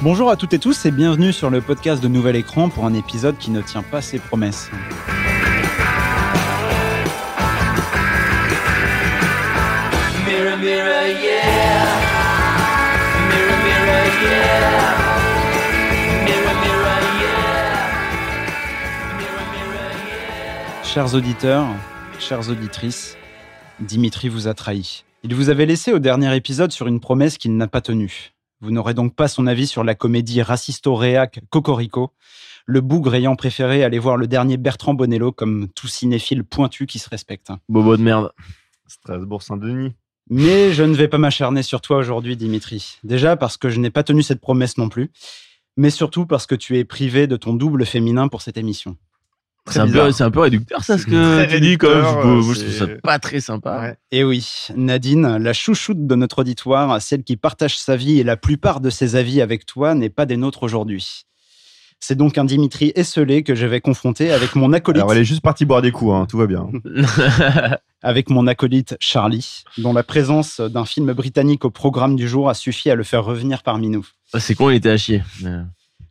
Bonjour 0.00 0.30
à 0.30 0.36
toutes 0.36 0.52
et 0.52 0.60
tous 0.60 0.86
et 0.86 0.92
bienvenue 0.92 1.32
sur 1.32 1.50
le 1.50 1.60
podcast 1.60 2.00
de 2.00 2.06
Nouvel 2.06 2.36
Écran 2.36 2.68
pour 2.68 2.86
un 2.86 2.94
épisode 2.94 3.36
qui 3.36 3.50
ne 3.50 3.60
tient 3.60 3.82
pas 3.82 4.00
ses 4.00 4.20
promesses. 4.20 4.70
Mirror, 10.24 10.56
mirror, 10.58 11.04
yeah. 11.20 11.82
Mirror, 13.26 13.58
mirror, 13.64 14.06
yeah. 14.22 14.94
Chers 20.84 21.12
auditeurs, 21.14 21.66
chères 22.20 22.48
auditrices, 22.48 23.16
Dimitri 23.80 24.28
vous 24.28 24.46
a 24.46 24.54
trahi. 24.54 25.04
Il 25.24 25.34
vous 25.34 25.50
avait 25.50 25.66
laissé 25.66 25.92
au 25.92 25.98
dernier 25.98 26.36
épisode 26.36 26.70
sur 26.70 26.86
une 26.86 27.00
promesse 27.00 27.36
qu'il 27.36 27.56
n'a 27.56 27.66
pas 27.66 27.80
tenue. 27.80 28.32
Vous 28.60 28.70
n'aurez 28.70 28.94
donc 28.94 29.14
pas 29.14 29.28
son 29.28 29.46
avis 29.46 29.66
sur 29.66 29.84
la 29.84 29.94
comédie 29.94 30.42
racisto-réac 30.42 31.40
Cocorico, 31.50 32.12
le 32.66 32.80
bougre 32.80 33.14
ayant 33.14 33.36
préféré 33.36 33.84
aller 33.84 33.98
voir 33.98 34.16
le 34.16 34.26
dernier 34.26 34.56
Bertrand 34.56 34.94
Bonello 34.94 35.32
comme 35.32 35.68
tout 35.74 35.86
cinéphile 35.86 36.44
pointu 36.44 36.86
qui 36.86 36.98
se 36.98 37.08
respecte. 37.08 37.50
Bobo 37.68 37.96
de 37.96 38.02
merde. 38.02 38.32
Strasbourg-Saint-Denis. 38.88 39.92
Mais 40.30 40.72
je 40.72 40.82
ne 40.82 40.94
vais 40.94 41.08
pas 41.08 41.18
m'acharner 41.18 41.62
sur 41.62 41.80
toi 41.80 41.96
aujourd'hui, 41.96 42.36
Dimitri. 42.36 42.98
Déjà 43.04 43.36
parce 43.36 43.56
que 43.56 43.70
je 43.70 43.80
n'ai 43.80 43.90
pas 43.90 44.02
tenu 44.02 44.22
cette 44.22 44.40
promesse 44.40 44.76
non 44.76 44.88
plus, 44.88 45.10
mais 45.76 45.90
surtout 45.90 46.26
parce 46.26 46.46
que 46.46 46.54
tu 46.54 46.76
es 46.78 46.84
privé 46.84 47.26
de 47.26 47.36
ton 47.36 47.54
double 47.54 47.86
féminin 47.86 48.28
pour 48.28 48.42
cette 48.42 48.58
émission. 48.58 48.96
C'est 49.70 49.80
un, 49.80 49.88
peu, 49.88 50.12
c'est 50.12 50.24
un 50.24 50.30
peu 50.30 50.40
réducteur, 50.40 50.84
ça, 50.84 50.98
ce 50.98 51.04
C'est 51.04 51.10
que 51.10 51.44
très 51.44 51.48
tu 51.48 51.60
dis, 51.60 51.78
quand 51.78 51.88
même. 51.88 52.04
Je, 52.04 52.10
trouve 52.10 52.54
ça 52.54 52.86
pas 53.02 53.18
très 53.18 53.40
sympa. 53.40 53.80
Ouais. 53.80 53.96
Et 54.10 54.24
oui, 54.24 54.46
Nadine, 54.76 55.38
la 55.38 55.52
chouchoute 55.52 56.06
de 56.06 56.14
notre 56.14 56.40
auditoire, 56.40 57.00
celle 57.00 57.22
qui 57.22 57.36
partage 57.36 57.78
sa 57.78 57.96
vie 57.96 58.18
et 58.18 58.24
la 58.24 58.36
plupart 58.36 58.80
de 58.80 58.90
ses 58.90 59.16
avis 59.16 59.40
avec 59.40 59.66
toi, 59.66 59.94
n'est 59.94 60.10
pas 60.10 60.26
des 60.26 60.36
nôtres 60.36 60.62
aujourd'hui. 60.62 61.24
C'est 62.00 62.14
donc 62.14 62.38
un 62.38 62.44
Dimitri 62.44 62.92
esselé 62.94 63.42
que 63.42 63.54
je 63.54 63.66
vais 63.66 63.80
confronter 63.80 64.30
avec 64.30 64.54
mon 64.54 64.72
acolyte, 64.72 65.02
Alors, 65.02 65.12
elle 65.12 65.20
est 65.20 65.24
juste 65.24 65.42
partie 65.42 65.64
boire 65.64 65.82
des 65.82 65.90
coups, 65.90 66.12
hein, 66.12 66.26
tout 66.28 66.38
va 66.38 66.46
bien. 66.46 66.68
avec 68.02 68.30
mon 68.30 68.46
acolyte 68.46 68.96
Charlie, 69.00 69.64
dont 69.78 69.92
la 69.92 70.04
présence 70.04 70.60
d'un 70.60 70.84
film 70.84 71.12
britannique 71.12 71.64
au 71.64 71.70
programme 71.70 72.14
du 72.14 72.28
jour 72.28 72.48
a 72.48 72.54
suffi 72.54 72.90
à 72.90 72.94
le 72.94 73.02
faire 73.02 73.24
revenir 73.24 73.62
parmi 73.62 73.88
nous. 73.88 74.06
c'est 74.38 74.54
con, 74.54 74.70
il 74.70 74.76
était 74.76 74.90
à 74.90 74.96
chier. 74.96 75.22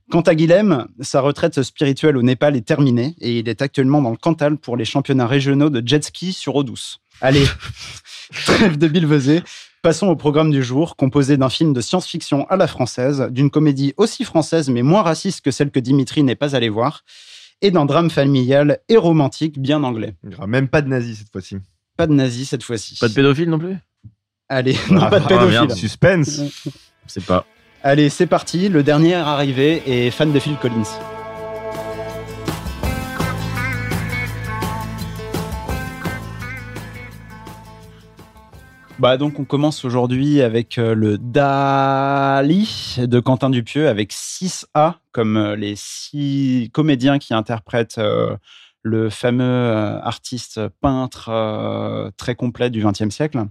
Quant 0.10 0.22
à 0.22 0.36
Guilhem, 0.36 0.88
sa 1.02 1.20
retraite 1.20 1.62
spirituelle 1.64 2.16
au 2.16 2.22
Népal 2.22 2.56
est 2.56 2.66
terminée 2.66 3.16
et 3.20 3.40
il 3.40 3.50
est 3.50 3.62
actuellement 3.62 4.02
dans 4.02 4.12
le 4.12 4.18
Cantal 4.18 4.58
pour 4.58 4.78
les 4.78 4.86
championnats 4.86 5.28
régionaux 5.28 5.70
de 5.70 5.86
jet 5.86 6.02
ski 6.04 6.32
sur 6.32 6.56
eau 6.56 6.64
douce. 6.64 7.00
Allez, 7.20 7.44
trêve 8.46 8.78
de 8.78 8.88
bilvesée, 8.88 9.42
passons 9.82 10.08
au 10.08 10.16
programme 10.16 10.52
du 10.52 10.64
jour, 10.64 10.96
composé 10.96 11.36
d'un 11.36 11.50
film 11.50 11.74
de 11.74 11.82
science-fiction 11.82 12.48
à 12.50 12.56
la 12.56 12.68
française, 12.68 13.28
d'une 13.32 13.50
comédie 13.50 13.94
aussi 13.98 14.24
française 14.24 14.70
mais 14.70 14.82
moins 14.82 15.02
raciste 15.02 15.42
que 15.42 15.52
celle 15.52 15.72
que 15.72 15.80
Dimitri 15.80 16.24
n'est 16.24 16.36
pas 16.36 16.56
allé 16.56 16.70
voir, 16.70 17.04
et 17.62 17.72
d'un 17.72 17.86
drame 17.86 18.10
familial 18.10 18.80
et 18.88 18.96
romantique 18.98 19.60
bien 19.60 19.84
anglais. 19.84 20.16
Il 20.24 20.32
y 20.32 20.36
aura 20.36 20.48
même 20.48 20.70
pas 20.70 20.82
de 20.82 20.88
nazis 20.88 21.18
cette 21.18 21.32
fois-ci. 21.32 21.58
Pas 21.98 22.08
de 22.08 22.14
nazis 22.14 22.48
cette 22.48 22.64
fois-ci. 22.64 22.98
Pas 23.00 23.10
de 23.10 23.14
pédophile 23.14 23.50
non 23.50 23.60
plus? 23.60 23.76
Allez, 24.48 24.78
non, 24.90 25.02
Ah, 25.02 25.10
pas 25.10 25.20
de 25.20 25.26
ah, 25.26 25.28
pédophile. 25.28 25.50
merde. 25.50 25.72
Suspense. 25.74 26.40
Je 26.64 27.12
sais 27.12 27.22
pas. 27.22 27.46
Allez, 27.90 28.10
c'est 28.10 28.28
parti, 28.28 28.68
le 28.68 28.84
dernier 28.84 29.14
arrivé 29.14 29.82
est 29.86 30.12
fan 30.12 30.34
de 30.34 30.40
Phil 30.40 30.58
Collins. 30.58 30.84
Bah 39.00 39.16
donc 39.16 39.40
on 39.40 39.46
commence 39.46 39.86
aujourd'hui 39.86 40.42
avec 40.42 40.78
euh, 40.78 40.94
le 40.94 41.18
Dali 41.18 42.98
de 42.98 43.22
Quentin 43.22 43.50
Dupieux 43.50 43.88
avec 43.88 44.12
6A 44.12 44.96
comme 45.14 45.38
euh, 45.38 45.56
les 45.56 45.76
six 45.78 46.70
comédiens 46.74 47.20
qui 47.20 47.34
interprètent 47.34 48.00
euh, 48.00 48.36
le 48.82 49.10
fameux 49.10 49.72
artiste 50.04 50.60
peintre 50.82 52.12
très 52.18 52.36
complet 52.36 52.70
du 52.70 52.84
XXe 52.84 53.16
siècle. 53.16 53.46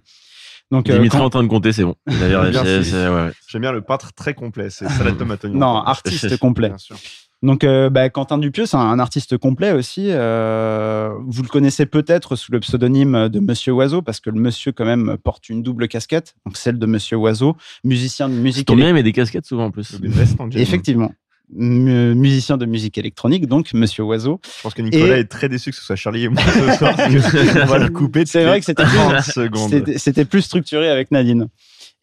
Donc 0.71 0.91
euh, 0.91 0.95
Dimitri 0.95 1.19
est 1.19 1.23
en 1.23 1.31
train 1.31 1.43
de 1.43 1.49
compter, 1.49 1.73
c'est 1.73 1.85
bon. 1.85 1.95
Ouais. 2.07 3.33
J'aime 3.49 3.63
bien 3.63 3.73
le 3.73 3.83
peintre 3.83 4.13
très 4.15 4.35
complet, 4.35 4.71
c'est 4.71 4.89
salade 4.89 5.17
tomate 5.17 5.45
oignon. 5.45 5.59
non, 5.59 5.77
artiste 5.77 6.37
complet. 6.39 6.69
Bien 6.69 6.79
sûr. 6.79 6.97
Donc, 7.43 7.65
euh, 7.65 7.91
bah, 7.91 8.09
Quentin 8.09 8.39
Dupieux, 8.39 8.65
c'est 8.65 8.79
un 8.79 8.99
artiste 8.99 9.37
complet 9.37 9.73
aussi. 9.73 10.09
Euh, 10.11 11.11
vous 11.27 11.43
le 11.43 11.49
connaissez 11.49 11.85
peut-être 11.85 12.35
sous 12.35 12.51
le 12.51 12.61
pseudonyme 12.61 13.29
de 13.29 13.41
Monsieur 13.41 13.73
Oiseau, 13.73 14.01
parce 14.01 14.21
que 14.21 14.31
le 14.31 14.41
monsieur, 14.41 14.73
quand 14.73 14.87
même, 14.87 15.17
porte 15.23 15.49
une 15.51 15.63
double 15.63 15.87
casquette, 15.87 16.35
donc 16.47 16.57
celle 16.57 16.79
de 16.79 16.87
Monsieur 16.87 17.19
Oiseau, 17.19 17.57
musicien 17.85 18.29
de 18.29 18.35
musique 18.35 18.67
ton 18.67 18.75
bien, 18.75 18.87
électronique. 18.87 19.05
mais 19.05 19.11
des 19.11 19.13
casquettes 19.13 19.47
souvent 19.47 19.67
en 19.67 19.71
plus. 19.71 20.01
Des 20.01 20.09
vestes 20.09 20.41
en. 20.41 20.49
Effectivement. 20.51 21.13
Mu- 21.55 22.15
musicien 22.17 22.57
de 22.57 22.67
musique 22.67 22.99
électronique, 22.99 23.47
donc 23.47 23.73
Monsieur 23.73 24.03
Oiseau. 24.03 24.41
Je 24.45 24.63
pense 24.63 24.75
que 24.75 24.83
Nicolas 24.83 25.17
Et- 25.19 25.21
est 25.21 25.25
très 25.31 25.49
déçu 25.49 25.71
que 25.71 25.77
ce 25.77 25.83
soit 25.83 25.95
Charlie 25.97 26.25
et 26.25 26.29
moi 26.29 26.43
ce 26.43 26.73
soir. 26.77 26.97
parce 26.97 27.09
que 27.13 27.63
On 27.63 27.67
va 27.67 27.79
le 27.79 27.89
couper. 27.89 28.27
C'est 28.27 28.45
vrai 28.45 28.59
que 28.59 28.67
c'était 28.67 28.83
30 28.85 29.21
secondes. 29.23 29.71
C'était- 29.71 29.99
C'était 29.99 30.25
plus 30.25 30.43
structuré 30.43 30.91
avec 30.91 31.11
Nadine. 31.13 31.49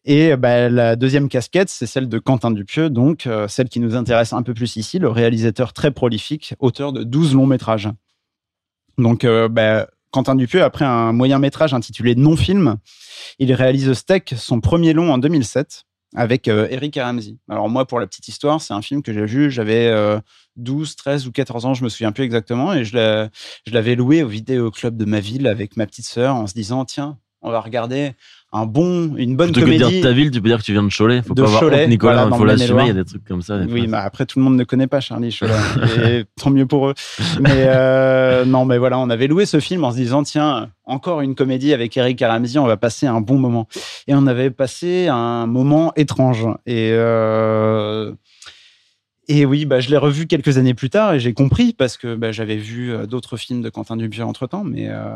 Et 0.06 0.36
bah, 0.36 0.68
la 0.68 0.96
deuxième 0.96 1.28
casquette, 1.28 1.68
c'est 1.70 1.86
celle 1.86 2.08
de 2.08 2.18
Quentin 2.18 2.50
Dupieux, 2.50 2.90
donc 2.90 3.26
euh, 3.26 3.48
celle 3.48 3.68
qui 3.70 3.80
nous 3.80 3.96
intéresse 3.96 4.32
un 4.34 4.42
peu 4.42 4.52
plus 4.54 4.76
ici, 4.76 4.98
le 4.98 5.08
réalisateur 5.08 5.72
très 5.72 5.90
prolifique, 5.90 6.54
auteur 6.58 6.92
de 6.92 7.04
12 7.04 7.34
longs 7.34 7.46
métrages. 7.46 7.88
Donc, 8.98 9.24
euh, 9.24 9.48
bah, 9.48 9.88
Quentin 10.10 10.34
Dupieux, 10.36 10.62
après 10.62 10.84
un 10.84 11.12
moyen 11.12 11.38
métrage 11.38 11.74
intitulé 11.74 12.14
Non-film, 12.14 12.76
il 13.38 13.52
réalise 13.52 13.92
Steak, 13.94 14.34
son 14.36 14.60
premier 14.60 14.92
long 14.92 15.10
en 15.12 15.18
2007, 15.18 15.84
avec 16.14 16.48
euh, 16.48 16.68
Eric 16.70 16.96
Ramsey. 16.96 17.36
Alors 17.48 17.68
moi, 17.68 17.86
pour 17.86 18.00
la 18.00 18.06
petite 18.06 18.28
histoire, 18.28 18.60
c'est 18.60 18.72
un 18.72 18.82
film 18.82 19.02
que 19.02 19.12
j'ai 19.12 19.26
vu, 19.26 19.50
j'avais 19.50 19.88
euh, 19.88 20.20
12, 20.56 20.96
13 20.96 21.26
ou 21.26 21.32
14 21.32 21.66
ans, 21.66 21.74
je 21.74 21.84
me 21.84 21.88
souviens 21.88 22.12
plus 22.12 22.24
exactement, 22.24 22.72
et 22.72 22.84
je 22.84 23.30
l'avais 23.70 23.94
loué 23.96 24.22
au 24.22 24.28
vidéo 24.28 24.70
club 24.70 24.96
de 24.96 25.04
ma 25.04 25.20
ville 25.20 25.46
avec 25.46 25.76
ma 25.76 25.86
petite 25.86 26.06
sœur 26.06 26.36
en 26.36 26.46
se 26.46 26.54
disant, 26.54 26.84
tiens, 26.84 27.18
on 27.42 27.50
va 27.50 27.60
regarder 27.60 28.12
un 28.56 28.66
bon, 28.66 29.16
une 29.16 29.34
bonne 29.36 29.50
Plutôt 29.52 29.66
que 29.66 29.72
de 29.72 29.78
comédie. 29.78 30.00
dire 30.00 30.02
ta 30.08 30.12
ville, 30.12 30.30
tu 30.30 30.40
peux 30.40 30.48
dire 30.48 30.58
que 30.58 30.62
tu 30.62 30.72
viens 30.72 30.84
de 30.84 30.88
Cholet. 30.96 31.22
Faut 31.22 31.34
De 31.34 31.42
pas 31.42 31.48
avoir 31.48 31.60
Cholet, 31.62 31.82
honte, 31.82 31.88
Nicolas. 31.90 32.12
voilà, 32.14 32.30
dans 32.30 32.36
faut 32.36 32.44
l'assumer. 32.44 32.82
Il 32.84 32.86
y 32.86 32.90
a 32.90 32.94
des 32.94 33.04
trucs 33.04 33.24
comme 33.24 33.42
ça. 33.42 33.58
Oui, 33.68 33.86
mais 33.88 33.96
après, 33.96 34.26
tout 34.26 34.38
le 34.38 34.44
monde 34.44 34.56
ne 34.56 34.62
connaît 34.62 34.86
pas 34.86 35.00
Charlie 35.00 35.36
Cholet. 35.36 35.52
et 36.20 36.24
tant 36.40 36.50
mieux 36.50 36.64
pour 36.66 36.88
eux. 36.88 36.94
Mais 37.40 37.50
euh, 37.66 38.44
non, 38.44 38.64
mais 38.64 38.78
voilà, 38.78 38.98
on 39.00 39.10
avait 39.10 39.26
loué 39.26 39.44
ce 39.44 39.58
film 39.58 39.82
en 39.82 39.90
se 39.90 39.96
disant, 39.96 40.22
tiens, 40.22 40.70
encore 40.84 41.20
une 41.20 41.34
comédie 41.34 41.72
avec 41.72 41.96
Eric 41.96 42.20
Ramsey, 42.20 42.58
on 42.58 42.66
va 42.66 42.76
passer 42.76 43.06
un 43.08 43.20
bon 43.20 43.38
moment. 43.38 43.66
Et 44.06 44.14
on 44.14 44.26
avait 44.28 44.50
passé 44.50 45.08
un 45.08 45.46
moment 45.46 45.92
étrange. 45.96 46.46
Et, 46.66 46.90
euh, 46.92 48.12
et 49.26 49.46
oui, 49.46 49.64
bah, 49.64 49.80
je 49.80 49.90
l'ai 49.90 49.96
revu 49.96 50.26
quelques 50.26 50.58
années 50.58 50.74
plus 50.74 50.90
tard 50.90 51.14
et 51.14 51.18
j'ai 51.18 51.32
compris 51.32 51.72
parce 51.72 51.96
que 51.96 52.14
bah, 52.14 52.30
j'avais 52.30 52.56
vu 52.56 52.92
euh, 52.92 53.06
d'autres 53.06 53.36
films 53.36 53.62
de 53.62 53.68
Quentin 53.70 53.96
Dupieux 53.96 54.24
entre 54.24 54.46
temps. 54.46 54.64
Mais, 54.64 54.86
euh, 54.88 55.08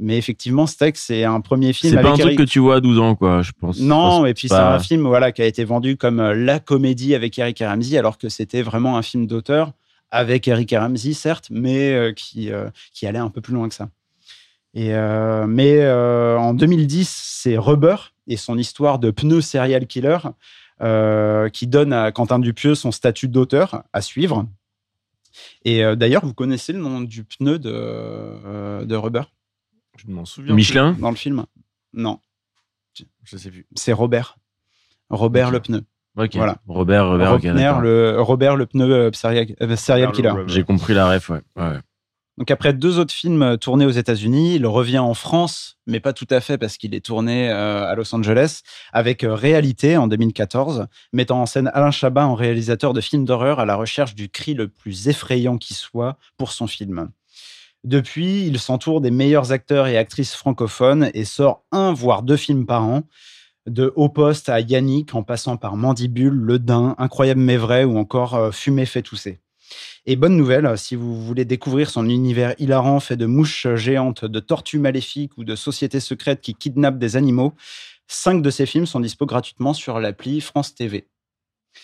mais 0.00 0.16
effectivement, 0.16 0.66
Steak, 0.66 0.96
c'est 0.96 1.24
un 1.24 1.40
premier 1.42 1.72
film 1.74 1.94
C'est 1.94 2.02
pas 2.02 2.08
un 2.08 2.14
truc 2.14 2.26
Eric- 2.28 2.38
que 2.38 2.42
tu 2.44 2.58
vois 2.58 2.76
à 2.76 2.80
12 2.80 2.98
ans, 2.98 3.14
quoi, 3.14 3.42
je 3.42 3.52
pense. 3.52 3.78
non, 3.78 4.24
et 4.24 4.32
puis 4.34 4.48
c'est 4.48 4.54
un 4.54 4.78
film 4.78 5.06
voilà, 5.06 5.30
qui 5.30 5.42
a 5.42 5.46
été 5.46 5.62
vendu 5.62 5.96
comme 5.96 6.20
euh, 6.20 6.34
la 6.34 6.58
comédie 6.58 7.14
avec 7.14 7.38
Eric 7.38 7.58
Ramsey, 7.60 7.98
alors 7.98 8.16
que 8.16 8.28
c'était 8.30 8.62
vraiment 8.62 8.96
un 8.96 9.02
film 9.02 9.26
d'auteur 9.26 9.72
avec 10.10 10.48
Eric 10.48 10.74
Ramsey, 10.76 11.12
certes, 11.12 11.48
mais 11.50 11.92
euh, 11.92 12.12
qui, 12.12 12.50
euh, 12.50 12.70
qui 12.94 13.06
allait 13.06 13.18
un 13.18 13.28
peu 13.28 13.40
plus 13.42 13.52
loin 13.54 13.68
que 13.68 13.74
ça. 13.74 13.90
Et, 14.72 14.94
euh, 14.94 15.46
mais 15.46 15.78
euh, 15.82 16.38
en 16.38 16.54
2010, 16.54 17.08
c'est 17.08 17.58
Rubber 17.58 17.96
et 18.26 18.36
son 18.36 18.56
histoire 18.56 18.98
de 18.98 19.10
pneu 19.10 19.40
serial 19.40 19.86
killer 19.86 20.18
qui 21.52 21.66
donne 21.66 21.92
à 21.92 22.10
Quentin 22.10 22.38
Dupieux 22.38 22.74
son 22.74 22.90
statut 22.90 23.28
d'auteur 23.28 23.82
à 23.92 24.00
suivre. 24.00 24.46
Et 25.66 25.82
d'ailleurs, 25.94 26.24
vous 26.24 26.32
connaissez 26.32 26.72
le 26.72 26.78
nom 26.78 27.02
du 27.02 27.22
pneu 27.22 27.58
de, 27.58 28.84
de 28.86 28.96
Rubber? 28.96 29.24
Je 30.06 30.12
m'en 30.12 30.24
souviens. 30.24 30.54
Michelin 30.54 30.96
dans 30.98 31.10
le 31.10 31.16
film 31.16 31.44
Non. 31.92 32.20
Je 33.24 33.36
sais 33.36 33.50
plus. 33.50 33.66
c'est 33.74 33.92
Robert. 33.92 34.36
Robert 35.10 35.50
le 35.50 35.60
pneu. 35.60 35.82
Ok. 36.16 36.34
Voilà. 36.34 36.56
Robert, 36.66 37.08
Robert, 37.08 37.32
Robert, 37.32 37.80
le, 37.80 38.20
Robert 38.20 38.56
le 38.56 38.66
pneu 38.66 38.92
euh, 38.92 39.10
serial, 39.12 39.46
euh, 39.60 39.76
serial 39.76 40.12
killer. 40.12 40.32
J'ai 40.46 40.64
compris 40.64 40.92
la 40.92 41.08
ref, 41.08 41.28
ouais. 41.28 41.40
ouais. 41.56 41.78
Donc 42.40 42.50
après 42.50 42.72
deux 42.72 42.98
autres 42.98 43.12
films 43.12 43.42
euh, 43.42 43.56
tournés 43.58 43.84
aux 43.84 43.90
États-Unis, 43.90 44.54
il 44.54 44.66
revient 44.66 44.98
en 44.98 45.12
France, 45.12 45.76
mais 45.86 46.00
pas 46.00 46.14
tout 46.14 46.26
à 46.30 46.40
fait 46.40 46.56
parce 46.56 46.78
qu'il 46.78 46.94
est 46.94 47.04
tourné 47.04 47.50
euh, 47.50 47.84
à 47.84 47.94
Los 47.94 48.14
Angeles 48.14 48.62
avec 48.94 49.26
Réalité 49.28 49.98
en 49.98 50.06
2014, 50.06 50.86
mettant 51.12 51.42
en 51.42 51.46
scène 51.46 51.70
Alain 51.74 51.90
Chabat 51.90 52.26
en 52.26 52.34
réalisateur 52.34 52.94
de 52.94 53.02
films 53.02 53.26
d'horreur 53.26 53.60
à 53.60 53.66
la 53.66 53.76
recherche 53.76 54.14
du 54.14 54.30
cri 54.30 54.54
le 54.54 54.68
plus 54.68 55.08
effrayant 55.08 55.58
qui 55.58 55.74
soit 55.74 56.16
pour 56.38 56.52
son 56.52 56.66
film. 56.66 57.10
Depuis, 57.84 58.46
il 58.46 58.58
s'entoure 58.58 59.00
des 59.00 59.10
meilleurs 59.10 59.52
acteurs 59.52 59.86
et 59.86 59.96
actrices 59.96 60.34
francophones 60.34 61.10
et 61.14 61.24
sort 61.24 61.64
un 61.72 61.92
voire 61.94 62.22
deux 62.22 62.36
films 62.36 62.66
par 62.66 62.84
an, 62.84 63.02
de 63.66 63.92
Haut 63.96 64.08
Poste 64.08 64.48
à 64.48 64.60
Yannick, 64.60 65.14
en 65.14 65.22
passant 65.22 65.56
par 65.56 65.76
Mandibule, 65.76 66.34
Le 66.34 66.58
Dain, 66.58 66.94
Incroyable 66.98 67.40
mais 67.40 67.56
vrai 67.56 67.84
ou 67.84 67.98
encore 67.98 68.34
euh, 68.34 68.50
Fumée 68.50 68.86
fait 68.86 69.02
tousser. 69.02 69.40
Et 70.06 70.16
bonne 70.16 70.36
nouvelle, 70.36 70.76
si 70.76 70.96
vous 70.96 71.24
voulez 71.24 71.44
découvrir 71.44 71.90
son 71.90 72.08
univers 72.08 72.54
hilarant 72.58 73.00
fait 73.00 73.16
de 73.16 73.26
mouches 73.26 73.68
géantes, 73.74 74.24
de 74.24 74.40
tortues 74.40 74.78
maléfiques 74.78 75.36
ou 75.38 75.44
de 75.44 75.54
sociétés 75.54 76.00
secrètes 76.00 76.40
qui 76.40 76.54
kidnappent 76.54 76.98
des 76.98 77.16
animaux, 77.16 77.54
cinq 78.08 78.42
de 78.42 78.50
ces 78.50 78.66
films 78.66 78.86
sont 78.86 79.00
dispo 79.00 79.26
gratuitement 79.26 79.72
sur 79.72 80.00
l'appli 80.00 80.40
France 80.40 80.74
TV. 80.74 81.06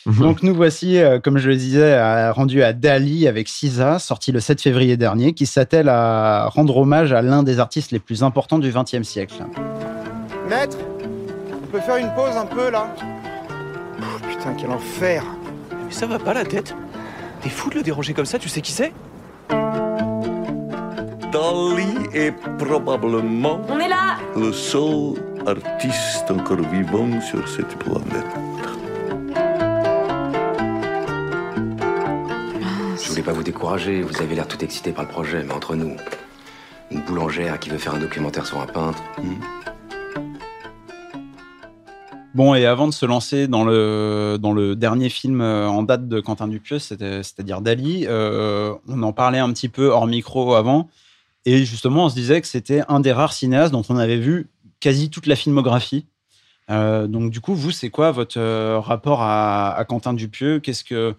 Donc 0.06 0.43
nous 0.43 0.54
voici, 0.54 0.98
euh, 0.98 1.19
comme 1.19 1.37
je 1.38 1.48
le 1.48 1.56
disais, 1.56 1.94
à- 1.94 2.31
rendus 2.32 2.62
à 2.62 2.72
Dali 2.72 3.26
avec 3.26 3.48
Cisa, 3.48 3.98
sorti 3.98 4.31
le 4.31 4.38
7 4.40 4.60
février 4.62 4.96
dernier, 4.96 5.32
qui 5.32 5.46
s'attelle 5.46 5.88
à 5.88 6.46
rendre 6.48 6.76
hommage 6.76 7.12
à 7.12 7.22
l'un 7.22 7.43
des 7.43 7.58
artistes 7.58 7.90
les 7.90 7.98
plus 7.98 8.22
importants 8.22 8.58
du 8.60 8.70
XXe 8.72 9.02
siècle. 9.02 9.34
Maître, 10.48 10.78
on 11.52 11.66
peut 11.66 11.81
faire 11.81 11.96
une 11.96 12.12
pause 12.14 12.37
un 12.37 12.46
peu 12.46 12.70
là? 12.70 12.87
Oh, 14.00 14.04
Putain, 14.28 14.54
quel 14.56 14.70
enfer! 14.70 15.25
Mais 15.72 15.93
ça 15.93 16.06
va 16.06 16.19
pas 16.20 16.34
la 16.34 16.44
tête. 16.44 16.75
T'es 17.40 17.48
fou 17.48 17.69
de 17.70 17.76
le 17.76 17.82
déranger 17.82 18.12
comme 18.14 18.26
ça, 18.26 18.38
tu 18.38 18.48
sais 18.48 18.60
qui 18.60 18.70
c'est? 18.72 18.93
Dali 21.32 21.96
est 22.14 22.32
probablement 22.58 23.60
On 23.69 23.78
est 23.78 23.88
là. 23.88 24.16
le 24.37 24.52
seul 24.52 25.14
artiste 25.46 26.31
encore 26.31 26.58
vivant 26.72 27.20
sur 27.20 27.46
cette 27.48 27.76
planète. 27.78 28.26
Voulais 33.17 33.33
pas 33.33 33.33
vous 33.33 33.45
décourager, 33.45 34.03
vous 34.03 34.21
avez 34.21 34.35
l'air 34.35 34.47
tout 34.47 34.63
excité 34.63 34.93
par 34.93 35.05
le 35.05 35.09
projet, 35.09 35.43
mais 35.43 35.55
entre 35.55 35.75
nous, 35.75 35.97
une 36.91 37.01
boulangère 37.01 37.59
qui 37.59 37.71
veut 37.71 37.79
faire 37.79 37.95
un 37.95 37.99
documentaire 37.99 38.45
sur 38.45 38.61
un 38.61 38.67
peintre, 38.67 39.03
Bon, 42.35 42.55
et 42.55 42.67
avant 42.67 42.87
de 42.87 42.93
se 42.93 43.07
lancer 43.07 43.49
dans 43.49 43.65
le, 43.65 44.75
dernier 44.75 45.09
film 45.09 45.41
euh, 45.41 45.67
en 45.67 45.83
date 45.83 46.07
de 46.09 46.21
Quentin 46.21 46.47
Dupieux, 46.47 46.79
c'est-à-dire 46.79 47.63
Dali, 47.63 48.05
euh, 48.07 48.75
on 48.87 49.03
en 49.03 49.15
parlait 49.15 49.39
un 49.39 49.51
petit 49.55 49.71
peu 49.71 49.87
hors 49.87 50.07
micro 50.07 50.55
avant, 50.55 50.91
et 51.47 51.65
justement, 51.65 52.05
on 52.05 52.09
se 52.11 52.15
disait 52.15 52.43
que 52.43 52.47
c'était 52.47 52.83
un 52.89 53.01
des 53.01 53.13
rares 53.13 53.33
cinéastes 53.33 53.73
dont 53.73 53.85
on 53.89 53.97
avait 53.97 54.19
vu 54.19 54.51
quasi 54.79 55.09
toute 55.09 55.27
la 55.27 55.37
filmographie. 55.37 56.05
Euh, 56.71 57.07
donc, 57.07 57.31
du 57.31 57.41
coup, 57.41 57.55
vous, 57.55 57.71
c'est 57.71 57.89
quoi 57.89 58.11
votre 58.11 58.39
rapport 58.77 59.23
à, 59.23 59.75
à 59.75 59.85
Quentin 59.87 60.13
Dupieux? 60.13 60.61
Qu'est-ce 60.61 60.85
que, 60.85 61.15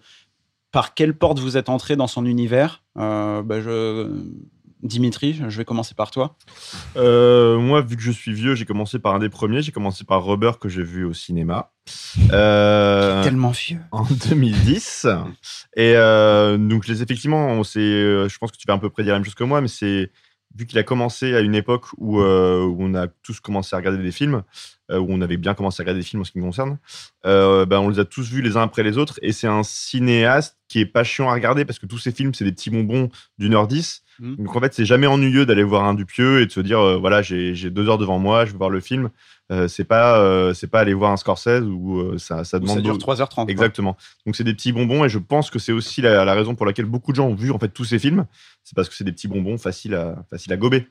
par 0.72 0.94
quelle 0.94 1.16
porte 1.16 1.38
vous 1.38 1.56
êtes 1.56 1.68
entré 1.68 1.96
dans 1.96 2.06
son 2.06 2.26
univers? 2.26 2.82
Euh, 2.98 3.42
bah, 3.42 3.60
je, 3.60 4.10
Dimitri, 4.82 5.40
je 5.48 5.58
vais 5.58 5.64
commencer 5.64 5.94
par 5.94 6.10
toi. 6.10 6.36
Euh, 6.96 7.58
moi, 7.58 7.80
vu 7.80 7.96
que 7.96 8.02
je 8.02 8.12
suis 8.12 8.32
vieux, 8.32 8.54
j'ai 8.54 8.64
commencé 8.64 8.98
par 9.00 9.14
un 9.14 9.18
des 9.18 9.28
premiers. 9.28 9.60
J'ai 9.60 9.72
commencé 9.72 10.04
par 10.04 10.24
Rubber 10.24 10.52
que 10.60 10.68
j'ai 10.68 10.84
vu 10.84 11.04
au 11.04 11.12
cinéma. 11.12 11.72
Euh, 12.32 13.22
Tellement 13.24 13.50
vieux. 13.50 13.80
en 13.90 14.04
2010. 14.28 15.06
Et 15.76 15.94
euh, 15.96 16.56
donc, 16.58 16.86
les 16.86 17.02
effectivement, 17.02 17.62
je 17.64 18.38
pense 18.38 18.52
que 18.52 18.56
tu 18.56 18.66
vas 18.68 18.74
à 18.74 18.78
peu 18.78 18.90
près 18.90 19.02
dire 19.02 19.14
la 19.14 19.18
même 19.18 19.24
chose 19.24 19.34
que 19.34 19.44
moi, 19.44 19.60
mais 19.60 19.68
c'est 19.68 20.12
vu 20.54 20.66
qu'il 20.66 20.78
a 20.78 20.84
commencé 20.84 21.34
à 21.34 21.40
une 21.40 21.54
époque 21.54 21.86
où, 21.98 22.20
où 22.20 22.76
on 22.78 22.94
a 22.94 23.08
tous 23.08 23.40
commencé 23.40 23.74
à 23.74 23.78
regarder 23.78 24.02
des 24.02 24.12
films, 24.12 24.42
où 24.90 25.06
on 25.10 25.20
avait 25.20 25.36
bien 25.36 25.54
commencé 25.54 25.80
à 25.80 25.84
regarder 25.84 26.00
des 26.00 26.06
films 26.06 26.22
en 26.22 26.24
ce 26.24 26.32
qui 26.32 26.38
me 26.38 26.44
concerne, 26.44 26.78
euh, 27.26 27.66
ben, 27.66 27.78
on 27.80 27.88
les 27.90 27.98
a 27.98 28.04
tous 28.04 28.30
vus 28.30 28.40
les 28.42 28.56
uns 28.56 28.62
après 28.62 28.82
les 28.82 28.96
autres. 28.98 29.18
Et 29.22 29.32
c'est 29.32 29.46
un 29.46 29.62
cinéaste 29.62 30.56
qui 30.68 30.80
est 30.80 30.86
pas 30.86 31.04
chiant 31.04 31.28
à 31.28 31.34
regarder 31.34 31.64
parce 31.64 31.78
que 31.78 31.86
tous 31.86 31.98
ces 31.98 32.12
films, 32.12 32.34
c'est 32.34 32.44
des 32.44 32.52
petits 32.52 32.70
bonbons 32.70 33.08
d'une 33.38 33.54
heure 33.54 33.68
dix. 33.68 34.02
Mhm. 34.20 34.36
Donc 34.36 34.56
en 34.56 34.60
fait, 34.60 34.74
c'est 34.74 34.84
jamais 34.84 35.06
ennuyeux 35.06 35.46
d'aller 35.46 35.62
voir 35.62 35.84
un 35.84 35.94
Dupieux 35.94 36.40
et 36.40 36.46
de 36.46 36.50
se 36.52 36.60
dire, 36.60 36.80
euh, 36.80 36.96
voilà, 36.98 37.22
j'ai 37.22 37.54
deux 37.70 37.88
heures 37.88 37.98
devant 37.98 38.18
moi, 38.18 38.44
je 38.46 38.52
vais 38.52 38.58
voir 38.58 38.70
le 38.70 38.80
film. 38.80 39.10
Euh, 39.50 39.66
c'est 39.66 39.84
pas, 39.84 40.18
euh, 40.20 40.52
c'est 40.52 40.66
pas 40.66 40.80
aller 40.80 40.92
voir 40.92 41.10
un 41.10 41.16
Scorsese 41.16 41.62
où 41.62 42.00
euh, 42.00 42.18
ça, 42.18 42.44
ça 42.44 42.58
demande 42.58 42.76
Ça 42.76 42.82
dure 42.82 42.98
beau- 42.98 42.98
3h30. 43.14 43.34
quoi. 43.34 43.44
Exactement. 43.48 43.96
Donc 44.26 44.36
c'est 44.36 44.44
des 44.44 44.52
petits 44.52 44.72
bonbons 44.72 45.04
et 45.04 45.08
je 45.08 45.18
pense 45.18 45.50
que 45.50 45.58
c'est 45.58 45.72
aussi 45.72 46.02
la, 46.02 46.24
la 46.26 46.34
raison 46.34 46.54
pour 46.54 46.66
laquelle 46.66 46.84
beaucoup 46.84 47.12
de 47.12 47.16
gens 47.16 47.28
ont 47.28 47.34
vu 47.34 47.50
en 47.50 47.58
fait 47.58 47.68
tous 47.70 47.84
ces 47.84 47.98
films. 47.98 48.26
C'est 48.62 48.74
parce 48.76 48.88
que 48.90 48.94
c'est 48.94 49.04
des 49.04 49.12
petits 49.12 49.28
bonbons 49.28 49.56
faciles 49.56 49.94
à, 49.94 50.16
faciles 50.28 50.52
à 50.52 50.56
gober. 50.58 50.86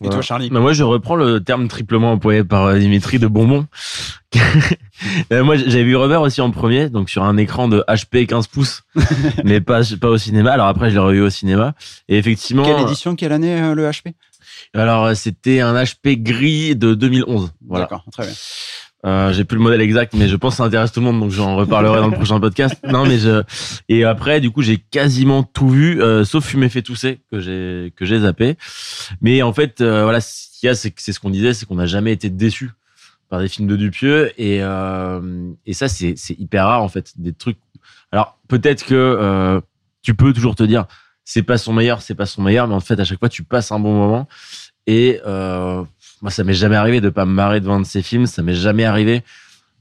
Et 0.00 0.04
Voilà. 0.04 0.16
toi, 0.16 0.22
Charlie 0.22 0.50
Bah, 0.50 0.60
moi, 0.60 0.72
je 0.74 0.82
reprends 0.82 1.16
le 1.16 1.40
terme 1.40 1.68
triplement 1.68 2.12
employé 2.12 2.44
par 2.44 2.64
euh, 2.66 2.78
Dimitri 2.78 3.18
de 3.18 3.26
bonbon. 3.26 3.66
Euh, 5.30 5.44
moi, 5.44 5.56
j'avais 5.56 5.84
vu 5.84 5.94
Rubber 5.94 6.16
aussi 6.16 6.40
en 6.40 6.50
premier, 6.50 6.88
donc 6.88 7.10
sur 7.10 7.22
un 7.22 7.36
écran 7.36 7.68
de 7.68 7.84
HP 7.86 8.24
15 8.26 8.46
pouces, 8.46 8.82
mais 9.44 9.60
pas, 9.60 9.82
pas 10.00 10.08
au 10.08 10.16
cinéma. 10.16 10.52
Alors 10.52 10.68
après, 10.68 10.88
je 10.88 10.94
l'ai 10.94 11.00
revu 11.00 11.20
au 11.20 11.28
cinéma. 11.28 11.74
Et 12.08 12.16
effectivement, 12.16 12.62
Quelle 12.64 12.80
édition, 12.80 13.14
quelle 13.14 13.32
année 13.32 13.60
euh, 13.60 13.74
le 13.74 13.86
HP 13.90 14.14
alors 14.74 15.14
c'était 15.14 15.60
un 15.60 15.74
HP 15.82 16.22
gris 16.22 16.76
de 16.76 16.94
2011. 16.94 17.52
Voilà. 17.68 17.84
D'accord, 17.84 18.04
très 18.10 18.24
bien. 18.24 18.34
Euh, 19.04 19.32
j'ai 19.32 19.44
plus 19.44 19.56
le 19.56 19.62
modèle 19.62 19.80
exact, 19.82 20.14
mais 20.14 20.26
je 20.26 20.36
pense 20.36 20.54
que 20.54 20.56
ça 20.58 20.64
intéresse 20.64 20.90
tout 20.90 21.00
le 21.00 21.06
monde, 21.06 21.20
donc 21.20 21.30
j'en 21.30 21.54
reparlerai 21.54 22.00
dans 22.00 22.08
le 22.08 22.16
prochain 22.16 22.40
podcast. 22.40 22.76
Non, 22.88 23.04
mais 23.04 23.18
je 23.18 23.42
et 23.88 24.04
après, 24.04 24.40
du 24.40 24.50
coup, 24.50 24.62
j'ai 24.62 24.78
quasiment 24.78 25.42
tout 25.42 25.68
vu, 25.68 26.02
euh, 26.02 26.24
sauf 26.24 26.44
Fumer 26.44 26.68
fait 26.68 26.82
tousser 26.82 27.20
que 27.30 27.38
j'ai 27.38 27.92
que 27.94 28.04
j'ai 28.04 28.20
zappé. 28.20 28.56
Mais 29.20 29.42
en 29.42 29.52
fait, 29.52 29.80
euh, 29.80 30.02
voilà, 30.02 30.20
ce 30.20 30.58
qu'il 30.58 30.66
y 30.66 30.70
a, 30.70 30.74
c'est 30.74 30.92
c'est 30.96 31.12
ce 31.12 31.20
qu'on 31.20 31.30
disait, 31.30 31.54
c'est 31.54 31.66
qu'on 31.66 31.76
n'a 31.76 31.86
jamais 31.86 32.12
été 32.12 32.30
déçu 32.30 32.70
par 33.28 33.40
des 33.40 33.48
films 33.48 33.68
de 33.68 33.76
Dupieux, 33.76 34.32
et 34.40 34.62
euh, 34.62 35.52
et 35.66 35.72
ça, 35.74 35.88
c'est 35.88 36.14
c'est 36.16 36.38
hyper 36.38 36.64
rare 36.66 36.82
en 36.82 36.88
fait, 36.88 37.12
des 37.16 37.32
trucs. 37.32 37.58
Alors 38.12 38.38
peut-être 38.48 38.84
que 38.84 38.94
euh, 38.94 39.60
tu 40.02 40.14
peux 40.14 40.32
toujours 40.32 40.54
te 40.54 40.62
dire, 40.62 40.86
c'est 41.24 41.42
pas 41.42 41.58
son 41.58 41.72
meilleur, 41.72 42.02
c'est 42.02 42.14
pas 42.14 42.26
son 42.26 42.42
meilleur, 42.42 42.66
mais 42.68 42.74
en 42.74 42.80
fait, 42.80 42.98
à 42.98 43.04
chaque 43.04 43.18
fois, 43.18 43.28
tu 43.28 43.42
passes 43.42 43.72
un 43.72 43.78
bon 43.78 43.94
moment. 43.94 44.26
Et 44.86 45.20
euh, 45.26 45.82
moi, 46.22 46.30
ça 46.30 46.44
m'est 46.44 46.54
jamais 46.54 46.76
arrivé 46.76 47.00
de 47.00 47.10
pas 47.10 47.24
me 47.26 47.32
marrer 47.32 47.60
devant 47.60 47.78
de 47.80 47.84
ces 47.86 48.02
films. 48.02 48.26
Ça 48.26 48.42
m'est 48.42 48.54
jamais 48.54 48.84
arrivé 48.84 49.22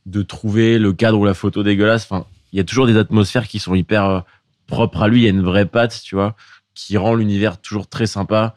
de 0.05 0.21
trouver 0.21 0.77
le 0.79 0.93
cadre 0.93 1.17
ou 1.19 1.25
la 1.25 1.33
photo 1.33 1.63
dégueulasse. 1.63 2.05
Enfin, 2.09 2.25
il 2.53 2.57
y 2.57 2.59
a 2.59 2.63
toujours 2.63 2.87
des 2.87 2.97
atmosphères 2.97 3.47
qui 3.47 3.59
sont 3.59 3.73
hyper 3.75 4.05
euh, 4.05 4.19
propres 4.67 5.01
à 5.03 5.07
lui. 5.07 5.21
Il 5.21 5.23
y 5.23 5.27
a 5.27 5.31
une 5.31 5.41
vraie 5.43 5.65
patte, 5.65 6.01
tu 6.03 6.15
vois, 6.15 6.35
qui 6.73 6.97
rend 6.97 7.15
l'univers 7.15 7.59
toujours 7.59 7.87
très 7.87 8.05
sympa. 8.05 8.53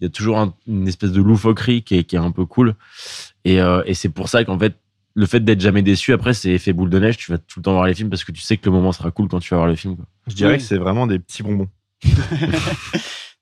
Il 0.00 0.04
y 0.04 0.06
a 0.06 0.10
toujours 0.10 0.38
un- 0.38 0.54
une 0.68 0.86
espèce 0.88 1.10
de 1.12 1.20
loufoquerie 1.20 1.82
qui 1.82 1.96
est, 1.96 2.04
qui 2.04 2.14
est 2.16 2.20
un 2.20 2.30
peu 2.30 2.46
cool. 2.46 2.74
Et, 3.44 3.60
euh, 3.60 3.82
et 3.84 3.94
c'est 3.94 4.08
pour 4.10 4.28
ça 4.28 4.44
qu'en 4.44 4.58
fait, 4.58 4.76
le 5.14 5.26
fait 5.26 5.40
d'être 5.40 5.60
jamais 5.60 5.82
déçu, 5.82 6.12
après, 6.12 6.32
c'est 6.34 6.50
effet 6.50 6.72
boule 6.72 6.90
de 6.90 6.98
neige. 7.00 7.16
Tu 7.16 7.32
vas 7.32 7.38
tout 7.38 7.58
le 7.58 7.64
temps 7.64 7.72
voir 7.72 7.86
les 7.86 7.94
films 7.94 8.08
parce 8.08 8.22
que 8.22 8.30
tu 8.30 8.40
sais 8.40 8.56
que 8.56 8.64
le 8.66 8.70
moment 8.70 8.92
sera 8.92 9.10
cool 9.10 9.26
quand 9.28 9.40
tu 9.40 9.50
vas 9.50 9.56
voir 9.56 9.66
le 9.68 9.74
film. 9.74 9.96
quoi. 9.96 10.04
Je 10.28 10.34
dirais 10.36 10.52
Oui. 10.52 10.58
que 10.58 10.62
c'est 10.62 10.76
vraiment 10.78 11.06
des 11.08 11.18
petits 11.18 11.42
bonbons. 11.42 11.68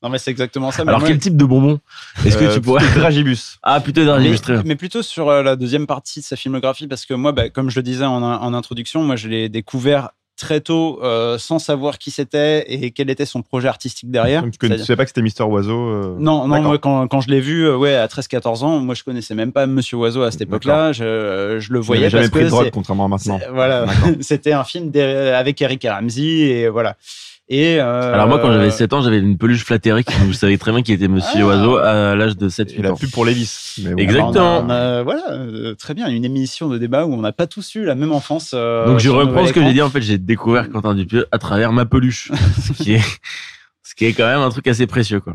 Non, 0.06 0.12
mais 0.12 0.18
c'est 0.18 0.30
exactement 0.30 0.70
ça. 0.70 0.84
mais 0.84 0.90
Alors, 0.90 1.00
moi- 1.00 1.08
quel 1.08 1.18
type 1.18 1.36
de 1.36 1.44
bonbon 1.44 1.80
Est-ce 2.24 2.36
que 2.38 2.44
Euh, 2.44 2.54
tu 2.54 2.60
pourrais. 2.60 2.84
plutôt 2.84 3.00
Dragibus. 3.00 3.58
Ah, 3.64 3.80
plutôt 3.80 4.04
d'un 4.04 4.20
mais, 4.20 4.30
mais 4.64 4.76
plutôt 4.76 5.02
sur 5.02 5.28
euh, 5.28 5.42
la 5.42 5.56
deuxième 5.56 5.86
partie 5.88 6.20
de 6.20 6.24
sa 6.24 6.36
filmographie, 6.36 6.86
parce 6.86 7.04
que 7.06 7.14
moi, 7.14 7.32
bah, 7.32 7.48
comme 7.50 7.70
je 7.70 7.76
le 7.76 7.82
disais 7.82 8.04
en, 8.04 8.22
en 8.22 8.54
introduction, 8.54 9.02
moi, 9.02 9.16
je 9.16 9.26
l'ai 9.28 9.48
découvert 9.48 10.10
très 10.38 10.60
tôt 10.60 11.00
euh, 11.02 11.38
sans 11.38 11.58
savoir 11.58 11.96
qui 11.96 12.10
c'était 12.10 12.70
et 12.70 12.90
quel 12.90 13.08
était 13.08 13.24
son 13.24 13.40
projet 13.40 13.68
artistique 13.68 14.10
derrière. 14.10 14.42
Tu 14.44 14.50
C'est-à-dire- 14.60 14.84
savais 14.84 14.96
pas 14.98 15.04
que 15.04 15.08
c'était 15.10 15.22
Mister 15.22 15.42
Oiseau 15.44 15.88
euh, 15.88 16.16
Non, 16.18 16.46
non, 16.46 16.60
moi, 16.60 16.78
quand, 16.78 17.08
quand 17.08 17.22
je 17.22 17.30
l'ai 17.30 17.40
vu, 17.40 17.62
euh, 17.66 17.74
ouais, 17.76 17.94
à 17.96 18.06
13-14 18.06 18.62
ans, 18.62 18.78
moi, 18.80 18.94
je 18.94 19.02
connaissais 19.02 19.34
même 19.34 19.50
pas 19.50 19.66
Monsieur 19.66 19.96
Oiseau 19.96 20.22
à 20.22 20.30
cette 20.30 20.42
époque-là. 20.42 20.92
Je, 20.92 21.56
je 21.58 21.72
le 21.72 21.80
voyais 21.80 22.02
n'avais 22.02 22.10
jamais 22.10 22.22
parce 22.24 22.30
pris 22.32 22.40
que 22.40 22.44
de 22.44 22.50
drogue, 22.50 22.70
contrairement 22.70 23.06
à 23.06 23.08
maintenant. 23.08 23.40
voilà, 23.50 23.86
c'était 24.20 24.52
un 24.52 24.64
film 24.64 24.92
avec 25.34 25.60
Eric 25.62 25.86
Ramsey 25.88 26.22
et 26.22 26.68
voilà. 26.68 26.96
Et 27.48 27.80
euh, 27.80 28.12
Alors 28.12 28.26
moi, 28.26 28.40
quand 28.40 28.50
j'avais 28.52 28.72
7 28.72 28.92
ans, 28.92 29.02
j'avais 29.02 29.20
une 29.20 29.38
peluche 29.38 29.64
flattérique. 29.64 30.08
Vous 30.24 30.32
savez 30.32 30.58
très 30.58 30.72
bien 30.72 30.82
qui 30.82 30.92
était 30.92 31.06
Monsieur 31.06 31.42
Ah. 31.42 31.46
Oiseau 31.46 31.76
à 31.76 32.16
l'âge 32.16 32.36
de 32.36 32.48
7 32.48 32.72
Et 32.72 32.76
8 32.78 32.82
la 32.82 32.92
ans. 32.92 32.96
pub 32.96 33.10
pour 33.12 33.24
Lévis. 33.24 33.76
Mais. 33.84 34.02
Exactement. 34.02 34.64
on 34.64 34.64
a- 34.64 34.64
on 34.64 34.70
a- 34.70 35.02
voilà, 35.04 35.30
euh, 35.30 35.74
très 35.76 35.94
bien, 35.94 36.08
une 36.08 36.24
émission 36.24 36.68
de 36.68 36.76
débat 36.76 37.06
où 37.06 37.12
on 37.14 37.20
n'a 37.20 37.30
pas 37.32 37.46
tous 37.46 37.76
eu 37.76 37.84
la 37.84 37.94
même 37.94 38.10
enfance. 38.10 38.50
euh, 38.52 38.86
Donc 38.86 38.98
je 38.98 39.10
reprends 39.10 39.46
ce 39.46 39.52
que 39.52 39.62
j'ai 39.62 39.72
dit. 39.72 39.82
En 39.82 39.90
fait, 39.90 40.02
j'ai 40.02 40.18
découvert 40.18 40.68
Quentin 40.70 40.94
Dupieux 40.94 41.26
à 41.30 41.38
travers 41.38 41.72
ma 41.72 41.84
peluche, 41.86 42.32
ce 42.66 42.72
qui 42.72 42.94
est 42.94 43.02
ce 43.84 43.94
qui 43.94 44.06
est 44.06 44.12
quand 44.12 44.26
même 44.26 44.40
un 44.40 44.50
truc 44.50 44.66
assez 44.66 44.88
précieux 44.88 45.20
quoi. 45.20 45.34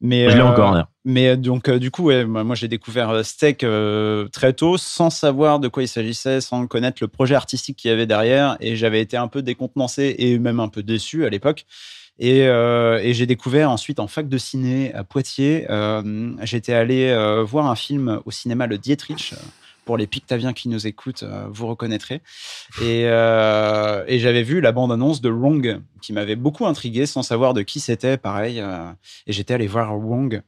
Mais 0.00 0.30
Je 0.30 0.36
l'ai 0.36 0.42
euh, 0.42 0.46
encore. 0.46 0.76
Mais 1.04 1.28
euh, 1.30 1.36
donc, 1.36 1.68
euh, 1.68 1.78
du 1.78 1.90
coup, 1.90 2.04
ouais, 2.04 2.24
moi, 2.24 2.54
j'ai 2.54 2.68
découvert 2.68 3.24
Steak 3.24 3.64
très 4.32 4.52
tôt, 4.52 4.76
sans 4.76 5.10
savoir 5.10 5.58
de 5.60 5.68
quoi 5.68 5.82
il 5.82 5.88
s'agissait, 5.88 6.40
sans 6.40 6.66
connaître 6.66 6.98
le 7.00 7.08
projet 7.08 7.34
artistique 7.34 7.76
qu'il 7.76 7.90
y 7.90 7.94
avait 7.94 8.06
derrière. 8.06 8.56
Et 8.60 8.76
j'avais 8.76 9.00
été 9.00 9.16
un 9.16 9.28
peu 9.28 9.42
décontenancé 9.42 10.14
et 10.18 10.38
même 10.38 10.60
un 10.60 10.68
peu 10.68 10.82
déçu 10.82 11.24
à 11.24 11.28
l'époque. 11.28 11.66
Et, 12.18 12.46
euh, 12.48 12.98
et 13.02 13.14
j'ai 13.14 13.26
découvert 13.26 13.70
ensuite 13.70 14.00
en 14.00 14.08
fac 14.08 14.28
de 14.28 14.38
ciné 14.38 14.92
à 14.94 15.04
Poitiers. 15.04 15.66
euh, 15.70 16.32
J'étais 16.42 16.72
allé 16.72 17.08
euh, 17.10 17.44
voir 17.44 17.66
un 17.66 17.76
film 17.76 18.20
au 18.24 18.30
cinéma 18.30 18.66
Le 18.66 18.76
Dietrich. 18.76 19.34
Pour 19.88 19.96
les 19.96 20.06
Pictaviens 20.06 20.52
qui 20.52 20.68
nous 20.68 20.86
écoutent, 20.86 21.22
euh, 21.22 21.46
vous 21.50 21.66
reconnaîtrez. 21.66 22.20
Et, 22.82 23.04
euh, 23.06 24.04
et 24.06 24.18
j'avais 24.18 24.42
vu 24.42 24.60
la 24.60 24.70
bande-annonce 24.70 25.22
de 25.22 25.30
Wrong, 25.30 25.80
qui 26.02 26.12
m'avait 26.12 26.36
beaucoup 26.36 26.66
intrigué, 26.66 27.06
sans 27.06 27.22
savoir 27.22 27.54
de 27.54 27.62
qui 27.62 27.80
c'était, 27.80 28.18
pareil. 28.18 28.60
euh, 28.60 28.90
et 29.26 29.32
j'étais 29.32 29.54
allé 29.54 29.66
voir 29.66 29.96
Wrong. 29.98 30.42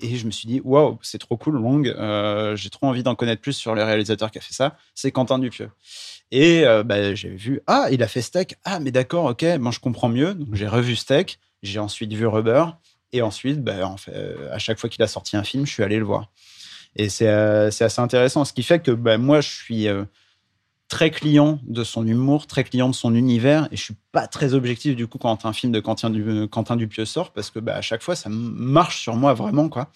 Et 0.00 0.16
je 0.16 0.24
me 0.24 0.30
suis 0.30 0.48
dit, 0.48 0.62
waouh, 0.64 0.98
c'est 1.02 1.18
trop 1.18 1.36
cool, 1.36 1.56
Long. 1.60 1.82
Euh, 1.84 2.56
J'ai 2.56 2.70
trop 2.70 2.86
envie 2.86 3.02
d'en 3.02 3.14
connaître 3.14 3.42
plus 3.42 3.52
sur 3.52 3.74
le 3.74 3.84
réalisateur 3.84 4.30
qui 4.30 4.38
a 4.38 4.40
fait 4.40 4.54
ça. 4.54 4.74
C'est 4.94 5.12
Quentin 5.12 5.38
Dupieux. 5.38 5.70
Et 6.30 6.66
euh, 6.66 6.82
bah, 6.82 7.14
j'ai 7.14 7.28
vu, 7.28 7.60
ah, 7.66 7.88
il 7.90 8.02
a 8.02 8.08
fait 8.08 8.22
Steak. 8.22 8.56
Ah, 8.64 8.80
mais 8.80 8.90
d'accord, 8.90 9.26
ok, 9.26 9.44
moi 9.60 9.70
je 9.70 9.80
comprends 9.80 10.08
mieux. 10.08 10.34
J'ai 10.52 10.66
revu 10.66 10.96
Steak. 10.96 11.38
J'ai 11.62 11.78
ensuite 11.78 12.14
vu 12.14 12.26
Rubber. 12.26 12.64
Et 13.12 13.20
ensuite, 13.20 13.62
bah, 13.62 13.96
à 14.50 14.58
chaque 14.58 14.78
fois 14.78 14.88
qu'il 14.88 15.02
a 15.02 15.08
sorti 15.08 15.36
un 15.36 15.44
film, 15.44 15.66
je 15.66 15.72
suis 15.74 15.82
allé 15.82 15.98
le 15.98 16.04
voir. 16.06 16.30
Et 16.96 17.08
c'est 17.08 17.28
euh, 17.28 17.70
c'est 17.70 17.84
assez 17.84 18.00
intéressant. 18.00 18.44
Ce 18.44 18.52
qui 18.52 18.62
fait 18.62 18.80
que 18.80 18.90
bah, 18.90 19.18
moi, 19.18 19.40
je 19.40 19.48
suis 19.48 19.88
euh, 19.88 20.04
très 20.88 21.10
client 21.10 21.60
de 21.66 21.84
son 21.84 22.06
humour, 22.06 22.46
très 22.46 22.64
client 22.64 22.88
de 22.88 22.94
son 22.94 23.14
univers. 23.14 23.68
Et 23.70 23.76
je 23.76 23.82
suis 23.82 23.96
pas 24.12 24.26
très 24.26 24.54
objectif 24.54 24.96
du 24.96 25.06
coup 25.06 25.18
quand 25.18 25.44
un 25.44 25.52
film 25.52 25.72
de 25.72 25.80
Quentin, 25.80 26.10
du, 26.10 26.48
Quentin 26.48 26.76
Dupieux 26.76 27.04
sort 27.04 27.32
parce 27.32 27.50
que 27.50 27.58
bah, 27.58 27.76
à 27.76 27.82
chaque 27.82 28.02
fois, 28.02 28.16
ça 28.16 28.28
marche 28.30 29.00
sur 29.00 29.16
moi 29.16 29.34
vraiment. 29.34 29.68
quoi. 29.68 29.90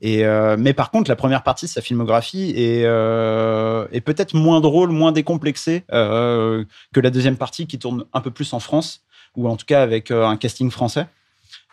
Et, 0.00 0.24
euh, 0.24 0.56
mais 0.58 0.74
par 0.74 0.90
contre, 0.90 1.10
la 1.10 1.16
première 1.16 1.42
partie 1.42 1.66
de 1.66 1.70
sa 1.70 1.80
filmographie 1.80 2.52
est, 2.54 2.84
euh, 2.84 3.86
est 3.90 4.00
peut-être 4.00 4.34
moins 4.34 4.60
drôle, 4.60 4.90
moins 4.90 5.12
décomplexée 5.12 5.84
euh, 5.92 6.64
que 6.94 7.00
la 7.00 7.10
deuxième 7.10 7.36
partie 7.36 7.66
qui 7.66 7.78
tourne 7.78 8.04
un 8.12 8.20
peu 8.20 8.30
plus 8.30 8.52
en 8.52 8.60
France, 8.60 9.02
ou 9.36 9.48
en 9.48 9.56
tout 9.56 9.66
cas 9.66 9.82
avec 9.82 10.10
euh, 10.10 10.24
un 10.26 10.36
casting 10.36 10.70
français. 10.70 11.06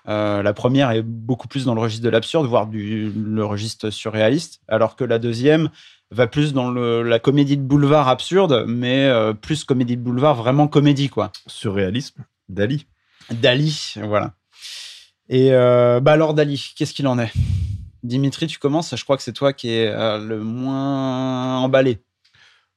Euh, 0.08 0.44
la 0.44 0.54
première 0.54 0.92
est 0.92 1.02
beaucoup 1.02 1.48
plus 1.48 1.66
dans 1.66 1.74
le 1.74 1.82
registre 1.82 2.04
de 2.04 2.10
l'absurde, 2.10 2.46
voire 2.48 2.68
du, 2.68 3.12
le 3.12 3.44
registre 3.46 3.90
surréaliste, 3.90 4.62
alors 4.68 4.96
que 4.96 5.04
la 5.04 5.18
deuxième 5.18 5.70
va 6.12 6.28
plus 6.28 6.54
dans 6.54 6.70
le- 6.70 7.02
la 7.02 7.18
comédie 7.20 7.58
de 7.58 7.64
boulevard 7.64 8.08
absurde, 8.08 8.66
mais 8.68 9.06
euh, 9.06 9.34
plus 9.34 9.64
comédie 9.64 9.98
de 9.98 10.02
boulevard 10.02 10.36
vraiment 10.36 10.68
comédie, 10.68 11.10
quoi. 11.10 11.32
Surréalisme, 11.48 12.24
Dali. 12.50 12.86
Dali, 13.32 13.96
voilà. 14.04 14.34
Et 15.28 15.52
euh, 15.54 16.00
bah 16.00 16.12
alors 16.12 16.36
Dali, 16.36 16.74
qu'est-ce 16.78 16.94
qu'il 16.94 17.08
en 17.08 17.18
est? 17.18 17.32
Dimitri, 18.04 18.46
tu 18.46 18.60
commences? 18.60 18.96
Je 18.96 19.04
crois 19.04 19.18
que 19.18 19.24
c'est 19.24 19.34
toi 19.34 19.52
qui 19.52 19.72
es 19.72 19.88
euh, 19.88 20.20
le 20.20 20.40
moins 20.40 21.58
emballé. 21.58 22.04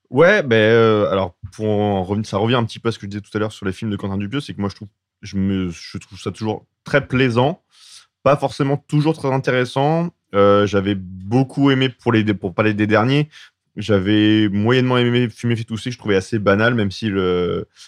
Ouais, 0.08 0.42
ben 0.42 0.56
euh, 0.56 1.10
alors 1.10 1.34
pour 1.52 1.68
en 1.68 2.02
revenir, 2.02 2.26
ça 2.26 2.38
revient 2.38 2.54
un 2.54 2.64
petit 2.64 2.78
peu 2.78 2.88
à 2.88 2.92
ce 2.92 2.98
que 2.98 3.04
je 3.04 3.10
disais 3.10 3.20
tout 3.20 3.36
à 3.36 3.38
l'heure 3.38 3.52
sur 3.52 3.66
les 3.66 3.72
films 3.72 3.90
de 3.90 3.96
Quentin 3.96 4.16
Dupieux, 4.16 4.40
c'est 4.40 4.54
que 4.54 4.60
moi 4.62 4.70
je 4.70 4.76
trouve, 4.76 4.88
je 5.22 5.36
me, 5.36 5.70
trouve 6.00 6.18
ça 6.18 6.30
toujours 6.30 6.66
très 6.84 7.06
plaisant, 7.06 7.62
pas 8.22 8.36
forcément 8.36 8.76
toujours 8.76 9.16
très 9.16 9.32
intéressant. 9.32 10.10
Euh, 10.34 10.66
j'avais 10.66 10.94
beaucoup 10.94 11.70
aimé 11.70 11.88
pour 11.88 12.12
les 12.12 12.22
pour 12.34 12.54
parler 12.54 12.74
des 12.74 12.86
derniers, 12.86 13.28
j'avais 13.78 14.48
moyennement 14.48 14.98
aimé 14.98 15.28
Fumer 15.30 15.54
fait 15.54 15.64
tousser, 15.64 15.90
je 15.90 15.98
trouvais 15.98 16.16
assez 16.16 16.38
banal, 16.38 16.74
même 16.74 16.90
si 16.90 17.10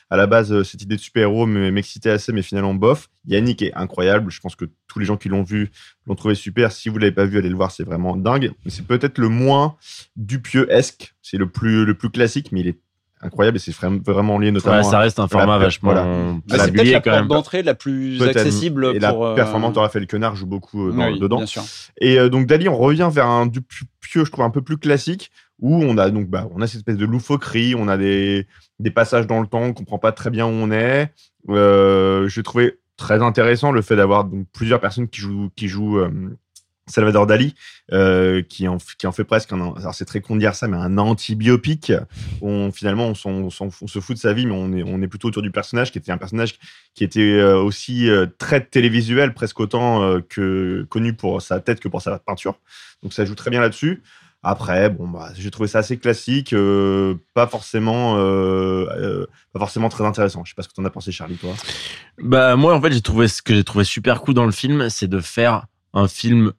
à 0.09 0.17
la 0.17 0.27
base 0.27 0.53
euh, 0.53 0.63
cette 0.63 0.83
idée 0.83 0.97
de 0.97 1.01
super-héros 1.01 1.47
me- 1.47 1.71
m'excitait 1.71 2.11
assez, 2.11 2.33
mais 2.33 2.43
finalement 2.43 2.75
bof. 2.75 3.09
Yannick 3.27 3.61
est 3.61 3.75
incroyable, 3.75 4.31
je 4.31 4.41
pense 4.41 4.55
que 4.55 4.67
tous 4.87 5.01
les 5.01 5.05
gens 5.05 5.17
qui 5.17 5.29
l'ont 5.29 5.43
vu 5.43 5.71
l'ont 6.07 6.15
trouvé 6.15 6.35
super. 6.35 6.71
Si 6.73 6.89
vous 6.89 6.99
l'avez 6.99 7.13
pas 7.13 7.25
vu, 7.25 7.39
allez 7.39 7.49
le 7.49 7.57
voir, 7.57 7.73
c'est 7.73 7.83
vraiment 7.83 8.17
dingue. 8.17 8.53
C'est 8.67 8.87
peut-être 8.87 9.19
le 9.19 9.29
moins 9.29 9.77
Dupieux-esque, 10.17 11.15
c'est 11.23 11.39
le 11.39 11.49
plus 11.49 11.85
le 11.85 11.95
plus 11.95 12.11
classique, 12.11 12.53
mais 12.53 12.61
il 12.61 12.69
est 12.69 12.79
incroyable 13.23 13.57
et 13.57 13.61
c'est 13.61 13.75
vraiment- 13.75 14.39
lié 14.39 14.51
notamment. 14.51 14.77
Ouais, 14.79 14.83
ça 14.83 14.99
reste 14.99 15.19
un 15.19 15.29
format 15.29 15.59
la- 15.59 15.65
vachement 15.65 15.93
voilà. 15.93 16.05
Bah, 16.49 16.57
c'est 16.65 16.73
peut-être 16.73 16.91
la 16.91 17.01
quand 17.01 17.11
porte 17.11 17.17
même. 17.21 17.29
d'entrée 17.29 17.63
la 17.63 17.75
plus 17.75 18.23
accessible 18.23 18.87
et 18.95 18.99
pour. 18.99 19.25
la 19.25 19.31
euh, 19.33 19.35
performance 19.35 19.75
de 19.75 19.79
Raphaël 19.79 20.07
Quenard 20.07 20.37
joue 20.37 20.47
beaucoup 20.47 20.89
euh, 20.89 20.93
dans- 20.93 21.09
oui, 21.13 21.19
dedans. 21.21 21.37
Bien 21.39 21.47
sûr. 21.47 21.63
Et 22.01 22.19
euh, 22.19 22.29
donc 22.29 22.47
Dali, 22.47 22.69
on 22.69 22.77
revient 22.77 23.09
vers 23.13 23.27
un 23.27 23.47
Dupieux, 23.47 23.87
je 24.25 24.31
trouve 24.31 24.45
un 24.45 24.51
peu 24.51 24.63
plus 24.63 24.79
classique, 24.79 25.31
où 25.61 25.75
on 25.77 25.99
a 25.99 26.11
donc 26.11 26.29
bah, 26.29 26.49
on 26.55 26.63
a 26.63 26.67
cette 26.67 26.79
espèce 26.79 26.97
de 26.97 27.05
loufoquerie, 27.05 27.75
on 27.77 27.89
a 27.89 27.97
des, 27.99 28.47
des 28.79 28.91
passages 28.91 29.27
dans 29.27 29.41
le 29.41 29.47
temps, 29.47 29.63
on 29.63 29.73
comprend 29.73 29.99
pas 29.99 30.13
très 30.13 30.31
bien 30.31 30.47
où 30.47 30.51
on 30.51 30.71
est. 30.71 31.13
Euh, 31.51 32.27
J'ai 32.29 32.43
trouvé 32.43 32.79
très 32.97 33.23
intéressant 33.23 33.73
le 33.73 33.83
fait 33.83 33.97
d'avoir 33.97 34.25
donc 34.25 34.47
plusieurs 34.53 34.81
personnes 34.81 35.09
qui 35.09 35.21
jouent 35.21 35.51
qui 35.57 35.69
jouent 35.69 35.99
euh, 35.99 36.11
Salvador 36.91 37.27
Dali, 37.27 37.55
euh, 37.93 38.43
qui, 38.43 38.69
en, 38.69 38.79
fait 38.79 39.25
presque 39.25 39.53
un, 39.53 39.75
alors 39.77 39.95
c'est 39.95 40.05
très 40.05 40.21
con 40.21 40.35
de 40.35 40.41
dire 40.41 40.55
ça, 40.55 40.69
mais 40.69 40.77
un 40.77 40.99
anti-biopic. 40.99 41.93
On, 42.41 42.73
finalement, 42.73 43.13
on, 43.25 43.51
se 43.51 44.01
fout 44.01 44.17
de 44.17 44.21
sa 44.21 44.33
vie, 44.33 44.47
mais 44.47 44.55
on 44.55 45.03
est, 45.03 45.09
plutôt 45.09 45.29
autour 45.29 45.43
du 45.43 45.51
personnage, 45.51 45.93
qui 45.93 45.99
était 45.99 46.13
un 46.13 46.19
personnage 46.19 46.57
qui 46.95 47.05
était 47.05 47.21
euh, 47.21 47.61
aussi 47.61 48.09
euh, 48.09 48.27
très 48.39 48.61
télévisuel, 48.61 49.35
presque 49.35 49.61
autant 49.61 50.21
que 50.29 50.87
connu 50.89 51.15
pour 51.15 51.43
sa 51.43 51.61
tête 51.61 51.81
que 51.81 51.89
pour 51.89 52.03
sa 52.03 52.19
peinture. 52.19 52.59
Donc 53.03 53.13
ça 53.13 53.25
joue 53.25 53.35
très 53.35 53.51
bien 53.51 53.61
là-dessus. 53.61 54.03
Après, 54.43 54.89
bon, 54.89 55.07
bah, 55.07 55.29
j'ai 55.37 55.51
trouvé 55.51 55.69
ça 55.69 55.81
assez 55.81 55.99
classique, 55.99 56.55
pas 57.35 57.47
forcément, 57.47 58.17
pas 59.53 59.59
forcément 59.59 59.89
très 59.89 60.05
intéressant. 60.05 60.45
Je 60.45 60.51
sais 60.51 60.55
pas 60.55 60.63
ce 60.63 60.69
que 60.69 60.75
t'en 60.75 60.85
as 60.85 60.91
pensé, 60.91 61.13
Charlie, 61.13 61.37
toi. 61.37 61.55
Bah 62.23 62.57
moi 62.57 62.75
en 62.75 62.81
fait 62.81 62.93
j'ai 62.93 63.01
trouvé 63.01 63.29
ce 63.29 63.41
que 63.41 63.55
j'ai 63.55 63.65
trouvé 63.65 63.85
super 63.85 64.21
cool 64.21 64.35
dans 64.35 64.45
le 64.45 64.53
film, 64.53 64.91
c'est 64.91 65.09
de 65.09 65.21
faire 65.21 65.67
un 65.95 66.07
film 66.07 66.53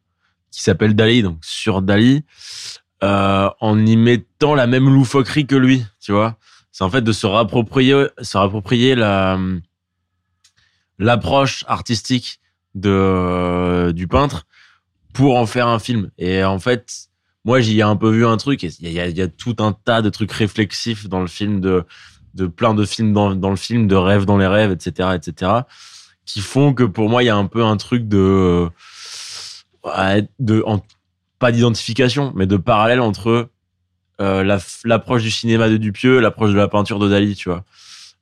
qui 0.52 0.62
s'appelle 0.62 0.96
Dali, 0.96 1.24
donc 1.24 1.40
sur 1.42 1.82
Dali, 1.82 2.24
euh, 3.04 3.50
en 3.60 3.86
y 3.86 3.96
mettant 3.96 4.54
la 4.54 4.68
même 4.68 4.88
loufoquerie 4.90 5.48
que 5.48 5.56
lui, 5.56 5.84
tu 6.00 6.12
vois. 6.12 6.38
C'est 6.72 6.84
en 6.84 6.90
fait 6.90 7.02
de 7.02 7.12
se 7.12 7.26
rapproprier, 7.26 8.08
se 8.22 8.38
rapproprier 8.38 8.96
la 8.96 9.40
l'approche 11.00 11.66
artistique 11.68 12.40
de 12.76 13.92
du 13.96 14.08
peintre 14.08 14.46
pour 15.14 15.38
en 15.38 15.46
faire 15.46 15.68
un 15.68 15.80
film. 15.80 16.12
Et 16.18 16.44
en 16.44 16.60
fait, 16.60 17.10
moi 17.44 17.60
j'y 17.60 17.80
ai 17.80 17.82
un 17.82 17.96
peu 17.96 18.12
vu 18.12 18.26
un 18.26 18.38
truc. 18.38 18.64
Il 18.64 18.92
y 18.92 19.00
a, 19.00 19.08
il 19.08 19.18
y 19.18 19.22
a 19.22 19.28
tout 19.28 19.56
un 19.60 19.74
tas 19.74 20.02
de 20.02 20.10
trucs 20.10 20.32
réflexifs 20.32 21.10
dans 21.10 21.22
le 21.22 21.28
film 21.28 21.60
de 21.60 21.86
de 22.34 22.48
plein 22.48 22.74
de 22.74 22.86
films 22.86 23.14
dans, 23.14 23.36
dans 23.36 23.50
le 23.50 23.56
film, 23.56 23.88
de 23.88 23.96
rêves 23.96 24.26
dans 24.26 24.38
les 24.38 24.48
rêves, 24.48 24.72
etc., 24.72 25.10
etc., 25.16 25.52
qui 26.26 26.40
font 26.40 26.74
que 26.74 26.84
pour 26.84 27.10
moi, 27.10 27.24
il 27.24 27.26
y 27.26 27.30
a 27.30 27.36
un 27.36 27.48
peu 27.48 27.64
un 27.64 27.76
truc 27.78 28.08
de, 28.08 28.70
pas 31.40 31.52
d'identification, 31.52 32.32
mais 32.36 32.46
de 32.48 32.58
parallèle 32.58 33.02
entre 33.02 33.50
euh, 34.20 34.44
la- 34.44 34.60
l'approche 34.84 35.24
du 35.24 35.32
cinéma 35.32 35.70
de 35.70 35.78
Dupieux, 35.78 36.20
l'approche 36.20 36.52
de 36.52 36.58
la 36.58 36.68
peinture 36.68 37.00
de 37.00 37.10
Dali, 37.10 37.36
tu 37.36 37.50
vois. 37.50 37.64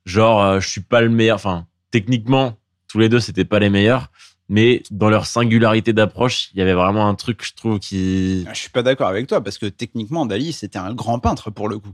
Genre, 0.06 0.42
euh, 0.42 0.60
je 0.60 0.68
suis 0.68 0.80
pas 0.80 1.02
le 1.02 1.10
meilleur, 1.10 1.36
enfin, 1.36 1.66
techniquement, 1.90 2.56
tous 2.88 2.98
les 2.98 3.08
deux, 3.10 3.20
c'était 3.20 3.44
pas 3.44 3.58
les 3.58 3.68
meilleurs, 3.68 4.10
mais 4.48 4.82
dans 4.90 5.10
leur 5.10 5.26
singularité 5.26 5.92
d'approche, 5.92 6.48
il 6.54 6.58
y 6.58 6.62
avait 6.62 6.72
vraiment 6.72 7.06
un 7.06 7.14
truc, 7.14 7.44
je 7.44 7.52
trouve, 7.54 7.78
qui, 7.78 8.46
Je 8.52 8.58
suis 8.58 8.70
pas 8.70 8.82
d'accord 8.82 9.08
avec 9.08 9.26
toi 9.26 9.42
parce 9.42 9.58
que 9.58 9.66
techniquement, 9.66 10.24
Dali, 10.26 10.52
c'était 10.52 10.78
un 10.78 10.94
grand 10.94 11.18
peintre 11.18 11.50
pour 11.50 11.68
le 11.68 11.78
coup. 11.78 11.92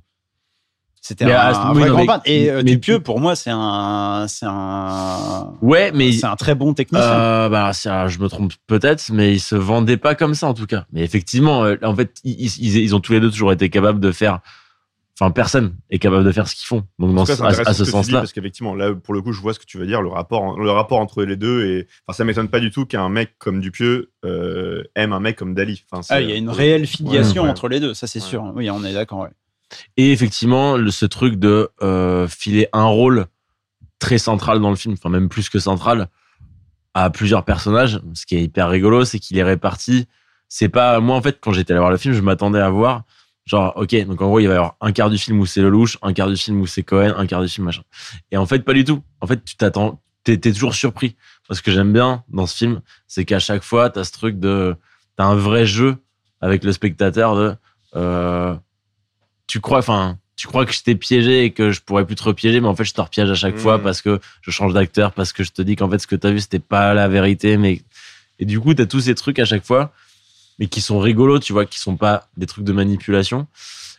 C'était 1.08 1.24
Mais, 1.26 1.32
un, 1.34 1.38
ah, 1.38 1.68
un 1.68 1.72
oui, 1.72 1.78
vrai 1.82 1.88
non, 1.88 1.94
grand 1.94 2.00
mais- 2.00 2.06
peintre. 2.08 2.22
Et 2.26 2.50
euh, 2.50 2.62
mais- 2.64 2.72
Dupieux, 2.72 2.98
pour 2.98 3.20
moi, 3.20 3.36
c'est 3.36 3.52
un, 3.52 4.26
c'est 4.28 4.46
un, 4.48 5.52
ouais, 5.62 5.92
mais 5.94 6.10
c'est 6.10 6.26
un 6.26 6.34
très 6.34 6.56
bon 6.56 6.74
technicien. 6.74 7.06
Euh, 7.12 7.48
bah, 7.48 7.70
je 7.72 8.18
me 8.18 8.26
trompe 8.28 8.52
peut-être, 8.66 9.10
mais 9.12 9.32
ils 9.34 9.38
se 9.40 9.54
vendaient 9.54 9.98
pas 9.98 10.16
comme 10.16 10.34
ça 10.34 10.48
en 10.48 10.54
tout 10.54 10.66
cas. 10.66 10.84
Mais 10.92 11.02
effectivement, 11.04 11.64
euh, 11.64 11.76
en 11.84 11.94
fait, 11.94 12.10
ils, 12.24 12.32
ils, 12.58 12.78
ils 12.78 12.94
ont 12.96 12.98
tous 13.00 13.12
les 13.12 13.20
deux 13.20 13.30
toujours 13.30 13.52
été 13.52 13.70
capables 13.70 14.00
de 14.00 14.10
faire. 14.10 14.40
Enfin, 15.20 15.30
personne 15.30 15.76
est 15.90 15.98
capable 16.00 16.24
de 16.24 16.32
faire 16.32 16.48
ce 16.48 16.56
qu'ils 16.56 16.66
font. 16.66 16.82
Donc, 16.98 17.14
dans 17.14 17.24
cas, 17.24 17.36
ce- 17.36 17.42
à, 17.68 17.72
ce 17.72 17.84
sens-là, 17.84 18.18
Parce 18.18 18.32
qu'effectivement, 18.32 18.74
là, 18.74 18.92
pour 18.92 19.14
le 19.14 19.22
coup, 19.22 19.32
je 19.32 19.40
vois 19.40 19.54
ce 19.54 19.60
que 19.60 19.64
tu 19.64 19.78
veux 19.78 19.86
dire. 19.86 20.02
Le 20.02 20.08
rapport, 20.08 20.58
le 20.58 20.70
rapport 20.72 20.98
entre 20.98 21.22
les 21.22 21.36
deux. 21.36 21.64
Et 21.66 21.86
enfin, 22.06 22.16
ça 22.16 22.24
m'étonne 22.24 22.48
pas 22.48 22.60
du 22.60 22.70
tout 22.72 22.84
qu'un 22.84 23.08
mec 23.08 23.30
comme 23.38 23.60
Dupieux 23.60 24.10
euh, 24.24 24.82
aime 24.96 25.12
un 25.12 25.20
mec 25.20 25.36
comme 25.36 25.54
Dali. 25.54 25.84
Enfin, 25.90 26.02
Ah, 26.10 26.20
il 26.20 26.28
y 26.28 26.32
a 26.32 26.36
une 26.36 26.50
réelle 26.50 26.86
filiation 26.86 27.44
ouais. 27.44 27.48
entre 27.48 27.68
les 27.68 27.78
deux, 27.80 27.94
ça 27.94 28.06
c'est 28.08 28.18
Ouais. 28.20 28.26
sûr. 28.28 28.52
Oui, 28.56 28.68
on 28.70 28.84
est 28.84 28.92
d'accord. 28.92 29.28
Et 29.96 30.12
effectivement, 30.12 30.76
ce 30.90 31.06
truc 31.06 31.36
de 31.36 31.70
euh, 31.82 32.28
filer 32.28 32.68
un 32.72 32.84
rôle 32.84 33.26
très 33.98 34.18
central 34.18 34.60
dans 34.60 34.70
le 34.70 34.76
film, 34.76 34.94
enfin 34.94 35.08
même 35.08 35.28
plus 35.28 35.48
que 35.48 35.58
central, 35.58 36.08
à 36.94 37.10
plusieurs 37.10 37.44
personnages. 37.44 38.00
Ce 38.14 38.26
qui 38.26 38.36
est 38.36 38.42
hyper 38.42 38.68
rigolo, 38.68 39.04
c'est 39.04 39.18
qu'il 39.18 39.38
est 39.38 39.42
réparti. 39.42 40.06
C'est 40.48 40.68
pas 40.68 41.00
moi 41.00 41.16
en 41.16 41.22
fait 41.22 41.38
quand 41.40 41.52
j'étais 41.52 41.72
allé 41.72 41.80
voir 41.80 41.90
le 41.90 41.96
film, 41.96 42.14
je 42.14 42.20
m'attendais 42.20 42.60
à 42.60 42.70
voir 42.70 43.04
genre 43.46 43.74
ok 43.76 44.06
donc 44.06 44.20
en 44.20 44.26
gros 44.26 44.40
il 44.40 44.48
va 44.48 44.54
y 44.54 44.56
avoir 44.56 44.76
un 44.80 44.92
quart 44.92 45.08
du 45.08 45.18
film 45.18 45.38
où 45.38 45.46
c'est 45.46 45.62
Lelouch, 45.62 45.98
un 46.02 46.12
quart 46.12 46.28
du 46.28 46.36
film 46.36 46.60
où 46.60 46.66
c'est 46.66 46.82
Cohen, 46.82 47.14
un 47.16 47.26
quart 47.26 47.42
du 47.42 47.48
film 47.48 47.66
machin. 47.66 47.82
Et 48.32 48.36
en 48.36 48.46
fait 48.46 48.60
pas 48.60 48.72
du 48.72 48.84
tout. 48.84 49.02
En 49.20 49.26
fait 49.26 49.44
tu 49.44 49.56
t'attends, 49.56 50.00
t'es 50.24 50.38
toujours 50.38 50.74
surpris. 50.74 51.16
Parce 51.48 51.60
que 51.60 51.70
j'aime 51.70 51.92
bien 51.92 52.24
dans 52.28 52.46
ce 52.46 52.56
film, 52.56 52.80
c'est 53.06 53.24
qu'à 53.24 53.38
chaque 53.38 53.62
fois 53.62 53.88
t'as 53.90 54.04
ce 54.04 54.12
truc 54.12 54.38
de 54.38 54.76
t'as 55.16 55.24
un 55.24 55.36
vrai 55.36 55.64
jeu 55.64 55.96
avec 56.40 56.64
le 56.64 56.72
spectateur 56.72 57.36
de 57.36 57.54
euh, 57.94 58.56
tu 59.46 59.60
crois 59.60 59.78
enfin 59.78 60.18
tu 60.36 60.46
crois 60.46 60.66
que 60.66 60.72
je 60.72 60.82
t'ai 60.82 60.94
piégé 60.94 61.44
et 61.44 61.50
que 61.50 61.70
je 61.70 61.80
pourrais 61.80 62.04
plus 62.04 62.14
te 62.14 62.22
repiéger, 62.22 62.60
mais 62.60 62.68
en 62.68 62.76
fait, 62.76 62.84
je 62.84 62.92
te 62.92 63.00
repiège 63.00 63.30
à 63.30 63.34
chaque 63.34 63.56
fois 63.56 63.78
parce 63.78 64.02
que 64.02 64.20
je 64.42 64.50
change 64.50 64.74
d'acteur, 64.74 65.12
parce 65.12 65.32
que 65.32 65.42
je 65.42 65.50
te 65.50 65.62
dis 65.62 65.76
qu'en 65.76 65.88
fait, 65.88 65.98
ce 65.98 66.06
que 66.06 66.14
t'as 66.14 66.30
vu, 66.30 66.40
c'était 66.40 66.58
pas 66.58 66.92
la 66.92 67.08
vérité, 67.08 67.56
mais, 67.56 67.80
et 68.38 68.44
du 68.44 68.60
coup, 68.60 68.74
t'as 68.74 68.84
tous 68.84 69.00
ces 69.00 69.14
trucs 69.14 69.38
à 69.38 69.46
chaque 69.46 69.64
fois, 69.64 69.92
mais 70.58 70.66
qui 70.66 70.82
sont 70.82 70.98
rigolos, 70.98 71.38
tu 71.38 71.54
vois, 71.54 71.64
qui 71.64 71.78
sont 71.78 71.96
pas 71.96 72.28
des 72.36 72.46
trucs 72.46 72.64
de 72.64 72.72
manipulation. 72.72 73.46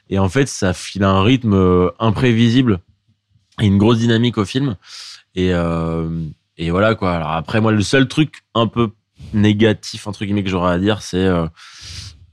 Et 0.10 0.20
en 0.20 0.30
fait, 0.30 0.48
ça 0.48 0.74
file 0.74 1.04
un 1.04 1.24
rythme 1.24 1.54
euh, 1.54 1.90
imprévisible 2.00 2.80
et 3.60 3.66
une 3.66 3.80
grosse 3.80 3.98
dynamique 3.98 4.38
au 4.38 4.46
film. 4.46 4.76
Et, 5.36 5.54
euh, 5.54 6.08
et 6.58 6.70
voilà, 6.70 6.96
quoi. 6.96 7.16
Alors 7.16 7.32
après, 7.32 7.62
moi, 7.62 7.72
le 7.72 7.82
seul 7.82 8.08
truc 8.08 8.44
un 8.54 8.68
peu 8.68 8.92
négatif, 9.34 10.08
entre 10.08 10.24
guillemets, 10.24 10.44
que 10.44 10.50
j'aurais 10.50 10.74
à 10.74 10.78
dire, 10.78 11.02
c'est, 11.02 11.18
euh, 11.18 11.48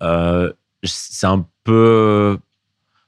euh, 0.02 0.52
c'est 0.84 1.26
un 1.26 1.46
peu, 1.64 2.38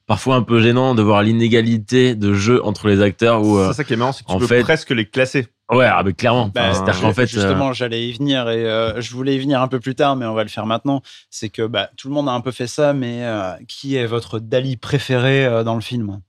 parfois 0.07 0.37
un 0.37 0.43
peu 0.43 0.61
gênant 0.61 0.95
de 0.95 1.03
voir 1.03 1.23
l'inégalité 1.23 2.15
de 2.15 2.33
jeu 2.35 2.65
entre 2.65 2.89
les 2.89 3.03
acteurs 3.03 3.43
où, 3.45 3.59
euh, 3.59 3.69
C'est 3.69 3.79
ça 3.79 3.85
qui 3.85 3.93
est 3.93 3.97
marrant, 3.97 4.13
c'est 4.13 4.23
que 4.25 4.29
tu 4.29 4.35
en 4.35 4.39
peux 4.39 4.47
fait- 4.47 4.61
presque 4.63 4.91
les 4.91 5.05
classer. 5.07 5.49
ouais, 5.73 5.87
ah, 5.87 6.03
mais 6.05 6.13
clairement. 6.13 6.51
Bah, 6.55 6.63
Enfin, 6.71 6.75
c'est-à-dire 6.75 7.01
qu'en 7.03 7.13
fait, 7.13 7.23
euh, 7.23 7.27
justement, 7.27 7.73
j'allais 7.73 8.09
y 8.09 8.13
venir 8.13 8.49
et 8.49 8.65
euh, 8.67 9.01
je 9.01 9.13
voulais 9.15 9.35
y 9.37 9.39
venir 9.39 9.61
un 9.61 9.69
peu 9.69 9.81
plus 9.81 9.95
tard, 9.95 10.17
mais 10.17 10.27
on 10.27 10.35
va 10.35 10.43
le 10.45 10.49
faire 10.49 10.67
maintenant. 10.67 11.03
C'est 11.31 11.49
que 11.49 11.67
bah, 11.67 11.91
tout 11.97 12.09
le 12.09 12.15
monde 12.15 12.29
a 12.29 12.33
un 12.33 12.41
peu 12.41 12.53
fait 12.53 12.67
ça, 12.69 12.93
mais 12.93 13.25
euh, 13.25 13.53
qui 13.69 13.97
est 13.97 14.07
votre 14.07 14.39
Dali 14.39 14.77
préféré 14.77 15.45
euh, 15.45 15.65
dans 15.65 15.75
le 15.75 15.81
film? 15.81 16.21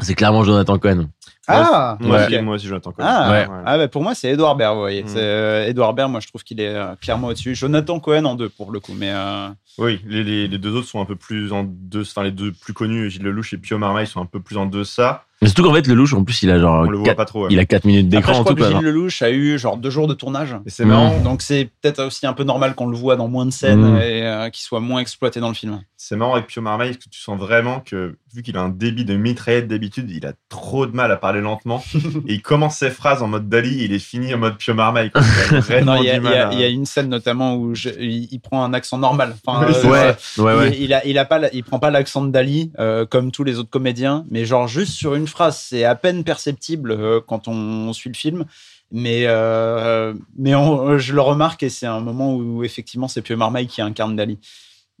C'est 0.00 0.14
clairement 0.14 0.42
Jonathan 0.42 0.78
Cohen. 0.78 1.08
Ah, 1.48 1.96
Moi, 2.00 2.24
aussi, 2.24 2.38
moi 2.40 2.54
aussi, 2.54 2.66
j'attends 2.68 2.92
quand 2.92 3.02
Ah, 3.04 3.30
Ouais. 3.30 3.46
ah 3.66 3.76
bah, 3.78 3.88
pour 3.88 4.02
moi, 4.02 4.14
c'est 4.14 4.30
Edouard 4.30 4.54
Baird, 4.56 4.74
vous 4.74 4.80
voyez. 4.80 5.02
Mm. 5.02 5.14
Euh, 5.16 5.66
Edouard 5.66 5.92
Baird, 5.92 6.10
moi, 6.10 6.20
je 6.20 6.28
trouve 6.28 6.44
qu'il 6.44 6.60
est 6.60 6.68
euh, 6.74 6.94
clairement 7.00 7.28
au-dessus. 7.28 7.54
Jonathan 7.56 7.98
Cohen 7.98 8.24
en 8.24 8.34
deux, 8.36 8.48
pour 8.48 8.70
le 8.70 8.78
coup, 8.78 8.92
mais 8.96 9.10
euh, 9.12 9.48
Oui, 9.78 10.00
les, 10.06 10.22
les, 10.22 10.46
les 10.48 10.58
deux 10.58 10.74
autres 10.76 10.86
sont 10.86 11.00
un 11.00 11.04
peu 11.04 11.16
plus 11.16 11.52
en 11.52 11.64
deux, 11.64 12.02
enfin 12.02 12.22
les 12.22 12.30
deux 12.30 12.52
plus 12.52 12.72
connus, 12.74 13.10
Gilles 13.10 13.22
Lelouch 13.24 13.52
et 13.54 13.58
Pio 13.58 13.76
Marmaille 13.78 14.06
sont 14.06 14.20
un 14.20 14.26
peu 14.26 14.40
plus 14.40 14.56
en 14.56 14.66
deçà. 14.66 15.24
Mais 15.42 15.48
surtout 15.48 15.64
qu'en 15.64 15.74
fait, 15.74 15.86
Lelouch, 15.86 16.14
en 16.14 16.24
plus, 16.24 16.42
il 16.42 16.50
a 16.50 16.58
genre. 16.58 16.84
On 16.86 16.90
le 16.90 16.96
voit 16.98 17.04
quatre- 17.06 17.16
pas 17.16 17.24
trop. 17.24 17.42
ouais. 17.42 17.48
Il 17.50 17.58
a 17.58 17.64
4 17.66 17.84
minutes 17.84 18.08
d'écran 18.08 18.32
je 18.34 18.38
en 18.40 18.44
tout. 18.44 18.54
quoi. 18.54 18.68
Gilles 18.70 18.78
Lelouch 18.80 19.20
a 19.22 19.30
eu 19.30 19.58
genre 19.58 19.76
deux 19.76 19.90
jours 19.90 20.06
de 20.06 20.14
tournage. 20.14 20.56
Et 20.66 20.70
c'est 20.70 20.84
marrant, 20.84 21.18
Donc 21.20 21.42
c'est 21.42 21.68
peut-être 21.82 22.02
aussi 22.04 22.26
un 22.26 22.32
peu 22.32 22.44
normal 22.44 22.74
qu'on 22.74 22.86
le 22.86 22.96
voit 22.96 23.16
dans 23.16 23.28
moins 23.28 23.44
de 23.44 23.50
scènes 23.50 23.94
Mm. 23.94 23.96
et 23.98 24.22
euh, 24.26 24.48
qu'il 24.50 24.62
soit 24.62 24.80
moins 24.80 25.00
exploité 25.00 25.40
dans 25.40 25.48
le 25.48 25.54
film. 25.54 25.80
c'est 25.96 26.16
marrant 26.16 26.34
avec 26.34 26.46
Pio 26.46 26.62
Marmaille 26.62 26.92
parce 26.92 27.04
que 27.04 27.10
tu 27.10 27.20
sens 27.20 27.38
vraiment 27.38 27.80
que 27.80 28.16
vu 28.34 28.42
qu'il 28.42 28.56
a 28.56 28.62
un 28.62 28.68
débit 28.70 29.04
de 29.04 29.14
mitraillette 29.14 29.68
d'habitude, 29.68 30.10
il 30.10 30.24
a 30.26 30.32
trop 30.48 30.86
de 30.86 30.94
mal 30.96 31.12
à 31.12 31.16
parler 31.16 31.40
lentement 31.40 31.82
et 32.28 32.34
il 32.34 32.42
commence 32.42 32.76
ses 32.78 32.90
phrases 32.90 33.22
en 33.22 33.28
mode 33.28 33.48
Dali 33.48 33.82
et 33.82 33.84
il 33.84 33.92
est 33.92 33.98
fini 33.98 34.32
en 34.34 34.38
mode 34.38 34.56
Pio 34.56 34.74
Marmaille. 34.74 35.10
Il 35.14 35.74
y, 36.04 36.34
a, 36.34 36.48
à- 36.48 36.54
y 36.54 36.72
une 36.72 36.86
scène 36.86 37.08
notamment 37.08 37.56
où 37.56 37.74
je- 37.74 37.90
il, 38.00 38.28
il 38.30 38.40
prend 38.40 38.64
un 38.64 38.72
accent 38.74 38.98
normal. 38.98 39.36
Enfin, 39.46 39.64
euh, 39.64 39.72
c'est 39.72 39.86
Ouais, 39.88 40.16
ouais, 40.38 40.58
ouais. 40.58 40.70
Il, 40.76 40.82
il 40.84 40.94
a, 40.94 41.06
il 41.06 41.18
a 41.18 41.24
pas, 41.24 41.40
il 41.52 41.62
prend 41.64 41.78
pas 41.78 41.90
l'accent 41.90 42.22
de 42.24 42.30
Dali 42.30 42.72
euh, 42.78 43.04
comme 43.06 43.30
tous 43.32 43.44
les 43.44 43.58
autres 43.58 43.70
comédiens, 43.70 44.24
mais 44.30 44.44
genre 44.44 44.66
juste 44.68 44.92
sur 44.92 45.14
une 45.14 45.26
phrase, 45.32 45.58
c'est 45.58 45.84
à 45.84 45.94
peine 45.94 46.24
perceptible 46.24 46.92
euh, 46.92 47.20
quand 47.26 47.48
on, 47.48 47.92
suit 47.92 48.10
le 48.10 48.16
film. 48.16 48.44
Mais, 48.90 49.24
euh, 49.26 50.14
mais 50.36 50.52
je 50.98 51.14
le 51.14 51.20
remarque 51.20 51.62
et 51.62 51.70
c'est 51.70 51.86
un 51.86 52.00
moment 52.00 52.34
où 52.34 52.62
effectivement 52.62 53.08
c'est 53.08 53.22
Pio 53.22 53.36
Marmaille 53.36 53.66
qui 53.66 53.80
incarne 53.80 54.16
Dali. 54.16 54.38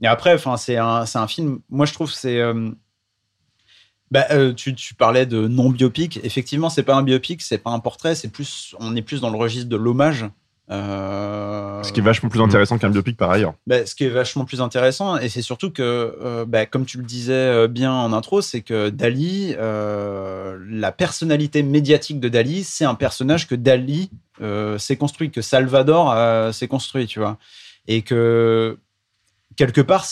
Et 0.02 0.06
après, 0.06 0.36
c'est 0.56 0.76
un, 0.76 1.04
un 1.14 1.28
film. 1.28 1.60
Moi, 1.70 1.86
je 1.86 1.92
trouve 1.92 2.12
c'est. 2.12 2.40
euh, 2.40 2.70
bah, 4.10 4.26
euh, 4.30 4.52
tu, 4.52 4.74
tu 4.74 4.94
parlais 4.94 5.24
de 5.24 5.48
non 5.48 5.70
biopic. 5.70 6.20
Effectivement, 6.22 6.68
c'est 6.68 6.82
pas 6.82 6.94
un 6.94 7.02
biopic, 7.02 7.40
c'est 7.40 7.58
pas 7.58 7.70
un 7.70 7.78
portrait. 7.80 8.14
C'est 8.14 8.28
plus, 8.28 8.74
on 8.78 8.94
est 8.94 9.00
plus 9.02 9.22
dans 9.22 9.30
le 9.30 9.38
registre 9.38 9.70
de 9.70 9.76
l'hommage. 9.76 10.26
Euh, 10.72 11.82
Ce 11.82 11.92
qui 11.92 12.00
est 12.00 12.02
vachement 12.02 12.30
plus 12.30 12.40
intéressant 12.40 12.78
qu'un 12.78 12.88
biopic 12.88 13.16
par 13.16 13.30
ailleurs. 13.30 13.54
bah, 13.66 13.84
ce 13.84 13.94
qui 13.94 14.04
est 14.04 14.08
vachement 14.08 14.44
plus 14.46 14.60
intéressant, 14.62 15.18
et 15.18 15.28
c'est 15.28 15.42
surtout 15.42 15.70
que, 15.70 15.82
euh, 15.82 16.44
bah, 16.46 16.64
comme 16.64 16.86
tu 16.86 16.96
le 16.96 17.04
disais 17.04 17.32
euh, 17.32 17.68
bien 17.68 17.92
en 17.92 18.12
intro, 18.12 18.40
c'est 18.40 18.62
que 18.62 18.88
Dali, 18.88 19.54
euh, 19.58 20.58
la 20.68 20.90
personnalité 20.92 21.62
médiatique 21.62 22.20
de 22.20 22.28
Dali, 22.28 22.64
c'est 22.64 22.86
un 22.86 22.94
personnage 22.94 23.46
que 23.46 23.54
Dali 23.54 24.10
s'est 24.78 24.96
construit, 24.96 25.30
que 25.30 25.40
Salvador 25.40 26.52
s'est 26.52 26.66
construit, 26.66 27.06
tu 27.06 27.20
vois. 27.20 27.38
Et 27.86 28.02
que, 28.02 28.76
quelque 29.54 29.80
part, 29.80 30.04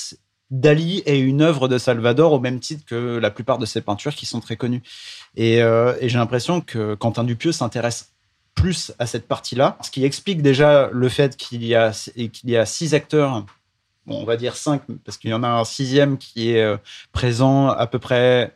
Dali 0.53 1.03
est 1.05 1.19
une 1.19 1.43
œuvre 1.43 1.67
de 1.67 1.79
Salvador 1.79 2.33
au 2.33 2.39
même 2.39 2.61
titre 2.61 2.85
que 2.87 3.19
la 3.19 3.31
plupart 3.31 3.59
de 3.59 3.67
ses 3.67 3.81
peintures 3.81 4.15
qui 4.15 4.27
sont 4.27 4.39
très 4.39 4.55
connues. 4.57 4.83
Et, 5.37 5.57
et 5.57 6.09
j'ai 6.09 6.19
l'impression 6.19 6.61
que 6.61 6.95
Quentin 6.95 7.25
Dupieux 7.25 7.51
s'intéresse 7.51 8.13
plus 8.61 8.93
à 8.99 9.07
cette 9.07 9.27
partie-là, 9.27 9.79
ce 9.83 9.91
qui 9.91 10.05
explique 10.05 10.43
déjà 10.43 10.91
le 10.93 11.09
fait 11.09 11.37
qu'il 11.37 11.65
y 11.65 11.75
a 11.75 11.93
qu'il 11.93 12.51
y 12.51 12.57
a 12.57 12.67
six 12.67 12.95
acteurs, 12.95 13.45
bon, 14.07 14.21
on 14.21 14.25
va 14.25 14.37
dire 14.37 14.55
cinq, 14.55 14.83
parce 15.05 15.17
qu'il 15.17 15.31
y 15.31 15.35
en 15.35 15.43
a 15.43 15.49
un 15.49 15.65
sixième 15.65 16.19
qui 16.19 16.51
est 16.51 16.63
euh, 16.63 16.77
présent 17.13 17.69
à 17.69 17.87
peu 17.87 17.99
près 17.99 18.53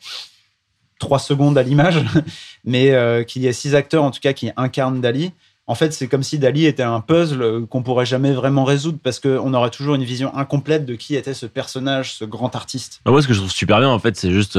trois 0.98 1.18
secondes 1.18 1.56
à 1.56 1.62
l'image, 1.62 2.04
mais 2.64 2.90
euh, 2.90 3.24
qu'il 3.24 3.42
y 3.42 3.48
a 3.48 3.52
six 3.52 3.74
acteurs 3.74 4.04
en 4.04 4.10
tout 4.10 4.20
cas 4.20 4.34
qui 4.34 4.50
incarnent 4.56 5.00
Dali. 5.00 5.32
En 5.66 5.74
fait, 5.74 5.94
c'est 5.94 6.08
comme 6.08 6.22
si 6.22 6.38
Dali 6.38 6.66
était 6.66 6.82
un 6.82 7.00
puzzle 7.00 7.42
euh, 7.42 7.66
qu'on 7.66 7.82
pourrait 7.82 8.04
jamais 8.04 8.32
vraiment 8.32 8.64
résoudre 8.64 8.98
parce 9.02 9.18
qu'on 9.18 9.54
aurait 9.54 9.70
toujours 9.70 9.94
une 9.94 10.04
vision 10.04 10.36
incomplète 10.36 10.84
de 10.84 10.94
qui 10.94 11.16
était 11.16 11.32
ce 11.32 11.46
personnage, 11.46 12.12
ce 12.12 12.26
grand 12.26 12.54
artiste. 12.54 13.00
Bah, 13.06 13.12
moi, 13.12 13.22
ce 13.22 13.28
que 13.28 13.32
je 13.32 13.38
trouve 13.38 13.50
super 13.50 13.78
bien, 13.78 13.88
en 13.88 13.98
fait, 13.98 14.16
c'est 14.16 14.30
juste, 14.30 14.58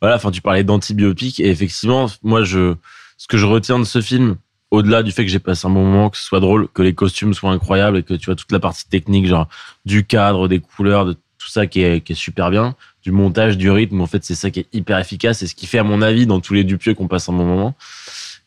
voilà, 0.00 0.16
enfin, 0.16 0.32
tu 0.32 0.42
parlais 0.42 0.64
d'antibiopic, 0.64 1.38
et 1.38 1.48
effectivement, 1.48 2.08
moi, 2.24 2.42
je, 2.42 2.74
ce 3.16 3.28
que 3.28 3.36
je 3.36 3.46
retiens 3.46 3.78
de 3.78 3.84
ce 3.84 4.00
film, 4.00 4.36
au-delà 4.72 5.02
du 5.02 5.12
fait 5.12 5.24
que 5.24 5.30
j'ai 5.30 5.38
passé 5.38 5.66
un 5.66 5.70
bon 5.70 5.84
moment, 5.84 6.08
que 6.08 6.16
ce 6.16 6.24
soit 6.24 6.40
drôle, 6.40 6.66
que 6.66 6.80
les 6.80 6.94
costumes 6.94 7.34
soient 7.34 7.52
incroyables 7.52 7.98
et 7.98 8.02
que 8.02 8.14
tu 8.14 8.26
vois 8.26 8.34
toute 8.34 8.50
la 8.50 8.58
partie 8.58 8.88
technique, 8.88 9.26
genre 9.26 9.46
du 9.84 10.04
cadre, 10.04 10.48
des 10.48 10.60
couleurs, 10.60 11.04
de 11.04 11.12
tout 11.12 11.48
ça 11.48 11.66
qui 11.66 11.82
est, 11.82 12.14
super 12.14 12.50
bien, 12.50 12.74
du 13.02 13.12
montage, 13.12 13.58
du 13.58 13.70
rythme, 13.70 14.00
en 14.00 14.06
fait, 14.06 14.24
c'est 14.24 14.34
ça 14.34 14.50
qui 14.50 14.60
est 14.60 14.66
hyper 14.72 14.98
efficace 14.98 15.42
et 15.42 15.46
ce 15.46 15.54
qui 15.54 15.66
fait, 15.66 15.78
à 15.78 15.84
mon 15.84 16.00
avis, 16.00 16.26
dans 16.26 16.40
tous 16.40 16.54
les 16.54 16.64
Dupieux 16.64 16.94
qu'on 16.94 17.06
passe 17.06 17.28
un 17.28 17.34
bon 17.34 17.44
moment, 17.44 17.74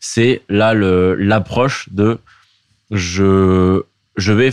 c'est 0.00 0.42
là 0.48 0.74
l'approche 0.74 1.88
de 1.92 2.18
je, 2.90 3.82
je 4.16 4.32
vais 4.32 4.50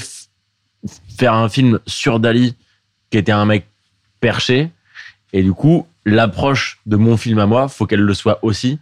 faire 1.17 1.33
un 1.33 1.49
film 1.49 1.79
sur 1.87 2.19
Dali 2.19 2.55
qui 3.09 3.17
était 3.17 3.31
un 3.31 3.45
mec 3.45 3.65
perché 4.19 4.69
et 5.31 5.41
du 5.41 5.53
coup, 5.53 5.87
l'approche 6.05 6.79
de 6.85 6.97
mon 6.97 7.17
film 7.17 7.39
à 7.39 7.47
moi, 7.47 7.67
faut 7.67 7.87
qu'elle 7.87 8.01
le 8.01 8.13
soit 8.13 8.37
aussi. 8.43 8.77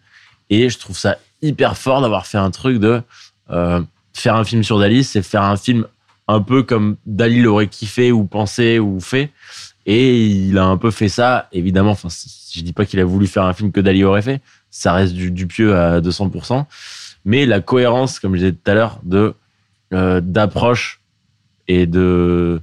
Et 0.50 0.70
je 0.70 0.78
trouve 0.78 0.98
ça 0.98 1.18
hyper 1.42 1.78
fort 1.78 2.02
d'avoir 2.02 2.26
fait 2.26 2.38
un 2.38 2.52
truc 2.52 2.80
de 2.80 3.02
euh, 3.50 3.82
faire 4.14 4.36
un 4.36 4.44
film 4.44 4.64
sur 4.64 4.80
Dali, 4.80 5.04
c'est 5.04 5.22
faire 5.22 5.44
un 5.44 5.58
film 5.58 5.86
un 6.28 6.42
peu 6.42 6.64
comme 6.64 6.98
Dali 7.06 7.42
l'aurait 7.42 7.68
kiffé 7.68 8.12
ou 8.12 8.26
pensé 8.26 8.80
ou 8.80 9.00
fait. 9.00 9.32
Et 9.86 10.28
il 10.28 10.58
a 10.58 10.66
un 10.66 10.78
peu 10.78 10.92
fait 10.92 11.10
ça, 11.10 11.48
évidemment. 11.52 11.92
Enfin, 11.92 12.10
je 12.10 12.62
dis 12.62 12.74
pas 12.74 12.86
qu'il 12.86 13.00
a 13.00 13.06
voulu 13.06 13.28
faire 13.28 13.44
un 13.44 13.54
film 13.54 13.72
que 13.72 13.80
Dali 13.80 14.04
aurait 14.04 14.22
fait. 14.22 14.42
Ça 14.70 14.94
reste 14.94 15.14
du, 15.14 15.32
du 15.32 15.48
pieux 15.48 15.76
à 15.76 16.00
200%. 16.02 16.66
Mais 17.26 17.46
la 17.46 17.62
cohérence, 17.62 18.20
comme 18.20 18.34
je 18.34 18.40
disais 18.40 18.52
tout 18.52 18.72
à 18.72 18.74
l'heure, 18.74 19.00
de 19.04 19.34
euh, 19.94 20.22
d'approche 20.22 21.02
et 21.68 21.86
de 21.86 22.62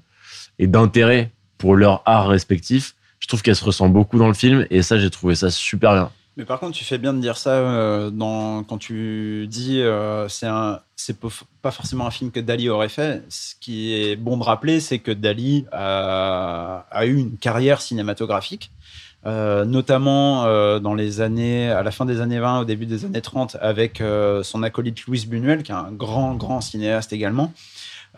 et 0.58 0.66
d'intérêt 0.66 1.30
pour 1.58 1.76
leur 1.76 2.02
art 2.06 2.28
respectif, 2.28 2.94
je 3.20 3.28
trouve 3.28 3.42
qu'elle 3.42 3.56
se 3.56 3.64
ressent 3.64 3.88
beaucoup 3.88 4.18
dans 4.18 4.28
le 4.28 4.34
film. 4.34 4.66
Et 4.70 4.82
ça, 4.82 4.98
j'ai 4.98 5.10
trouvé 5.10 5.34
ça 5.34 5.50
super 5.50 5.92
bien. 5.92 6.10
Mais 6.38 6.44
par 6.44 6.60
contre, 6.60 6.78
tu 6.78 6.84
fais 6.84 6.98
bien 6.98 7.12
de 7.12 7.20
dire 7.20 7.36
ça 7.36 7.50
euh, 7.50 8.10
quand 8.12 8.78
tu 8.78 9.48
dis 9.48 9.82
euh, 9.82 10.28
c'est 10.28 10.46
un 10.46 10.80
pas 11.62 11.70
forcément 11.70 12.06
un 12.06 12.10
film 12.10 12.30
que 12.30 12.40
Dali 12.40 12.68
aurait 12.68 12.88
fait. 12.88 13.24
Ce 13.28 13.54
qui 13.60 13.94
est 13.94 14.14
bon 14.14 14.36
de 14.36 14.44
rappeler, 14.44 14.78
c'est 14.78 14.98
que 14.98 15.10
Dali 15.10 15.66
a, 15.72 16.86
a 16.90 17.06
eu 17.06 17.16
une 17.16 17.38
carrière 17.38 17.80
cinématographique, 17.80 18.70
euh, 19.26 19.64
notamment 19.64 20.44
euh, 20.44 20.78
dans 20.78 20.94
les 20.94 21.20
années, 21.20 21.70
à 21.70 21.82
la 21.82 21.90
fin 21.90 22.04
des 22.04 22.20
années 22.20 22.38
20, 22.38 22.60
au 22.60 22.64
début 22.64 22.86
des 22.86 23.04
années 23.04 23.20
30, 23.20 23.56
avec 23.60 24.00
euh, 24.00 24.42
son 24.42 24.62
acolyte 24.62 25.06
Louis 25.06 25.26
Buñuel, 25.26 25.62
qui 25.62 25.72
est 25.72 25.76
un 25.76 25.90
grand, 25.92 26.34
grand 26.34 26.60
cinéaste 26.60 27.12
également. 27.12 27.52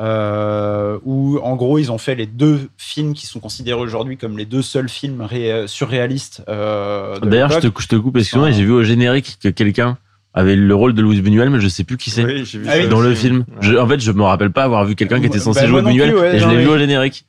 Euh, 0.01 0.99
où 1.05 1.39
en 1.43 1.57
gros 1.57 1.79
ils 1.79 1.93
ont 1.93 1.99
fait 1.99 2.15
les 2.15 2.25
deux 2.27 2.71
films 2.79 3.13
qui 3.13 3.27
sont 3.27 3.39
considérés 3.39 3.79
aujourd'hui 3.81 4.17
comme 4.17 4.39
les 4.39 4.47
deux 4.47 4.63
seuls 4.63 4.89
films 4.89 5.21
ré- 5.21 5.65
surréalistes. 5.67 6.43
euh, 6.49 7.19
D'ailleurs, 7.21 7.51
je 7.51 7.59
te, 7.69 7.81
je 7.83 7.87
te 7.89 7.97
coupe, 7.97 8.17
excuse-moi, 8.17 8.51
j'ai 8.51 8.65
vu 8.65 8.73
au 8.73 8.83
générique 8.83 9.37
que 9.43 9.49
quelqu'un 9.51 9.99
avait 10.33 10.55
le 10.57 10.75
rôle 10.75 10.95
de 10.95 11.03
Louis 11.03 11.21
Buñuel, 11.21 11.51
mais 11.51 11.61
je 11.61 11.69
sais 11.69 11.83
plus 11.85 11.97
qui 11.97 12.11
c'est. 12.11 12.25
Oui, 12.25 12.45
j'ai 12.45 12.59
vu 12.59 12.67
Ah 12.69 12.75
oui, 12.77 12.83
ça 12.85 12.89
Dans 12.89 13.01
le 13.01 13.15
film. 13.15 13.39
Ouais. 13.39 13.45
Je- 13.63 13.77
en 13.77 13.87
fait, 13.89 13.99
je 14.01 14.13
me 14.13 14.23
rappelle 14.23 14.51
pas 14.53 14.63
avoir 14.65 14.85
vu 14.85 14.95
quelqu'un 14.95 15.19
qui 15.21 15.27
était 15.27 15.39
Bah, 15.39 15.45
censé 15.45 15.67
jouer 15.67 15.83
Buñuel, 15.83 16.11
plus, 16.13 16.21
ouais, 16.21 16.37
et 16.37 16.39
je 16.39 16.49
l'ai 16.49 16.57
vu 16.59 16.69
au 16.69 16.79
générique. 16.79 17.25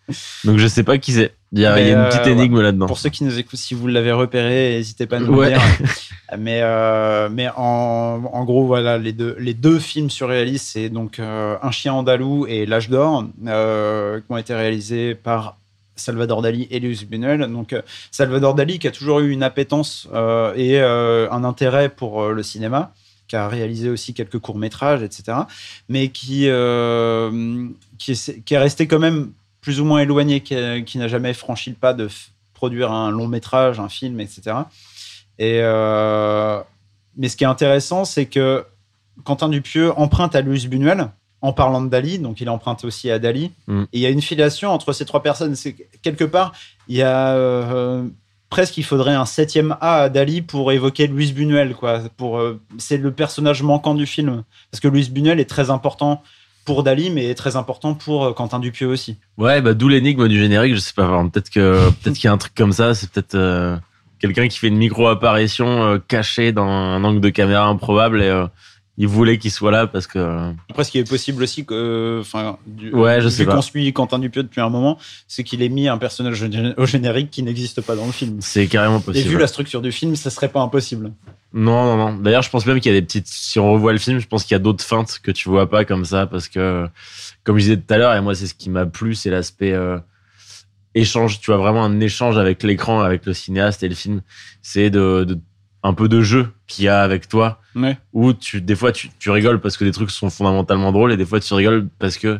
Donc 0.46 0.58
je 0.60 0.68
sais 0.68 0.84
pas 0.84 0.98
qui 0.98 1.14
c'est. 1.14 1.34
Il 1.54 1.60
y 1.60 1.66
a, 1.66 1.76
Mais, 1.76 1.82
il 1.82 1.88
y 1.88 1.90
a 1.90 1.94
une 1.94 2.00
euh, 2.00 2.08
petite 2.10 2.26
ouais. 2.28 2.32
énigme 2.32 2.62
là-dedans. 2.62 2.86
Pour 2.86 2.98
ceux 2.98 3.10
qui 3.10 3.26
nous 3.26 3.38
écoutent, 3.38 3.60
si 3.60 3.74
vous 3.74 3.86
l'avez 3.88 4.14
repéré, 4.14 4.76
n'hésitez 4.78 5.06
pas 5.06 5.18
à 5.18 5.20
nous 5.20 5.34
Ouais. 5.36 5.48
le 5.50 5.54
dire. 5.58 5.62
Mais, 6.40 6.62
euh, 6.64 7.28
mais 7.30 7.50
en, 7.58 8.22
en 8.32 8.46
gros, 8.46 8.66
voilà, 8.66 8.98
les 8.98 9.12
deux, 9.12 9.36
les 9.38 9.54
deux 9.54 9.80
films 9.80 10.10
surréalistes, 10.10 10.66
c'est 10.72 10.88
donc 10.88 11.20
euh, 11.20 11.58
Un 11.62 11.72
chien 11.72 11.92
andalou 11.92 12.46
et 12.48 12.66
L'âge 12.66 12.88
d'or, 12.90 13.26
euh, 13.48 14.20
qui 14.20 14.26
ont 14.30 14.38
été 14.38 14.54
réalisés 14.56 15.14
par 15.14 15.58
Salvador 15.96 16.42
Dali 16.42 16.68
et 16.72 16.80
Luis 16.80 17.06
Buñuel. 17.10 17.48
Donc 17.52 17.74
euh, 17.74 17.82
Salvador 18.12 18.56
Dali 18.56 18.80
qui 18.80 18.88
a 18.88 18.92
toujours 18.92 19.20
eu 19.20 19.32
une 19.32 19.44
appétence 19.44 20.08
euh, 20.14 20.54
et 20.56 20.80
euh, 20.80 21.30
un 21.32 21.44
intérêt 21.44 21.90
pour 21.90 22.30
le 22.30 22.44
cinéma, 22.44 22.94
qui 23.28 23.36
a 23.36 23.48
réalisé 23.48 23.90
aussi 23.90 24.14
quelques 24.14 24.40
courts 24.40 24.58
métrages, 24.58 25.04
etc. 25.04 25.38
Mais 25.90 26.10
qui, 26.10 26.50
qui, 27.98 28.12
est, 28.12 28.58
resté 28.58 28.88
quand 28.88 29.00
même 29.00 29.32
plus 29.62 29.80
ou 29.80 29.86
moins 29.86 30.00
éloigné, 30.00 30.42
qui, 30.42 30.98
n'a 30.98 31.08
jamais 31.08 31.34
franchi 31.34 31.70
le 31.70 31.76
pas 31.76 31.94
de 31.94 32.10
produire 32.54 32.92
un 32.92 33.12
long 33.12 33.28
métrage, 33.28 33.80
un 33.80 33.90
film, 33.90 34.20
etc. 34.20 34.58
Et 35.40 35.62
mais 37.18 37.28
ce 37.28 37.36
qui 37.36 37.44
est 37.44 37.48
intéressant, 37.48 38.06
c'est 38.06 38.26
que 38.26 38.66
Quentin 39.24 39.50
Dupieux 39.50 39.92
emprunte 39.98 40.36
à 40.36 40.42
Louis 40.42 40.68
Buñuel 40.68 41.10
en 41.42 41.54
parlant 41.54 41.82
de 41.82 41.90
Dali, 41.90 42.20
donc 42.20 42.40
il 42.40 42.50
emprunte 42.50 42.86
aussi 42.86 43.10
à 43.10 43.20
Dali. 43.20 43.52
Mm. 43.68 43.82
Et 43.82 43.88
il 43.94 44.02
y 44.02 44.06
a 44.06 44.10
une 44.10 44.22
filiation 44.22 44.70
entre 44.70 44.94
ces 44.94 45.06
trois 45.06 45.24
personnes. 45.24 45.56
C'est 45.56 45.74
que, 45.74 45.84
quelque 46.02 46.24
part, 46.24 46.54
il 46.88 46.96
y 46.96 47.02
a 47.02 47.34
euh, 47.36 48.04
presque 48.52 48.78
il 48.78 48.84
faudrait 48.84 49.16
un 49.16 49.26
septième 49.26 49.76
A 49.82 50.04
à 50.04 50.10
Dali 50.10 50.44
pour 50.44 50.72
évoquer 50.72 51.08
Louis 51.08 51.32
Buñuel, 51.32 51.74
quoi. 51.74 52.02
Pour 52.18 52.38
euh, 52.38 52.62
c'est 52.78 52.98
le 52.98 53.12
personnage 53.12 53.64
manquant 53.64 53.96
du 53.96 54.06
film, 54.06 54.44
parce 54.70 54.80
que 54.80 54.88
Louis 54.88 55.10
Buñuel 55.10 55.40
est 55.40 55.50
très 55.50 55.72
important 55.72 56.22
pour 56.66 56.84
Dali, 56.84 57.10
mais 57.10 57.26
est 57.26 57.36
très 57.36 57.56
important 57.56 57.96
pour 57.96 58.26
euh, 58.26 58.34
Quentin 58.34 58.60
Dupieux 58.60 58.88
aussi. 58.88 59.18
Ouais, 59.38 59.62
bah 59.62 59.74
d'où 59.74 59.88
l'énigme 59.88 60.28
du 60.28 60.38
générique, 60.38 60.76
je 60.76 60.80
sais 60.80 60.94
pas. 60.94 61.08
enfin, 61.08 61.28
Peut-être 61.30 61.50
que 61.50 61.90
peut-être 62.04 62.16
qu'il 62.16 62.26
y 62.26 62.28
a 62.28 62.34
un 62.34 62.38
truc 62.38 62.54
comme 62.54 62.74
ça. 62.74 62.94
C'est 62.94 63.10
peut-être 63.10 63.36
euh, 63.36 63.78
quelqu'un 64.20 64.48
qui 64.48 64.60
fait 64.60 64.68
une 64.68 64.78
micro 64.78 65.08
apparition 65.08 66.00
cachée 66.08 66.52
dans 66.52 66.68
un 66.68 67.04
angle 67.04 67.22
de 67.22 67.30
caméra 67.30 67.66
improbable 67.66 68.22
et 68.22 68.46
il 68.98 69.08
voulait 69.08 69.38
qu'il 69.38 69.52
soit 69.52 69.72
là 69.72 69.88
parce 69.88 70.06
que. 70.06 70.20
euh, 70.20 70.52
Après, 70.70 70.84
ce 70.84 70.92
qui 70.92 71.00
est 71.00 71.10
possible 71.10 71.42
aussi, 71.44 71.66
que, 71.66 71.74
euh, 71.74 72.22
enfin, 72.22 72.58
du- 72.68 72.94
Ouais, 72.94 73.22
je 73.22 73.30
sais 73.30 73.46
qu'on 73.46 73.62
suit 73.62 73.92
Quentin 73.94 74.20
Dupieux 74.20 74.44
depuis 74.44 74.62
un 74.62 74.70
moment, 74.70 74.98
c'est 75.28 75.44
qu'il 75.44 75.62
ait 75.64 75.70
mis 75.70 75.88
un 75.88 75.98
personnage 75.98 76.44
au- 76.78 76.86
générique 76.86 77.32
qui 77.32 77.42
n'existe 77.44 77.82
pas 77.82 77.96
dans 77.96 78.06
le 78.06 78.12
film. 78.12 78.38
c'est 78.42 78.68
carrément 78.68 79.00
Et 79.00 79.04
possible. 79.04 79.30
vu 79.30 79.38
la 79.38 79.48
structure 79.48 79.82
du 79.82 79.92
film, 79.92 80.16
ça 80.16 80.30
serait 80.30 80.50
pas 80.50 80.62
impossible. 80.62 81.12
Non, 81.54 81.86
non, 81.86 81.98
non. 82.12 82.18
D'ailleurs, 82.18 82.44
je 82.44 82.50
pense 82.50 82.66
même 82.66 82.80
qu'il 82.80 82.94
y 82.94 82.96
a 82.96 83.00
des 83.00 83.06
petites. 83.06 83.28
Si 83.28 83.60
on 83.60 83.74
revoit 83.74 83.92
le 83.94 84.00
film, 84.00 84.20
je 84.20 84.28
pense 84.28 84.44
qu'il 84.44 84.56
y 84.56 84.60
a 84.60 84.60
d'autres 84.60 84.84
feintes 84.86 85.20
que 85.24 85.32
tu 85.32 85.50
vois 85.50 85.70
pas 85.70 85.84
comme 85.84 86.06
ça 86.06 86.26
parce 86.28 86.48
que, 86.48 86.86
comme 87.44 87.58
je 87.58 87.64
disais 87.64 87.78
tout 87.78 87.94
à 87.94 87.98
l'heure, 87.98 88.14
et 88.16 88.22
moi, 88.22 88.36
c'est 88.36 88.48
ce 88.48 88.54
qui 88.54 88.70
m'a 88.70 88.86
plu, 88.86 89.16
c'est 89.16 89.30
l'aspect 89.30 89.74
euh, 89.74 89.98
échange. 90.96 91.40
Tu 91.40 91.48
vois 91.52 91.58
vraiment 91.58 91.84
un 91.84 92.00
échange 92.00 92.38
avec 92.38 92.64
l'écran, 92.64 93.02
avec 93.02 93.26
le 93.26 93.34
cinéaste 93.34 93.84
et 93.84 93.90
le 93.90 93.96
film. 93.96 94.22
C'est 94.62 94.90
de, 94.90 95.24
de 95.26 95.40
un 95.84 95.94
peu 95.94 96.08
de 96.08 96.22
jeu 96.22 96.48
qu'il 96.68 96.86
y 96.86 96.88
a 96.88 97.02
avec 97.02 97.28
toi, 97.28 97.60
Ouais. 97.76 97.98
où 98.14 98.34
tu, 98.34 98.62
des 98.62 98.76
fois 98.76 98.92
tu, 98.92 99.10
tu 99.20 99.30
rigoles 99.32 99.62
parce 99.62 99.78
que 99.78 99.84
des 99.86 99.92
trucs 99.92 100.12
sont 100.12 100.30
fondamentalement 100.30 100.92
drôles 100.92 101.12
et 101.14 101.18
des 101.18 101.26
fois 101.26 101.40
tu 101.40 101.54
rigoles 101.54 101.88
parce 102.00 102.18
que 102.18 102.40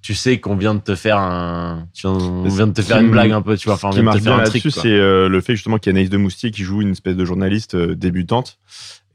tu 0.00 0.14
sais 0.14 0.38
qu'on 0.40 0.56
vient 0.56 0.74
de 0.74 0.80
te 0.80 0.94
faire 0.94 1.18
un, 1.18 1.86
on 2.04 2.48
vient 2.48 2.66
de 2.66 2.72
te 2.72 2.82
faire 2.82 2.98
une 3.00 3.10
blague 3.10 3.30
un 3.32 3.42
peu, 3.42 3.56
tu 3.56 3.66
vois, 3.66 3.74
enfin 3.74 3.88
on 3.88 3.92
Ce 3.92 3.96
qui 3.98 4.02
vient 4.02 4.12
de 4.12 4.18
te 4.18 4.22
faire 4.24 4.34
bien 4.36 4.44
un 4.44 4.48
truc. 4.48 4.62
c'est 4.70 4.86
euh, 4.88 5.28
le 5.28 5.40
fait 5.40 5.54
justement 5.54 5.78
qu'il 5.78 5.92
y 5.92 5.94
a 5.94 5.96
Anaïs 5.96 6.10
de 6.10 6.16
Moustier 6.16 6.50
qui 6.50 6.62
joue 6.62 6.82
une 6.82 6.90
espèce 6.92 7.16
de 7.16 7.24
journaliste 7.24 7.74
euh, 7.74 7.94
débutante 7.94 8.58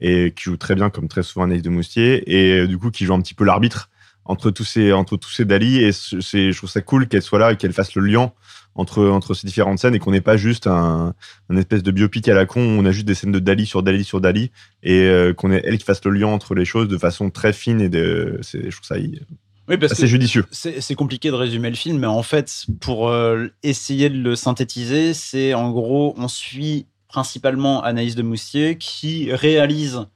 et 0.00 0.32
qui 0.36 0.44
joue 0.44 0.56
très 0.56 0.74
bien, 0.74 0.88
comme 0.90 1.08
très 1.08 1.22
souvent 1.22 1.44
Anaïs 1.44 1.62
de 1.62 1.70
Moustier, 1.70 2.22
et 2.26 2.60
euh, 2.60 2.66
du 2.66 2.78
coup 2.78 2.90
qui 2.90 3.04
joue 3.04 3.14
un 3.14 3.20
petit 3.20 3.34
peu 3.34 3.44
l'arbitre 3.44 3.90
entre 4.24 4.50
tous 4.50 4.64
ces 4.64 4.92
entre 4.92 5.16
tous 5.16 5.30
ces 5.30 5.44
Dali. 5.44 5.78
Et 5.82 5.92
c'est, 5.92 6.52
je 6.52 6.56
trouve 6.56 6.70
ça 6.70 6.80
cool 6.82 7.08
qu'elle 7.08 7.22
soit 7.22 7.38
là 7.38 7.52
et 7.52 7.56
qu'elle 7.56 7.72
fasse 7.72 7.94
le 7.94 8.02
lien 8.02 8.32
entre 8.74 9.08
entre 9.08 9.34
ces 9.34 9.46
différentes 9.46 9.78
scènes 9.78 9.94
et 9.94 9.98
qu'on 9.98 10.12
n'ait 10.12 10.20
pas 10.20 10.36
juste 10.36 10.66
un, 10.66 11.14
un 11.50 11.56
espèce 11.56 11.82
de 11.82 11.90
biopic 11.90 12.28
à 12.28 12.34
la 12.34 12.46
con 12.46 12.60
où 12.60 12.80
on 12.80 12.84
a 12.84 12.92
juste 12.92 13.06
des 13.06 13.14
scènes 13.14 13.32
de 13.32 13.38
Dali 13.40 13.66
sur 13.66 13.82
Dali 13.82 14.04
sur 14.04 14.20
Dali 14.20 14.50
et 14.82 15.00
euh, 15.02 15.34
qu'on 15.34 15.50
ait 15.50 15.62
elle 15.64 15.78
qui 15.78 15.84
fasse 15.84 16.04
le 16.04 16.12
lien 16.12 16.28
entre 16.28 16.54
les 16.54 16.64
choses 16.64 16.86
de 16.88 16.96
façon 16.98 17.30
très 17.30 17.52
fine 17.52 17.80
et 17.80 17.88
de, 17.88 18.38
je 18.42 18.58
trouve 18.70 18.84
ça 18.86 18.98
y- 18.98 19.20
Oui, 19.68 19.76
parce 19.78 19.92
assez 19.92 20.02
que 20.02 20.06
judicieux. 20.08 20.44
c'est 20.52 20.80
c'est 20.80 20.94
compliqué 20.94 21.28
de 21.30 21.34
résumer 21.34 21.70
le 21.70 21.76
film, 21.76 21.98
mais 21.98 22.06
en 22.06 22.22
fait, 22.22 22.66
pour 22.80 23.08
euh, 23.08 23.48
essayer 23.64 24.08
de 24.10 24.18
le 24.18 24.36
synthétiser, 24.36 25.12
c'est 25.12 25.54
en 25.54 25.70
gros, 25.72 26.14
on 26.16 26.28
suit 26.28 26.86
principalement 27.08 27.82
Anaïs 27.82 28.14
de 28.14 28.22
Moustier 28.22 28.76
qui 28.78 29.32
réalise 29.32 30.06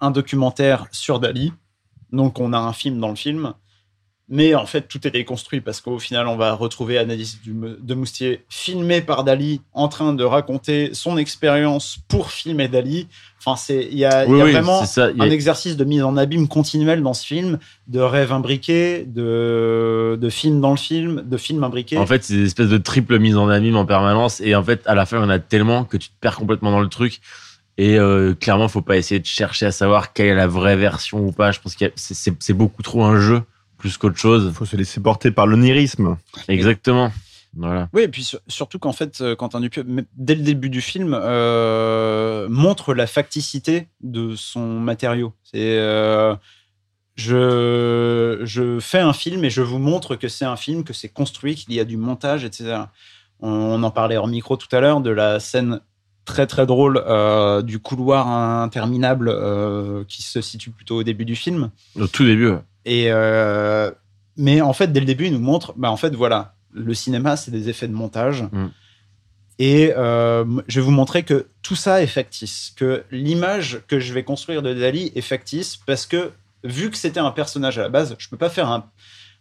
un 0.00 0.10
documentaire 0.10 0.86
sur 0.90 1.18
Dali. 1.20 1.52
Donc, 2.12 2.40
on 2.40 2.52
a 2.52 2.58
un 2.58 2.72
film 2.74 2.98
dans 3.00 3.08
le 3.10 3.14
film. 3.16 3.54
Mais 4.34 4.54
en 4.54 4.64
fait, 4.64 4.88
tout 4.88 5.06
est 5.06 5.10
déconstruit 5.10 5.60
parce 5.60 5.82
qu'au 5.82 5.98
final, 5.98 6.26
on 6.26 6.36
va 6.36 6.54
retrouver 6.54 7.04
du- 7.04 7.54
de 7.78 7.94
Moustier 7.94 8.42
filmée 8.48 9.02
par 9.02 9.24
Dali 9.24 9.60
en 9.74 9.88
train 9.88 10.14
de 10.14 10.24
raconter 10.24 10.94
son 10.94 11.18
expérience 11.18 11.98
pour 12.08 12.30
filmer 12.30 12.66
Dali. 12.66 13.08
Enfin, 13.38 13.56
c'est 13.56 13.86
il 13.92 13.98
y 13.98 14.06
a, 14.06 14.24
il 14.24 14.30
Oui, 14.30 14.38
y 14.38 14.40
a 14.40 14.44
oui, 14.46 14.52
vraiment 14.52 14.80
c'est 14.80 14.86
ça. 15.00 15.10
il 15.10 15.18
y 15.18 15.20
a- 15.20 15.24
un 15.24 15.30
exercice 15.30 15.76
de 15.76 15.84
mise 15.84 16.02
en 16.02 16.16
abîme 16.16 16.48
continuelle 16.48 17.02
dans 17.02 17.12
ce 17.12 17.26
film, 17.26 17.58
de 17.88 18.00
rêve 18.00 18.32
imbriqué, 18.32 19.04
de, 19.06 20.16
de 20.18 20.28
film 20.30 20.62
dans 20.62 20.70
le 20.70 20.78
film, 20.78 21.22
de 21.26 21.36
film 21.36 21.62
imbriqué. 21.62 21.98
En 21.98 22.06
fait, 22.06 22.24
c'est 22.24 22.32
des 22.34 22.46
espèces 22.46 22.70
de 22.70 22.78
triple 22.78 23.18
mise 23.18 23.36
en 23.36 23.50
abîme 23.50 23.76
en 23.76 23.84
permanence. 23.84 24.40
Et 24.40 24.54
en 24.54 24.64
fait, 24.64 24.80
à 24.86 24.94
la 24.94 25.04
fin, 25.04 25.18
il 25.18 25.24
y 25.24 25.26
en 25.26 25.28
a 25.30 25.40
tellement 25.40 25.84
que 25.84 25.98
tu 25.98 26.08
te 26.08 26.14
perds 26.22 26.36
complètement 26.36 26.70
dans 26.70 26.80
le 26.80 26.88
truc. 26.88 27.20
Et 27.76 27.98
euh, 27.98 28.32
clairement, 28.32 28.68
faut 28.68 28.80
pas 28.80 28.96
essayer 28.96 29.20
de 29.20 29.26
chercher 29.26 29.66
à 29.66 29.72
savoir 29.72 30.14
quelle 30.14 30.28
est 30.28 30.34
la 30.34 30.46
vraie 30.46 30.76
version 30.76 31.18
ou 31.18 31.32
pas. 31.32 31.52
Je 31.52 31.60
pense 31.60 31.74
que 31.76 31.84
c'est 31.96 32.52
beaucoup 32.54 32.82
trop 32.82 33.04
un 33.04 33.20
jeu 33.20 33.42
plus 33.82 33.96
qu'autre 33.96 34.16
chose. 34.16 34.52
faut 34.54 34.64
se 34.64 34.76
laisser 34.76 35.00
porter 35.00 35.32
par 35.32 35.48
l'onirisme. 35.48 36.16
Exactement. 36.46 37.10
Voilà. 37.56 37.88
Oui, 37.92 38.02
et 38.02 38.08
puis 38.08 38.22
sur- 38.22 38.38
surtout 38.46 38.78
qu'en 38.78 38.92
fait, 38.92 39.20
euh, 39.20 39.34
Quentin 39.34 39.60
Dupieux, 39.60 39.84
dès 40.16 40.36
le 40.36 40.42
début 40.42 40.70
du 40.70 40.80
film, 40.80 41.12
euh, 41.20 42.46
montre 42.48 42.94
la 42.94 43.06
facticité 43.08 43.88
de 44.00 44.36
son 44.36 44.78
matériau. 44.80 45.34
C'est 45.42 45.76
euh, 45.78 46.34
je, 47.16 48.40
je 48.44 48.78
fais 48.80 49.00
un 49.00 49.12
film 49.12 49.44
et 49.44 49.50
je 49.50 49.60
vous 49.62 49.78
montre 49.78 50.16
que 50.16 50.28
c'est 50.28 50.44
un 50.44 50.56
film, 50.56 50.84
que 50.84 50.92
c'est 50.92 51.08
construit, 51.08 51.56
qu'il 51.56 51.74
y 51.74 51.80
a 51.80 51.84
du 51.84 51.96
montage, 51.96 52.44
etc. 52.44 52.84
On, 53.40 53.50
on 53.50 53.82
en 53.82 53.90
parlait 53.90 54.16
hors 54.16 54.28
micro 54.28 54.56
tout 54.56 54.74
à 54.74 54.80
l'heure 54.80 55.00
de 55.00 55.10
la 55.10 55.40
scène 55.40 55.80
très 56.24 56.46
très 56.46 56.66
drôle 56.66 57.02
euh, 57.06 57.62
du 57.62 57.80
couloir 57.80 58.28
interminable 58.28 59.28
euh, 59.28 60.04
qui 60.06 60.22
se 60.22 60.40
situe 60.40 60.70
plutôt 60.70 60.96
au 60.96 61.02
début 61.02 61.24
du 61.24 61.34
film. 61.36 61.70
Au 61.98 62.06
tout 62.06 62.24
début. 62.24 62.52
Et 62.84 63.06
euh, 63.10 63.90
mais 64.36 64.60
en 64.60 64.72
fait, 64.72 64.88
dès 64.88 65.00
le 65.00 65.06
début, 65.06 65.26
il 65.26 65.32
nous 65.32 65.38
montre, 65.38 65.74
bah 65.76 65.90
en 65.90 65.96
fait, 65.96 66.14
voilà, 66.14 66.54
le 66.72 66.94
cinéma, 66.94 67.36
c'est 67.36 67.50
des 67.50 67.68
effets 67.68 67.88
de 67.88 67.92
montage. 67.92 68.42
Mm. 68.50 68.68
Et 69.58 69.92
euh, 69.96 70.44
je 70.66 70.80
vais 70.80 70.84
vous 70.84 70.92
montrer 70.92 71.22
que 71.22 71.46
tout 71.62 71.76
ça 71.76 72.02
est 72.02 72.06
factice, 72.06 72.72
que 72.76 73.04
l'image 73.10 73.82
que 73.86 74.00
je 74.00 74.12
vais 74.12 74.24
construire 74.24 74.62
de 74.62 74.72
Dali 74.72 75.12
est 75.14 75.20
factice 75.20 75.76
parce 75.76 76.06
que 76.06 76.32
vu 76.64 76.90
que 76.90 76.96
c'était 76.96 77.20
un 77.20 77.30
personnage 77.30 77.78
à 77.78 77.82
la 77.82 77.88
base, 77.88 78.16
je 78.18 78.28
peux 78.28 78.38
pas 78.38 78.48
faire 78.48 78.68
un, 78.68 78.90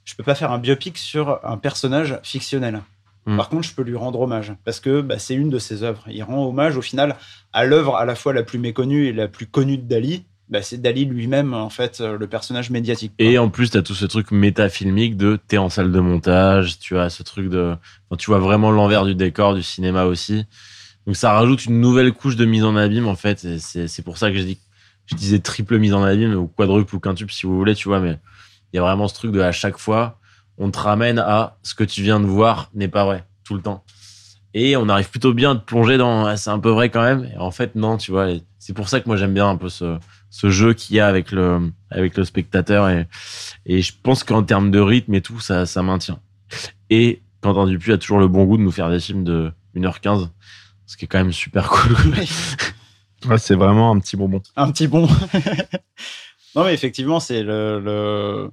je 0.03 0.13
peux 0.15 0.23
pas 0.23 0.35
faire 0.35 0.51
un 0.51 0.59
biopic 0.59 0.97
sur 0.97 1.39
un 1.43 1.57
personnage 1.57 2.19
fictionnel. 2.23 2.81
Mm. 3.25 3.37
Par 3.37 3.49
contre, 3.49 3.67
je 3.67 3.73
peux 3.73 3.83
lui 3.83 3.95
rendre 3.95 4.19
hommage 4.19 4.53
parce 4.65 4.79
que 4.79 5.01
bah, 5.01 5.17
c'est 5.17 5.33
une 5.33 5.49
de 5.49 5.59
ses 5.59 5.83
œuvres. 5.83 6.03
Il 6.07 6.21
rend 6.23 6.45
hommage 6.45 6.77
au 6.77 6.81
final 6.81 7.15
à 7.53 7.65
l'œuvre 7.65 7.95
à 7.95 8.05
la 8.05 8.15
fois 8.15 8.33
la 8.33 8.43
plus 8.43 8.59
méconnue 8.59 9.07
et 9.07 9.13
la 9.13 9.27
plus 9.27 9.47
connue 9.47 9.77
de 9.77 9.87
Dali. 9.87 10.25
Bah, 10.51 10.61
c'est 10.61 10.81
Dali 10.81 11.05
lui-même, 11.05 11.53
en 11.53 11.69
fait, 11.69 12.01
euh, 12.01 12.17
le 12.17 12.27
personnage 12.27 12.71
médiatique. 12.71 13.13
Et 13.19 13.37
en 13.37 13.49
plus, 13.49 13.71
tu 13.71 13.77
as 13.77 13.81
tout 13.83 13.95
ce 13.95 14.05
truc 14.05 14.31
métafilmique 14.31 15.15
de 15.15 15.39
t'es 15.47 15.57
en 15.57 15.69
salle 15.69 15.93
de 15.93 15.99
montage, 16.01 16.77
tu 16.77 16.97
as 16.97 17.09
ce 17.09 17.23
truc 17.23 17.47
de. 17.47 17.75
tu 18.17 18.29
vois 18.29 18.39
vraiment 18.39 18.69
l'envers 18.69 19.05
du 19.05 19.15
décor 19.15 19.55
du 19.55 19.63
cinéma 19.63 20.03
aussi. 20.03 20.45
Donc 21.07 21.15
ça 21.15 21.31
rajoute 21.31 21.65
une 21.65 21.79
nouvelle 21.79 22.11
couche 22.11 22.35
de 22.35 22.43
mise 22.43 22.65
en 22.65 22.75
abîme, 22.75 23.07
en 23.07 23.15
fait. 23.15 23.39
C'est 23.59 24.03
pour 24.03 24.17
ça 24.17 24.29
que 24.29 24.37
je, 24.37 24.43
dis, 24.43 24.59
je 25.05 25.15
disais 25.15 25.39
triple 25.39 25.79
mise 25.79 25.93
en 25.93 26.03
abîme, 26.03 26.35
ou 26.35 26.47
quadruple 26.47 26.97
ou 26.97 26.99
quintuple 26.99 27.31
si 27.31 27.45
vous 27.45 27.55
voulez, 27.55 27.73
tu 27.73 27.87
vois. 27.87 28.01
Mais 28.01 28.19
il 28.73 28.75
y 28.75 28.79
a 28.79 28.81
vraiment 28.81 29.07
ce 29.07 29.13
truc 29.13 29.31
de 29.31 29.39
à 29.39 29.53
chaque 29.53 29.77
fois, 29.77 30.19
on 30.57 30.69
te 30.69 30.79
ramène 30.79 31.19
à 31.19 31.59
ce 31.63 31.75
que 31.75 31.85
tu 31.85 32.03
viens 32.03 32.19
de 32.19 32.25
voir 32.25 32.69
n'est 32.73 32.89
pas 32.89 33.05
vrai, 33.05 33.23
tout 33.45 33.55
le 33.55 33.61
temps. 33.61 33.85
Et 34.53 34.75
on 34.75 34.89
arrive 34.89 35.09
plutôt 35.09 35.33
bien 35.33 35.51
à 35.51 35.55
te 35.55 35.63
plonger 35.63 35.97
dans 35.97 36.25
Ah, 36.25 36.35
c'est 36.35 36.49
un 36.49 36.59
peu 36.59 36.71
vrai 36.71 36.89
quand 36.89 37.03
même. 37.03 37.31
En 37.39 37.51
fait, 37.51 37.75
non, 37.75 37.95
tu 37.95 38.11
vois. 38.11 38.27
C'est 38.59 38.73
pour 38.73 38.89
ça 38.89 38.99
que 38.99 39.07
moi 39.07 39.15
j'aime 39.15 39.33
bien 39.33 39.47
un 39.47 39.55
peu 39.55 39.69
ce, 39.69 39.97
ce 40.31 40.49
jeu 40.49 40.73
qu'il 40.73 40.95
y 40.95 40.99
a 40.99 41.07
avec 41.07 41.31
le, 41.31 41.71
avec 41.91 42.17
le 42.17 42.23
spectateur. 42.25 42.89
Et, 42.89 43.07
et 43.67 43.83
je 43.83 43.93
pense 44.01 44.23
qu'en 44.23 44.41
termes 44.41 44.71
de 44.71 44.79
rythme 44.79 45.13
et 45.13 45.21
tout, 45.21 45.39
ça, 45.39 45.67
ça 45.67 45.83
maintient. 45.83 46.19
Et 46.89 47.21
Quentin 47.41 47.67
Dupuis 47.67 47.91
a 47.93 47.97
toujours 47.99 48.17
le 48.19 48.27
bon 48.27 48.45
goût 48.45 48.57
de 48.57 48.63
nous 48.63 48.71
faire 48.71 48.89
des 48.89 48.99
films 48.99 49.23
de 49.23 49.51
1h15, 49.75 50.29
ce 50.87 50.97
qui 50.97 51.05
est 51.05 51.07
quand 51.07 51.19
même 51.19 51.31
super 51.33 51.69
cool. 51.69 51.95
Ouais, 53.27 53.37
c'est 53.37 53.53
vraiment 53.53 53.91
un 53.91 53.99
petit 53.99 54.17
bonbon. 54.17 54.41
un 54.55 54.71
petit 54.71 54.87
bon. 54.87 55.07
non, 56.55 56.63
mais 56.63 56.73
effectivement, 56.73 57.19
c'est 57.19 57.43
le, 57.43 57.79
le- 57.79 58.49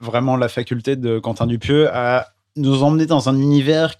vraiment 0.00 0.36
la 0.38 0.48
faculté 0.48 0.96
de 0.96 1.18
Quentin 1.18 1.46
Dupieux 1.46 1.94
à 1.94 2.28
nous 2.56 2.82
emmener 2.82 3.04
dans 3.04 3.28
un 3.28 3.36
univers 3.36 3.94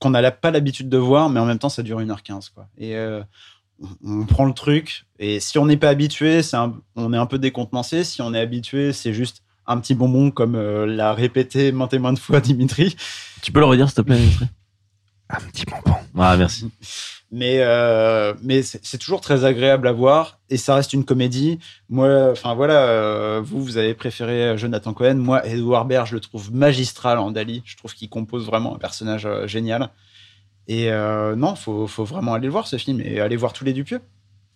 qu'on 0.00 0.10
n'a 0.10 0.30
pas 0.30 0.50
l'habitude 0.50 0.90
de 0.90 0.98
voir, 0.98 1.30
mais 1.30 1.40
en 1.40 1.46
même 1.46 1.58
temps, 1.58 1.70
ça 1.70 1.82
dure 1.82 1.98
1h15. 1.98 2.50
Quoi. 2.54 2.68
Et 2.76 2.94
euh, 2.94 3.22
on, 4.04 4.24
prend 4.24 4.44
le 4.44 4.52
truc, 4.52 5.06
et 5.18 5.40
si 5.40 5.58
on 5.58 5.66
n'est 5.66 5.76
pas 5.76 5.88
habitué, 5.88 6.42
c'est 6.42 6.56
un- 6.56 6.74
on 6.96 7.12
est 7.12 7.16
un 7.16 7.26
peu 7.26 7.38
décontenancé. 7.38 8.04
Si 8.04 8.20
on 8.22 8.34
est 8.34 8.40
habitué, 8.40 8.92
c'est 8.92 9.12
juste 9.12 9.42
un 9.66 9.78
petit 9.78 9.94
bonbon, 9.94 10.30
comme 10.30 10.54
euh, 10.54 10.86
l'a 10.86 11.12
répété 11.12 11.72
maintes 11.72 11.94
et 11.94 11.98
maintes 11.98 12.18
fois 12.18 12.40
Dimitri. 12.40 12.96
tu 13.42 13.52
peux 13.52 13.60
le 13.60 13.66
redire, 13.66 13.88
s'il 13.88 13.96
te 13.96 14.00
plaît, 14.02 14.16
Dimitri? 14.16 14.46
Un 15.30 15.40
petit 15.40 15.64
bonbon. 15.66 15.98
Ah, 16.18 16.36
merci. 16.36 16.70
Mais, 17.30 17.58
euh, 17.58 18.32
mais 18.42 18.62
c'est 18.62 18.82
c'est 18.82 18.96
toujours 18.96 19.20
très 19.20 19.44
agréable 19.44 19.86
à 19.86 19.92
voir 19.92 20.40
et 20.48 20.56
ça 20.56 20.74
reste 20.74 20.94
une 20.94 21.04
comédie. 21.04 21.58
Moi, 21.90 22.30
enfin 22.32 22.54
voilà, 22.54 22.86
euh, 22.88 23.42
vous, 23.44 23.62
vous 23.62 23.76
avez 23.76 23.92
préféré 23.92 24.56
Jonathan 24.56 24.94
Cohen. 24.94 25.16
Moi, 25.16 25.46
Edouard 25.46 25.84
Baird, 25.84 26.06
je 26.06 26.14
le 26.14 26.20
trouve 26.20 26.54
magistral 26.54 27.18
en 27.18 27.30
Dali. 27.30 27.62
Je 27.66 27.76
trouve 27.76 27.92
qu'il 27.92 28.08
compose 28.08 28.46
vraiment 28.46 28.74
un 28.74 28.78
personnage 28.78 29.26
euh, 29.26 29.46
génial. 29.46 29.90
Et 30.68 30.92
euh, 30.92 31.34
non, 31.34 31.54
faut, 31.54 31.86
faut 31.86 32.04
vraiment 32.04 32.34
aller 32.34 32.46
le 32.46 32.52
voir 32.52 32.66
ce 32.66 32.76
film 32.76 33.00
et 33.02 33.20
aller 33.20 33.36
voir 33.36 33.52
tous 33.52 33.64
les 33.64 33.72
Dupieux. 33.72 34.00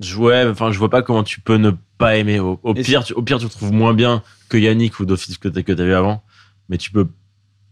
Je, 0.00 0.16
ouais, 0.16 0.44
enfin, 0.46 0.70
je 0.70 0.78
vois 0.78 0.90
pas 0.90 1.02
comment 1.02 1.22
tu 1.22 1.40
peux 1.40 1.56
ne 1.56 1.70
pas 1.96 2.16
aimer. 2.16 2.38
Au, 2.38 2.56
pire, 2.74 3.04
tu, 3.04 3.12
au 3.14 3.22
pire, 3.22 3.38
tu 3.38 3.44
le 3.44 3.50
trouves 3.50 3.72
moins 3.72 3.94
bien 3.94 4.22
que 4.48 4.56
Yannick 4.58 5.00
ou 5.00 5.06
d'office 5.06 5.38
que 5.38 5.48
t'as 5.48 5.84
vu 5.84 5.94
avant, 5.94 6.22
mais 6.68 6.76
tu 6.76 6.90
peux 6.90 7.08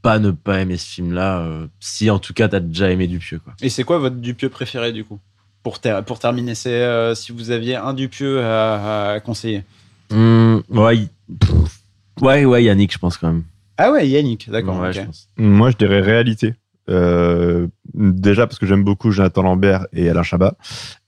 pas 0.00 0.18
ne 0.18 0.30
pas 0.30 0.60
aimer 0.60 0.78
ce 0.78 0.86
film-là, 0.86 1.40
euh, 1.40 1.66
si 1.80 2.08
en 2.08 2.18
tout 2.18 2.32
cas 2.32 2.48
t'as 2.48 2.60
déjà 2.60 2.90
aimé 2.90 3.06
Dupieux, 3.06 3.38
quoi. 3.40 3.52
Et 3.60 3.68
c'est 3.68 3.84
quoi 3.84 3.98
votre 3.98 4.16
Dupieux 4.16 4.48
préféré 4.48 4.92
du 4.92 5.04
coup? 5.04 5.18
Pour, 5.62 5.78
ter- 5.78 6.02
pour 6.04 6.18
terminer, 6.18 6.54
c'est 6.54 6.70
euh, 6.70 7.14
si 7.14 7.32
vous 7.32 7.50
aviez 7.50 7.76
un 7.76 7.92
Dupieux 7.92 8.40
à, 8.42 9.10
à 9.10 9.20
conseiller. 9.20 9.62
Hum, 10.10 10.62
ouais, 10.70 11.00
pff, 11.38 11.80
ouais, 12.22 12.46
ouais, 12.46 12.64
Yannick, 12.64 12.92
je 12.94 12.98
pense 12.98 13.18
quand 13.18 13.26
même. 13.26 13.42
Ah 13.76 13.92
ouais, 13.92 14.08
Yannick, 14.08 14.48
d'accord. 14.48 14.80
Ouais. 14.80 14.92
Moi, 15.36 15.70
je 15.70 15.76
dirais 15.76 16.00
réalité. 16.00 16.54
Euh, 16.88 17.66
déjà 17.94 18.46
parce 18.46 18.58
que 18.58 18.66
j'aime 18.66 18.84
beaucoup 18.84 19.10
Jonathan 19.10 19.42
Lambert 19.42 19.86
et 19.92 20.08
Alain 20.08 20.22
Chabat, 20.22 20.56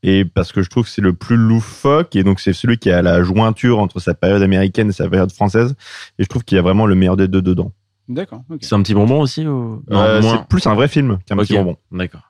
et 0.03 0.25
parce 0.25 0.53
que 0.53 0.63
je 0.63 0.71
trouve 0.71 0.85
que 0.85 0.91
c'est 0.91 1.03
le 1.03 1.13
plus 1.13 1.37
loufoque, 1.37 2.17
et 2.17 2.25
donc 2.25 2.41
c'est 2.41 2.53
celui 2.53 2.79
qui 2.79 2.91
a 2.91 3.03
la 3.03 3.23
jointure 3.23 3.79
entre 3.79 4.01
sa 4.01 4.15
période 4.15 4.43
américaine 4.43 4.89
et 4.89 4.93
sa 4.93 5.09
période 5.09 5.33
française, 5.33 5.75
et 6.19 6.25
je 6.25 6.29
trouve 6.29 6.45
qu'il 6.45 6.57
y 6.57 6.59
a 6.59 6.63
vraiment 6.63 6.87
le 6.87 6.95
meilleur 6.95 7.17
des 7.17 7.29
deux 7.29 7.43
dedans. 7.43 7.73
D'accord. 8.09 8.43
C'est 8.61 8.75
un 8.75 8.83
petit 8.83 8.95
bonbon 8.95 9.21
aussi 9.21 9.47
ou... 9.47 9.83
Non, 9.89 9.99
Euh, 10.01 10.23
c'est 10.23 10.49
plus 10.49 10.67
un 10.67 10.75
vrai 10.75 10.89
film 10.89 11.19
qu'un 11.25 11.37
petit 11.37 11.55
bonbon. 11.55 11.77
D'accord. 11.91 12.23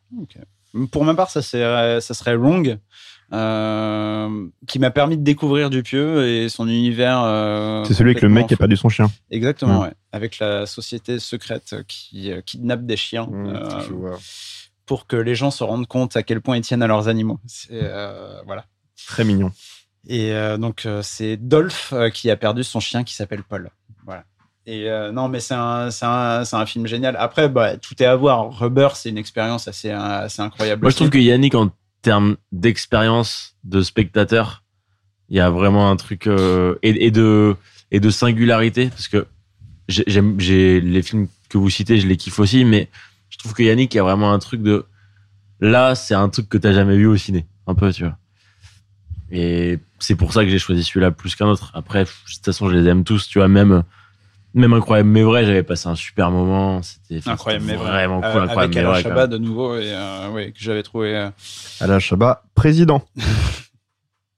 Pour 0.90 1.04
ma 1.04 1.14
part, 1.14 1.30
ça 1.30 1.42
serait, 1.42 2.00
ça 2.00 2.14
serait 2.14 2.36
Wrong, 2.36 2.78
euh, 3.32 4.46
qui 4.66 4.78
m'a 4.78 4.90
permis 4.90 5.16
de 5.16 5.22
découvrir 5.22 5.70
Dupieux 5.70 6.26
et 6.28 6.48
son 6.48 6.68
univers. 6.68 7.22
euh, 7.24 7.84
C'est 7.84 7.94
celui 7.94 8.10
avec 8.10 8.22
le 8.22 8.28
mec 8.28 8.46
qui 8.46 8.54
a 8.54 8.56
perdu 8.56 8.76
son 8.76 8.88
chien. 8.88 9.10
Exactement, 9.30 9.80
Mm. 9.80 9.82
ouais. 9.84 9.92
Avec 10.12 10.38
la 10.38 10.66
société 10.66 11.18
secrète 11.18 11.74
qui 11.88 12.30
euh, 12.30 12.40
kidnappe 12.42 12.84
des 12.84 12.96
chiens 12.96 13.28
euh, 13.32 14.16
pour 14.86 15.06
que 15.06 15.16
les 15.16 15.34
gens 15.34 15.50
se 15.50 15.64
rendent 15.64 15.86
compte 15.86 16.16
à 16.16 16.22
quel 16.22 16.40
point 16.40 16.56
ils 16.56 16.62
tiennent 16.62 16.82
à 16.82 16.86
leurs 16.86 17.08
animaux. 17.08 17.38
C'est, 17.46 17.68
euh, 17.72 18.40
voilà. 18.46 18.64
Très 19.06 19.24
mignon. 19.24 19.50
Et 20.08 20.32
euh, 20.32 20.58
donc, 20.58 20.84
euh, 20.84 21.00
c'est 21.02 21.36
Dolph 21.36 21.92
euh, 21.92 22.10
qui 22.10 22.30
a 22.30 22.36
perdu 22.36 22.64
son 22.64 22.80
chien 22.80 23.04
qui 23.04 23.14
s'appelle 23.14 23.42
Paul. 23.42 23.70
Voilà. 24.04 24.24
Et 24.66 24.90
euh, 24.90 25.10
non, 25.12 25.28
mais 25.28 25.40
c'est 25.40 25.54
un, 25.54 25.90
c'est 25.90 26.04
un, 26.06 26.44
c'est 26.44 26.56
un 26.56 26.66
film 26.66 26.86
génial. 26.86 27.16
Après, 27.18 27.48
bah, 27.48 27.76
tout 27.76 28.00
est 28.02 28.06
à 28.06 28.14
voir. 28.16 28.50
Rubber, 28.56 28.88
c'est 28.94 29.08
une 29.08 29.18
expérience 29.18 29.66
assez, 29.68 29.90
assez 29.90 30.42
incroyable. 30.42 30.82
Moi, 30.82 30.90
je 30.90 30.96
trouve 30.96 31.10
que 31.10 31.18
Yannick, 31.18 31.54
en 31.54 31.70
termes 32.02 32.36
d'expérience 32.50 33.56
de 33.64 33.82
spectateur, 33.82 34.62
il 35.28 35.36
y 35.36 35.40
a 35.40 35.50
vraiment 35.50 35.90
un 35.90 35.96
truc 35.96 36.26
euh, 36.26 36.74
et, 36.82 37.10
de 37.10 37.56
et 37.90 38.00
de 38.00 38.10
singularité 38.10 38.88
parce 38.88 39.08
que 39.08 39.26
j'ai 39.88 40.80
les 40.80 41.02
films 41.02 41.28
que 41.48 41.58
vous 41.58 41.70
citez, 41.70 41.98
je 41.98 42.06
les 42.06 42.16
kiffe 42.16 42.38
aussi, 42.38 42.64
mais 42.64 42.88
je 43.30 43.38
trouve 43.38 43.54
que 43.54 43.62
Yannick 43.62 43.94
il 43.94 43.96
y 43.96 44.00
a 44.00 44.02
vraiment 44.02 44.32
un 44.32 44.38
truc 44.38 44.62
de 44.62 44.84
là, 45.60 45.94
c'est 45.94 46.14
un 46.14 46.28
truc 46.28 46.48
que 46.48 46.58
t'as 46.58 46.72
jamais 46.72 46.96
vu 46.96 47.06
au 47.06 47.16
ciné, 47.16 47.46
un 47.66 47.74
peu, 47.74 47.92
tu 47.92 48.04
vois. 48.04 48.18
Et 49.30 49.78
c'est 49.98 50.16
pour 50.16 50.32
ça 50.32 50.44
que 50.44 50.50
j'ai 50.50 50.58
choisi 50.58 50.84
celui-là 50.84 51.10
plus 51.10 51.34
qu'un 51.34 51.46
autre. 51.46 51.70
Après, 51.74 52.04
de 52.04 52.10
toute 52.34 52.44
façon, 52.44 52.68
je 52.68 52.76
les 52.76 52.88
aime 52.88 53.04
tous, 53.04 53.28
tu 53.28 53.38
vois, 53.38 53.48
même 53.48 53.82
même 54.54 54.72
incroyable 54.72 55.08
mais 55.08 55.22
vrai, 55.22 55.44
j'avais 55.44 55.62
passé 55.62 55.88
un 55.88 55.94
super 55.94 56.30
moment. 56.30 56.80
C'était 56.82 57.18
enfin, 57.18 57.32
Incroyable, 57.32 57.64
mais 57.66 57.72
c'était 57.72 57.84
vrai. 57.84 57.92
vraiment 57.92 58.20
cool, 58.20 58.26
Euh, 58.26 58.42
incroyable 58.44 58.58
Avec 58.60 58.74
mais 58.74 58.80
Alain 58.80 58.90
vrai. 58.90 59.02
Chabat 59.02 59.26
de 59.26 59.38
nouveau, 59.38 59.76
et, 59.76 59.90
euh, 59.92 60.30
ouais, 60.30 60.52
que 60.52 60.58
j'avais 60.60 60.82
trouvé. 60.82 61.14
euh, 61.16 61.30
Alain 61.80 61.98
Chabat, 61.98 62.42
président. 62.54 63.02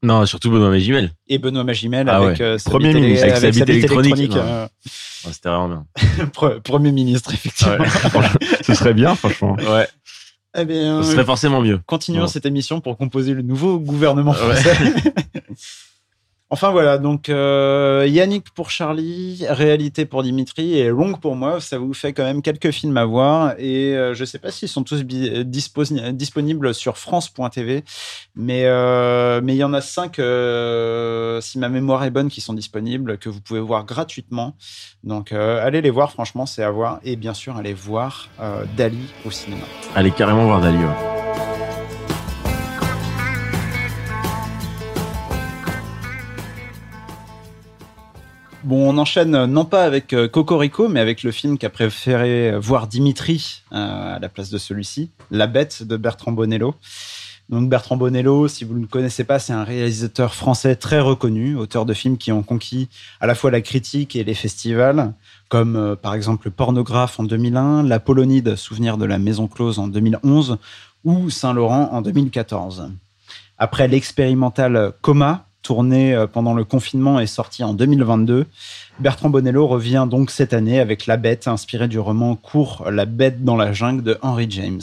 Non, 0.02 0.26
surtout 0.26 0.50
Benoît 0.50 0.68
Magimel. 0.68 1.12
et 1.28 1.38
Benoît 1.38 1.64
Magimel 1.64 2.10
Ah 2.10 2.18
avec 2.18 2.38
ouais. 2.38 2.44
euh, 2.44 2.58
sa 2.58 2.68
Premier 2.68 2.92
ministre. 2.92 3.24
élé- 3.26 3.32
Avec 3.32 3.54
sa 3.54 3.60
bite 3.64 3.68
électronique. 3.70 4.36
euh, 4.36 4.64
Ouais, 5.24 5.32
C'était 5.32 5.48
vraiment 5.48 5.68
bien. 5.68 5.86
pre- 6.34 6.60
Premier 6.60 6.92
ministre, 6.92 7.32
effectivement. 7.32 7.78
Ce 8.66 8.74
serait 8.74 8.92
bien, 8.92 9.14
franchement. 9.14 9.56
Ouais. 9.58 9.88
Eh 10.58 10.66
bien, 10.66 11.02
Ce 11.02 11.12
serait 11.12 11.24
forcément 11.24 11.62
mieux. 11.62 11.80
continuons 11.86 12.24
Ouais. 12.24 12.28
cette 12.28 12.44
émission 12.44 12.82
pour 12.82 12.98
composer 12.98 13.32
le 13.32 13.40
nouveau 13.40 13.78
gouvernement 13.78 14.32
Ouais. 14.32 14.54
français. 14.56 14.76
Enfin 16.50 16.70
voilà, 16.70 16.98
donc 16.98 17.28
euh, 17.28 18.06
Yannick 18.08 18.50
pour 18.50 18.70
Charlie, 18.70 19.44
Réalité 19.48 20.06
pour 20.06 20.22
Dimitri 20.22 20.78
et 20.78 20.88
Long 20.88 21.14
pour 21.14 21.34
moi. 21.36 21.60
Ça 21.60 21.78
vous 21.78 21.94
fait 21.94 22.12
quand 22.12 22.22
même 22.24 22.42
quelques 22.42 22.70
films 22.70 22.96
à 22.96 23.04
voir 23.04 23.54
et 23.58 23.96
euh, 23.96 24.14
je 24.14 24.24
sais 24.24 24.38
pas 24.38 24.50
s'ils 24.50 24.68
sont 24.68 24.84
tous 24.84 25.02
dispos- 25.02 26.12
disponibles 26.12 26.74
sur 26.74 26.96
France.tv, 26.98 27.82
mais 28.36 28.66
euh, 28.66 29.40
mais 29.42 29.54
il 29.54 29.58
y 29.58 29.64
en 29.64 29.72
a 29.74 29.80
cinq, 29.80 30.18
euh, 30.18 31.40
si 31.40 31.58
ma 31.58 31.68
mémoire 31.68 32.04
est 32.04 32.10
bonne, 32.10 32.28
qui 32.28 32.40
sont 32.40 32.54
disponibles 32.54 33.18
que 33.18 33.28
vous 33.28 33.40
pouvez 33.40 33.60
voir 33.60 33.84
gratuitement. 33.84 34.54
Donc 35.02 35.32
euh, 35.32 35.64
allez 35.64 35.80
les 35.80 35.90
voir, 35.90 36.12
franchement, 36.12 36.46
c'est 36.46 36.62
à 36.62 36.70
voir 36.70 37.00
et 37.04 37.16
bien 37.16 37.34
sûr 37.34 37.56
allez 37.56 37.74
voir 37.74 38.28
euh, 38.40 38.64
Dali 38.76 39.12
au 39.26 39.30
cinéma. 39.30 39.64
Allez 39.94 40.10
carrément 40.12 40.44
voir 40.46 40.60
Dali. 40.60 40.78
Bon, 48.64 48.88
on 48.88 48.96
enchaîne 48.96 49.34
euh, 49.34 49.46
non 49.46 49.66
pas 49.66 49.84
avec 49.84 50.14
euh, 50.14 50.26
Cocorico, 50.26 50.88
mais 50.88 50.98
avec 50.98 51.22
le 51.22 51.32
film 51.32 51.58
qu'a 51.58 51.68
préféré 51.68 52.50
euh, 52.50 52.58
voir 52.58 52.86
Dimitri 52.86 53.62
à 53.70 54.18
la 54.18 54.28
place 54.30 54.48
de 54.48 54.56
celui-ci, 54.56 55.10
La 55.30 55.46
Bête 55.46 55.82
de 55.82 55.98
Bertrand 55.98 56.32
Bonello. 56.32 56.74
Donc 57.50 57.68
Bertrand 57.68 57.98
Bonello, 57.98 58.48
si 58.48 58.64
vous 58.64 58.72
ne 58.72 58.80
le 58.80 58.86
connaissez 58.86 59.24
pas, 59.24 59.38
c'est 59.38 59.52
un 59.52 59.64
réalisateur 59.64 60.34
français 60.34 60.76
très 60.76 60.98
reconnu, 60.98 61.56
auteur 61.56 61.84
de 61.84 61.92
films 61.92 62.16
qui 62.16 62.32
ont 62.32 62.42
conquis 62.42 62.88
à 63.20 63.26
la 63.26 63.34
fois 63.34 63.50
la 63.50 63.60
critique 63.60 64.16
et 64.16 64.24
les 64.24 64.32
festivals, 64.32 65.12
comme 65.50 65.94
par 66.00 66.14
exemple 66.14 66.50
Pornographe 66.50 67.20
en 67.20 67.24
2001, 67.24 67.82
La 67.82 68.00
Polonide, 68.00 68.56
Souvenir 68.56 68.96
de 68.96 69.04
la 69.04 69.18
Maison 69.18 69.46
Close 69.46 69.78
en 69.78 69.88
2011, 69.88 70.56
ou 71.04 71.28
Saint-Laurent 71.28 71.90
en 71.92 72.00
2014. 72.00 72.90
Après 73.58 73.88
l'expérimental 73.88 74.94
Coma, 75.02 75.43
tourné 75.64 76.14
euh, 76.14 76.28
pendant 76.28 76.54
le 76.54 76.64
confinement 76.64 77.18
et 77.18 77.26
sorti 77.26 77.64
en 77.64 77.74
2022, 77.74 78.46
Bertrand 79.00 79.30
Bonello 79.30 79.66
revient 79.66 80.06
donc 80.08 80.30
cette 80.30 80.52
année 80.52 80.78
avec 80.78 81.06
La 81.06 81.16
Bête, 81.16 81.48
inspiré 81.48 81.88
du 81.88 81.98
roman 81.98 82.36
court 82.36 82.88
La 82.90 83.06
Bête 83.06 83.44
dans 83.44 83.56
la 83.56 83.72
jungle 83.72 84.04
de 84.04 84.16
Henry 84.22 84.46
James. 84.50 84.82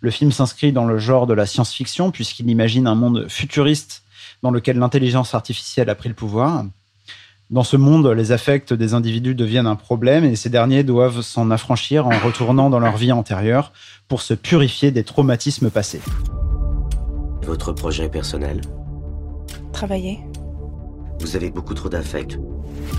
Le 0.00 0.10
film 0.10 0.32
s'inscrit 0.32 0.72
dans 0.72 0.86
le 0.86 0.98
genre 0.98 1.28
de 1.28 1.34
la 1.34 1.46
science-fiction 1.46 2.10
puisqu'il 2.10 2.50
imagine 2.50 2.88
un 2.88 2.96
monde 2.96 3.26
futuriste 3.28 4.02
dans 4.42 4.50
lequel 4.50 4.78
l'intelligence 4.78 5.34
artificielle 5.34 5.88
a 5.88 5.94
pris 5.94 6.08
le 6.08 6.14
pouvoir. 6.14 6.64
Dans 7.50 7.62
ce 7.62 7.76
monde, 7.76 8.06
les 8.08 8.32
affects 8.32 8.72
des 8.72 8.94
individus 8.94 9.34
deviennent 9.34 9.66
un 9.66 9.76
problème 9.76 10.24
et 10.24 10.34
ces 10.34 10.48
derniers 10.48 10.82
doivent 10.82 11.20
s'en 11.20 11.50
affranchir 11.50 12.06
en 12.06 12.18
retournant 12.18 12.70
dans 12.70 12.80
leur 12.80 12.96
vie 12.96 13.12
antérieure 13.12 13.72
pour 14.08 14.22
se 14.22 14.34
purifier 14.34 14.90
des 14.90 15.04
traumatismes 15.04 15.70
passés. 15.70 16.00
Votre 17.42 17.72
projet 17.72 18.08
personnel? 18.08 18.62
Travailler. 19.74 20.20
Vous 21.18 21.34
avez 21.34 21.50
beaucoup 21.50 21.74
trop 21.74 21.88
d'affects. 21.88 22.38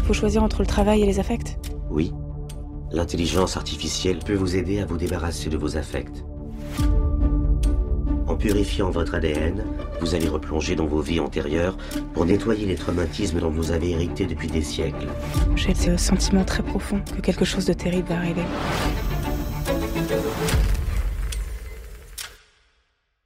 Faut 0.04 0.14
choisir 0.14 0.44
entre 0.44 0.60
le 0.60 0.68
travail 0.68 1.04
et 1.04 1.06
les 1.06 1.20
affects. 1.20 1.58
Oui. 1.90 2.12
L'intelligence 2.92 3.56
artificielle 3.56 4.20
peut 4.20 4.34
vous 4.34 4.58
aider 4.58 4.82
à 4.82 4.86
vous 4.86 4.98
débarrasser 4.98 5.50
de 5.50 5.56
vos 5.56 5.78
affects. 5.78 6.26
En 8.28 8.36
purifiant 8.36 8.90
votre 8.90 9.16
ADN, 9.16 9.64
vous 10.02 10.16
allez 10.16 10.28
replonger 10.28 10.76
dans 10.76 10.86
vos 10.86 11.00
vies 11.00 11.22
antérieures 11.22 11.78
pour 12.14 12.26
nettoyer 12.26 12.66
les 12.66 12.76
traumatismes 12.76 13.40
dont 13.40 13.52
vous 13.52 13.72
avez 13.72 13.92
hérité 13.92 14.26
depuis 14.26 14.50
des 14.50 14.62
siècles. 14.62 15.08
J'ai 15.56 15.74
ce 15.74 15.96
sentiment 15.96 16.44
très 16.44 16.62
profond 16.62 17.00
que 17.16 17.22
quelque 17.22 17.46
chose 17.46 17.64
de 17.64 17.74
terrible 17.74 18.10
va 18.10 18.18
arriver. 18.18 18.44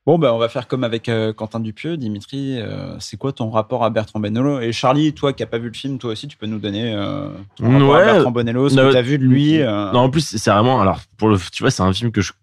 Bon, 0.10 0.18
ben, 0.18 0.32
on 0.32 0.40
va 0.40 0.50
faire 0.50 0.68
comme 0.68 0.84
avec 0.84 1.08
euh, 1.08 1.34
Quentin 1.34 1.60
Dupieux. 1.60 1.96
Dimitri, 1.96 2.60
euh, 2.60 2.98
c'est 2.98 3.16
quoi 3.16 3.32
ton 3.32 3.52
rapport 3.52 3.84
à 3.84 3.92
Bertrand 3.92 4.20
Bonello 4.20 4.60
Et 4.60 4.72
Charlie, 4.72 5.14
toi 5.14 5.34
qui 5.34 5.44
n'as 5.44 5.48
pas 5.48 5.60
vu 5.60 5.68
le 5.68 5.76
film, 5.76 6.00
toi 6.00 6.14
aussi, 6.14 6.28
tu 6.28 6.36
peux 6.36 6.48
nous 6.48 6.58
donner 6.58 6.92
euh, 6.96 7.30
ton 7.58 7.72
rapport 7.72 7.96
à. 7.96 8.06
Bertrand 8.06 8.32
Bonello, 8.32 8.70
ce 8.70 8.76
que 8.76 8.92
tu 8.92 8.98
as 8.98 9.04
vu 9.04 9.20
de 9.20 9.24
lui. 9.24 9.60
Non, 9.60 10.00
en 10.00 10.10
plus, 10.10 10.36
c'est 10.36 10.50
vraiment. 10.50 10.82
Alors, 10.82 11.02
pour 11.16 11.30
le, 11.30 11.38
tu 11.52 11.62
vois, 11.62 11.70
c'est 11.70 11.84
un 11.84 11.94
film 11.94 12.12
que 12.12 12.22
je 12.22 12.34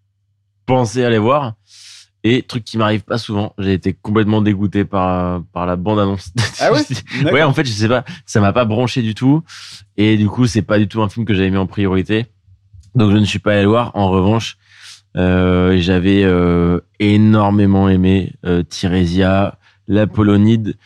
pensais 0.65 1.05
aller 1.05 1.19
voir. 1.19 1.55
Et 2.23 2.43
truc 2.43 2.63
qui 2.63 2.79
m'arrive 2.79 3.03
pas 3.03 3.19
souvent, 3.19 3.53
j'ai 3.59 3.73
été 3.73 3.95
complètement 3.95 4.43
dégoûté 4.43 4.85
par, 4.85 5.43
par 5.53 5.67
la 5.67 5.75
bande-annonce. 5.75 6.31
Ah 6.61 6.71
ouais? 6.71 6.83
Ouais, 7.33 7.43
en 7.43 7.53
fait, 7.53 7.65
je 7.65 7.73
sais 7.73 7.89
pas, 7.89 8.05
ça 8.27 8.41
m'a 8.41 8.53
pas 8.53 8.65
branché 8.65 9.03
du 9.03 9.17
tout. 9.17 9.43
Et 9.97 10.17
du 10.17 10.29
coup, 10.29 10.47
c'est 10.47 10.63
pas 10.63 10.79
du 10.79 10.87
tout 10.87 11.03
un 11.03 11.09
film 11.09 11.27
que 11.27 11.35
j'avais 11.35 11.51
mis 11.51 11.57
en 11.57 11.67
priorité. 11.67 12.27
Donc, 12.95 13.11
je 13.11 13.17
ne 13.17 13.25
suis 13.25 13.41
pas 13.41 13.55
allé 13.55 13.63
le 13.63 13.71
voir. 13.71 13.91
En 13.95 14.09
revanche, 14.09 14.57
euh, 15.17 15.79
j'avais 15.79 16.23
euh, 16.25 16.81
énormément 16.99 17.89
aimé 17.89 18.35
euh, 18.45 18.63
Tirésia, 18.63 19.59
La 19.89 20.07
Polonide 20.07 20.77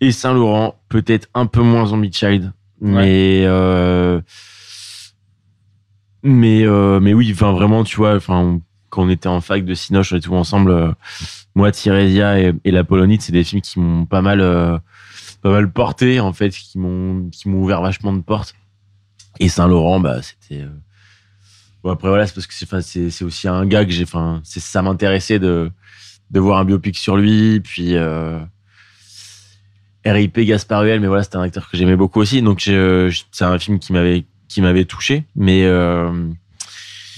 et 0.00 0.12
Saint-Laurent. 0.12 0.76
Peut-être 0.88 1.28
un 1.34 1.46
peu 1.46 1.62
moins 1.62 1.86
Zombie 1.86 2.12
Child. 2.12 2.52
Mais, 2.80 3.42
euh, 3.44 4.20
mais, 6.22 6.64
mais 7.00 7.14
oui, 7.14 7.30
enfin, 7.32 7.52
vraiment, 7.52 7.84
tu 7.84 7.96
vois, 7.96 8.14
enfin, 8.16 8.60
quand 8.90 9.04
on 9.04 9.08
était 9.08 9.28
en 9.28 9.40
fac 9.40 9.64
de 9.64 9.74
Cinoche 9.74 10.12
et 10.12 10.20
tout 10.20 10.34
ensemble, 10.34 10.70
euh, 10.70 10.92
moi, 11.54 11.72
Tirésia 11.72 12.38
et, 12.38 12.52
et 12.64 12.70
La 12.70 12.84
Polonide, 12.84 13.22
c'est 13.22 13.32
des 13.32 13.44
films 13.44 13.62
qui 13.62 13.80
m'ont 13.80 14.04
pas 14.04 14.20
mal, 14.20 14.40
pas 15.42 15.50
mal 15.50 15.72
porté, 15.72 16.20
en 16.20 16.32
fait, 16.32 16.50
qui 16.50 16.78
m'ont, 16.78 17.30
qui 17.30 17.48
m'ont 17.48 17.62
ouvert 17.62 17.80
vachement 17.80 18.12
de 18.12 18.20
portes. 18.20 18.54
Et 19.40 19.48
Saint-Laurent, 19.48 20.00
bah, 20.00 20.20
c'était, 20.22 20.64
bon, 21.86 21.92
après, 21.92 22.08
voilà, 22.08 22.26
c'est 22.26 22.34
parce 22.34 22.46
que 22.48 22.54
c'est, 22.54 22.66
enfin, 22.66 22.80
c'est, 22.80 23.10
c'est 23.10 23.24
aussi 23.24 23.46
un 23.46 23.64
gars 23.64 23.84
que 23.84 23.92
j'ai, 23.92 24.02
enfin, 24.02 24.40
c'est, 24.44 24.58
ça 24.60 24.82
m'intéressait 24.82 25.38
de, 25.38 25.70
de 26.32 26.40
voir 26.40 26.58
un 26.58 26.64
biopic 26.64 26.96
sur 26.98 27.16
lui, 27.16 27.60
puis, 27.60 27.94
euh, 27.94 28.38
RIP 30.04 30.40
Gaspard 30.40 30.82
Huel, 30.82 31.00
mais 31.00 31.06
voilà, 31.06 31.22
c'était 31.22 31.36
un 31.36 31.42
acteur 31.42 31.68
que 31.70 31.76
j'aimais 31.76 31.96
beaucoup 31.96 32.20
aussi, 32.20 32.42
donc 32.42 32.60
je- 32.60 33.08
je- 33.10 33.22
c'est 33.32 33.44
un 33.44 33.58
film 33.58 33.78
qui 33.78 33.92
m'avait, 33.92 34.24
qui 34.48 34.60
m'avait 34.62 34.84
touché, 34.84 35.24
mais, 35.36 35.64
euh, 35.64 36.10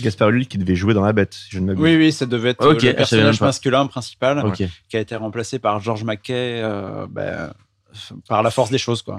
Gaspard 0.00 0.28
Ulliel 0.30 0.46
qui 0.46 0.58
devait 0.58 0.76
jouer 0.76 0.94
dans 0.94 1.02
La 1.04 1.12
Bête, 1.12 1.34
si 1.34 1.48
je 1.50 1.58
ne 1.58 1.66
m'abuse. 1.66 1.82
Oui, 1.82 1.96
oui, 1.96 2.12
ça 2.12 2.24
devait 2.26 2.50
être 2.50 2.64
Ok, 2.64 2.74
je 2.74 2.80
savais 2.80 2.92
le 2.92 2.96
personnage 2.96 3.24
même 3.26 3.38
pas. 3.38 3.46
masculin 3.46 3.86
principal 3.88 4.52
qui 4.88 4.96
a 4.96 5.00
été 5.00 5.16
remplacé 5.16 5.58
par 5.58 5.80
George 5.80 6.04
Mackay 6.04 6.60
euh, 6.62 7.06
ben, 7.10 7.52
par 8.28 8.42
la 8.44 8.50
force 8.52 8.70
des 8.70 8.78
choses. 8.78 9.02
Quoi. 9.02 9.16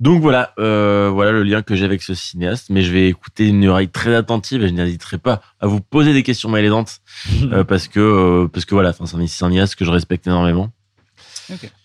Donc 0.00 0.22
voilà, 0.22 0.52
euh, 0.60 1.10
voilà 1.12 1.32
le 1.32 1.42
lien 1.42 1.62
que 1.62 1.74
j'ai 1.74 1.84
avec 1.84 2.02
ce 2.02 2.14
cinéaste. 2.14 2.70
Mais 2.70 2.82
je 2.82 2.92
vais 2.92 3.08
écouter 3.08 3.48
une 3.48 3.66
oreille 3.66 3.88
très 3.88 4.14
attentive 4.14 4.62
et 4.62 4.68
je 4.68 4.74
n'hésiterai 4.74 5.18
pas 5.18 5.40
à 5.60 5.66
vous 5.66 5.80
poser 5.80 6.12
des 6.12 6.22
questions 6.22 6.48
malaisantes 6.48 7.00
euh, 7.52 7.64
parce 7.64 7.88
que 7.88 8.00
euh, 8.00 8.48
parce 8.48 8.64
que 8.64 8.74
voilà, 8.74 8.92
c'est 8.92 9.02
un 9.02 9.26
cinéaste 9.26 9.74
que 9.74 9.84
je 9.84 9.90
respecte 9.90 10.26
énormément. 10.26 10.70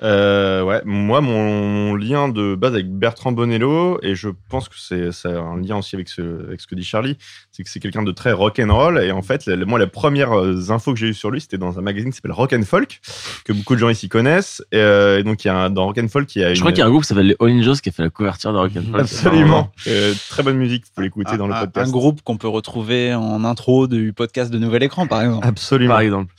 Euh, 0.02 0.64
ouais, 0.64 0.82
moi, 0.86 1.22
mon 1.22 1.96
lien 1.96 2.30
de 2.30 2.56
base 2.56 2.74
avec 2.74 2.90
Bertrand 2.90 3.32
Bonello, 3.32 4.00
et 4.02 4.16
je 4.16 4.30
pense 4.50 4.70
que 4.70 4.76
c'est 4.78 5.28
un 5.28 5.58
lien 5.62 5.78
aussi 5.78 5.96
avec 5.96 6.10
ce, 6.10 6.46
avec 6.48 6.62
ce 6.62 6.68
que 6.68 6.76
dit 6.76 6.84
Charlie, 6.84 7.18
c'est 7.52 7.64
que 7.64 7.70
c'est 7.70 7.80
quelqu'un 7.80 8.04
de 8.04 8.12
très 8.12 8.32
rock 8.32 8.60
and 8.60 8.74
roll. 8.74 9.00
Et 9.04 9.12
en 9.12 9.22
fait, 9.22 9.46
la- 9.46 9.66
moi, 9.66 9.80
la 9.80 9.88
première 9.88 10.34
euh, 10.38 10.70
info 10.70 10.94
que 10.94 11.00
j'ai 11.00 11.08
eue 11.08 11.14
sur 11.14 11.32
lui, 11.32 11.42
c'était 11.42 11.58
dans 11.58 11.80
un 11.80 11.82
magazine 11.82 12.10
qui 12.12 12.16
s'appelle 12.18 12.32
Rock 12.32 12.54
and 12.54 12.64
Folk, 12.64 13.00
que 13.46 13.54
beaucoup 13.54 13.76
de 13.76 13.80
gens 13.80 13.90
ici 13.90 14.10
connaissent. 14.10 14.64
Et, 14.72 14.78
euh, 14.78 15.20
et 15.20 15.24
donc, 15.24 15.44
il 15.44 15.48
y 15.48 15.52
a 15.52 15.56
un, 15.58 15.70
dans 15.70 15.86
Rock 15.86 15.98
and 15.98 16.08
Folk, 16.10 16.36
il 16.36 16.42
y 16.42 16.44
a 16.44 16.50
Je 16.50 16.54
une- 16.56 16.60
crois 16.62 16.72
qu'il 16.72 16.80
y 16.80 16.84
a 16.84 16.86
un 16.86 16.90
groupe 16.90 17.04
qui 17.04 17.08
s'appelle 17.08 17.28
les 17.28 17.36
All 17.40 17.52
Angels 17.52 17.80
qui 17.82 17.90
a 17.90 17.92
fait 17.92 18.04
la 18.04 18.10
couverture 18.10 18.52
de 18.54 18.58
Rock'n'Roll. 18.58 19.00
Absolument. 19.02 19.72
Euh, 19.88 20.14
très 20.30 20.44
bonne 20.44 20.58
musique, 20.58 20.86
vous 20.86 20.92
pouvez 20.96 21.08
l'écouter 21.08 21.38
dans 21.38 21.48
le 21.48 21.54
podcast. 21.54 21.88
un 21.88 21.92
groupe 21.92 22.22
qu'on 22.24 22.38
peut 22.38 22.48
retrouver 22.48 23.14
en 23.14 23.44
intro 23.46 23.88
du 23.88 24.14
podcast 24.14 24.52
de 24.52 24.58
Nouvel 24.60 24.84
Écran, 24.84 25.08
par 25.08 25.22
exemple. 25.22 25.48
Absolument. 25.48 25.94
Par 25.94 26.02
exemple. 26.02 26.34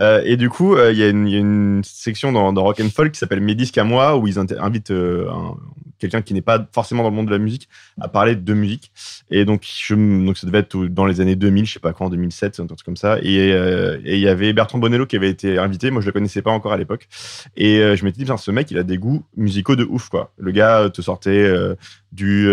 Euh, 0.00 0.22
et 0.24 0.36
du 0.36 0.50
coup, 0.50 0.74
euh, 0.74 0.92
il 0.92 0.98
y, 0.98 1.02
a 1.04 1.08
une- 1.08 1.82
section 1.84 2.32
dans, 2.32 2.52
dans 2.52 2.64
Rock 2.64 2.80
and 2.80 2.88
Folk 2.94 3.12
qui 3.12 3.18
s'appelle 3.18 3.40
Mes 3.40 3.54
disques 3.54 3.78
à 3.78 3.84
moi, 3.84 4.16
où 4.16 4.26
ils 4.26 4.38
invitent 4.38 4.90
euh, 4.90 5.28
un- 5.30 5.56
quelqu'un 5.98 6.22
qui 6.22 6.34
n'est 6.34 6.42
pas 6.42 6.66
forcément 6.72 7.02
dans 7.02 7.10
le 7.10 7.16
monde 7.16 7.26
de 7.26 7.30
la 7.32 7.38
musique 7.38 7.68
à 8.00 8.08
parler 8.08 8.36
de 8.36 8.54
musique. 8.54 8.92
Et 9.30 9.44
donc, 9.44 9.66
donc 9.90 10.36
ça 10.38 10.46
devait 10.46 10.58
être 10.58 10.76
dans 10.86 11.06
les 11.06 11.20
années 11.20 11.36
2000, 11.36 11.66
je 11.66 11.72
sais 11.74 11.80
pas 11.80 11.92
quand, 11.92 12.10
2007, 12.10 12.60
un 12.60 12.66
truc 12.66 12.82
comme 12.84 12.96
ça. 12.96 13.18
Et 13.22 13.52
euh, 13.52 13.98
et 14.04 14.14
il 14.14 14.20
y 14.20 14.28
avait 14.28 14.52
Bertrand 14.52 14.78
Bonello 14.78 15.06
qui 15.06 15.16
avait 15.16 15.30
été 15.30 15.58
invité. 15.58 15.90
Moi, 15.90 16.00
je 16.02 16.06
le 16.06 16.12
connaissais 16.12 16.42
pas 16.42 16.50
encore 16.50 16.72
à 16.72 16.76
l'époque. 16.76 17.08
Et 17.56 17.78
euh, 17.78 17.96
je 17.96 18.04
m'étais 18.04 18.22
dit, 18.24 18.30
ce 18.36 18.50
mec, 18.50 18.70
il 18.70 18.78
a 18.78 18.82
des 18.82 18.98
goûts 18.98 19.24
musicaux 19.36 19.76
de 19.76 19.84
ouf, 19.84 20.08
quoi. 20.08 20.32
Le 20.36 20.50
gars 20.50 20.80
euh, 20.80 20.88
te 20.88 21.02
sortait 21.02 21.30
euh, 21.30 21.74
du, 22.12 22.48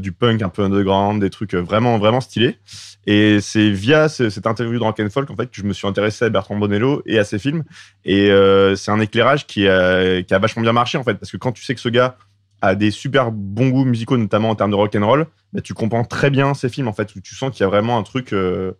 du 0.00 0.12
punk 0.12 0.42
un 0.42 0.48
peu 0.48 0.62
underground, 0.62 1.20
des 1.20 1.30
trucs 1.30 1.54
vraiment, 1.54 1.98
vraiment 1.98 2.20
stylés. 2.20 2.58
Et 3.06 3.40
c'est 3.40 3.70
via 3.70 4.08
ce- 4.08 4.30
cette 4.30 4.46
interview 4.46 4.78
de 4.78 4.84
Rock 4.84 5.00
Folk, 5.10 5.30
en 5.30 5.36
fait, 5.36 5.46
que 5.46 5.56
je 5.56 5.64
me 5.64 5.72
suis 5.72 5.86
intéressé 5.86 6.24
à 6.24 6.28
Bertrand 6.28 6.56
Bonello 6.56 7.02
et 7.04 7.18
à 7.18 7.24
ses 7.24 7.38
films. 7.38 7.64
Et 8.04 8.30
c'est 8.76 8.90
un 8.90 9.00
éclairage 9.00 9.46
qui 9.46 9.66
a, 9.68 10.22
qui 10.22 10.32
a 10.32 10.38
vachement 10.38 10.62
bien 10.62 10.72
marché, 10.72 10.98
en 10.98 11.02
fait, 11.04 11.14
parce 11.14 11.30
que 11.30 11.36
quand 11.36 11.52
tu 11.52 11.62
sais 11.64 11.74
que 11.74 11.80
ce 11.80 11.88
gars 11.88 12.16
a 12.62 12.74
des 12.74 12.90
super 12.90 13.30
bons 13.32 13.68
goûts 13.68 13.84
musicaux, 13.84 14.16
notamment 14.16 14.48
en 14.50 14.54
termes 14.54 14.70
de 14.70 14.76
rock 14.76 14.94
and 14.94 15.04
roll, 15.06 15.26
bah, 15.52 15.60
tu 15.60 15.74
comprends 15.74 16.04
très 16.04 16.30
bien 16.30 16.54
ses 16.54 16.68
films, 16.70 16.88
en 16.88 16.92
fait, 16.94 17.14
où 17.14 17.20
tu 17.20 17.34
sens 17.34 17.50
qu'il 17.52 17.60
y 17.60 17.64
a 17.64 17.68
vraiment 17.68 17.98
un 17.98 18.02
truc. 18.02 18.32
euh, 18.32 18.72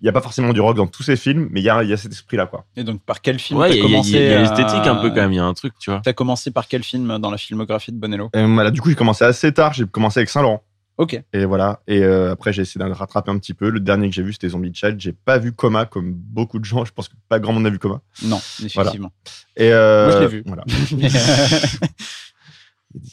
il 0.00 0.04
n'y 0.04 0.08
a 0.08 0.12
pas 0.12 0.20
forcément 0.20 0.52
du 0.52 0.60
rock 0.60 0.76
dans 0.76 0.86
tous 0.86 1.02
ses 1.02 1.16
films, 1.16 1.48
mais 1.50 1.60
il 1.60 1.64
y 1.64 1.68
a, 1.68 1.82
il 1.82 1.90
y 1.90 1.92
a 1.92 1.96
cet 1.96 2.12
esprit-là, 2.12 2.46
quoi. 2.46 2.64
Et 2.76 2.84
donc, 2.84 3.02
par 3.02 3.20
quel 3.20 3.40
film 3.40 3.58
Ouais, 3.58 3.68
t'as 3.70 3.74
il 3.74 3.78
y 3.80 3.82
a- 3.82 3.84
il 3.84 3.90
y 3.90 3.94
a- 3.94 3.96
commencé 3.96 4.10
il 4.12 4.30
y 4.30 4.32
a 4.32 4.38
à- 4.38 4.42
l'esthétique 4.42 4.86
un 4.86 4.94
peu 4.94 5.08
quand 5.10 5.16
même, 5.22 5.32
il 5.32 5.36
y 5.36 5.40
a 5.40 5.44
un 5.44 5.54
truc, 5.54 5.72
tu 5.80 5.90
vois. 5.90 6.00
T'as 6.04 6.12
commencé 6.12 6.52
par 6.52 6.68
quel 6.68 6.84
film 6.84 7.18
dans 7.18 7.30
la 7.32 7.36
filmographie 7.36 7.90
de 7.90 7.98
Bonello? 7.98 8.30
Et 8.32 8.44
voilà, 8.44 8.70
du 8.70 8.80
coup, 8.80 8.90
j'ai 8.90 8.94
commencé 8.94 9.24
assez 9.24 9.52
tard. 9.52 9.72
J'ai 9.72 9.86
commencé 9.86 10.20
avec 10.20 10.30
Saint-Laurent. 10.30 10.62
Ok. 10.98 11.20
Et 11.32 11.44
voilà. 11.44 11.80
Et 11.88 12.02
euh, 12.04 12.30
après, 12.32 12.52
j'ai 12.52 12.62
essayé 12.62 12.84
de 12.84 12.90
rattraper 12.92 13.32
un 13.32 13.38
petit 13.38 13.54
peu. 13.54 13.70
Le 13.70 13.80
dernier 13.80 14.08
que 14.08 14.14
j'ai 14.14 14.22
vu, 14.22 14.32
c'était 14.32 14.48
Zombie 14.48 14.72
Child. 14.72 15.00
J'ai 15.00 15.12
pas 15.12 15.38
vu 15.38 15.52
Coma 15.52 15.84
comme 15.84 16.12
beaucoup 16.12 16.60
de 16.60 16.64
gens. 16.64 16.84
Je 16.84 16.92
pense 16.92 17.08
que 17.08 17.14
pas 17.28 17.40
grand 17.40 17.52
monde 17.52 17.66
a 17.66 17.70
vu 17.70 17.78
Coma. 17.80 18.00
Non, 18.22 18.40
effectivement. 18.64 19.10
Et 19.56 19.72
euh, 19.72 20.04
Moi, 20.06 20.14
je 20.16 20.20
l'ai 20.20 20.26
vu. 20.28 20.42
Voilà. 20.46 20.64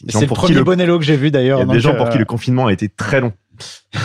C'est 0.10 0.22
le 0.22 0.28
premier 0.28 0.64
Bonello 0.64 0.98
que 1.00 1.06
j'ai 1.06 1.18
vu 1.18 1.26
Il 1.26 1.30
y 1.30 1.32
d'ailleurs. 1.32 1.62
a 1.62 1.66
des 1.66 1.80
gens 1.80 1.96
pour 1.96 2.08
euh, 2.08 2.10
qui 2.10 2.18
le 2.18 2.26
confinement 2.26 2.68
a 2.68 2.74
été 2.74 2.90
très 2.90 3.22
long. 3.22 3.34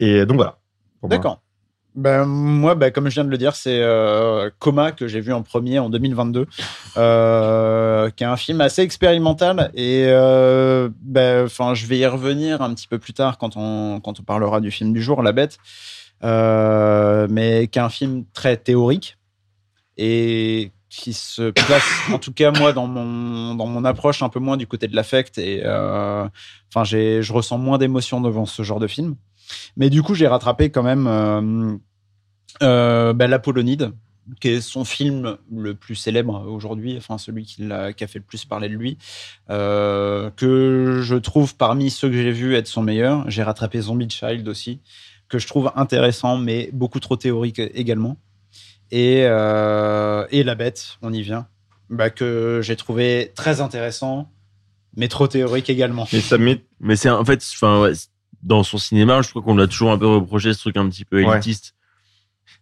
Et 0.00 0.26
donc 0.26 0.36
voilà. 0.36 0.58
D'accord. 1.02 1.40
Ben, 1.96 2.26
moi, 2.26 2.74
ben, 2.74 2.90
comme 2.92 3.08
je 3.08 3.14
viens 3.14 3.24
de 3.24 3.30
le 3.30 3.38
dire, 3.38 3.56
c'est 3.56 3.80
euh, 3.80 4.50
Coma 4.58 4.92
que 4.92 5.08
j'ai 5.08 5.20
vu 5.20 5.32
en 5.32 5.42
premier 5.42 5.78
en 5.78 5.88
2022, 5.88 6.46
euh, 6.98 8.10
qui 8.10 8.22
est 8.22 8.26
un 8.26 8.36
film 8.36 8.60
assez 8.60 8.82
expérimental. 8.82 9.70
Et 9.72 10.04
euh, 10.08 10.90
ben, 11.00 11.46
je 11.46 11.86
vais 11.86 11.96
y 11.98 12.06
revenir 12.06 12.60
un 12.60 12.74
petit 12.74 12.86
peu 12.86 12.98
plus 12.98 13.14
tard 13.14 13.38
quand 13.38 13.56
on, 13.56 14.00
quand 14.00 14.20
on 14.20 14.22
parlera 14.22 14.60
du 14.60 14.70
film 14.70 14.92
du 14.92 15.02
jour, 15.02 15.22
La 15.22 15.32
Bête, 15.32 15.56
mais 16.22 17.66
qui 17.68 17.78
est 17.78 17.82
un 17.82 17.88
film 17.88 18.24
très 18.34 18.58
théorique 18.58 19.16
et 19.96 20.70
qui 20.96 21.12
se 21.12 21.50
place, 21.50 21.84
en 22.12 22.18
tout 22.18 22.32
cas 22.32 22.50
moi, 22.50 22.72
dans 22.72 22.86
mon, 22.86 23.54
dans 23.54 23.66
mon 23.66 23.84
approche 23.84 24.22
un 24.22 24.28
peu 24.28 24.40
moins 24.40 24.56
du 24.56 24.66
côté 24.66 24.88
de 24.88 24.96
l'affect. 24.96 25.38
Et 25.38 25.62
euh, 25.64 26.26
enfin, 26.70 26.84
j'ai, 26.84 27.22
je 27.22 27.32
ressens 27.32 27.58
moins 27.58 27.78
d'émotion 27.78 28.20
devant 28.20 28.46
ce 28.46 28.62
genre 28.62 28.80
de 28.80 28.86
film. 28.86 29.16
Mais 29.76 29.90
du 29.90 30.02
coup, 30.02 30.14
j'ai 30.14 30.26
rattrapé 30.26 30.70
quand 30.70 30.82
même 30.82 31.06
euh, 31.06 31.76
euh, 32.62 33.12
bah, 33.12 33.26
l'Apollonide, 33.26 33.92
qui 34.40 34.48
est 34.48 34.60
son 34.60 34.84
film 34.84 35.36
le 35.54 35.74
plus 35.74 35.94
célèbre 35.94 36.46
aujourd'hui, 36.48 36.96
enfin 36.96 37.16
celui 37.16 37.44
qui, 37.44 37.62
a 37.70 37.92
fait 37.92 38.18
le 38.18 38.24
plus 38.24 38.44
parler 38.44 38.68
de 38.68 38.74
lui, 38.74 38.98
que 39.48 41.00
je 41.02 41.14
trouve 41.14 41.54
parmi 41.54 41.90
ceux 41.90 42.08
que 42.08 42.16
j'ai 42.16 42.32
vus 42.32 42.56
être 42.56 42.66
son 42.66 42.82
meilleur. 42.82 43.30
J'ai 43.30 43.44
rattrapé 43.44 43.80
Zombie 43.80 44.10
Child 44.10 44.48
aussi, 44.48 44.80
que 45.28 45.38
je 45.38 45.46
trouve 45.46 45.70
intéressant, 45.76 46.38
mais 46.38 46.70
beaucoup 46.72 46.98
trop 46.98 47.16
théorique 47.16 47.60
également. 47.74 48.16
Et, 48.90 49.22
euh, 49.26 50.26
et 50.30 50.42
La 50.44 50.54
Bête, 50.54 50.98
on 51.02 51.12
y 51.12 51.22
vient, 51.22 51.46
bah, 51.90 52.10
que 52.10 52.60
j'ai 52.62 52.76
trouvé 52.76 53.32
très 53.34 53.60
intéressant, 53.60 54.30
mais 54.96 55.08
trop 55.08 55.26
théorique 55.26 55.68
également. 55.70 56.06
Mais 56.12 56.20
ça 56.20 56.38
met. 56.38 56.64
Mais 56.80 56.96
c'est 56.96 57.10
en 57.10 57.24
fait, 57.24 57.42
enfin, 57.54 57.80
ouais, 57.82 57.92
dans 58.42 58.62
son 58.62 58.78
cinéma, 58.78 59.22
je 59.22 59.30
crois 59.30 59.42
qu'on 59.42 59.56
l'a 59.56 59.66
toujours 59.66 59.90
un 59.90 59.98
peu 59.98 60.06
reproché 60.06 60.52
ce 60.54 60.60
truc 60.60 60.76
un 60.76 60.88
petit 60.88 61.04
peu 61.04 61.24
Ouais. 61.24 61.32
élitiste. 61.34 61.74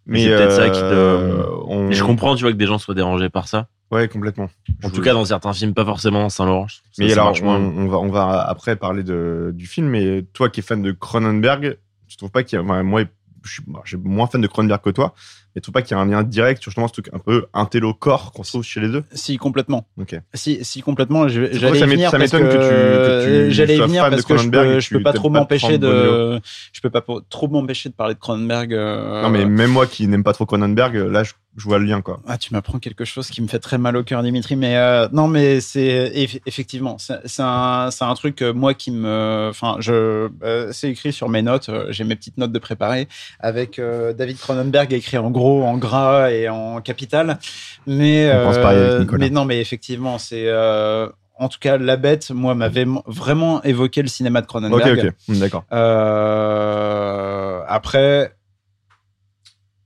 Mais 0.07 0.23
c'est 0.25 0.31
peut-être 0.37 0.53
ça 0.53 0.69
qui 0.71 0.81
te. 0.81 0.85
euh, 0.85 1.47
on- 1.67 1.91
je 1.91 2.03
comprends, 2.05 2.35
tu 2.37 2.43
vois, 2.43 2.53
que 2.53 2.57
des 2.59 2.67
gens 2.67 2.79
soient 2.79 2.95
dérangés 2.95 3.31
par 3.31 3.49
ça. 3.49 3.69
Ouais, 3.91 4.09
complètement. 4.09 4.51
En 4.83 4.89
Je- 4.89 4.95
tout 4.95 5.01
cas, 5.03 5.13
dans 5.13 5.25
certains 5.25 5.53
films, 5.53 5.73
pas 5.73 5.85
forcément 5.85 6.29
Saint-Laurent. 6.29 6.67
Mais 6.99 7.13
alors, 7.13 7.35
on, 7.43 7.47
on 7.49 7.87
va, 7.89 7.99
on 7.99 8.09
va 8.11 8.41
après 8.49 8.77
parler 8.77 9.03
de, 9.03 9.51
du 9.55 9.67
film, 9.67 9.89
mais 9.89 10.23
toi 10.33 10.49
qui 10.51 10.61
es 10.61 10.63
fan 10.63 10.83
de 10.83 10.91
Cronenberg, 10.93 11.79
tu 12.09 12.17
trouves 12.17 12.31
pas 12.31 12.43
qu'il 12.43 12.57
y 12.59 12.61
a. 12.61 12.65
enfin, 12.65 12.83
moi, 12.83 13.03
je 13.45 13.53
suis 13.53 13.63
suis 13.85 13.97
moins 13.97 14.27
fan 14.27 14.41
de 14.41 14.47
Cronenberg 14.47 14.81
que 14.83 14.91
toi, 14.91 15.15
mais 15.55 15.61
tu 15.61 15.63
trouves 15.63 15.73
pas 15.75 15.83
qu'il 15.83 15.97
y 15.97 16.01
a 16.01 16.03
un 16.03 16.07
lien 16.07 16.23
direct 16.23 16.61
sur 16.63 16.71
justement 16.71 16.89
ce 16.89 16.93
truc 16.95 17.09
un 17.13 17.19
peu 17.19 17.47
intello-corps 17.55 18.33
qu'on 18.33 18.43
trouve 18.43 18.63
chez 18.63 18.81
les 18.81 18.89
deux? 18.89 19.05
Si, 19.13 19.37
complètement. 19.37 19.87
Ok. 20.01 20.17
Si, 20.35 20.65
si 20.65 20.81
complètement, 20.83 21.29
j'allais 21.29 21.49
venir 21.87 22.11
ça 22.11 22.19
parce 22.19 22.33
m'étonne 22.33 22.49
que 22.49 22.53
tu- 22.55 22.59
que 22.59 23.47
tu 23.47 23.51
j'allais 23.53 23.77
venir 23.79 24.05
de 24.07 24.11
parce 24.11 24.23
que 24.25 24.37
je 24.37 24.49
peux, 24.49 24.81
je 24.81 24.89
peux 24.91 25.03
pas 25.03 25.13
trop 25.13 25.31
m'empêcher 25.31 25.79
prendre 25.79 25.79
de, 25.79 26.41
je 26.73 26.81
peux 26.81 26.91
pas 26.91 27.05
trop 27.31 27.49
m'empêcher 27.49 27.89
de 27.89 27.95
parler 27.95 28.15
de 28.15 28.19
Cronenberg. 28.19 28.73
euh, 28.75 29.23
Non, 29.23 29.31
mais 29.31 29.45
même 29.45 29.71
moi 29.71 29.87
qui 29.87 30.07
n'aime 30.09 30.25
pas 30.25 30.33
trop 30.33 30.47
Cronenberg, 30.47 30.95
là, 30.97 31.23
je, 31.23 31.33
je 31.57 31.65
vois 31.65 31.79
le 31.79 31.85
lien, 31.85 32.01
quoi. 32.03 32.21
Ah, 32.27 32.37
tu 32.37 32.53
m'apprends 32.53 32.79
quelque 32.81 33.05
chose 33.05 33.29
qui 33.29 33.41
me 33.41 33.47
fait 33.47 33.61
très 33.61 33.79
mal 33.79 33.97
au 33.97 34.03
cœur, 34.03 34.23
Dimitri. 34.23 34.57
Mais 34.57 34.77
euh, 34.77 35.07
non, 35.13 35.29
mais 35.29 35.61
c'est 35.61 36.11
eff- 36.15 36.41
effectivement, 36.47 36.99
c'est 36.99 37.21
c'est 37.27 37.43
un, 37.45 37.91
c'est 37.93 38.05
un 38.05 38.15
truc 38.15 38.43
euh, 38.43 38.53
moi 38.53 38.75
qui 38.75 38.91
me, 38.91 39.47
enfin, 39.51 39.77
je, 39.79 40.29
euh, 40.43 40.73
c'est 40.73 40.91
écrit 40.91 41.13
sur 41.13 41.29
mes 41.29 41.43
notes. 41.43 41.69
euh, 41.69 41.87
J'ai 41.91 42.03
mes 42.05 42.17
petites 42.17 42.39
notes 42.39 42.51
de 42.53 42.59
préparer 42.59 43.07
avec 43.39 43.79
euh, 43.79 44.13
David 44.13 44.39
Cronenberg 44.39 44.93
écrit 44.93 45.17
en 45.19 45.31
gros, 45.31 45.63
en 45.63 45.77
gras 45.79 46.31
et 46.33 46.49
en 46.49 46.81
capital. 46.81 47.39
Mais 47.87 48.33
On 48.35 48.45
pense 48.47 48.59
pareil 48.59 48.79
avec 48.83 48.99
Nicolas. 49.01 49.19
mais 49.25 49.31
non, 49.31 49.45
mais 49.45 49.61
effectivement, 49.61 50.19
c'est 50.19 50.45
euh, 50.49 51.09
en 51.39 51.49
tout 51.49 51.59
cas 51.61 51.77
la 51.79 51.97
bête. 51.97 52.31
Moi, 52.33 52.55
m'avait 52.55 52.87
vraiment 53.07 53.63
évoqué 53.63 54.03
le 54.03 54.09
cinéma 54.09 54.41
de 54.41 54.47
Ok, 54.47 54.49
Cronenberg. 54.49 54.99
ok, 55.07 55.13
Hmm, 55.35 55.39
d'accord. 55.39 55.65
Euh, 55.73 57.61
après, 57.69 58.33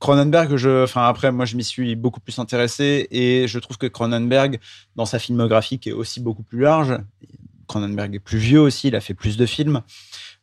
Cronenberg, 0.00 0.56
je, 0.56 0.84
enfin 0.84 1.06
après, 1.08 1.32
moi 1.32 1.44
je 1.44 1.56
m'y 1.56 1.64
suis 1.64 1.96
beaucoup 1.96 2.20
plus 2.20 2.38
intéressé 2.38 3.08
et 3.10 3.48
je 3.48 3.58
trouve 3.58 3.78
que 3.78 3.86
Cronenberg, 3.86 4.60
dans 4.96 5.06
sa 5.06 5.18
filmographie, 5.18 5.78
qui 5.78 5.88
est 5.88 5.92
aussi 5.92 6.20
beaucoup 6.20 6.42
plus 6.42 6.60
large, 6.60 6.96
Cronenberg 7.66 8.14
est 8.14 8.20
plus 8.20 8.38
vieux 8.38 8.60
aussi, 8.60 8.88
il 8.88 8.96
a 8.96 9.00
fait 9.00 9.14
plus 9.14 9.36
de 9.36 9.46
films. 9.46 9.82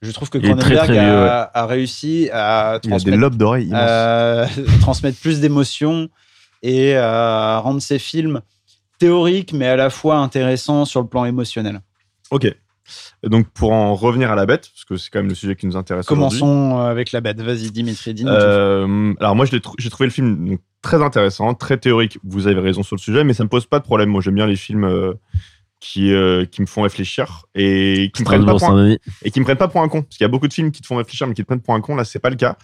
Je 0.01 0.11
trouve 0.11 0.29
que 0.29 0.37
très, 0.37 0.49
Cronenberg 0.49 0.85
très 0.85 0.97
a, 0.97 1.03
vieux, 1.03 1.23
ouais. 1.23 1.45
a 1.53 1.65
réussi 1.65 2.29
à 2.31 2.35
Il 2.35 2.35
a 2.35 2.79
des 2.79 2.89
transmettre, 2.89 3.17
lobes 3.17 3.37
d'oreilles 3.37 3.67
immenses. 3.67 3.79
à 3.81 4.47
transmettre 4.81 5.19
plus 5.19 5.39
d'émotions 5.39 6.09
et 6.61 6.95
à 6.95 7.59
rendre 7.59 7.81
ses 7.81 7.99
films 7.99 8.41
théoriques, 8.99 9.53
mais 9.53 9.67
à 9.67 9.75
la 9.75 9.89
fois 9.89 10.17
intéressants 10.17 10.85
sur 10.85 11.01
le 11.01 11.07
plan 11.07 11.25
émotionnel. 11.25 11.81
Ok. 12.31 12.53
Et 13.23 13.29
donc, 13.29 13.47
pour 13.49 13.71
en 13.73 13.95
revenir 13.95 14.31
à 14.31 14.35
la 14.35 14.45
bête, 14.45 14.69
parce 14.73 14.85
que 14.85 14.97
c'est 14.97 15.09
quand 15.09 15.19
même 15.19 15.29
le 15.29 15.35
sujet 15.35 15.55
qui 15.55 15.65
nous 15.67 15.77
intéresse 15.77 16.09
aujourd'hui. 16.09 16.39
Commençons 16.39 16.77
avec 16.79 17.11
la 17.11 17.21
bête. 17.21 17.41
Vas-y, 17.41 17.71
Dimitri, 17.71 18.13
dis-nous 18.13 18.29
tout. 18.29 18.35
Euh, 18.35 19.13
alors 19.19 19.35
moi, 19.35 19.45
je 19.45 19.51
l'ai 19.51 19.61
trou- 19.61 19.75
j'ai 19.79 19.89
trouvé 19.89 20.07
le 20.07 20.11
film 20.13 20.49
donc, 20.49 20.59
très 20.81 21.01
intéressant, 21.01 21.53
très 21.53 21.77
théorique. 21.77 22.19
Vous 22.23 22.47
avez 22.47 22.59
raison 22.59 22.83
sur 22.83 22.95
le 22.95 23.01
sujet, 23.01 23.23
mais 23.23 23.33
ça 23.33 23.43
me 23.43 23.49
pose 23.49 23.65
pas 23.65 23.79
de 23.79 23.83
problème. 23.85 24.09
Moi, 24.09 24.21
j'aime 24.21 24.35
bien 24.35 24.47
les 24.47 24.55
films 24.55 24.83
euh, 24.85 25.13
qui, 25.79 26.11
euh, 26.13 26.45
qui 26.45 26.61
me 26.61 26.67
font 26.67 26.81
réfléchir 26.83 27.45
et 27.53 28.11
qui 28.13 28.21
me 28.21 28.25
prennent 28.25 28.45
pas 28.45 28.53
Strasbourg, 28.53 28.59
pour 28.59 28.69
un, 28.69 28.81
Saint-Denis. 28.83 28.99
et 29.23 29.31
qui 29.31 29.39
me 29.39 29.45
prennent 29.45 29.57
pas 29.57 29.67
pour 29.67 29.81
un 29.81 29.87
con. 29.89 30.01
Parce 30.03 30.17
qu'il 30.17 30.23
y 30.23 30.25
a 30.25 30.29
beaucoup 30.29 30.47
de 30.47 30.53
films 30.53 30.71
qui 30.71 30.81
te 30.81 30.87
font 30.87 30.95
réfléchir, 30.95 31.27
mais 31.27 31.33
qui 31.33 31.41
te 31.41 31.47
prennent 31.47 31.61
pour 31.61 31.73
un 31.73 31.81
con. 31.81 31.95
Là, 31.95 32.03
c'est 32.05 32.19
pas 32.19 32.29
le 32.29 32.35
cas. 32.35 32.57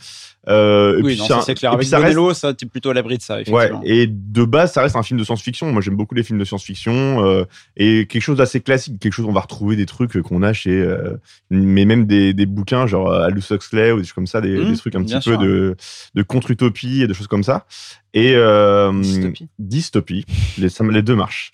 Euh, 0.50 0.98
et 0.98 1.02
Oui, 1.04 1.12
puis 1.14 1.18
non, 1.20 1.28
ça 1.28 1.42
c'est 1.42 1.54
clair. 1.54 1.72
Avec 1.72 1.86
ça 1.88 2.00
reste- 2.00 2.16
Bonello, 2.16 2.34
ça, 2.34 2.54
t'es 2.54 2.66
plutôt 2.66 2.90
à 2.90 2.94
l'abri 2.96 3.18
de 3.18 3.22
ça, 3.22 3.36
Ouais, 3.36 3.42
effectivement. 3.44 3.82
et 3.86 4.08
de 4.08 4.44
base, 4.44 4.74
ça 4.74 4.82
reste 4.82 4.96
un 4.96 5.04
film 5.04 5.20
de 5.20 5.24
science-fiction. 5.24 5.72
Moi, 5.72 5.82
j'aime 5.82 5.96
beaucoup 5.96 6.16
les 6.16 6.24
films 6.24 6.40
de 6.40 6.46
science-fiction 6.46 7.24
euh, 7.26 7.44
et 7.78 8.08
quelque 8.08 8.24
chose 8.24 8.38
d'assez 8.38 8.60
classique, 8.60 9.00
quelque 9.00 9.14
chose 9.14 9.26
où 9.26 9.30
on 9.30 9.34
va 9.34 9.42
retrouver 9.42 9.76
des 9.76 9.86
trucs 9.86 10.20
qu'on 10.22 10.42
a 10.42 10.52
chez, 10.54 10.72
euh, 10.82 11.16
mais 11.52 11.86
même 11.86 12.06
des, 12.06 12.34
des 12.34 12.46
bouquins 12.48 12.88
genre 12.88 13.14
Aldous 13.14 13.52
Huxley 13.54 13.92
ou 13.92 13.98
des 13.98 14.04
choses 14.04 14.14
comme 14.14 14.28
ça, 14.28 14.42
des, 14.42 14.58
Mmh, 14.58 14.72
des 14.72 14.78
trucs 14.78 14.96
un 14.96 15.04
petit 15.04 15.14
peu 15.16 15.22
sûr. 15.22 15.38
de, 15.38 15.76
de 16.16 16.24
contre-utopie 16.24 17.02
et 17.04 17.08
de 17.08 17.14
choses 17.14 17.28
comme 17.28 17.44
ça. 17.44 17.66
Et 18.14 18.34
euh, 18.36 18.92
Dystopie. 19.00 19.48
dystopie. 19.58 20.26
Les, 20.58 20.68
ça, 20.68 20.84
les 20.84 21.02
deux 21.02 21.16
marchent. 21.16 21.52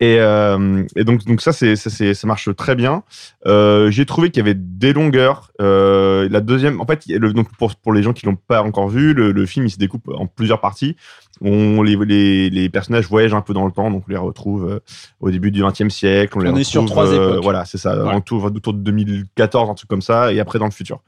Et, 0.00 0.16
euh, 0.18 0.82
et 0.96 1.04
donc, 1.04 1.24
donc 1.26 1.42
ça, 1.42 1.52
c'est, 1.52 1.76
ça, 1.76 1.90
c'est- 1.90 2.14
ça 2.14 2.26
marche 2.26 2.48
très 2.56 2.74
bien. 2.74 3.02
Euh, 3.46 3.90
j'ai 3.90 4.06
trouvé 4.06 4.30
qu'il 4.30 4.38
y 4.40 4.48
avait 4.48 4.56
des 4.58 4.94
longueurs. 4.94 5.50
Euh, 5.60 6.26
la 6.30 6.40
deuxième, 6.40 6.80
en 6.80 6.86
fait, 6.86 7.02
le, 7.06 7.34
donc 7.34 7.48
pour, 7.58 7.76
pour 7.76 7.92
les 7.92 8.02
gens 8.02 8.14
qui 8.14 8.19
l'ont 8.26 8.36
pas 8.36 8.62
encore 8.62 8.88
vu, 8.88 9.14
le, 9.14 9.32
le 9.32 9.46
film 9.46 9.66
il 9.66 9.70
se 9.70 9.78
découpe 9.78 10.08
en 10.08 10.26
plusieurs 10.26 10.60
parties. 10.60 10.96
On, 11.42 11.82
les, 11.82 11.96
les, 11.96 12.50
les 12.50 12.68
personnages 12.68 13.06
voyagent 13.06 13.34
un 13.34 13.40
peu 13.40 13.54
dans 13.54 13.64
le 13.64 13.72
temps, 13.72 13.90
donc 13.90 14.04
on 14.06 14.10
les 14.10 14.18
retrouve 14.18 14.68
euh, 14.68 14.80
au 15.20 15.30
début 15.30 15.50
du 15.50 15.62
XXe 15.64 15.88
siècle. 15.88 16.36
On, 16.36 16.40
les 16.40 16.60
est 16.60 16.64
sur 16.64 16.82
retrouve, 16.82 17.04
trois 17.04 17.12
euh, 17.12 17.30
époques. 17.30 17.44
Voilà, 17.44 17.64
c'est 17.64 17.78
ça. 17.78 18.02
Ouais. 18.02 18.12
En 18.12 18.20
tout, 18.20 18.36
autour 18.36 18.74
de 18.74 18.80
2014, 18.80 19.70
un 19.70 19.74
truc 19.74 19.88
comme 19.88 20.02
ça, 20.02 20.32
et 20.32 20.40
après 20.40 20.58
dans 20.58 20.66
le 20.66 20.70
futur. 20.70 21.00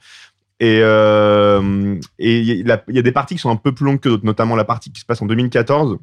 Et 0.61 0.79
euh, 0.81 1.97
et 2.19 2.39
il 2.39 2.47
y, 2.47 2.95
y 2.95 2.99
a 2.99 3.03
des 3.03 3.13
parties 3.13 3.35
qui 3.35 3.41
sont 3.41 3.51
un 3.51 3.57
peu 3.57 3.73
plus 3.73 3.85
longues 3.85 4.01
que 4.01 4.09
d'autres, 4.09 4.25
notamment 4.25 4.57
la 4.57 4.65
partie 4.65 4.93
qui 4.93 5.01
se 5.01 5.07
passe 5.07 5.21
en 5.21 5.27
2014 5.27 5.99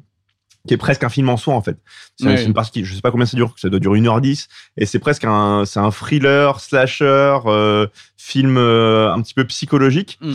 qui 0.68 0.74
est 0.74 0.76
presque 0.76 1.04
un 1.04 1.08
film 1.08 1.28
en 1.30 1.36
soi 1.38 1.54
en 1.54 1.62
fait. 1.62 1.78
C'est 2.18 2.26
Oui. 2.26 2.44
une 2.44 2.52
partie 2.52 2.70
qui, 2.70 2.84
je 2.84 2.94
sais 2.94 3.00
pas 3.00 3.10
combien 3.10 3.24
ça 3.26 3.36
dure, 3.36 3.54
ça 3.56 3.68
doit 3.70 3.80
durer 3.80 3.98
1h10 4.00 4.46
et 4.76 4.84
c'est 4.86 4.98
presque 4.98 5.24
un 5.24 5.64
c'est 5.64 5.80
un 5.80 5.90
thriller 5.90 6.60
slasher 6.60 7.38
euh, 7.46 7.86
film 8.18 8.56
euh, 8.58 9.10
un 9.12 9.22
petit 9.22 9.32
peu 9.34 9.44
psychologique 9.44 10.18
Mm. 10.20 10.32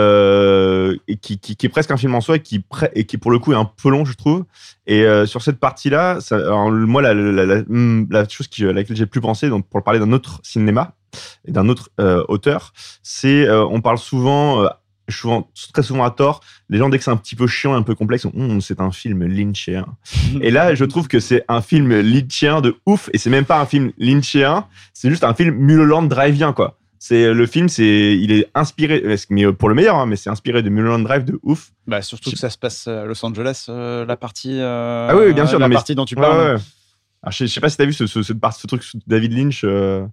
euh, 0.00 0.96
et 1.08 1.16
qui, 1.16 1.38
qui, 1.38 1.56
qui 1.56 1.66
est 1.66 1.68
presque 1.68 1.90
un 1.90 1.96
film 1.96 2.14
en 2.14 2.20
soi 2.20 2.36
et 2.36 2.40
qui 2.40 2.64
et 2.94 3.04
qui 3.04 3.16
pour 3.18 3.30
le 3.30 3.38
coup 3.38 3.52
est 3.52 3.56
un 3.56 3.64
peu 3.80 3.90
long 3.90 4.04
je 4.04 4.14
trouve. 4.14 4.44
Et 4.86 5.04
sur 5.26 5.40
cette 5.42 5.60
partie-là, 5.60 6.18
moi 6.60 7.00
la, 7.00 7.14
la, 7.14 7.46
la, 7.46 7.62
la 8.10 8.28
chose 8.28 8.48
qui, 8.48 8.64
à 8.66 8.72
laquelle 8.72 8.96
j'ai 8.96 9.04
le 9.04 9.08
plus 9.08 9.20
pensé 9.20 9.48
donc 9.48 9.68
pour 9.68 9.84
parler 9.84 10.00
d'un 10.00 10.10
autre 10.12 10.40
cinéma 10.42 10.94
et 11.46 11.52
d'un 11.52 11.68
autre 11.68 11.90
auteur, 12.28 12.72
c'est 13.04 13.48
on 13.48 13.80
parle 13.80 13.98
souvent 13.98 14.68
souvent, 15.10 15.50
très 15.72 15.82
souvent 15.82 16.04
à 16.04 16.10
tort, 16.10 16.40
les 16.68 16.78
gens, 16.78 16.88
dès 16.88 16.98
que 16.98 17.04
c'est 17.04 17.10
un 17.10 17.16
petit 17.16 17.36
peu 17.36 17.46
chiant, 17.46 17.74
un 17.74 17.82
peu 17.82 17.94
complexe, 17.94 18.24
on, 18.24 18.30
Hum, 18.34 18.60
c'est 18.60 18.80
un 18.80 18.90
film 18.90 19.24
lynchien. 19.26 19.86
et 20.40 20.50
là, 20.50 20.74
je 20.74 20.84
trouve 20.84 21.08
que 21.08 21.20
c'est 21.20 21.44
un 21.48 21.60
film 21.62 21.90
lynchien 22.00 22.60
de 22.60 22.76
ouf, 22.86 23.10
et 23.12 23.18
c'est 23.18 23.30
même 23.30 23.44
pas 23.44 23.60
un 23.60 23.66
film 23.66 23.92
lynchien, 23.98 24.66
c'est 24.94 25.10
juste 25.10 25.24
un 25.24 25.34
film 25.34 25.54
Mulholland 25.56 26.08
Drivien, 26.08 26.52
quoi. 26.52 26.76
C'est 27.02 27.32
le 27.32 27.46
film, 27.46 27.68
c'est 27.70 28.14
il 28.18 28.30
est 28.30 28.46
inspiré, 28.54 29.02
mais 29.30 29.50
pour 29.54 29.70
le 29.70 29.74
meilleur, 29.74 29.96
hein, 29.96 30.04
mais 30.04 30.16
c'est 30.16 30.28
inspiré 30.28 30.62
de 30.62 30.68
Mulholland 30.68 31.02
Drive 31.02 31.24
de 31.24 31.38
ouf. 31.42 31.70
Bah, 31.86 32.02
surtout 32.02 32.30
que 32.30 32.36
ça 32.36 32.50
se 32.50 32.58
passe 32.58 32.86
à 32.88 33.06
Los 33.06 33.24
Angeles, 33.24 33.66
euh, 33.70 34.04
la 34.04 34.16
partie. 34.18 34.58
euh, 34.60 35.08
Ah 35.10 35.16
oui, 35.16 35.32
bien 35.32 35.46
sûr, 35.46 35.58
La 35.58 35.68
non, 35.68 35.74
partie 35.74 35.94
dont 35.94 36.04
tu 36.04 36.14
parles. 36.14 36.36
ouais, 36.36 36.44
ouais. 36.56 36.60
Alors, 37.22 37.32
je, 37.32 37.36
sais- 37.38 37.46
je 37.46 37.52
sais 37.54 37.60
pas 37.60 37.70
si 37.70 37.78
t'as 37.78 37.86
vu 37.86 37.94
ce, 37.94 38.06
ce, 38.06 38.22
ce, 38.22 38.32
ce 38.34 38.66
truc 38.66 38.82
David 39.06 39.32
Lynch. 39.32 39.62
euh, 39.64 40.04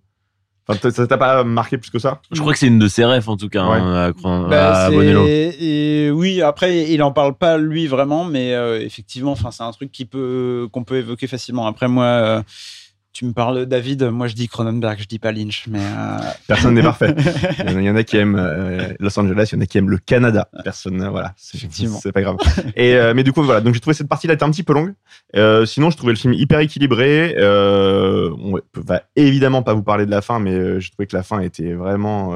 Enfin, 0.70 0.80
t'as- 0.82 0.92
ça 0.92 1.08
t'a 1.08 1.18
pas 1.18 1.44
marqué 1.46 1.78
plus 1.78 1.90
que 1.90 2.00
ça? 2.00 2.20
Je 2.32 2.42
crois 2.42 2.52
que 2.52 2.60
c'est 2.60 2.68
une 2.68 2.80
de 2.80 2.88
ses 2.90 3.06
rêves, 3.06 3.30
en 3.30 3.38
tout 3.38 3.48
cas, 3.48 3.66
Ouais. 3.66 3.78
hein, 3.78 4.12
à, 4.26 4.48
Bah, 4.50 4.72
à 4.86 4.90
c'est- 4.90 4.96
Bonello. 4.96 5.26
et 5.26 6.12
oui, 6.14 6.42
après, 6.42 6.92
il 6.92 7.02
en 7.04 7.12
parle 7.14 7.36
pas 7.38 7.58
lui 7.58 7.88
vraiment, 7.88 8.26
mais 8.26 8.54
euh, 8.54 8.80
effectivement, 8.82 9.32
enfin, 9.32 9.52
c'est 9.52 9.64
un 9.64 9.72
truc 9.72 9.92
qui 9.92 10.04
peut 10.06 10.68
qu'on 10.74 10.84
peut 10.84 10.98
évoquer 10.98 11.28
facilement. 11.28 11.68
Après, 11.68 11.88
moi, 11.88 12.04
euh, 12.06 12.42
tu 13.18 13.26
me 13.26 13.34
parles 13.34 13.66
David, 13.66 14.04
moi 14.12 14.28
je 14.28 14.36
dis 14.36 14.48
Cronenberg, 14.48 15.00
je 15.00 15.06
dis 15.06 15.18
pas 15.18 15.32
Lynch, 15.32 15.66
mais 15.68 15.80
euh, 15.80 16.20
Personne 16.46 16.76
n'est 16.76 16.84
parfait. 16.84 17.16
Il 17.68 17.82
y, 17.82 17.90
en 17.90 17.96
a, 17.96 18.04
qui 18.04 18.16
aiment 18.16 18.36
euh, 18.36 18.94
Los 19.00 19.18
Angeles, 19.20 19.50
il 19.52 19.56
y 19.56 19.58
en 19.58 19.62
a 19.62 19.66
qui 19.66 19.80
aiment 19.80 19.90
le 19.90 19.98
Canada. 19.98 20.48
Personne, 20.64 21.02
euh, 21.02 21.10
voilà, 21.10 21.34
c'est 21.36 21.58
Effectivement. 21.58 21.98
c'est 22.00 22.12
pas 22.12 22.22
grave. 22.22 22.38
Et 22.76 22.94
euh, 22.94 23.16
mais 23.16 23.24
du 23.24 23.34
coup 23.34 23.42
voilà, 23.42 23.62
donc 23.62 23.74
j'ai 23.74 23.80
trouvé 23.80 23.96
cette 23.96 24.08
partie-là 24.08 24.36
était 24.36 24.44
un 24.44 24.52
petit 24.52 24.62
peu 24.62 24.74
longue. 24.74 24.94
Sinon, 25.66 25.90
je 25.90 25.98
trouvais 25.98 26.14
le 26.14 26.20
film 26.20 26.34
hyper 26.34 26.60
équilibré. 26.60 27.36
On 27.40 28.60
va 28.76 29.02
évidemment 29.16 29.64
pas 29.64 29.74
vous 29.74 29.82
parler 29.82 30.06
de 30.06 30.12
la 30.12 30.22
fin, 30.22 30.38
mais 30.38 30.80
j'ai 30.80 30.92
trouvé 30.92 31.08
que 31.08 31.16
la 31.16 31.24
fin 31.24 31.40
était 31.40 31.74
vraiment 31.74 32.36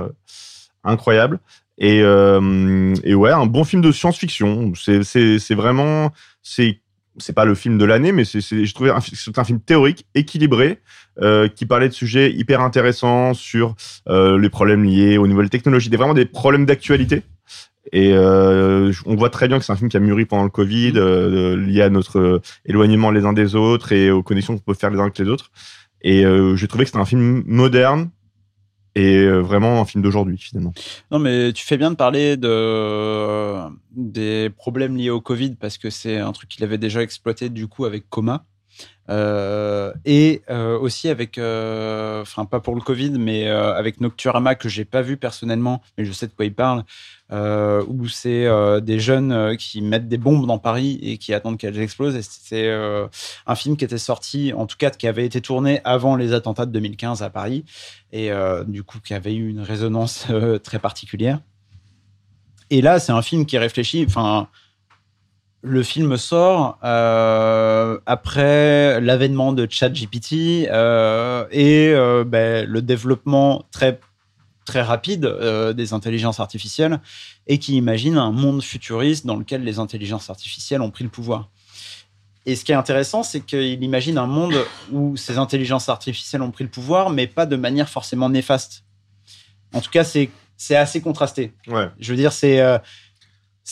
incroyable. 0.84 1.38
Et, 1.78 2.00
et 2.00 3.14
ouais, 3.14 3.32
un 3.32 3.46
bon 3.46 3.64
film 3.66 3.84
de 3.84 3.92
science-fiction. 3.92 4.74
C'est 4.76 5.54
vraiment 5.54 6.12
c'est 6.42 6.82
c'est 7.22 7.34
pas 7.34 7.45
le 7.45 7.55
film 7.55 7.78
de 7.78 7.86
l'année, 7.86 8.11
mais 8.11 8.26
c'est 8.26 8.41
je 8.41 8.74
trouvais 8.74 8.91
c'est 9.13 9.38
un 9.38 9.43
film 9.43 9.59
théorique, 9.59 10.05
équilibré, 10.15 10.80
euh, 11.22 11.47
qui 11.47 11.65
parlait 11.65 11.89
de 11.89 11.93
sujets 11.93 12.32
hyper 12.32 12.61
intéressants 12.61 13.34
sur 13.34 13.76
euh, 14.09 14.39
les 14.39 14.49
problèmes 14.49 14.84
liés 14.84 15.17
aux 15.17 15.28
nouvelles 15.28 15.49
technologies, 15.49 15.89
des, 15.89 15.97
vraiment 15.97 16.13
des 16.13 16.26
problèmes 16.26 16.65
d'actualité. 16.65 17.24
Et 17.91 18.13
euh, 18.13 18.91
on 19.05 19.15
voit 19.15 19.30
très 19.30 19.47
bien 19.47 19.59
que 19.59 19.65
c'est 19.65 19.72
un 19.72 19.76
film 19.76 19.89
qui 19.89 19.97
a 19.97 19.99
mûri 19.99 20.26
pendant 20.26 20.43
le 20.43 20.49
Covid, 20.49 20.93
lié 20.93 21.82
à 21.82 21.89
notre 21.89 22.41
éloignement 22.65 23.11
les 23.11 23.26
uns 23.26 23.34
des 23.34 23.55
autres 23.55 23.91
et 23.91 24.11
aux 24.11 24.24
connexions 24.24 24.55
qu'on 24.55 24.63
peut 24.63 24.74
faire 24.74 24.91
les 24.91 24.99
uns 24.99 25.03
avec 25.03 25.17
les 25.17 25.28
autres. 25.28 25.51
Et 26.03 26.24
j'ai 26.55 26.67
trouvé 26.67 26.86
que 26.86 26.89
c'était 26.89 27.01
un 27.01 27.05
film 27.05 27.43
moderne 27.45 28.09
et 28.96 29.18
euh, 29.18 29.39
vraiment 29.39 29.82
un 29.82 29.86
film 29.86 30.04
d'aujourd'hui 30.04 30.38
finalement. 30.38 30.74
Non, 31.12 31.20
mais 31.20 31.54
tu 31.54 31.66
fais 31.66 31.78
bien 31.78 31.92
de 31.92 31.96
parler 31.96 32.38
de, 32.38 33.56
des 33.92 34.50
problèmes 34.50 34.98
liés 34.98 35.10
au 35.10 35.22
Covid 35.22 35.56
parce 35.56 35.78
que 35.78 35.89
c'est 35.89 36.18
un 36.18 36.32
truc 36.32 36.50
qu'il 36.50 36.64
avait 36.64 36.78
déjà 36.78 37.02
exploité 37.02 37.50
du 37.50 37.68
coup 37.68 37.86
avec 37.86 38.10
Coma. 38.10 38.46
Euh, 39.10 39.92
et 40.06 40.42
euh, 40.50 40.80
aussi 40.80 41.10
avec, 41.10 41.38
enfin 41.38 42.46
pas 42.46 42.60
pour 42.62 42.76
le 42.76 42.82
Covid, 42.82 43.12
mais 43.12 43.48
avec 43.48 44.00
Nocturama 44.00 44.56
que 44.56 44.70
j'ai 44.70 44.86
pas 44.86 45.02
vu 45.02 45.18
personnellement, 45.18 45.82
mais 45.98 46.06
je 46.06 46.12
sais 46.12 46.28
de 46.28 46.34
quoi 46.34 46.46
il 46.46 46.54
parle, 46.54 46.84
euh, 47.32 47.84
où 47.88 48.08
c'est 48.08 48.46
euh, 48.46 48.82
des 48.82 49.00
jeunes 49.00 49.32
euh, 49.32 49.56
qui 49.56 49.82
mettent 49.82 50.10
des 50.10 50.18
bombes 50.18 50.46
dans 50.46 50.60
Paris 50.60 51.00
et 51.02 51.18
qui 51.18 51.34
attendent 51.34 51.58
qu'elles 51.58 51.80
explosent. 51.80 52.16
Et 52.16 52.22
c'est 52.22 52.68
euh, 52.68 53.08
un 53.48 53.56
film 53.56 53.78
qui 53.78 53.86
était 53.86 53.98
sorti, 53.98 54.52
en 54.54 54.66
tout 54.66 54.76
cas 54.78 54.90
qui 54.90 55.08
avait 55.08 55.26
été 55.26 55.40
tourné 55.40 55.80
avant 55.84 56.16
les 56.16 56.34
attentats 56.34 56.66
de 56.66 56.72
2015 56.72 57.24
à 57.24 57.30
Paris 57.30 57.64
et 58.12 58.30
du 58.68 58.84
coup 58.84 59.00
qui 59.00 59.14
avait 59.14 59.34
eu 59.34 59.50
une 59.50 59.62
résonance 59.62 60.28
très 60.64 60.80
particulière. 60.80 61.40
Et 62.70 62.82
là, 62.82 63.00
c'est 63.00 63.14
un 63.14 63.22
film 63.22 63.46
qui 63.46 63.58
réfléchit. 63.58 64.04
Enfin, 64.06 64.50
le 65.62 65.82
film 65.82 66.18
sort 66.18 66.78
après 66.82 69.00
l'avènement 69.00 69.54
de 69.54 69.66
ChatGPT 69.70 70.34
et 70.34 70.68
ben, 72.26 72.66
le 72.68 72.82
développement 72.82 73.64
très 73.72 73.98
très 74.66 74.82
rapide 74.82 75.26
euh, 75.26 75.74
des 75.74 75.93
intelligences 75.93 76.39
artificielles 76.39 76.99
et 77.47 77.57
qui 77.57 77.76
imagine 77.76 78.18
un 78.18 78.32
monde 78.32 78.62
futuriste 78.64 79.26
dans 79.26 79.36
lequel 79.36 79.64
les 79.64 79.80
intelligences 79.80 80.30
artificielles 80.30 80.82
ont 80.82 80.91
pris 80.91 81.03
le 81.03 81.09
pouvoir. 81.09 81.49
Et 82.45 82.55
ce 82.55 82.66
qui 82.66 82.72
est 82.72 82.76
intéressant, 82.76 83.24
c'est 83.24 83.41
qu'il 83.41 83.84
imagine 83.84 84.18
un 84.18 84.26
monde 84.26 84.66
où 84.91 85.16
ces 85.16 85.38
intelligences 85.38 85.89
artificielles 85.89 86.41
ont 86.41 86.51
pris 86.51 86.64
le 86.64 86.70
pouvoir, 86.70 87.12
mais 87.12 87.28
pas 87.28 87.45
de 87.45 87.55
manière 87.55 87.88
forcément 87.88 88.30
néfaste. 88.30 88.84
En 89.74 89.82
tout 89.82 89.91
cas, 89.91 90.03
c'est 90.03 90.76
assez 90.76 91.01
contrasté. 91.01 91.53
Ouais. 91.68 91.89
Je 91.99 92.12
veux 92.12 92.18
dire, 92.18 92.34
c'est 92.34 92.59
euh, 92.62 92.80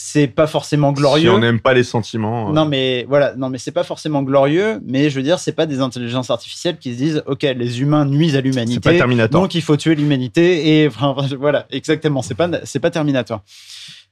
c'est 0.02 0.28
pas 0.28 0.48
forcément 0.48 0.94
glorieux. 0.94 1.30
Si 1.30 1.36
on 1.36 1.40
n'aime 1.40 1.60
pas 1.60 1.74
les 1.74 1.84
sentiments. 1.84 2.50
euh, 2.50 2.54
Non 2.54 2.66
mais 2.66 3.06
voilà, 3.10 3.36
non 3.36 3.50
mais 3.50 3.58
c'est 3.58 3.74
pas 3.74 3.84
forcément 3.84 4.24
glorieux, 4.24 4.80
mais 4.86 5.10
je 5.10 5.16
veux 5.18 5.24
dire 5.24 5.40
c'est 5.40 5.52
pas 5.52 5.66
des 5.66 5.82
intelligences 5.82 6.30
artificielles 6.30 6.78
qui 6.78 6.94
se 6.94 6.98
disent 6.98 7.24
ok 7.28 7.42
les 7.44 7.82
humains 7.82 8.06
nuisent 8.06 8.38
à 8.38 8.42
l'humanité, 8.42 8.98
Terminator. 8.98 9.42
donc 9.42 9.56
il 9.56 9.62
faut 9.62 9.76
tuer 9.76 9.96
l'humanité 9.96 10.82
et 10.82 10.88
enfin, 10.88 11.16
voilà 11.40 11.68
exactement 11.70 12.22
c'est 12.22 12.34
pas 12.34 12.50
c'est 12.64 12.80
pas 12.80 12.92
Terminator, 12.92 13.42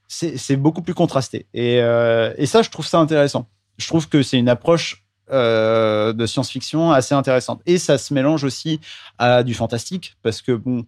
c'est 0.08 0.56
beaucoup 0.56 0.82
plus 0.82 0.94
contrasté 0.94 1.46
et 1.54 1.80
euh, 1.80 2.34
et 2.36 2.44
ça 2.44 2.60
je 2.60 2.68
trouve 2.68 2.86
ça 2.86 2.98
intéressant, 2.98 3.48
je 3.78 3.86
trouve 3.86 4.08
que 4.10 4.22
c'est 4.22 4.38
une 4.38 4.50
approche 4.50 5.04
euh, 5.32 6.12
de 6.12 6.26
science-fiction 6.26 6.92
assez 6.92 7.14
intéressante 7.14 7.60
et 7.64 7.78
ça 7.78 7.96
se 7.96 8.12
mélange 8.12 8.44
aussi 8.44 8.78
à 9.16 9.42
du 9.42 9.54
fantastique 9.54 10.16
parce 10.22 10.42
que 10.42 10.52
bon 10.52 10.84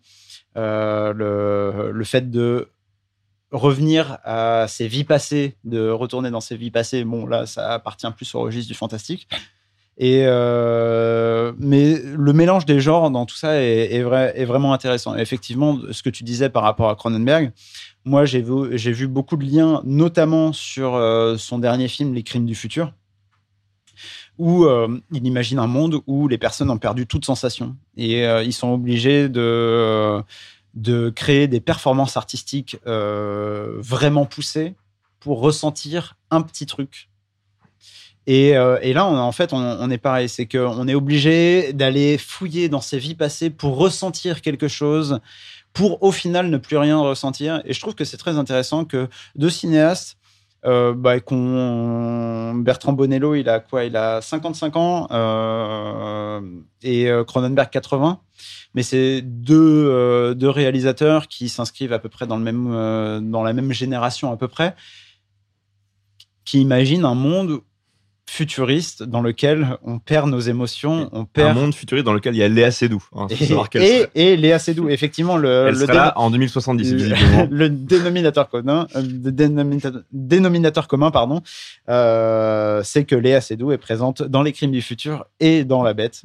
le 0.57 1.91
le 1.91 2.05
fait 2.05 2.31
de 2.31 2.69
revenir 3.53 4.19
à 4.25 4.67
ses 4.69 4.87
vies 4.87 5.05
passées, 5.05 5.57
de 5.65 5.91
retourner 5.91 6.31
dans 6.31 6.41
ses 6.41 6.57
vies 6.57 6.71
passées, 6.71 7.05
bon 7.05 7.27
là, 7.27 7.47
ça 7.47 7.73
appartient 7.73 8.11
plus 8.17 8.35
au 8.35 8.41
registre 8.41 8.69
du 8.69 8.75
fantastique. 8.75 9.29
Et 10.03 10.23
euh, 10.25 11.53
mais 11.59 12.01
le 12.03 12.33
mélange 12.33 12.65
des 12.65 12.81
genres 12.81 13.11
dans 13.11 13.27
tout 13.27 13.37
ça 13.37 13.61
est, 13.63 13.93
est 13.93 14.03
vrai, 14.03 14.33
est 14.35 14.47
vraiment 14.47 14.73
intéressant. 14.73 15.15
Effectivement, 15.15 15.79
ce 15.91 16.03
que 16.03 16.09
tu 16.09 16.25
disais 16.25 16.49
par 16.49 16.63
rapport 16.63 16.89
à 16.89 16.95
Cronenberg, 16.95 17.53
moi 18.07 18.25
j'ai 18.25 18.41
vu, 18.41 19.07
beaucoup 19.09 19.37
de 19.37 19.45
liens, 19.45 19.83
notamment 19.85 20.55
sur 20.55 20.95
euh, 20.95 21.37
son 21.37 21.59
dernier 21.59 21.89
film, 21.89 22.15
Les 22.15 22.23
Crimes 22.23 22.47
du 22.47 22.55
futur, 22.55 22.95
où 24.39 24.65
euh, 24.65 24.99
il 25.13 25.27
imagine 25.27 25.59
un 25.59 25.67
monde 25.67 26.01
où 26.07 26.29
les 26.29 26.39
personnes 26.39 26.71
ont 26.71 26.79
perdu 26.79 27.07
toute 27.07 27.27
sensation 27.27 27.77
et 27.99 28.23
ils 28.25 28.55
sont 28.55 28.73
obligés 28.73 29.29
de 29.29 30.23
de 30.75 31.11
créer 31.11 31.49
des 31.49 31.61
performances 31.61 32.17
artistiques 32.17 32.79
euh, 32.87 33.75
vraiment 33.79 34.27
poussées 34.27 34.75
pour 35.19 35.41
ressentir 35.41 36.17
un 36.31 36.43
petit 36.43 36.67
truc. 36.67 37.09
Et, 38.27 38.57
euh, 38.57 38.79
là, 38.93 39.07
en 39.07 39.33
fait, 39.33 39.53
on, 39.53 39.91
est 39.91 39.99
pareil. 39.99 40.29
C'est 40.29 40.47
qu'on 40.47 40.87
est 40.87 40.95
obligé 40.95 41.73
d'aller 41.73 42.19
fouiller 42.19 42.69
dans 42.69 42.81
ses 42.81 42.99
vies 42.99 43.15
passées 43.15 43.51
pour 43.51 43.77
ressentir 43.77 44.41
quelque 44.41 44.69
chose, 44.69 45.21
pour 45.73 46.03
au 46.03 46.13
final 46.13 46.49
ne 46.49 46.57
plus 46.57 46.77
rien 46.77 46.99
ressentir. 46.99 47.63
Et 47.65 47.73
je 47.73 47.81
trouve 47.81 47.95
que 47.95 48.05
c'est 48.05 48.19
très 48.19 48.37
intéressant 48.39 48.85
que 48.85 49.09
deux 49.35 49.51
cinéastes, 49.51 50.17
euh, 50.67 50.93
bah, 50.95 51.17
Bertrand 51.19 52.93
Bonello, 52.93 53.35
il 53.35 53.49
a 53.49 53.61
quoi? 53.61 53.85
Il 53.85 53.97
a 53.97 54.21
55 54.21 54.77
ans 54.77 55.09
euh, 55.11 56.41
et 56.83 57.11
Cronenberg 57.27 57.71
80 57.71 58.21
mais 58.75 58.83
c'est 58.83 59.21
deux, 59.23 59.87
euh, 59.89 60.35
deux 60.35 60.49
réalisateurs 60.51 61.27
qui 61.29 61.49
s'inscrivent 61.49 61.93
à 61.93 61.99
peu 61.99 62.09
près 62.09 62.27
dans, 62.27 62.37
le 62.37 62.45
même, 62.45 62.69
euh, 62.73 63.21
dans 63.21 63.43
la 63.43 63.53
même 63.53 63.73
génération 63.73 64.31
à 64.33 64.37
peu 64.37 64.49
près, 64.49 64.75
qui 66.45 66.61
imaginent 66.61 67.05
un 67.05 67.15
monde 67.15 67.61
futuriste 68.29 69.03
dans 69.03 69.23
lequel 69.23 69.77
on 69.83 69.99
perd 69.99 70.31
nos 70.31 70.39
émotions, 70.39 71.09
on 71.11 71.23
Un 71.23 71.25
perd... 71.25 71.57
monde 71.59 71.75
futuriste 71.75 72.07
dans 72.07 72.13
lequel 72.13 72.33
il 72.37 72.39
y 72.39 72.45
a 72.45 72.49
Léa 72.49 72.71
Seydoux. 72.71 73.03
hein, 73.13 73.27
et, 74.15 74.37
Léa 74.37 74.61
Seydoux, 74.61 74.89
effectivement, 74.89 75.37
le, 75.37 75.67
elle 75.67 75.75
le 75.75 75.81
sera 75.81 75.93
déno- 75.93 75.97
là 75.97 76.13
en 76.19 76.31
2070 76.31 76.95
le- 77.51 77.69
dénominateur 77.71 78.49
commun, 78.49 78.87
euh, 78.95 79.03
dénominateur 80.13 80.87
commun, 80.87 81.11
pardon, 81.11 81.43
euh, 81.89 82.83
c'est 82.85 83.05
que 83.05 83.17
Léa 83.17 83.41
Seydoux 83.41 83.73
est 83.73 83.79
présente 83.79 84.23
dans 84.23 84.43
Les 84.45 84.53
Crimes 84.53 84.71
du 84.71 84.81
futur 84.83 85.27
et 85.41 85.65
dans 85.65 85.83
La 85.83 85.93
Bête. 85.93 86.23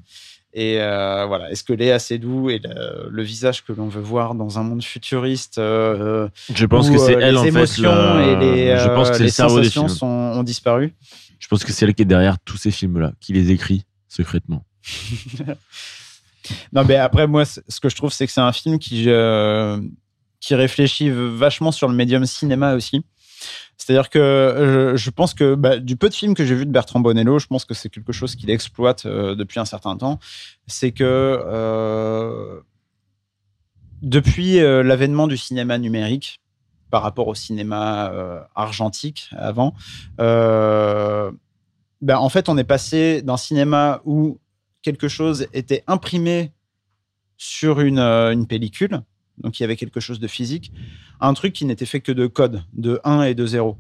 Et 0.58 0.78
euh, 0.80 1.26
voilà, 1.26 1.52
est-ce 1.52 1.66
que 1.66 1.74
Léa 1.74 2.00
Seydoux 2.00 2.50
est 2.50 2.64
le, 2.66 3.10
le 3.10 3.24
visage 3.24 3.66
que 3.66 3.74
l'on 3.74 3.90
veut 3.90 4.00
voir 4.02 4.36
dans 4.36 4.58
un 4.58 4.64
monde 4.64 4.82
futuriste 4.82 5.58
euh, 5.58 6.30
Je 6.54 6.66
pense 6.66 6.88
où, 6.90 6.94
que 6.94 6.98
c'est 6.98 7.18
euh, 7.18 7.20
elle 7.22 7.34
les 7.34 7.40
en 7.40 7.44
fait. 7.44 7.48
émotions 7.50 7.92
le- 7.94 8.22
et 8.24 8.36
les, 8.38 8.78
Je 8.80 8.88
pense 8.88 9.12
que 9.12 9.22
les 9.22 9.30
sensations 9.32 9.90
sont, 9.90 10.06
ont 10.08 10.44
disparu 10.44 10.94
Je 11.40 11.48
pense 11.50 11.66
que 11.66 11.74
c'est 11.74 11.86
elle 11.86 11.94
qui 11.94 12.04
est 12.04 12.06
derrière 12.06 12.38
tous 12.46 12.56
ces 12.56 12.72
films-là, 12.72 13.12
qui 13.20 13.34
les 13.34 13.52
écrit 13.52 13.84
secrètement. 14.08 14.64
Non, 16.74 16.84
mais 16.88 16.96
après, 16.96 17.26
moi, 17.28 17.44
ce 17.46 17.80
que 17.80 17.90
je 17.90 17.96
trouve, 17.96 18.14
c'est 18.14 18.28
que 18.28 18.32
c'est 18.32 18.40
un 18.42 18.52
film 18.52 18.78
qui, 18.78 19.06
euh, 19.08 19.80
qui 20.40 20.54
réfléchit 20.54 21.10
vachement 21.12 21.72
sur 21.72 21.88
le 21.88 21.96
médium 21.96 22.24
cinéma 22.26 22.76
aussi. 22.76 23.04
C'est-à-dire 23.78 24.10
que 24.10 24.94
je 24.96 25.10
pense 25.12 25.34
que 25.36 25.54
bah, 25.54 25.78
du 25.78 25.96
peu 25.96 26.10
de 26.10 26.14
films 26.14 26.34
que 26.34 26.44
j'ai 26.44 26.56
vu 26.56 26.66
de 26.66 26.72
Bertrand 26.72 27.00
Bonello, 27.00 27.38
je 27.38 27.46
pense 27.46 27.66
que 27.66 27.76
c'est 27.76 27.90
quelque 27.90 28.14
chose 28.14 28.36
qu'il 28.36 28.50
exploite 28.50 29.06
euh, 29.06 29.36
depuis 29.36 29.60
un 29.60 29.66
certain 29.66 29.96
temps. 29.96 30.20
C'est 30.66 30.92
que 30.92 31.04
euh, 31.04 32.62
depuis 34.02 34.60
euh, 34.60 34.82
l'avènement 34.82 35.28
du 35.28 35.38
cinéma 35.38 35.78
numérique, 35.78 36.42
par 36.90 37.04
rapport 37.04 37.28
au 37.28 37.36
cinéma 37.36 38.48
argentique 38.56 39.30
avant, 39.36 39.74
ben, 40.18 41.34
en 42.18 42.30
fait, 42.30 42.48
on 42.48 42.58
est 42.58 42.64
passé 42.64 43.22
d'un 43.22 43.36
cinéma 43.36 44.02
où 44.06 44.40
quelque 44.82 45.10
chose 45.10 45.48
était 45.52 45.84
imprimé 45.88 46.54
sur 47.38 47.82
une 47.82 48.46
pellicule, 48.48 49.02
donc 49.38 49.60
il 49.60 49.64
y 49.64 49.66
avait 49.66 49.76
quelque 49.76 50.00
chose 50.00 50.20
de 50.20 50.28
physique, 50.28 50.72
un 51.20 51.34
truc 51.34 51.54
qui 51.54 51.66
n'était 51.66 51.86
fait 51.86 52.02
que 52.02 52.12
de 52.12 52.28
codes, 52.28 52.64
de 52.74 53.00
1 53.04 53.24
et 53.24 53.36
de 53.36 53.46
0. 53.46 53.78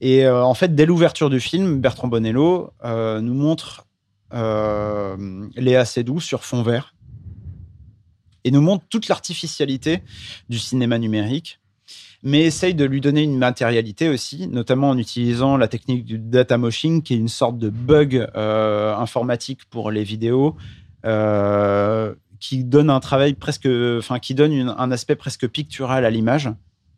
Et 0.00 0.26
euh, 0.26 0.44
en 0.44 0.54
fait, 0.54 0.74
dès 0.74 0.86
l'ouverture 0.86 1.30
du 1.30 1.40
film, 1.40 1.80
Bertrand 1.80 2.08
Bonello 2.08 2.70
euh, 2.84 3.20
nous 3.20 3.34
montre 3.34 3.86
euh, 4.34 5.46
Léa 5.56 5.84
Seydoux 5.84 6.20
sur 6.20 6.44
fond 6.44 6.62
vert 6.62 6.94
et 8.44 8.50
nous 8.50 8.60
montre 8.60 8.84
toute 8.88 9.08
l'artificialité 9.08 10.02
du 10.48 10.58
cinéma 10.58 10.98
numérique, 10.98 11.60
mais 12.24 12.40
essaye 12.40 12.74
de 12.74 12.84
lui 12.84 13.00
donner 13.00 13.22
une 13.22 13.38
matérialité 13.38 14.08
aussi, 14.08 14.48
notamment 14.48 14.90
en 14.90 14.98
utilisant 14.98 15.56
la 15.56 15.68
technique 15.68 16.04
du 16.04 16.18
data 16.18 16.58
moshing, 16.58 17.02
qui 17.02 17.14
est 17.14 17.18
une 17.18 17.28
sorte 17.28 17.58
de 17.58 17.70
bug 17.70 18.28
euh, 18.34 18.96
informatique 18.96 19.64
pour 19.70 19.92
les 19.92 20.02
vidéos, 20.02 20.56
qui 22.42 22.64
donne 22.64 22.90
un 22.90 22.98
travail 22.98 23.34
presque, 23.34 23.68
enfin, 23.98 24.18
qui 24.18 24.34
donne 24.34 24.74
un 24.76 24.90
aspect 24.90 25.14
presque 25.14 25.46
pictural 25.46 26.04
à 26.04 26.10
l'image. 26.10 26.50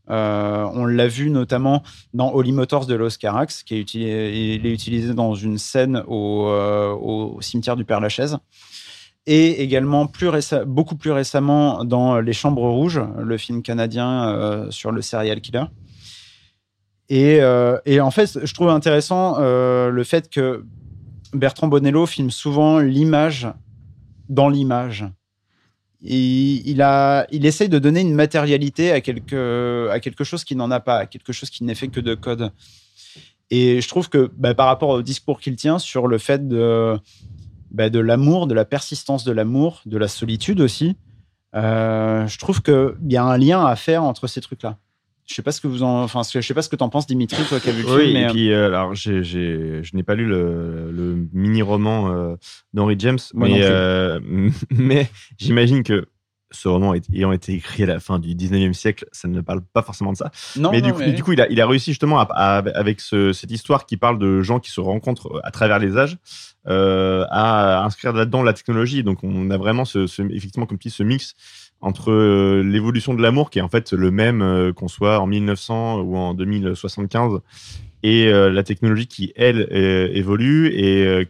Euh, 0.08 0.66
on 0.72 0.86
l'a 0.86 1.06
vu 1.06 1.28
notamment 1.28 1.82
dans 2.14 2.32
Holy 2.32 2.52
Motors 2.52 2.86
de 2.86 2.94
Los 2.94 3.18
Carax, 3.20 3.62
qui 3.62 3.74
est 3.74 3.80
utilisé, 3.80 5.12
dans 5.12 5.34
une 5.34 5.58
scène 5.58 6.02
au, 6.06 6.48
euh, 6.48 7.40
cimetière 7.40 7.76
du 7.76 7.84
Père 7.84 8.00
Lachaise. 8.00 8.38
Et 9.26 9.62
également 9.62 10.10
beaucoup 10.66 10.96
plus 10.96 11.10
récemment 11.10 11.84
dans 11.84 12.20
Les 12.20 12.32
Chambres 12.32 12.70
Rouges, 12.70 13.02
le 13.18 13.36
film 13.36 13.62
canadien 13.62 14.28
euh, 14.28 14.70
sur 14.70 14.92
le 14.92 15.02
serial 15.02 15.42
killer. 15.42 15.64
Et, 17.10 17.42
en 17.42 18.10
fait, 18.10 18.46
je 18.46 18.54
trouve 18.54 18.70
intéressant 18.70 19.38
le 19.38 20.04
fait 20.04 20.30
que 20.30 20.64
Bertrand 21.34 21.68
Bonello 21.68 22.06
filme 22.06 22.30
souvent 22.30 22.78
l'image 22.78 23.46
dans 24.30 24.48
l'image. 24.48 25.04
Il, 26.06 26.82
a, 26.82 27.26
il 27.30 27.46
essaye 27.46 27.70
de 27.70 27.78
donner 27.78 28.02
une 28.02 28.14
matérialité 28.14 28.92
à 28.92 29.00
quelque, 29.00 29.88
à 29.90 30.00
quelque 30.00 30.22
chose 30.22 30.44
qui 30.44 30.54
n'en 30.54 30.70
a 30.70 30.78
pas, 30.78 30.98
à 30.98 31.06
quelque 31.06 31.32
chose 31.32 31.48
qui 31.48 31.64
n'est 31.64 31.74
fait 31.74 31.88
que 31.88 32.00
de 32.00 32.14
code. 32.14 32.52
Et 33.50 33.80
je 33.80 33.88
trouve 33.88 34.10
que 34.10 34.30
bah, 34.36 34.54
par 34.54 34.66
rapport 34.66 34.90
au 34.90 35.02
discours 35.02 35.40
qu'il 35.40 35.56
tient 35.56 35.78
sur 35.78 36.06
le 36.06 36.18
fait 36.18 36.46
de, 36.46 36.98
bah, 37.70 37.88
de 37.88 37.98
l'amour, 38.00 38.46
de 38.46 38.54
la 38.54 38.64
persistance 38.64 39.24
de 39.24 39.32
l'amour, 39.32 39.80
de 39.86 39.96
la 39.96 40.08
solitude 40.08 40.60
aussi, 40.60 40.96
euh, 41.54 42.26
je 42.26 42.38
trouve 42.38 42.62
qu'il 42.62 42.94
y 43.08 43.16
a 43.16 43.24
un 43.24 43.38
lien 43.38 43.64
à 43.64 43.76
faire 43.76 44.02
entre 44.02 44.26
ces 44.26 44.40
trucs-là. 44.40 44.78
Je 45.26 45.34
sais 45.34 45.42
pas 45.42 45.52
ce 45.52 45.60
que 45.60 45.66
vous 45.68 45.82
en, 45.82 46.02
enfin, 46.02 46.20
je 46.22 46.40
sais 46.40 46.54
pas 46.54 46.60
ce 46.62 46.68
que 46.68 46.76
t'en 46.76 46.88
penses, 46.90 47.06
Dimitri, 47.06 47.42
toi 47.44 47.58
qui 47.60 47.70
as 47.70 47.72
vu 47.72 47.82
le 47.82 47.94
Oui, 47.94 48.02
film. 48.02 48.12
mais, 48.14 48.20
et 48.22 48.26
euh, 48.26 48.30
puis 48.30 48.52
euh, 48.52 48.66
alors 48.66 48.94
je 48.94 49.96
n'ai 49.96 50.02
pas 50.02 50.14
lu 50.14 50.26
le, 50.26 50.90
le 50.92 51.26
mini-roman 51.32 52.10
euh, 52.12 52.36
d'Henry 52.74 52.96
James, 52.98 53.18
Moi 53.32 53.48
non 53.48 53.54
mais, 53.54 53.60
plus. 53.60 53.70
euh, 53.70 54.20
mais 54.70 55.10
j'imagine 55.38 55.82
que 55.82 56.06
ce 56.50 56.68
roman 56.68 56.94
ayant 57.12 57.32
été 57.32 57.52
écrit 57.54 57.82
à 57.82 57.86
la 57.86 57.98
fin 58.00 58.18
du 58.20 58.34
19e 58.36 58.74
siècle, 58.74 59.06
ça 59.12 59.26
ne 59.26 59.40
parle 59.40 59.60
pas 59.72 59.82
forcément 59.82 60.12
de 60.12 60.16
ça. 60.18 60.30
Non, 60.56 60.70
mais, 60.70 60.82
du 60.82 60.92
coup, 60.92 61.00
mais- 61.00 61.12
du 61.12 61.22
coup, 61.24 61.32
il 61.32 61.40
a, 61.40 61.48
il 61.50 61.60
a 61.60 61.66
réussi 61.66 61.90
justement 61.90 62.20
à- 62.20 62.28
à- 62.30 62.58
avec 62.78 63.00
ce- 63.00 63.32
cette 63.32 63.50
histoire 63.50 63.86
qui 63.86 63.96
parle 63.96 64.18
de 64.20 64.40
gens 64.42 64.60
qui 64.60 64.70
se 64.70 64.80
rencontrent 64.80 65.40
à 65.42 65.50
travers 65.50 65.80
les 65.80 65.96
âges 65.96 66.16
euh, 66.68 67.24
à 67.30 67.82
inscrire 67.84 68.12
là-dedans 68.12 68.42
la 68.44 68.52
technologie. 68.52 69.02
Donc 69.02 69.24
on 69.24 69.50
a 69.50 69.56
vraiment 69.56 69.84
ce, 69.84 70.06
ce- 70.06 70.22
effectivement 70.22 70.66
comme 70.66 70.78
tu 70.78 70.88
dis, 70.88 70.94
ce 70.94 71.02
mix 71.02 71.34
entre 71.84 72.10
euh, 72.10 72.62
l'évolution 72.62 73.14
de 73.14 73.22
l'amour 73.22 73.50
qui 73.50 73.58
est 73.58 73.62
en 73.62 73.68
fait 73.68 73.92
le 73.92 74.10
même 74.10 74.42
euh, 74.42 74.72
qu'on 74.72 74.88
soit 74.88 75.20
en 75.20 75.26
1900 75.26 76.00
ou 76.00 76.16
en 76.16 76.34
2075 76.34 77.40
et 78.02 78.26
euh, 78.28 78.50
la 78.50 78.62
technologie 78.62 79.06
qui 79.06 79.32
elle 79.36 79.68
évolue 80.14 80.68
et 80.74 81.28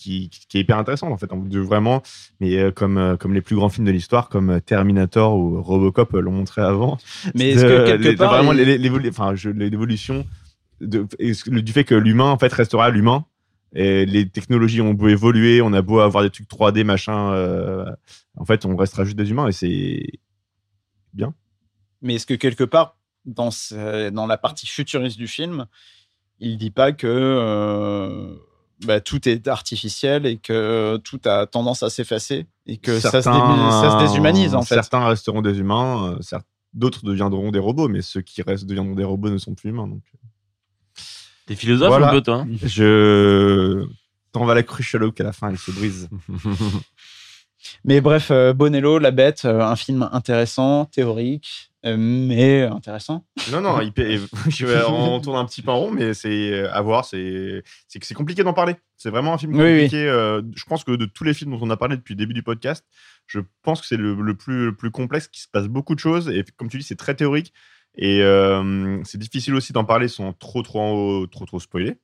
qui, 0.00 0.28
qui 0.48 0.58
est 0.58 0.60
hyper 0.60 0.76
intéressante 0.78 1.12
en 1.12 1.16
fait. 1.16 1.32
On 1.32 1.40
veut 1.40 1.60
vraiment 1.62 2.02
mais 2.40 2.70
comme 2.72 3.16
comme 3.18 3.32
les 3.34 3.40
plus 3.40 3.56
grands 3.56 3.68
films 3.70 3.86
de 3.86 3.90
l'histoire 3.92 4.28
comme 4.28 4.60
Terminator 4.60 5.36
ou 5.38 5.62
Robocop 5.62 6.12
l'ont 6.12 6.32
montré 6.32 6.60
avant. 6.62 6.98
Mais 7.34 7.50
est-ce 7.52 7.64
que 7.64 7.86
quelque 7.86 8.02
part, 8.18 8.32
vraiment 8.34 8.52
il- 8.52 9.08
enfin 9.08 9.34
l'évolution 9.54 10.26
de- 10.80 11.06
du 11.60 11.72
fait 11.72 11.84
que 11.84 11.94
l'humain 11.94 12.30
en 12.30 12.38
fait 12.38 12.52
restera 12.52 12.90
l'humain 12.90 13.24
et 13.74 14.06
les 14.06 14.28
technologies 14.28 14.80
ont 14.80 14.94
beau 14.94 15.08
évoluer 15.08 15.60
on 15.62 15.72
a 15.72 15.82
beau 15.82 15.98
avoir 16.00 16.22
des 16.22 16.30
trucs 16.30 16.48
3D 16.48 16.84
machin 16.84 17.32
euh, 17.32 17.84
en 18.36 18.44
fait 18.44 18.64
on 18.64 18.76
restera 18.76 19.04
juste 19.04 19.16
des 19.16 19.30
humains 19.30 19.48
et 19.48 19.52
c'est 19.52 20.06
bien. 21.12 21.34
Mais 22.02 22.14
est-ce 22.16 22.26
que 22.26 22.34
quelque 22.34 22.64
part, 22.64 22.96
dans, 23.24 23.50
ce- 23.50 24.10
dans 24.10 24.26
la 24.26 24.36
partie 24.36 24.66
futuriste 24.66 25.16
du 25.16 25.26
film, 25.28 25.66
il 26.40 26.58
dit 26.58 26.70
pas 26.70 26.92
que 26.92 27.06
euh, 27.06 28.34
bah, 28.84 29.00
tout 29.00 29.28
est 29.28 29.48
artificiel 29.48 30.26
et 30.26 30.36
que 30.36 30.98
tout 30.98 31.20
a 31.24 31.46
tendance 31.46 31.82
à 31.82 31.90
s'effacer 31.90 32.46
et 32.66 32.76
que 32.76 32.98
ça, 33.00 33.10
se 33.10 33.22
Certains- 33.22 33.70
ça 33.70 33.90
se 33.92 34.04
déshumanise 34.06 34.54
en 34.54 34.62
fait? 34.62 34.74
certains 34.74 35.06
resteront 35.06 35.40
des 35.42 35.58
humains 35.58 36.16
euh, 36.32 36.38
d'autres 36.74 37.04
deviendront 37.04 37.50
des 37.52 37.60
robots 37.60 37.88
mais 37.88 38.02
ceux 38.02 38.20
qui 38.20 38.42
restent 38.42 38.66
deviendront 38.66 38.94
des 38.96 39.04
robots 39.04 39.30
ne 39.30 39.38
sont 39.38 39.54
plus 39.54 39.70
humains 39.70 39.86
donc 39.86 40.02
T'es 41.46 41.54
philosophe 41.56 41.88
Voilà. 41.88 42.08
un 42.08 42.12
peu, 42.12 42.20
toi 42.22 42.36
hein 42.36 42.48
je 42.64 43.84
t'en 44.32 44.44
vas 44.44 44.54
la 44.54 44.62
cruche 44.62 44.94
à 44.94 44.98
l'eau 44.98 45.12
qu'à 45.12 45.24
la 45.24 45.32
fin 45.32 45.50
elle 45.50 45.58
se 45.58 45.70
brise 45.70 46.08
Mais 47.84 48.00
bref, 48.02 48.28
euh, 48.30 48.52
Bonello, 48.52 48.98
La 48.98 49.10
Bête, 49.10 49.46
euh, 49.46 49.60
un 49.62 49.74
film 49.76 50.06
intéressant, 50.12 50.84
théorique, 50.84 51.70
euh, 51.86 51.96
mais 51.98 52.62
intéressant. 52.62 53.24
Non, 53.52 53.62
non, 53.62 53.80
il 53.80 53.90
je 54.50 54.66
vais- 54.66 54.82
tourne 55.22 55.36
un 55.38 55.44
petit 55.46 55.62
peu 55.62 55.70
en 55.70 55.78
rond, 55.78 55.90
mais 55.90 56.12
c'est 56.12 56.62
à 56.68 56.82
voir. 56.82 57.06
C'est 57.06 57.62
c'est 57.88 57.98
que 57.98 58.06
c'est 58.06 58.12
compliqué 58.14 58.42
d'en 58.44 58.52
parler. 58.52 58.76
C'est 58.98 59.08
vraiment 59.08 59.32
un 59.32 59.38
film 59.38 59.54
Oui, 59.54 59.62
oui. 59.64 59.74
compliqué. 59.84 60.04
je 60.54 60.64
pense 60.66 60.84
que 60.84 60.92
de 60.92 61.06
tous 61.06 61.24
les 61.24 61.32
films 61.32 61.52
dont 61.52 61.58
on 61.62 61.70
a 61.70 61.76
parlé 61.78 61.96
depuis 61.96 62.12
le 62.12 62.18
début 62.18 62.34
du 62.34 62.42
podcast, 62.42 62.84
je 63.26 63.40
pense 63.62 63.80
que 63.80 63.86
c'est 63.86 63.96
le, 63.96 64.14
le 64.14 64.34
plus, 64.34 64.66
le 64.66 64.74
plus 64.76 64.90
complexe, 64.90 65.28
qu'il 65.28 65.42
se 65.42 65.48
passe 65.48 65.66
beaucoup 65.66 65.94
de 65.94 66.00
choses. 66.00 66.28
Et 66.28 66.44
comme 66.58 66.68
tu 66.68 66.76
dis, 66.76 66.84
c'est 66.84 66.96
très 66.96 67.14
théorique. 67.14 67.54
Et 67.96 68.22
euh, 68.22 69.00
c'est 69.04 69.18
difficile 69.18 69.54
aussi 69.54 69.72
d'en 69.72 69.84
parler 69.84 70.08
sans 70.08 70.32
trop, 70.32 70.62
trop, 70.62 70.80
en 70.80 70.90
haut- 70.90 71.26
trop, 71.28 71.46
trop 71.46 71.60
spoiler. 71.60 71.94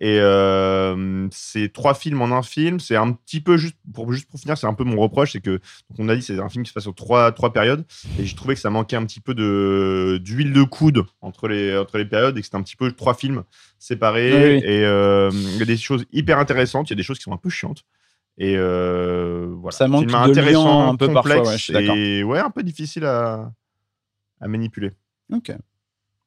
Et 0.00 0.18
euh, 0.20 1.28
c'est 1.30 1.72
trois 1.72 1.94
films 1.94 2.20
en 2.22 2.36
un 2.36 2.42
film. 2.42 2.80
C'est 2.80 2.96
un 2.96 3.12
petit 3.12 3.40
peu 3.40 3.56
juste 3.56 3.76
pour 3.94 4.12
juste 4.12 4.28
pour 4.28 4.40
finir, 4.40 4.58
c'est 4.58 4.66
un 4.66 4.74
peu 4.74 4.82
mon 4.82 5.00
reproche, 5.00 5.32
c'est 5.32 5.40
que 5.40 5.50
donc 5.90 5.98
on 5.98 6.08
a 6.08 6.16
dit 6.16 6.22
c'est 6.22 6.38
un 6.40 6.48
film 6.48 6.64
qui 6.64 6.70
se 6.70 6.74
passe 6.74 6.82
sur 6.84 6.94
trois 6.94 7.30
trois 7.30 7.52
périodes. 7.52 7.84
Et 8.18 8.24
j'ai 8.24 8.34
trouvé 8.34 8.54
que 8.54 8.60
ça 8.60 8.70
manquait 8.70 8.96
un 8.96 9.04
petit 9.04 9.20
peu 9.20 9.32
de 9.34 10.20
d'huile 10.24 10.52
de 10.52 10.64
coude 10.64 11.04
entre 11.20 11.46
les 11.46 11.76
entre 11.76 11.98
les 11.98 12.04
périodes 12.04 12.36
et 12.36 12.40
que 12.40 12.44
c'était 12.44 12.56
un 12.56 12.62
petit 12.62 12.76
peu 12.76 12.90
trois 12.90 13.14
films 13.14 13.44
séparés. 13.78 14.32
Oui, 14.32 14.56
oui. 14.60 14.68
Et 14.68 14.84
euh, 14.84 15.30
il 15.32 15.56
y 15.58 15.62
a 15.62 15.66
des 15.66 15.76
choses 15.76 16.04
hyper 16.12 16.38
intéressantes. 16.40 16.88
Il 16.90 16.92
y 16.92 16.94
a 16.94 16.96
des 16.96 17.02
choses 17.04 17.18
qui 17.18 17.24
sont 17.24 17.32
un 17.32 17.36
peu 17.38 17.50
chiantes. 17.50 17.84
Et 18.38 18.56
voilà. 18.56 19.70
Ça 19.70 19.86
manque 19.86 20.08
Film 20.08 20.12
de 20.24 20.30
intéressant, 20.30 20.64
liant 20.64 20.92
un 20.92 20.96
peu 20.96 21.06
parfois, 21.12 21.34
complexe 21.36 21.48
ouais, 21.48 21.58
je 21.58 21.62
suis 21.62 21.72
d'accord. 21.72 21.96
Et 21.96 22.24
ouais, 22.24 22.38
un 22.40 22.50
peu 22.50 22.64
difficile 22.64 23.04
à 23.04 23.52
à 24.40 24.46
manipuler. 24.48 24.92
Ok. 25.32 25.52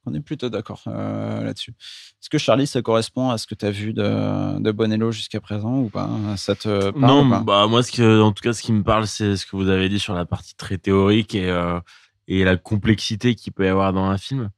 On 0.07 0.13
est 0.15 0.19
plutôt 0.21 0.49
d'accord 0.49 0.81
euh, 0.87 1.43
là-dessus. 1.43 1.75
Est-ce 1.79 2.29
que 2.29 2.39
Charlie, 2.39 2.65
ça 2.65 2.81
correspond 2.81 3.29
à 3.29 3.37
ce 3.37 3.45
que 3.45 3.53
tu 3.53 3.65
as 3.67 3.71
vu 3.71 3.93
de, 3.93 4.59
de 4.59 4.71
Bonello 4.71 5.11
jusqu'à 5.11 5.39
présent 5.39 5.77
ou 5.77 5.89
pas? 5.89 6.09
Ça 6.37 6.55
te 6.55 6.89
parle 6.89 7.07
non, 7.07 7.25
ou 7.25 7.29
pas? 7.29 7.39
bah 7.41 7.67
moi, 7.67 7.83
ce 7.83 7.91
que, 7.91 8.19
en 8.21 8.31
tout 8.31 8.41
cas, 8.41 8.53
ce 8.53 8.63
qui 8.63 8.73
me 8.73 8.81
parle, 8.83 9.05
c'est 9.05 9.37
ce 9.37 9.45
que 9.45 9.55
vous 9.55 9.69
avez 9.69 9.89
dit 9.89 9.99
sur 9.99 10.15
la 10.15 10.25
partie 10.25 10.55
très 10.55 10.79
théorique 10.79 11.35
et, 11.35 11.49
euh, 11.51 11.79
et 12.27 12.43
la 12.43 12.57
complexité 12.57 13.35
qu'il 13.35 13.53
peut 13.53 13.65
y 13.65 13.67
avoir 13.67 13.93
dans 13.93 14.05
un 14.05 14.17
film. 14.17 14.49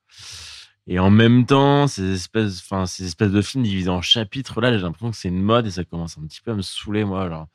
Et 0.87 0.99
en 0.99 1.09
même 1.09 1.45
temps, 1.45 1.87
ces 1.87 2.13
espèces, 2.13 2.59
enfin, 2.61 2.85
ces 2.85 3.05
espèces 3.05 3.31
de 3.31 3.41
films 3.41 3.63
divisés 3.63 3.89
en 3.89 4.01
chapitres, 4.01 4.61
là, 4.61 4.71
j'ai 4.71 4.79
l'impression 4.81 5.11
que 5.11 5.17
c'est 5.17 5.29
une 5.29 5.41
mode 5.41 5.65
et 5.67 5.71
ça 5.71 5.83
commence 5.83 6.17
un 6.17 6.25
petit 6.25 6.39
peu 6.41 6.51
à 6.51 6.55
me 6.55 6.61
saouler, 6.61 7.03
moi, 7.05 7.29
genre, 7.29 7.47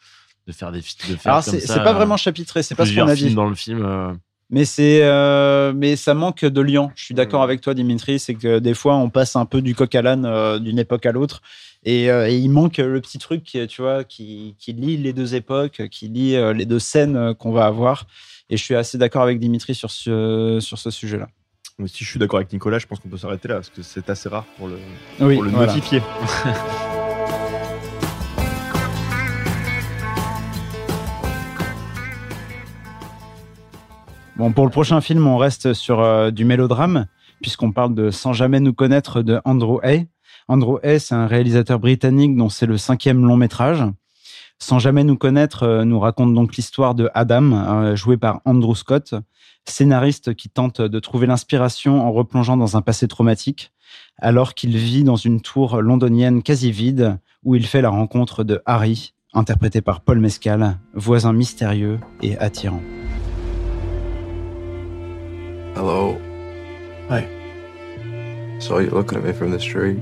de 0.47 0.53
faire 0.53 0.73
des 0.73 0.83
fi- 0.83 0.97
de 1.09 1.17
faire 1.17 1.33
Alors, 1.33 1.43
c'est 1.45 1.67
pas 1.67 1.91
euh, 1.93 1.95
vraiment 1.95 2.17
chapitré, 2.19 2.63
c'est 2.63 2.75
pas 2.75 2.85
ce 2.87 2.95
qu'on 2.95 3.07
a 3.09 3.15
films 3.15 3.31
dit. 3.31 3.35
dans 3.35 3.49
le 3.49 3.55
film. 3.55 3.83
euh, 3.85 4.13
Mais 4.51 4.65
c'est, 4.65 5.01
euh, 5.03 5.73
mais 5.77 5.97
ça 5.97 6.15
manque 6.15 6.45
de 6.45 6.61
liant. 6.63 6.91
Je 6.95 7.05
suis 7.05 7.15
d'accord 7.15 7.41
Mm. 7.41 7.45
avec 7.45 7.61
toi, 7.61 7.75
Dimitri. 7.75 8.19
C'est 8.19 8.35
que 8.35 8.59
des 8.59 8.75
fois, 8.75 8.97
on 8.97 9.11
passe 9.11 9.37
un 9.37 9.45
peu 9.45 9.61
du 9.61 9.75
coq 9.75 9.95
à 9.95 10.01
l'âne 10.03 10.25
euh, 10.25 10.59
d'une 10.59 10.79
époque 10.79 11.05
à 11.05 11.13
l'autre, 11.13 11.43
et, 11.85 12.11
euh, 12.11 12.29
et 12.31 12.37
il 12.37 12.49
manque 12.49 12.79
le 12.79 13.01
petit 13.01 13.19
truc, 13.19 13.43
qui, 13.45 13.67
tu 13.67 13.83
vois, 13.83 14.05
qui, 14.05 14.55
qui 14.59 14.73
lie 14.73 14.97
les 14.97 15.13
deux 15.13 15.35
époques, 15.35 15.83
qui 15.91 16.09
lie 16.09 16.37
les 16.55 16.65
deux 16.65 16.79
scènes 16.79 17.35
qu'on 17.35 17.53
va 17.53 17.67
avoir. 17.67 18.07
Et 18.51 18.57
je 18.57 18.63
suis 18.65 18.75
assez 18.75 18.97
d'accord 18.97 19.23
avec 19.23 19.39
Dimitri 19.39 19.75
sur 19.75 19.91
ce, 19.91 20.59
sur 20.61 20.79
ce 20.79 20.91
sujet-là. 20.91 21.29
Si 21.87 22.03
je 22.03 22.11
suis 22.11 22.19
d'accord 22.19 22.39
avec 22.39 22.53
Nicolas, 22.53 22.79
je 22.79 22.87
pense 22.87 22.99
qu'on 22.99 23.09
peut 23.11 23.19
s'arrêter 23.19 23.47
là 23.49 23.57
parce 23.57 23.69
que 23.69 23.83
c'est 23.83 24.09
assez 24.11 24.29
rare 24.29 24.45
pour 24.57 24.67
le, 24.67 24.79
Oui, 25.21 25.35
pour 25.35 25.45
le 25.45 25.51
voilà. 25.51 25.73
Bon, 34.39 34.53
pour 34.53 34.67
le 34.67 34.71
prochain 34.71 35.01
film, 35.01 35.27
on 35.27 35.37
reste 35.37 35.73
sur 35.73 35.99
euh, 35.99 36.31
du 36.31 36.45
mélodrame, 36.45 37.07
puisqu'on 37.43 37.73
parle 37.73 37.93
de 37.97 38.13
Sans 38.13 38.33
jamais 38.33 38.61
nous 38.61 38.73
connaître 38.73 39.21
de 39.21 39.41
Andrew 39.45 39.81
Hay. 39.83 40.07
Andrew 40.47 40.79
Hay, 40.85 41.01
c'est 41.01 41.17
un 41.17 41.27
réalisateur 41.27 41.81
britannique 41.81 42.37
dont 42.37 42.49
c'est 42.49 42.67
le 42.67 42.79
cinquième 42.79 43.27
long 43.27 43.37
métrage. 43.37 43.83
Sans 44.61 44.79
jamais 44.79 45.03
nous 45.03 45.17
connaître, 45.17 45.65
euh, 45.65 45.85
nous 45.85 45.99
raconte 45.99 46.35
donc 46.35 46.55
l'histoire 46.55 46.95
de 46.95 47.11
Adam, 47.15 47.53
euh, 47.53 47.97
joué 47.97 48.17
par 48.17 48.41
Andrew 48.45 48.77
Scott, 48.77 49.17
scénariste 49.65 50.35
qui 50.35 50.49
tente 50.49 50.81
de 50.81 51.01
trouver 51.01 51.27
l'inspiration 51.27 52.07
en 52.07 52.13
replongeant 52.13 52.57
dans 52.57 52.77
un 52.77 52.81
passé 52.81 53.09
traumatique, 53.09 53.73
alors 54.19 54.55
qu'il 54.55 54.77
vit 54.77 55.03
dans 55.03 55.17
une 55.17 55.41
tour 55.41 55.83
londonienne 55.83 56.45
quasi 56.45 56.71
vide, 56.71 57.19
où 57.43 57.57
il 57.57 57.67
fait 57.67 57.83
la 57.83 57.91
rencontre 57.91 58.45
de 58.45 58.63
Harry, 58.67 59.15
interprété 59.35 59.81
par 59.81 60.01
Paul 60.01 60.21
Mescal, 60.21 60.79
voisin 60.95 61.33
mystérieux 61.33 61.99
et 62.23 62.39
attirant. 62.39 62.83
Hello. 65.79 66.21
Hi. 67.09 67.23
Saw 68.59 68.79
you 68.79 68.91
looking 68.91 69.17
at 69.17 69.23
me 69.23 69.33
from 69.33 69.53
the 69.53 69.61
street. 69.61 69.97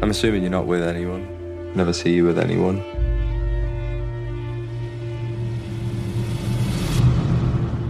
I'm 0.00 0.08
assuming 0.08 0.40
you're 0.40 0.50
not 0.50 0.66
with 0.66 0.82
anyone. 0.82 1.74
Never 1.74 1.92
see 1.92 2.14
you 2.14 2.24
with 2.24 2.38
anyone. 2.38 2.78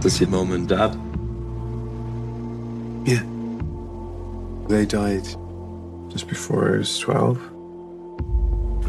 Does 0.01 0.19
your 0.19 0.29
mum 0.31 0.51
and 0.51 0.67
dad? 0.67 0.93
Yeah. 3.07 3.23
They 4.67 4.85
died 4.85 5.23
just 6.11 6.27
before 6.27 6.75
I 6.75 6.79
was 6.79 6.99
12. 6.99 7.37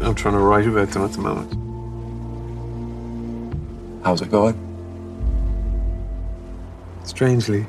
I'm 0.01 0.13
trying 0.13 0.33
to 0.33 0.41
write 0.41 0.67
about 0.67 0.89
them 0.89 1.05
at 1.05 1.13
the 1.13 1.19
moment. 1.19 1.70
How's 4.03 4.21
it 4.21 4.29
going? 4.31 4.55
Strangely. 7.03 7.65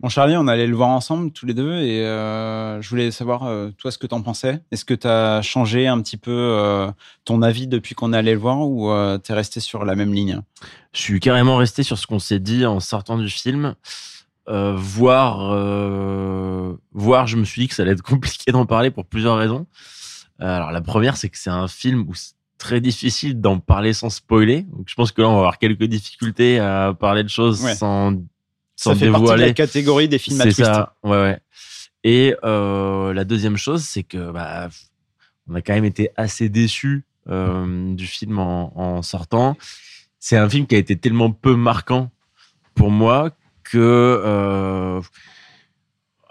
Bon, 0.00 0.08
Charlie, 0.08 0.36
on 0.36 0.48
allait 0.48 0.66
le 0.66 0.74
voir 0.74 0.90
ensemble 0.90 1.30
tous 1.30 1.46
les 1.46 1.54
deux 1.54 1.74
et 1.74 2.04
euh, 2.04 2.82
je 2.82 2.90
voulais 2.90 3.10
savoir, 3.10 3.44
euh, 3.44 3.70
toi, 3.78 3.90
ce 3.90 3.98
que 3.98 4.06
t'en 4.06 4.20
pensais. 4.20 4.60
Est-ce 4.70 4.84
que 4.84 4.94
t'as 4.94 5.40
changé 5.40 5.86
un 5.86 6.00
petit 6.02 6.16
peu 6.16 6.32
euh, 6.32 6.90
ton 7.24 7.40
avis 7.40 7.68
depuis 7.68 7.94
qu'on 7.94 8.12
est 8.12 8.16
allé 8.16 8.32
le 8.32 8.38
voir 8.38 8.68
ou 8.68 8.90
euh, 8.90 9.16
t'es 9.16 9.32
resté 9.32 9.60
sur 9.60 9.84
la 9.84 9.94
même 9.94 10.12
ligne? 10.12 10.40
Je 10.92 11.00
suis 11.00 11.20
carrément 11.20 11.56
resté 11.56 11.84
sur 11.84 11.96
ce 11.96 12.06
qu'on 12.06 12.18
s'est 12.18 12.40
dit 12.40 12.66
en 12.66 12.80
sortant 12.80 13.16
du 13.16 13.28
film. 13.28 13.74
Euh, 14.48 14.74
voir, 14.76 15.52
euh, 15.52 16.74
voir, 16.92 17.28
je 17.28 17.36
me 17.36 17.44
suis 17.44 17.62
dit 17.62 17.68
que 17.68 17.74
ça 17.74 17.84
allait 17.84 17.92
être 17.92 18.02
compliqué 18.02 18.52
d'en 18.52 18.66
parler 18.66 18.90
pour 18.90 19.06
plusieurs 19.06 19.38
raisons. 19.38 19.66
Euh, 20.40 20.56
alors 20.56 20.72
la 20.72 20.80
première, 20.80 21.16
c'est 21.16 21.28
que 21.28 21.38
c'est 21.38 21.50
un 21.50 21.68
film 21.68 22.04
où 22.08 22.14
très 22.62 22.80
difficile 22.80 23.40
d'en 23.40 23.58
parler 23.58 23.92
sans 23.92 24.08
spoiler. 24.10 24.62
Donc 24.62 24.84
je 24.86 24.94
pense 24.94 25.12
que 25.12 25.20
là, 25.22 25.28
on 25.28 25.32
va 25.32 25.38
avoir 25.38 25.58
quelques 25.58 25.84
difficultés 25.84 26.58
à 26.58 26.94
parler 26.98 27.22
de 27.24 27.28
choses 27.28 27.62
Ouais. 27.64 27.74
sans, 27.74 28.12
sans 28.76 28.90
Ça 28.92 28.96
fait 28.96 29.06
partie 29.10 29.20
de 29.22 29.26
dévoiler. 29.26 29.46
la 29.46 29.52
catégorie 29.52 30.08
des 30.08 30.18
films 30.18 30.40
à 30.40 30.44
C'est 30.44 30.54
twist. 30.54 30.64
ça, 30.72 30.94
ouais, 31.04 31.10
ouais. 31.10 31.38
Et 32.04 32.34
euh, 32.44 33.12
la 33.12 33.24
deuxième 33.24 33.56
chose, 33.56 33.82
c'est 33.84 34.02
que 34.04 34.30
bah, 34.32 34.68
on 35.48 35.54
a 35.54 35.60
quand 35.62 35.74
même 35.74 35.84
été 35.84 36.10
assez 36.16 36.48
déçus 36.48 37.04
euh, 37.28 37.94
du 37.94 38.06
film 38.06 38.38
en, 38.38 38.72
en 38.78 39.02
sortant. 39.02 39.56
C'est 40.18 40.36
un 40.36 40.48
film 40.48 40.66
qui 40.66 40.74
a 40.74 40.78
été 40.78 40.96
tellement 40.96 41.30
peu 41.32 41.54
marquant 41.56 42.10
pour 42.74 42.90
moi 42.90 43.30
que. 43.64 43.78
euh, 43.78 45.00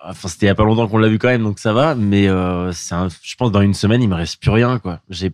Enfin, 0.03 0.29
c'était 0.29 0.47
il 0.47 0.49
y 0.49 0.51
a 0.51 0.55
pas 0.55 0.63
longtemps 0.63 0.87
qu'on 0.87 0.97
l'a 0.97 1.09
vu 1.09 1.19
quand 1.19 1.27
même, 1.27 1.43
donc 1.43 1.59
ça 1.59 1.73
va. 1.73 1.93
Mais 1.93 2.25
c'est 2.73 2.95
un, 2.95 3.07
je 3.21 3.35
pense 3.35 3.51
dans 3.51 3.61
une 3.61 3.75
semaine, 3.75 4.01
il 4.01 4.09
me 4.09 4.15
reste 4.15 4.41
plus 4.41 4.49
rien, 4.49 4.79
quoi. 4.79 4.99
J'ai, 5.09 5.31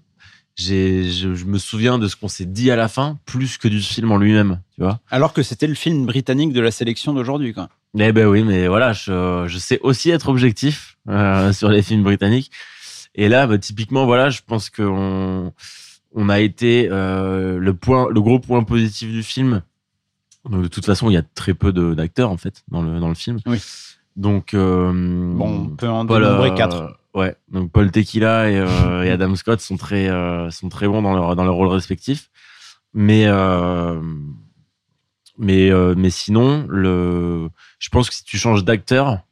j'ai, 0.57 1.09
je, 1.09 1.33
je 1.35 1.45
me 1.45 1.57
souviens 1.57 1.97
de 1.99 2.07
ce 2.09 2.15
qu'on 2.17 2.27
s'est 2.27 2.45
dit 2.45 2.69
à 2.71 2.75
la 2.75 2.87
fin, 2.89 3.17
plus 3.25 3.57
que 3.57 3.67
du 3.69 3.79
film 3.81 4.11
en 4.11 4.17
lui-même, 4.17 4.59
tu 4.75 4.81
vois. 4.81 4.99
Alors 5.09 5.31
que 5.31 5.43
c'était 5.43 5.67
le 5.67 5.75
film 5.75 6.05
britannique 6.05 6.51
de 6.51 6.59
la 6.61 6.71
sélection 6.71 7.13
d'aujourd'hui. 7.13 7.53
quoi. 7.53 7.69
Eh 7.97 8.11
ben 8.11 8.27
oui, 8.27 8.43
mais 8.43 8.67
voilà, 8.67 8.91
je, 8.91 9.45
je 9.47 9.57
sais 9.57 9.79
aussi 9.81 10.09
être 10.09 10.27
objectif 10.29 10.97
euh, 11.07 11.53
sur 11.53 11.69
les 11.69 11.81
films 11.81 12.03
britanniques. 12.03 12.51
Et 13.15 13.29
là, 13.29 13.47
bah, 13.47 13.57
typiquement, 13.57 14.05
voilà, 14.05 14.29
je 14.29 14.41
pense 14.45 14.69
qu'on 14.69 15.53
on 16.13 16.29
a 16.29 16.39
été 16.39 16.89
euh, 16.91 17.57
le 17.59 17.73
point, 17.73 18.07
le 18.11 18.21
gros 18.21 18.39
point 18.39 18.63
positif 18.63 19.09
du 19.11 19.23
film. 19.23 19.61
Donc, 20.49 20.63
de 20.63 20.67
toute 20.67 20.85
façon, 20.85 21.09
il 21.09 21.13
y 21.13 21.17
a 21.17 21.23
très 21.23 21.53
peu 21.53 21.71
de- 21.71 21.93
d'acteurs 21.93 22.29
en 22.31 22.37
fait 22.37 22.63
dans 22.69 22.81
le 22.81 22.99
dans 22.99 23.09
le 23.09 23.15
film. 23.15 23.39
Oui. 23.45 23.59
Donc 24.15 24.53
euh, 24.53 24.91
Bon, 25.35 25.67
on 25.71 25.75
peut 25.75 25.87
en 25.87 26.03
dénombrer 26.05 26.49
euh, 26.51 26.55
quatre. 26.55 26.99
Ouais, 27.17 27.35
donc 27.47 27.71
Paul 27.71 27.89
Tequila 27.89 28.51
et, 28.51 28.59
euh, 28.59 29.01
et 29.03 29.09
Adam 29.09 29.35
Scott 29.35 29.59
sont 29.59 29.75
très 29.75 30.07
euh, 30.07 30.51
sont 30.51 30.69
très 30.69 30.87
bons 30.87 31.01
dans 31.01 31.15
leur 31.15 31.35
dans 31.35 31.45
leur 31.45 31.55
rôle 31.55 31.67
respectif. 31.69 32.29
Mais 32.93 33.25
euh, 33.25 33.99
mais 35.39 35.71
mais 35.95 36.11
sinon 36.11 36.67
le 36.69 37.49
je 37.79 37.89
pense 37.89 38.09
que 38.09 38.15
si 38.15 38.23
tu 38.23 38.37
changes 38.37 38.63
d'acteur 38.63 39.23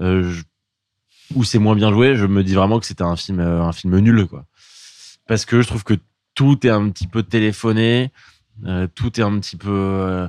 ou 0.00 1.44
c'est 1.44 1.58
moins 1.58 1.76
bien 1.76 1.92
joué, 1.92 2.16
je 2.16 2.24
me 2.24 2.42
dis 2.42 2.54
vraiment 2.54 2.80
que 2.80 2.86
c'était 2.86 3.02
un 3.02 3.16
film 3.16 3.40
un 3.40 3.72
film 3.72 3.98
nul 3.98 4.26
quoi. 4.26 4.46
Parce 5.28 5.44
que 5.44 5.60
je 5.60 5.68
trouve 5.68 5.84
que 5.84 5.94
tout 6.34 6.66
est 6.66 6.70
un 6.70 6.88
petit 6.88 7.06
peu 7.06 7.22
téléphoné, 7.22 8.10
tout 8.94 9.20
est 9.20 9.22
un 9.22 9.38
petit 9.38 9.56
peu 9.58 10.28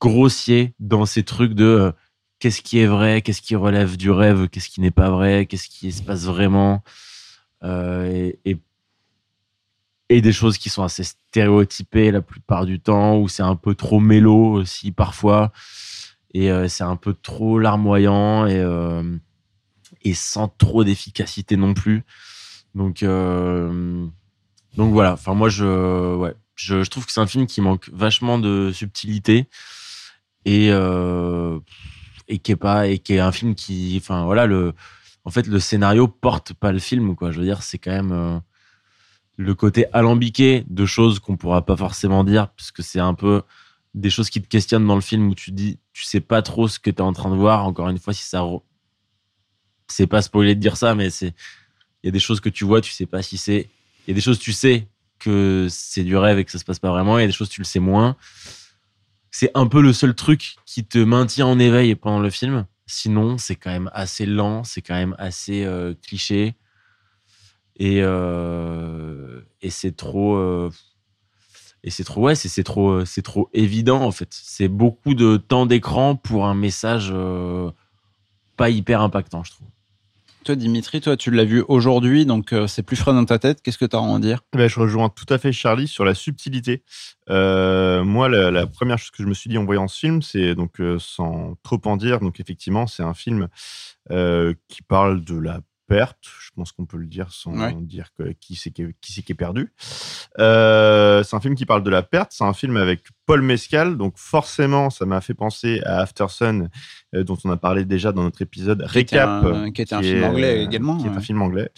grossier 0.00 0.74
dans 0.78 1.06
ces 1.06 1.24
trucs 1.24 1.54
de 1.54 1.92
qu'est-ce 2.38 2.62
qui 2.62 2.78
est 2.78 2.86
vrai, 2.86 3.22
qu'est-ce 3.22 3.42
qui 3.42 3.56
relève 3.56 3.96
du 3.96 4.10
rêve, 4.10 4.48
qu'est-ce 4.48 4.68
qui 4.68 4.80
n'est 4.80 4.90
pas 4.90 5.10
vrai, 5.10 5.46
qu'est-ce 5.46 5.68
qui 5.68 5.92
se 5.92 6.02
passe 6.02 6.24
vraiment, 6.24 6.82
euh, 7.64 8.32
et, 8.44 8.56
des 10.10 10.32
choses 10.32 10.56
qui 10.58 10.70
sont 10.70 10.82
assez 10.82 11.04
stéréotypées 11.04 12.10
la 12.10 12.22
plupart 12.22 12.64
du 12.66 12.80
temps, 12.80 13.18
où 13.18 13.28
c'est 13.28 13.42
un 13.42 13.56
peu 13.56 13.74
trop 13.74 14.00
mélo 14.00 14.52
aussi 14.52 14.90
parfois, 14.90 15.52
et 16.32 16.50
euh, 16.50 16.68
c'est 16.68 16.84
un 16.84 16.96
peu 16.96 17.14
trop 17.14 17.58
larmoyant 17.58 18.46
et, 18.46 18.58
euh, 18.58 19.02
et 20.02 20.14
sans 20.14 20.48
trop 20.48 20.84
d'efficacité 20.84 21.56
non 21.56 21.74
plus. 21.74 22.04
Donc, 22.74 23.02
donc 23.02 24.92
voilà. 24.92 25.12
Enfin 25.14 25.34
moi 25.34 25.48
je, 25.48 26.14
ouais, 26.14 26.34
je, 26.54 26.82
trouve 26.84 27.04
que 27.04 27.12
c'est 27.12 27.20
un 27.20 27.26
film 27.26 27.46
qui 27.46 27.60
manque 27.60 27.90
vachement 27.92 28.38
de 28.38 28.70
subtilité 28.72 29.46
et 30.44 30.70
et 32.28 32.38
qui 32.38 32.52
est 32.52 32.56
pas 32.56 32.86
et 32.86 32.98
qui 32.98 33.14
est 33.14 33.20
un 33.20 33.32
film 33.32 33.54
qui 33.54 33.98
enfin 34.00 34.24
voilà 34.24 34.46
le 34.46 34.74
en 35.24 35.30
fait 35.30 35.46
le 35.46 35.58
scénario 35.58 36.06
porte 36.06 36.52
pas 36.54 36.72
le 36.72 36.78
film 36.78 37.16
quoi. 37.16 37.30
Je 37.30 37.38
veux 37.40 37.44
dire 37.44 37.62
c'est 37.62 37.78
quand 37.78 37.90
même 37.90 38.12
euh, 38.12 38.38
le 39.36 39.54
côté 39.54 39.86
alambiqué 39.92 40.64
de 40.68 40.86
choses 40.86 41.18
qu'on 41.18 41.36
pourra 41.36 41.64
pas 41.64 41.76
forcément 41.76 42.24
dire 42.24 42.48
puisque 42.50 42.82
c'est 42.82 43.00
un 43.00 43.14
peu 43.14 43.42
des 43.94 44.10
choses 44.10 44.30
qui 44.30 44.42
te 44.42 44.48
questionnent 44.48 44.86
dans 44.86 44.94
le 44.94 45.00
film 45.00 45.28
où 45.28 45.34
tu 45.34 45.50
dis 45.50 45.78
tu 45.92 46.04
sais 46.04 46.20
pas 46.20 46.42
trop 46.42 46.68
ce 46.68 46.78
que 46.78 46.90
tu 46.90 46.98
es 46.98 47.00
en 47.00 47.12
train 47.12 47.30
de 47.30 47.36
voir. 47.36 47.64
Encore 47.64 47.88
une 47.88 47.98
fois 47.98 48.12
si 48.12 48.22
ça 48.22 48.44
c'est 49.88 50.06
pas 50.06 50.22
spoiler 50.22 50.54
de 50.54 50.60
dire 50.60 50.76
ça 50.76 50.94
mais 50.94 51.10
c'est 51.10 51.34
il 52.02 52.06
y 52.06 52.08
a 52.08 52.12
des 52.12 52.20
choses 52.20 52.40
que 52.40 52.50
tu 52.50 52.64
vois 52.64 52.80
tu 52.80 52.92
sais 52.92 53.06
pas 53.06 53.22
si 53.22 53.38
c'est 53.38 53.70
il 54.06 54.10
y 54.10 54.12
a 54.12 54.14
des 54.14 54.20
choses 54.20 54.38
tu 54.38 54.52
sais 54.52 54.86
que 55.18 55.66
c'est 55.70 56.04
du 56.04 56.16
rêve 56.16 56.38
et 56.38 56.44
que 56.44 56.52
ça 56.52 56.58
se 56.58 56.64
passe 56.64 56.78
pas 56.78 56.90
vraiment 56.90 57.18
il 57.18 57.22
y 57.22 57.24
a 57.24 57.26
des 57.26 57.32
choses 57.32 57.48
tu 57.48 57.60
le 57.60 57.64
sais 57.64 57.80
moins 57.80 58.16
c'est 59.30 59.50
un 59.54 59.66
peu 59.66 59.80
le 59.82 59.92
seul 59.92 60.14
truc 60.14 60.56
qui 60.64 60.84
te 60.84 60.98
maintient 60.98 61.46
en 61.46 61.58
éveil 61.58 61.94
pendant 61.94 62.20
le 62.20 62.30
film. 62.30 62.66
Sinon, 62.86 63.38
c'est 63.38 63.56
quand 63.56 63.70
même 63.70 63.90
assez 63.92 64.26
lent, 64.26 64.64
c'est 64.64 64.80
quand 64.80 64.94
même 64.94 65.14
assez 65.18 65.64
euh, 65.64 65.94
cliché. 66.02 66.54
Et, 67.76 68.00
euh, 68.02 69.40
et 69.60 69.70
c'est 69.70 69.96
trop. 69.96 70.36
euh, 70.36 70.70
et 71.84 71.90
c'est 71.90 72.04
trop, 72.04 72.22
ouais, 72.22 72.34
c'est 72.34 72.64
trop, 72.64 73.04
c'est 73.04 73.22
trop 73.22 73.48
évident 73.52 74.02
en 74.02 74.10
fait. 74.10 74.28
C'est 74.32 74.68
beaucoup 74.68 75.14
de 75.14 75.36
temps 75.36 75.64
d'écran 75.64 76.16
pour 76.16 76.46
un 76.46 76.54
message 76.54 77.14
pas 78.56 78.68
hyper 78.68 79.00
impactant, 79.00 79.44
je 79.44 79.52
trouve. 79.52 79.68
Toi, 80.44 80.56
Dimitri, 80.56 81.00
toi, 81.00 81.16
tu 81.16 81.30
l'as 81.30 81.44
vu 81.44 81.64
aujourd'hui, 81.68 82.24
donc 82.24 82.52
euh, 82.52 82.66
c'est 82.66 82.82
plus 82.82 82.96
frais 82.96 83.12
dans 83.12 83.24
ta 83.24 83.38
tête. 83.38 83.60
Qu'est-ce 83.60 83.78
que 83.78 83.84
tu 83.84 83.96
as 83.96 83.98
à 83.98 84.02
en 84.02 84.18
dire? 84.18 84.40
Ben, 84.54 84.68
je 84.68 84.80
rejoins 84.80 85.08
tout 85.08 85.26
à 85.28 85.38
fait 85.38 85.52
Charlie 85.52 85.88
sur 85.88 86.04
la 86.04 86.14
subtilité. 86.14 86.82
Euh, 87.28 88.04
moi, 88.04 88.28
la, 88.28 88.66
première 88.66 88.98
chose 88.98 89.10
que 89.10 89.22
je 89.22 89.28
me 89.28 89.34
suis 89.34 89.50
dit 89.50 89.58
en 89.58 89.64
voyant 89.64 89.88
ce 89.88 89.98
film, 89.98 90.22
c'est 90.22 90.54
donc 90.54 90.80
euh, 90.80 90.98
sans 90.98 91.56
trop 91.62 91.80
en 91.84 91.96
dire, 91.96 92.20
donc 92.20 92.40
effectivement, 92.40 92.86
c'est 92.86 93.02
un 93.02 93.14
film 93.14 93.48
qui 94.68 94.82
parle 94.82 95.22
de 95.22 95.38
la 95.38 95.60
perte. 95.88 96.18
Je 96.40 96.50
pense 96.54 96.70
qu'on 96.72 96.86
peut 96.86 96.98
le 96.98 97.06
dire 97.06 97.32
sans 97.32 97.52
Ouais. 97.58 97.74
dire 97.80 98.10
que, 98.16 98.32
qui 98.40 98.54
c'est 98.56 98.70
qui, 98.70 98.82
est- 98.82 98.94
qui 99.00 99.12
c'est 99.12 99.22
qui 99.22 99.32
est 99.32 99.34
perdu. 99.34 99.72
Euh, 100.38 101.22
c'est 101.24 101.34
un 101.34 101.40
film 101.40 101.54
qui 101.54 101.66
parle 101.66 101.82
de 101.82 101.90
la 101.90 102.02
perte. 102.02 102.32
C'est 102.32 102.44
un 102.44 102.52
film 102.52 102.76
avec 102.76 103.02
Paul 103.26 103.42
Mescal. 103.42 103.96
Donc 103.96 104.14
forcément, 104.16 104.90
ça 104.90 105.06
m'a 105.06 105.20
fait 105.20 105.34
penser 105.34 105.80
à 105.84 106.00
After 106.00 106.26
Sun, 106.28 106.68
euh, 107.14 107.24
dont 107.24 107.38
on 107.44 107.50
a 107.50 107.56
parlé 107.56 107.84
déjà 107.84 108.12
dans 108.12 108.22
notre 108.22 108.42
épisode 108.42 108.82
Récap. 108.86 109.28
un- 109.44 109.70
qui 109.72 109.82
était 109.82 109.94
un 109.94 110.00
qui 110.02 110.08
film 110.10 110.22
est, 110.22 110.26
anglais 110.26 110.58
euh, 110.58 110.64
également, 110.64 110.96
Qui 110.98 111.06
est 111.06 111.10
un 111.10 111.14
ouais. 111.16 111.20
film 111.22 111.42
anglais. 111.42 111.70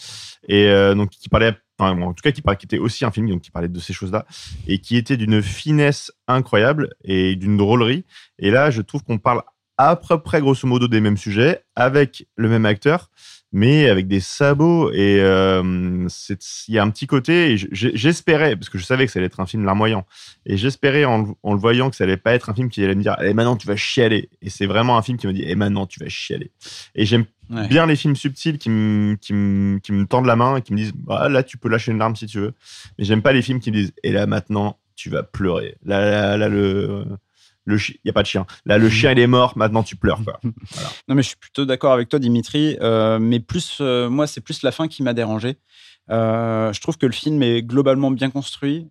Et 0.48 0.68
donc 0.94 1.10
qui 1.10 1.28
parlait, 1.28 1.54
enfin, 1.78 1.98
en 2.00 2.12
tout 2.12 2.22
cas, 2.22 2.32
qui, 2.32 2.42
parlait- 2.42 2.58
qui 2.58 2.66
était 2.66 2.78
aussi 2.78 3.04
un 3.04 3.10
film 3.10 3.28
donc, 3.28 3.42
qui 3.42 3.50
parlait 3.50 3.68
de 3.68 3.78
ces 3.80 3.92
choses-là 3.92 4.26
et 4.66 4.78
qui 4.78 4.96
était 4.96 5.16
d'une 5.16 5.42
finesse 5.42 6.10
incroyable 6.26 6.94
et 7.04 7.36
d'une 7.36 7.56
drôlerie. 7.56 8.04
Et 8.38 8.50
là, 8.50 8.70
je 8.70 8.82
trouve 8.82 9.02
qu'on 9.04 9.18
parle 9.18 9.42
à 9.78 9.96
peu 9.96 10.18
près, 10.20 10.40
grosso 10.40 10.66
modo, 10.66 10.88
des 10.88 11.00
mêmes 11.00 11.16
sujets 11.16 11.62
avec 11.74 12.26
le 12.36 12.48
même 12.50 12.66
acteur, 12.66 13.10
mais 13.52 13.88
avec 13.88 14.06
des 14.08 14.20
sabots. 14.20 14.92
Et 14.92 15.18
euh, 15.20 16.06
il 16.68 16.74
y 16.74 16.78
a 16.78 16.82
un 16.82 16.90
petit 16.90 17.06
côté, 17.06 17.52
et 17.52 17.56
j'espérais, 17.72 18.56
parce 18.56 18.68
que 18.68 18.78
je 18.78 18.84
savais 18.84 19.06
que 19.06 19.12
ça 19.12 19.18
allait 19.18 19.26
être 19.26 19.40
un 19.40 19.46
film 19.46 19.64
larmoyant, 19.64 20.06
et 20.46 20.56
j'espérais 20.56 21.04
en, 21.04 21.18
le- 21.22 21.28
en 21.42 21.54
le 21.54 21.58
voyant 21.60 21.90
que 21.90 21.96
ça 21.96 22.04
allait 22.04 22.16
pas 22.16 22.32
être 22.34 22.48
un 22.50 22.54
film 22.54 22.68
qui 22.68 22.82
allait 22.84 22.94
me 22.94 23.02
dire, 23.02 23.16
eh 23.22 23.34
maintenant 23.34 23.56
tu 23.56 23.66
vas 23.66 23.76
chialer. 23.76 24.28
Et 24.42 24.50
c'est 24.50 24.66
vraiment 24.66 24.96
un 24.98 25.02
film 25.02 25.18
qui 25.18 25.26
me 25.26 25.32
dit, 25.32 25.44
eh 25.46 25.54
maintenant 25.54 25.86
tu 25.86 25.98
vas 26.00 26.08
chialer. 26.08 26.50
Et 26.94 27.04
j'aime 27.06 27.24
Ouais. 27.50 27.66
bien 27.66 27.84
les 27.84 27.96
films 27.96 28.14
subtils 28.14 28.58
qui 28.58 28.70
me, 28.70 29.16
qui, 29.16 29.34
qui 29.82 30.06
tendent 30.06 30.26
la 30.26 30.36
main 30.36 30.58
et 30.58 30.62
qui 30.62 30.72
me 30.72 30.78
disent, 30.78 30.92
bah, 30.94 31.28
là 31.28 31.42
tu 31.42 31.58
peux 31.58 31.68
lâcher 31.68 31.90
une 31.90 31.98
larme 31.98 32.14
si 32.14 32.26
tu 32.26 32.38
veux. 32.38 32.52
Mais 32.96 33.04
j'aime 33.04 33.22
pas 33.22 33.32
les 33.32 33.42
films 33.42 33.58
qui 33.58 33.72
me 33.72 33.76
disent, 33.76 33.92
et 34.04 34.12
là 34.12 34.26
maintenant 34.26 34.78
tu 34.94 35.10
vas 35.10 35.24
pleurer. 35.24 35.74
Là, 35.84 36.08
là, 36.08 36.36
là, 36.36 36.48
le. 36.48 37.04
Il 37.66 37.98
y 38.04 38.10
a 38.10 38.12
pas 38.12 38.22
de 38.22 38.26
chien. 38.26 38.46
Là, 38.64 38.78
le 38.78 38.88
chien, 38.88 39.12
il 39.12 39.18
est 39.18 39.26
mort. 39.26 39.56
Maintenant, 39.56 39.82
tu 39.82 39.96
pleures. 39.96 40.20
Non, 41.08 41.14
mais 41.14 41.22
je 41.22 41.28
suis 41.28 41.36
plutôt 41.36 41.64
d'accord 41.64 41.92
avec 41.92 42.08
toi, 42.08 42.18
Dimitri. 42.18 42.76
euh, 42.80 43.18
mais 43.18 43.40
plus, 43.40 43.78
euh, 43.80 44.08
moi, 44.08 44.26
c'est 44.26 44.40
plus 44.40 44.62
la 44.62 44.72
fin 44.72 44.88
qui 44.88 45.02
m'a 45.02 45.12
dérangé. 45.12 45.56
Euh, 46.10 46.72
je 46.72 46.80
trouve 46.80 46.98
que 46.98 47.06
le 47.06 47.12
film 47.12 47.42
est 47.42 47.62
globalement 47.62 48.10
bien 48.10 48.30
construit, 48.30 48.88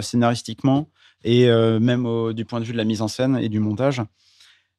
scénaristiquement, 0.00 0.88
et 1.22 1.46
même 1.80 2.32
du 2.32 2.44
point 2.44 2.60
de 2.60 2.64
vue 2.64 2.72
de 2.72 2.78
la 2.78 2.84
mise 2.84 3.02
en 3.02 3.08
scène 3.08 3.38
et 3.38 3.48
du 3.48 3.60
montage. 3.60 4.02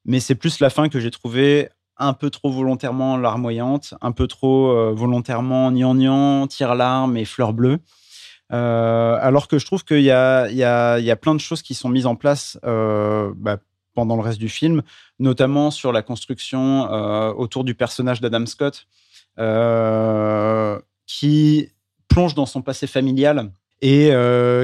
Mais 0.04 0.20
c'est 0.20 0.36
plus 0.36 0.60
la 0.60 0.70
fin 0.70 0.88
que 0.88 1.00
j'ai 1.00 1.10
trouvé 1.10 1.68
un 1.96 2.12
peu 2.12 2.30
trop 2.30 2.50
volontairement 2.50 3.16
larmoyante, 3.16 3.94
un 4.00 4.12
peu 4.12 4.26
trop 4.26 4.94
volontairement 4.94 5.70
gnangnan, 5.72 6.46
tire-larme 6.46 7.16
et 7.16 7.24
fleurs 7.24 7.52
bleues. 7.52 7.78
Euh, 8.52 9.18
alors 9.20 9.48
que 9.48 9.58
je 9.58 9.66
trouve 9.66 9.84
qu'il 9.84 10.00
y 10.00 10.04
y, 10.04 10.12
a, 10.12 11.16
plein 11.20 11.34
de 11.34 11.40
choses 11.40 11.62
qui 11.62 11.74
sont 11.74 11.88
mises 11.88 12.06
en 12.06 12.14
place 12.14 12.58
euh, 12.64 13.32
bah, 13.36 13.58
pendant 13.94 14.16
le 14.16 14.22
reste 14.22 14.38
du 14.38 14.48
film, 14.48 14.82
notamment 15.18 15.70
sur 15.70 15.92
la 15.92 16.02
construction 16.02 16.92
euh, 16.92 17.32
autour 17.32 17.64
du 17.64 17.74
personnage 17.74 18.20
d'Adam 18.20 18.46
Scott, 18.46 18.86
qui 21.06 21.68
plonge 22.08 22.34
dans 22.34 22.46
son 22.46 22.62
passé 22.62 22.86
familial 22.86 23.50
et 23.82 24.10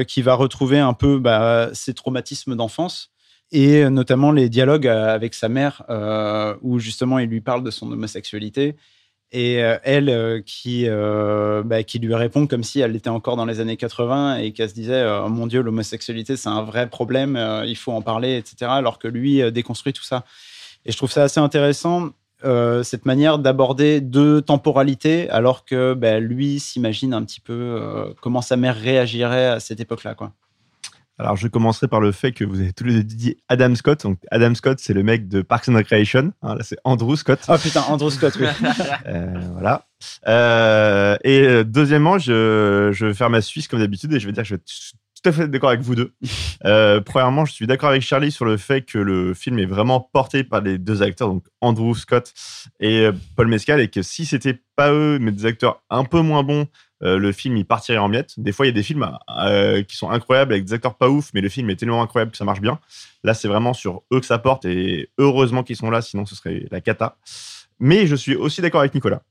qui 0.07 0.21
va 0.21 0.33
retrouver 0.33 0.79
un 0.79 0.93
peu 0.93 1.19
bah, 1.19 1.69
ses 1.73 1.93
traumatismes 1.93 2.55
d'enfance 2.55 3.11
et 3.51 3.87
notamment 3.89 4.31
les 4.31 4.49
dialogues 4.49 4.87
avec 4.87 5.35
sa 5.35 5.49
mère 5.49 5.83
où 6.61 6.79
justement 6.79 7.19
il 7.19 7.29
lui 7.29 7.41
parle 7.41 7.63
de 7.63 7.69
son 7.69 7.91
homosexualité 7.91 8.75
et 9.33 9.63
euh, 9.63 9.77
elle 9.83 10.09
euh, 10.09 10.41
qui, 10.45 10.85
euh, 10.87 11.63
bah, 11.65 11.83
qui 11.83 11.97
lui 11.97 12.13
répond 12.13 12.45
comme 12.45 12.63
si 12.63 12.79
elle 12.79 12.95
était 12.95 13.09
encore 13.09 13.35
dans 13.35 13.45
les 13.45 13.59
années 13.59 13.77
80 13.77 14.37
et 14.37 14.53
qu'elle 14.53 14.69
se 14.69 14.75
disait 14.75 15.03
mon 15.27 15.47
dieu 15.47 15.61
l'homosexualité 15.61 16.37
c'est 16.37 16.49
un 16.49 16.61
vrai 16.61 16.87
problème 16.87 17.63
il 17.65 17.75
faut 17.75 17.91
en 17.91 18.01
parler 18.01 18.37
etc 18.37 18.71
alors 18.71 18.99
que 18.99 19.07
lui 19.07 19.51
déconstruit 19.51 19.91
tout 19.91 20.03
ça. 20.03 20.23
Et 20.85 20.91
je 20.91 20.97
trouve 20.97 21.11
ça 21.11 21.23
assez 21.23 21.39
intéressant 21.39 22.09
cette 22.43 23.05
manière 23.05 23.39
d'aborder 23.39 24.01
deux 24.01 24.41
temporalités 24.41 25.29
alors 25.29 25.65
que 25.65 25.93
bah, 25.93 26.19
lui 26.19 26.59
s'imagine 26.59 27.13
un 27.13 27.23
petit 27.23 27.39
peu 27.39 28.13
comment 28.21 28.41
sa 28.41 28.57
mère 28.57 28.75
réagirait 28.75 29.47
à 29.47 29.59
cette 29.59 29.79
époque 29.79 30.03
là 30.03 30.13
quoi 30.13 30.31
Alors, 31.23 31.37
je 31.37 31.47
commencerai 31.47 31.87
par 31.87 32.01
le 32.01 32.11
fait 32.11 32.33
que 32.33 32.43
vous 32.43 32.59
avez 32.59 32.73
tous 32.73 32.83
les 32.83 32.95
deux 32.95 33.03
dit 33.03 33.37
Adam 33.47 33.73
Scott. 33.75 34.03
Donc, 34.03 34.19
Adam 34.29 34.53
Scott, 34.55 34.79
c'est 34.81 34.93
le 34.93 35.03
mec 35.03 35.29
de 35.29 35.41
Parks 35.41 35.69
and 35.69 35.75
Recreation. 35.75 36.33
Hein, 36.41 36.55
là, 36.55 36.63
c'est 36.63 36.77
Andrew 36.83 37.15
Scott. 37.15 37.39
oh 37.47 37.55
putain 37.57 37.81
Andrew 37.83 38.09
Scott 38.09 38.37
oui 38.39 38.47
Euh, 39.07 39.33
voilà. 39.53 39.85
Euh, 40.27 41.17
et 41.23 41.41
euh, 41.41 41.63
deuxièmement, 41.63 42.17
je, 42.17 42.89
je 42.93 43.05
vais 43.05 43.13
faire 43.13 43.29
ma 43.29 43.41
Suisse 43.41 43.67
comme 43.67 43.79
d'habitude 43.79 44.11
et 44.13 44.19
je 44.19 44.25
vais 44.25 44.33
dire 44.33 44.43
que 44.43 44.49
je 44.49 44.55
vais 44.55 44.61
tout 45.23 45.29
à 45.29 45.31
fait 45.31 45.47
d'accord 45.47 45.69
avec 45.69 45.81
vous 45.81 45.95
deux. 45.95 46.13
Euh, 46.65 47.01
premièrement, 47.01 47.45
je 47.45 47.53
suis 47.53 47.65
d'accord 47.65 47.89
avec 47.89 48.01
Charlie 48.01 48.31
sur 48.31 48.45
le 48.45 48.57
fait 48.57 48.81
que 48.81 48.97
le 48.97 49.33
film 49.33 49.57
est 49.59 49.65
vraiment 49.65 49.99
porté 49.99 50.43
par 50.43 50.61
les 50.61 50.77
deux 50.77 51.01
acteurs, 51.01 51.29
donc 51.29 51.45
Andrew 51.61 51.93
Scott 51.93 52.33
et 52.79 53.01
euh, 53.01 53.11
Paul 53.35 53.47
Mescal, 53.47 53.79
et 53.79 53.89
que 53.89 54.01
si 54.01 54.25
c'était 54.25 54.61
pas 54.75 54.91
eux, 54.91 55.17
mais 55.19 55.31
des 55.31 55.45
acteurs 55.45 55.81
un 55.89 56.03
peu 56.03 56.19
moins 56.19 56.43
bons, 56.43 56.67
euh, 57.03 57.17
le 57.17 57.31
film 57.31 57.57
il 57.57 57.65
partirait 57.65 57.97
en 57.97 58.09
miettes. 58.09 58.33
Des 58.37 58.51
fois, 58.51 58.65
il 58.65 58.69
y 58.69 58.71
a 58.71 58.73
des 58.73 58.83
films 58.83 59.09
qui 59.87 59.95
sont 59.95 60.09
incroyables 60.09 60.53
avec 60.53 60.65
des 60.65 60.73
acteurs 60.73 60.95
pas 60.95 61.09
ouf, 61.09 61.31
mais 61.33 61.41
le 61.41 61.49
film 61.49 61.69
est 61.69 61.75
tellement 61.75 62.01
incroyable 62.01 62.31
que 62.31 62.37
ça 62.37 62.45
marche 62.45 62.61
bien. 62.61 62.79
Là, 63.23 63.33
c'est 63.33 63.47
vraiment 63.47 63.73
sur 63.73 64.03
eux 64.13 64.19
que 64.19 64.25
ça 64.25 64.39
porte 64.39 64.65
et 64.65 65.09
heureusement 65.17 65.63
qu'ils 65.63 65.77
sont 65.77 65.89
là, 65.89 66.01
sinon 66.01 66.25
ce 66.25 66.35
serait 66.35 66.65
la 66.71 66.81
cata. 66.81 67.17
Mais 67.85 68.07
je 68.07 68.15
suis 68.15 68.33
aussi 68.33 68.61
d'accord 68.61 68.79
avec 68.79 68.93
Nicolas 68.95 69.23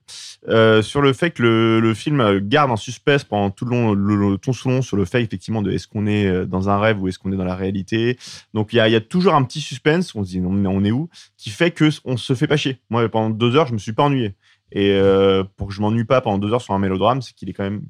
euh, 0.47 0.83
sur 0.83 1.01
le 1.01 1.15
fait 1.15 1.31
que 1.31 1.43
le, 1.83 1.95
film 1.95 2.39
garde 2.41 2.71
en 2.71 2.77
suspense 2.77 3.25
pendant 3.25 3.51
tout 3.51 3.65
le 3.65 3.71
long, 3.71 3.95
le, 3.95 4.15
le- 4.15 4.31
le 4.33 4.71
long 4.71 4.83
sur 4.83 4.99
le 4.99 5.07
fait 5.07 5.23
effectivement 5.23 5.63
de 5.63 5.71
est-ce 5.71 5.89
qu'on 5.89 6.07
est 6.07 6.27
euh, 6.27 6.45
dans 6.45 6.69
un 6.69 6.79
rêve 6.79 7.01
ou 7.01 7.09
est-ce 7.09 7.19
qu'on 7.19 7.33
est 7.33 7.37
dans 7.37 7.47
la 7.47 7.57
réalité. 7.57 8.19
Donc 8.53 8.75
il 8.75 8.77
y 8.77 8.81
a, 8.81 9.01
toujours 9.01 9.33
un 9.33 9.43
petit 9.43 9.63
suspense, 9.63 10.15
on 10.15 10.23
se 10.23 10.29
dit 10.33 10.43
on 10.45 10.85
est 10.85 10.91
où, 10.91 11.09
qui 11.39 11.49
fait 11.49 11.71
que 11.71 11.89
on 12.05 12.19
se 12.19 12.35
fait 12.35 12.47
pas 12.47 12.59
chier. 12.59 12.79
Moi 12.91 13.09
pendant 13.09 13.31
deux 13.31 13.57
heures 13.57 13.69
je 13.69 13.73
me 13.73 13.79
suis 13.79 13.95
pas 13.95 14.03
ennuyé. 14.03 14.35
Et 14.71 14.91
euh, 14.91 15.45
pour 15.57 15.69
que 15.69 15.73
je 15.73 15.81
m'ennuie 15.81 16.05
pas 16.05 16.21
pendant 16.21 16.37
deux 16.37 16.53
heures 16.53 16.61
sur 16.61 16.75
un 16.75 16.79
mélodrame, 16.79 17.23
c'est 17.23 17.33
qu'il 17.35 17.49
est 17.49 17.55
quand 17.55 17.65
même, 17.65 17.87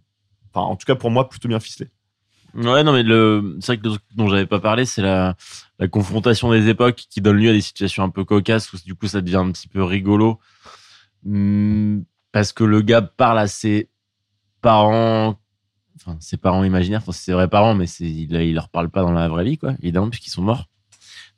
en 0.55 0.77
tout 0.77 0.87
cas 0.87 0.95
pour 0.95 1.11
moi 1.11 1.29
plutôt 1.29 1.49
bien 1.49 1.59
ficelé. 1.59 1.89
Ouais, 2.55 2.85
non, 2.85 2.93
mais 2.93 3.03
le, 3.03 3.57
c'est 3.61 3.69
vrai 3.69 3.79
que 3.79 3.85
le 3.85 3.91
truc 3.91 4.03
dont 4.15 4.29
j'avais 4.29 4.47
pas 4.47 4.61
parlé, 4.61 4.85
c'est 4.85 5.03
la, 5.03 5.37
la 5.79 5.89
confrontation 5.89 6.51
des 6.51 6.69
époques 6.69 7.07
qui 7.09 7.21
donne 7.21 7.37
lieu 7.37 7.51
à 7.51 7.53
des 7.53 7.61
situations 7.61 8.03
un 8.03 8.11
peu 8.11 8.25
cocasses 8.25 8.73
où 8.73 8.77
du 8.85 8.95
coup 8.95 9.07
ça 9.07 9.21
devient 9.21 9.37
un 9.37 9.51
petit 9.53 9.69
peu 9.69 9.83
rigolo. 9.83 10.39
Hum, 11.27 12.05
parce 12.33 12.53
que 12.53 12.65
le 12.65 12.81
gars 12.81 13.03
parle 13.03 13.39
à 13.39 13.47
ses 13.47 13.89
parents, 14.61 15.39
enfin, 15.97 16.17
ses 16.21 16.37
parents 16.37 16.65
imaginaires, 16.65 17.01
enfin, 17.03 17.13
c'est 17.13 17.25
ses 17.25 17.33
vrais 17.33 17.49
parents, 17.49 17.75
mais 17.75 17.87
c'est, 17.87 18.05
il, 18.05 18.35
il 18.35 18.55
leur 18.55 18.69
parle 18.69 18.91
pas 18.91 19.03
dans 19.03 19.13
la 19.13 19.29
vraie 19.29 19.45
vie, 19.45 19.59
quoi, 19.59 19.75
évidemment, 19.83 20.11
puisqu'ils 20.11 20.31
sont 20.31 20.43
morts. 20.43 20.69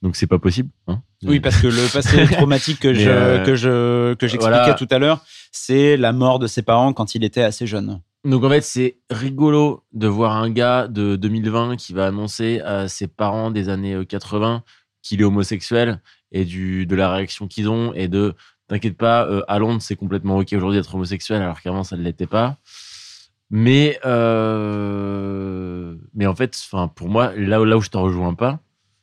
Donc 0.03 0.17
c'est 0.17 0.27
pas 0.27 0.39
possible, 0.39 0.69
hein. 0.87 1.01
Oui, 1.23 1.41
parce 1.41 1.61
que 1.63 1.67
le 1.67 1.91
passé 1.91 2.27
traumatique 2.33 2.79
que 2.81 2.93
je 2.93 3.09
euh, 3.09 3.43
que 3.43 3.55
je 3.55 4.13
que 4.15 4.27
j'expliquais 4.27 4.59
voilà. 4.59 4.75
tout 4.75 4.89
à 4.91 4.99
l'heure, 4.99 5.25
c'est 5.51 5.97
la 5.97 6.13
mort 6.13 6.39
de 6.39 6.47
ses 6.47 6.61
parents 6.61 6.93
quand 6.93 7.15
il 7.15 7.25
était 7.25 7.43
assez 7.43 7.67
jeune. 7.67 8.01
Donc 8.25 8.43
en 8.43 8.49
fait, 8.49 8.63
c'est 8.63 8.97
rigolo 9.11 9.85
de 9.93 10.09
voir 10.09 10.37
un 10.37 10.51
gars 10.51 10.89
de 10.89 11.17
2020 11.17 11.77
qui 11.77 11.93
va 11.93 12.07
annoncer 12.07 12.61
à 12.61 12.89
ses 12.89 13.07
parents 13.07 13.51
des 13.51 13.69
années 13.69 13.95
euh, 13.95 14.05
80 14.05 14.63
qu'il 15.03 15.21
est 15.21 15.25
homosexuel 15.25 16.01
et 16.33 16.47
du, 16.47 16.87
de 16.87 16.97
la 16.97 17.13
réaction 17.13 17.47
qu'ils 17.47 17.69
ont 17.69 17.93
et 17.93 18.09
de 18.09 18.35
t'inquiète 18.69 18.97
pas, 18.97 19.27
euh, 19.27 19.43
à 19.47 19.59
Londres 19.59 19.83
c'est 19.83 19.97
complètement 19.97 20.39
ok 20.39 20.53
aujourd'hui 20.55 20.79
d'être 20.79 20.95
homosexuel 20.95 21.43
alors 21.43 21.61
qu'avant 21.61 21.85
ça 21.85 21.97
ne 21.97 22.03
l'était 22.03 22.27
pas. 22.27 22.57
Mais 23.51 24.01
euh, 24.07 25.97
mais 26.15 26.27
en 26.27 26.35
fait, 26.35 26.59
pour 26.97 27.09
moi, 27.09 27.33
là 27.37 27.61
où 27.61 27.65
là 27.65 27.77
où 27.77 27.83
je 27.83 27.91
te 27.91 27.99
rejoins 27.99 28.35
pas, 28.35 28.61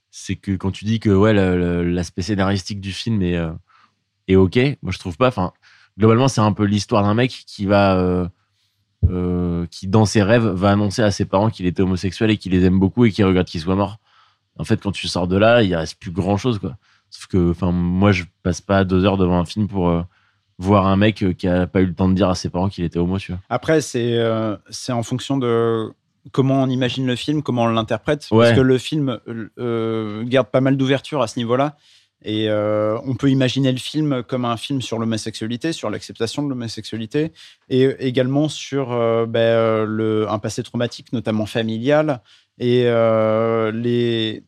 c'est 0.10 0.36
que 0.36 0.54
quand 0.54 0.72
tu 0.72 0.86
dis 0.86 1.00
que 1.00 1.10
ouais 1.10 1.34
l'aspect 1.84 2.24
scénaristique 2.24 2.82
du 2.82 2.92
film 2.92 3.22
est 3.22 3.38
euh, 3.38 3.54
ok, 4.36 4.60
moi 4.82 4.92
je 4.92 5.00
trouve 5.00 5.18
pas. 5.18 5.32
Globalement 5.98 6.28
c'est 6.28 6.42
un 6.42 6.54
peu 6.54 6.64
l'histoire 6.66 7.04
d'un 7.04 7.14
mec 7.14 7.32
qui 7.48 7.66
va 7.66 8.30
euh, 9.10 9.66
qui 9.72 9.88
dans 9.88 10.06
ses 10.06 10.22
rêves 10.24 10.46
va 10.48 10.72
annoncer 10.72 11.02
à 11.02 11.12
ses 11.12 11.26
parents 11.26 11.50
qu'il 11.50 11.66
était 11.66 11.82
homosexuel 11.82 12.30
et 12.32 12.38
qu'il 12.38 12.52
les 12.52 12.64
aime 12.66 12.80
beaucoup 12.80 13.06
et 13.06 13.12
qu'il 13.12 13.26
regrette 13.26 13.48
qu'il 13.48 13.62
soit 13.62 13.76
mort. 13.76 14.00
En 14.58 14.64
fait, 14.64 14.82
quand 14.82 14.92
tu 14.92 15.08
sors 15.08 15.28
de 15.28 15.38
là, 15.38 15.64
il 15.64 15.74
reste 15.76 16.00
plus 16.00 16.12
grand 16.12 16.38
chose, 16.38 16.60
quoi. 16.60 16.78
Sauf 17.10 17.28
que, 17.28 17.52
enfin, 17.52 17.72
moi, 17.72 18.12
je 18.12 18.24
passe 18.44 18.62
pas 18.62 18.84
deux 18.84 19.06
heures 19.06 19.18
devant 19.18 19.40
un 19.40 19.46
film 19.46 19.68
pour 19.68 19.90
euh, 19.90 20.02
voir 20.60 20.88
un 20.88 20.96
mec 20.96 21.24
euh, 21.24 21.34
qui 21.34 21.48
a 21.48 21.68
pas 21.68 21.82
eu 21.82 21.86
le 21.88 21.94
temps 21.94 22.08
de 22.08 22.14
dire 22.14 22.30
à 22.30 22.36
ses 22.36 22.50
parents 22.50 22.70
qu'il 22.70 22.84
était 22.84 23.00
homo, 23.00 23.18
tu 23.18 23.32
vois. 23.32 23.42
Après, 23.50 23.82
c'est 23.82 24.18
euh, 24.18 24.56
c'est 24.70 24.92
en 24.92 25.04
fonction 25.04 25.38
de 25.38 25.92
comment 26.32 26.62
on 26.64 26.68
imagine 26.68 27.08
le 27.08 27.16
film, 27.16 27.42
comment 27.42 27.64
on 27.64 27.68
l'interprète, 27.68 28.28
Ouais. 28.32 28.46
parce 28.46 28.56
que 28.56 28.62
le 28.62 28.78
film 28.78 29.20
garde 30.28 30.48
pas 30.48 30.62
mal 30.62 30.78
d'ouverture 30.78 31.22
à 31.22 31.28
ce 31.28 31.40
niveau-là. 31.40 31.76
Et 32.24 32.50
euh, 32.50 33.00
on 33.06 33.16
peut 33.16 33.30
imaginer 33.30 33.72
le 33.72 33.80
film 33.80 34.22
comme 34.24 34.46
un 34.46 34.58
film 34.58 34.82
sur 34.82 35.00
l'homosexualité, 35.00 35.74
sur 35.74 35.90
l'acceptation 35.90 36.44
de 36.44 36.50
l'homosexualité, 36.50 37.32
et 37.70 37.96
également 38.00 38.48
sur 38.48 38.92
euh, 38.92 39.26
ben, 39.26 39.40
euh, 39.40 40.28
un 40.30 40.38
passé 40.38 40.62
traumatique, 40.62 41.14
notamment 41.14 41.48
familial, 41.48 42.22
et 42.60 42.84
les, 43.74 44.44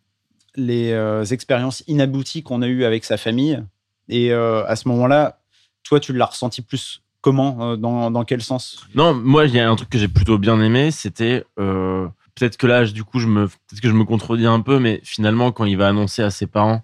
les 0.55 1.34
expériences 1.34 1.84
inabouties 1.88 2.43
qu'on 2.43 2.61
a 2.61 2.67
eues 2.67 2.84
avec 2.84 3.05
sa 3.05 3.17
famille. 3.17 3.63
Et 4.07 4.32
à 4.32 4.76
ce 4.76 4.88
moment-là, 4.89 5.39
toi, 5.82 5.99
tu 5.99 6.13
l'as 6.13 6.26
ressenti 6.26 6.61
plus 6.61 7.01
comment 7.21 7.76
dans, 7.76 8.11
dans 8.11 8.24
quel 8.24 8.43
sens? 8.43 8.86
Non, 8.93 9.15
moi, 9.15 9.47
il 9.47 9.55
y 9.55 9.59
a 9.59 9.67
un 9.67 9.76
truc 9.76 9.89
que 9.89 9.97
j'ai 9.97 10.09
plutôt 10.09 10.38
bien 10.38 10.61
aimé, 10.61 10.91
c'était 10.91 11.43
peut-être 11.55 12.57
que 12.57 12.67
là, 12.67 12.86
du 12.86 13.03
coup, 13.03 13.17
je 13.17 13.28
me, 13.28 13.47
que 13.47 13.89
je 13.89 13.93
me 13.93 14.03
contredis 14.03 14.45
un 14.45 14.59
peu, 14.59 14.78
mais 14.78 15.01
finalement, 15.03 15.51
quand 15.51 15.65
il 15.65 15.78
va 15.78 15.88
annoncer 15.88 16.21
à 16.21 16.30
ses 16.30 16.45
parents 16.45 16.84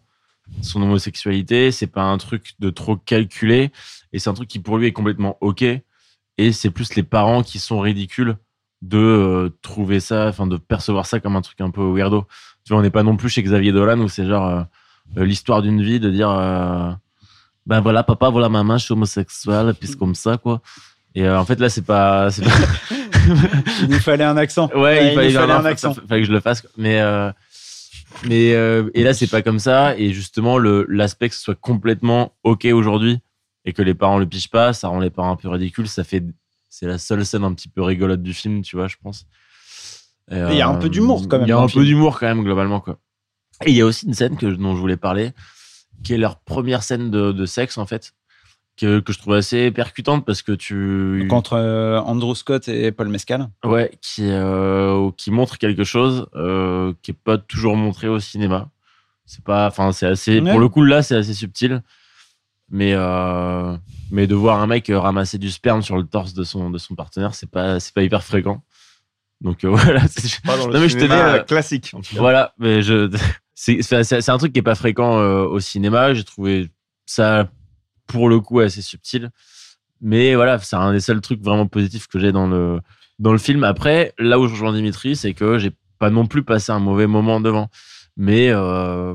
son 0.61 0.81
homosexualité, 0.81 1.71
c'est 1.71 1.87
pas 1.87 2.03
un 2.03 2.17
truc 2.17 2.53
de 2.59 2.69
trop 2.69 2.95
calculé, 2.97 3.71
et 4.13 4.19
c'est 4.19 4.29
un 4.29 4.33
truc 4.33 4.47
qui 4.49 4.59
pour 4.59 4.77
lui 4.77 4.87
est 4.87 4.91
complètement 4.91 5.37
ok. 5.41 5.61
et 5.63 6.51
c'est 6.51 6.69
plus 6.69 6.95
les 6.95 7.03
parents 7.03 7.43
qui 7.43 7.59
sont 7.59 7.79
ridicules 7.79 8.37
de 8.81 8.97
euh, 8.97 9.49
trouver 9.61 9.99
ça, 9.99 10.27
enfin 10.27 10.47
de 10.47 10.57
percevoir 10.57 11.05
ça 11.05 11.19
comme 11.19 11.35
un 11.35 11.41
truc 11.41 11.59
un 11.61 11.69
peu 11.69 11.81
weirdo. 11.83 12.25
Tu 12.65 12.71
vois, 12.73 12.79
on 12.79 12.81
n'est 12.83 12.89
pas 12.89 13.03
non 13.03 13.17
plus 13.17 13.29
chez 13.29 13.43
Xavier 13.43 13.71
Dolan 13.73 13.99
où 13.99 14.07
c'est 14.07 14.25
genre 14.25 14.45
euh, 14.47 14.61
euh, 15.17 15.25
l'histoire 15.25 15.61
d'une 15.61 15.81
vie 15.83 15.99
de 15.99 16.09
dire 16.09 16.29
euh, 16.29 16.91
ben 17.65 17.81
voilà 17.81 18.03
papa, 18.03 18.29
voilà 18.29 18.47
maman, 18.49 18.77
je 18.77 18.85
suis 18.85 18.93
homosexuel, 18.93 19.73
puis 19.77 19.89
c'est 19.89 19.97
comme 19.99 20.15
ça 20.15 20.37
quoi. 20.37 20.61
Et 21.15 21.27
en 21.29 21.43
fait 21.45 21.59
là 21.59 21.69
c'est 21.69 21.81
pas. 21.85 22.29
Il 23.81 23.89
nous 23.89 23.99
fallait 23.99 24.23
un 24.23 24.37
accent. 24.37 24.69
Ouais, 24.75 25.11
il 25.11 25.15
fallait, 25.15 25.31
fallait 25.31 25.47
non, 25.53 25.59
un 25.59 25.65
accent. 25.65 25.93
fa- 25.93 26.01
fallait 26.07 26.21
que 26.21 26.27
je 26.27 26.31
le 26.31 26.39
fasse. 26.39 26.65
Mais, 26.77 26.99
mais 28.27 28.53
euh, 28.53 28.89
et 28.93 29.03
là, 29.03 29.13
c'est 29.13 29.27
pas 29.27 29.41
comme 29.41 29.59
ça. 29.59 29.97
Et 29.97 30.11
justement, 30.13 30.57
l'aspect 30.57 31.29
que 31.29 31.35
ce 31.35 31.41
soit 31.41 31.59
complètement 31.59 32.33
ok 32.43 32.65
aujourd'hui 32.65 33.19
et 33.65 33.73
que 33.73 33.81
les 33.81 33.93
parents 33.93 34.17
le 34.17 34.25
pichent 34.25 34.49
pas, 34.49 34.73
ça 34.73 34.87
rend 34.87 34.99
les 34.99 35.09
parents 35.09 35.31
un 35.31 35.35
peu 35.35 35.49
ridicules. 35.49 35.87
Ça 35.87 36.03
fait, 36.03 36.23
c'est 36.69 36.87
la 36.87 36.97
seule 36.97 37.25
scène 37.25 37.43
un 37.43 37.53
petit 37.53 37.69
peu 37.69 37.81
rigolote 37.81 38.21
du 38.21 38.33
film, 38.33 38.61
tu 38.61 38.75
vois, 38.75 38.87
je 38.87 38.95
pense. 39.01 39.25
Il 40.31 40.55
y 40.55 40.61
a 40.61 40.69
un 40.69 40.75
peu 40.75 40.89
d'humour, 40.89 41.27
quand 41.27 41.39
même, 41.39 41.47
Il 41.47 41.49
y 41.49 41.53
a 41.53 41.57
un 41.57 41.67
peu 41.67 41.83
d'humour 41.83 42.19
quand 42.19 42.27
même 42.27 42.43
globalement 42.43 42.79
quoi. 42.79 42.99
Et 43.65 43.71
il 43.71 43.75
y 43.75 43.81
a 43.81 43.85
aussi 43.85 44.05
une 44.05 44.13
scène 44.13 44.37
que 44.37 44.45
dont 44.45 44.75
je 44.75 44.79
voulais 44.79 44.95
parler, 44.95 45.31
qui 46.03 46.13
est 46.13 46.17
leur 46.17 46.39
première 46.39 46.83
scène 46.83 47.09
de, 47.09 47.31
de 47.31 47.45
sexe 47.47 47.79
en 47.79 47.87
fait, 47.87 48.13
que, 48.79 48.99
que 48.99 49.11
je 49.11 49.19
trouve 49.19 49.33
assez 49.33 49.71
percutante 49.71 50.25
parce 50.25 50.41
que 50.41 50.53
tu 50.53 51.27
Contre 51.29 51.53
euh, 51.53 51.99
Andrew 51.99 52.33
Scott 52.33 52.67
et 52.69 52.91
Paul 52.91 53.09
Mescal. 53.09 53.49
Ouais, 53.65 53.91
qui, 54.01 54.23
euh, 54.25 55.11
qui 55.17 55.31
montre 55.31 55.57
quelque 55.57 55.83
chose 55.83 56.27
euh, 56.35 56.93
qui 57.01 57.11
est 57.11 57.17
pas 57.21 57.37
toujours 57.37 57.75
montré 57.75 58.07
au 58.07 58.19
cinéma. 58.19 58.69
C'est 59.25 59.43
pas, 59.43 59.67
enfin, 59.67 59.91
c'est 59.91 60.07
assez. 60.07 60.39
Ouais. 60.39 60.51
Pour 60.51 60.59
le 60.59 60.69
coup, 60.69 60.83
là, 60.83 61.03
c'est 61.03 61.15
assez 61.15 61.33
subtil. 61.33 61.83
Mais, 62.71 62.93
euh, 62.93 63.75
mais 64.11 64.27
de 64.27 64.35
voir 64.35 64.61
un 64.61 64.67
mec 64.67 64.91
ramasser 64.93 65.37
du 65.37 65.49
sperme 65.49 65.81
sur 65.81 65.97
le 65.97 66.03
torse 66.03 66.33
de 66.33 66.43
son, 66.43 66.69
de 66.69 66.77
son 66.77 66.95
partenaire, 66.95 67.33
c'est 67.35 67.49
pas, 67.49 67.79
c'est 67.79 67.93
pas 67.93 68.03
hyper 68.03 68.23
fréquent. 68.23 68.63
Donc 69.41 69.63
euh, 69.63 69.69
voilà. 69.73 70.07
c'est- 70.07 70.41
Pas 70.43 70.57
dans 70.57 70.67
le 70.67 70.73
Non, 70.73 70.79
mais 70.79 70.89
je 70.89 70.97
tenais, 70.97 71.13
euh, 71.13 71.43
classique. 71.43 71.91
en 71.93 72.01
tout 72.01 72.13
cas. 72.13 72.19
Voilà, 72.19 72.53
mais 72.59 72.81
je, 72.81 73.09
c'est, 73.55 74.29
un 74.29 74.37
truc 74.37 74.53
qui 74.53 74.59
est 74.59 74.63
pas 74.63 74.75
fréquent 74.75 75.19
euh, 75.19 75.43
au 75.43 75.59
cinéma. 75.59 76.13
J'ai 76.13 76.23
trouvé 76.23 76.69
ça, 77.05 77.49
pour 78.09 78.27
le 78.29 78.39
coup, 78.39 78.59
assez 78.59 78.81
subtil. 78.81 79.29
Mais 80.01 80.35
voilà, 80.35 80.57
c'est 80.59 80.75
un 80.75 80.91
des 80.93 80.99
seuls 80.99 81.21
trucs 81.21 81.41
vraiment 81.41 81.67
positifs 81.67 82.07
que 82.07 82.19
j'ai 82.19 82.31
dans 82.31 82.47
le, 82.47 82.79
dans 83.19 83.31
le 83.31 83.37
film. 83.37 83.63
Après, 83.63 84.13
là 84.17 84.39
où 84.39 84.47
je 84.47 84.53
rejoins 84.53 84.73
Dimitri, 84.73 85.15
c'est 85.15 85.33
que 85.33 85.57
j'ai 85.57 85.71
pas 85.99 86.09
non 86.09 86.25
plus 86.25 86.43
passé 86.43 86.71
un 86.71 86.79
mauvais 86.79 87.07
moment 87.07 87.39
devant. 87.41 87.67
Mais 88.17 88.49
euh, 88.49 89.13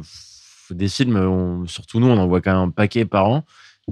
des 0.71 0.89
films, 0.89 1.17
on- 1.17 1.67
surtout 1.67 2.01
nous, 2.01 2.07
on 2.09 2.19
en 2.19 2.27
voit 2.27 2.41
quand 2.41 2.53
même 2.53 2.69
un 2.69 2.71
paquet 2.71 3.05
par 3.05 3.27
an. 3.29 3.45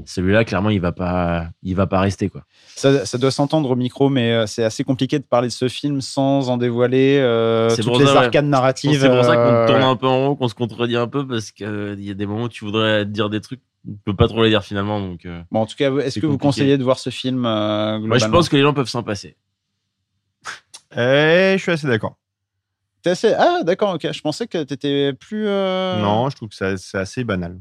Celui-là, 0.07 0.44
clairement, 0.46 0.70
il 0.70 0.80
va 0.80 0.92
pas, 0.92 1.48
il 1.62 1.76
va 1.76 1.86
pas 1.86 2.00
rester 2.00 2.30
quoi. 2.30 2.44
Ça, 2.76 3.05
ça 3.05 3.18
doit 3.18 3.30
s'entendre 3.30 3.70
au 3.70 3.76
micro, 3.76 4.09
mais 4.09 4.32
euh, 4.32 4.46
c'est 4.46 4.64
assez 4.64 4.84
compliqué 4.84 5.18
de 5.18 5.24
parler 5.24 5.48
de 5.48 5.53
ce 5.53 5.68
film 5.68 6.00
sans 6.00 6.48
en 6.48 6.57
dévoiler 6.57 7.18
euh, 7.18 7.68
C'est 7.68 7.82
toutes 7.82 7.86
pour 7.92 7.98
les 8.00 8.07
ça, 8.07 8.12
ouais. 8.14 8.18
arcades 8.24 8.46
narratives. 8.46 8.98
C'est 8.98 9.11
pour 9.11 9.22
ça 9.22 9.34
qu'on 9.36 9.42
euh, 9.53 9.66
tourne 9.66 9.82
un 9.82 9.96
peu 9.96 10.07
en 10.07 10.28
rond, 10.28 10.34
qu'on 10.34 10.48
se 10.48 10.55
contredit 10.55 10.96
un 10.96 11.09
peu 11.09 11.26
parce 11.26 11.50
qu'il 11.50 11.96
y 11.98 12.11
a 12.11 12.14
des 12.14 12.24
moments 12.26 12.44
où 12.44 12.48
tu 12.48 12.64
voudrais 12.64 13.05
dire 13.05 13.28
des 13.28 13.42
trucs, 13.42 13.61
tu 13.87 13.97
peux 14.05 14.14
pas 14.14 14.28
trop 14.28 14.43
les 14.45 14.51
dire 14.51 14.62
finalement. 14.64 15.01
Donc, 15.01 15.26
euh, 15.26 15.43
Bon, 15.51 15.61
en 15.61 15.66
tout 15.66 15.76
cas, 15.76 15.95
est-ce 15.99 16.18
que 16.20 16.26
vous 16.26 16.39
conseillez 16.39 16.78
de 16.78 16.85
voir 16.85 16.99
ce 16.99 17.11
film 17.11 17.45
euh, 17.47 17.99
moi, 18.01 18.18
je 18.18 18.26
pense 18.26 18.49
que 18.49 18.57
les 18.57 18.62
gens 18.62 18.74
peuvent 18.74 18.89
s'en 18.89 19.03
passer. 19.03 19.37
Et 20.97 21.55
je 21.57 21.59
suis 21.61 21.72
assez 21.72 21.87
d'accord. 21.87 22.16
T'es 23.03 23.11
assez- 23.11 23.35
Ah, 23.37 23.62
d'accord, 23.64 23.95
ok. 23.95 24.12
Je 24.12 24.20
pensais 24.20 24.47
que 24.47 24.62
t'étais 24.62 25.12
plus. 25.12 25.47
euh, 25.47 26.01
Non, 26.01 26.28
je 26.30 26.37
trouve 26.37 26.49
que 26.51 26.55
c'est 26.76 26.99
assez 26.99 27.24
banal. 27.24 27.59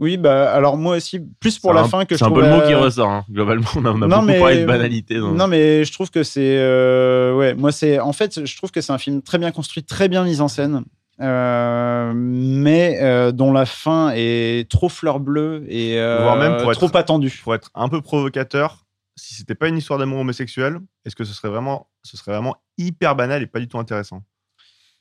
Oui, 0.00 0.16
bah 0.16 0.52
alors 0.52 0.76
moi 0.76 0.96
aussi, 0.96 1.20
plus 1.38 1.60
pour 1.60 1.72
la 1.72 1.82
un- 1.82 1.88
fin 1.88 2.04
que 2.04 2.16
je 2.16 2.18
C'est 2.18 2.24
un 2.24 2.30
peu 2.32 2.40
le 2.42 2.50
mot 2.50 2.62
qui 2.66 2.74
ressort. 2.74 3.10
hein. 3.10 3.24
Globalement, 3.30 3.66
on 3.76 3.84
a, 3.84 3.90
on 3.90 4.02
a 4.02 4.06
Non, 4.08 4.16
beaucoup 4.16 4.26
mais- 4.26 4.38
parlé 4.40 4.60
de 4.62 4.66
banalité. 4.66 5.18
dans- 5.20 5.30
Non, 5.32 5.46
mais 5.46 5.84
je 5.84 5.92
trouve 5.92 6.10
que 6.10 6.24
c'est. 6.24 6.56
euh, 6.58 7.34
Ouais, 7.36 7.54
moi, 7.54 7.70
c'est. 7.70 8.00
En 8.00 8.12
fait, 8.12 8.44
je 8.44 8.56
trouve 8.56 8.72
que 8.72 8.80
c'est 8.80 8.92
un 8.92 8.98
film 8.98 9.22
très 9.22 9.38
bien 9.38 9.52
construit, 9.52 9.84
très 9.84 10.08
bien 10.08 10.24
mis 10.24 10.40
en 10.40 10.48
scène, 10.48 10.82
mais 11.18 12.98
euh, 13.02 13.32
dont 13.32 13.52
la 13.52 13.66
fin 13.66 14.12
est 14.14 14.68
trop 14.70 14.88
fleur 14.88 15.20
bleue 15.20 15.64
et 15.68 15.98
euh, 16.00 16.22
Voire 16.22 16.36
même 16.36 16.56
pour 16.60 16.72
être- 16.72 16.86
trop 16.86 16.96
attendue. 16.96 17.40
Pour 17.42 17.54
être 17.54 17.70
un 17.74 17.88
peu 17.88 18.00
provocateur, 18.00 18.84
si 19.16 19.34
c'était 19.34 19.54
pas 19.54 19.68
une 19.68 19.76
histoire 19.76 19.98
d'amour 19.98 20.18
homosexuel, 20.20 20.78
est-ce 21.04 21.14
que 21.16 21.24
ce 21.24 21.32
serait 21.34 21.48
vraiment, 21.48 21.88
ce 22.02 22.16
serait 22.16 22.32
vraiment 22.32 22.56
hyper 22.78 23.14
banal 23.16 23.42
et 23.42 23.46
pas 23.46 23.60
du 23.60 23.68
tout 23.68 23.78
intéressant? 23.78 24.22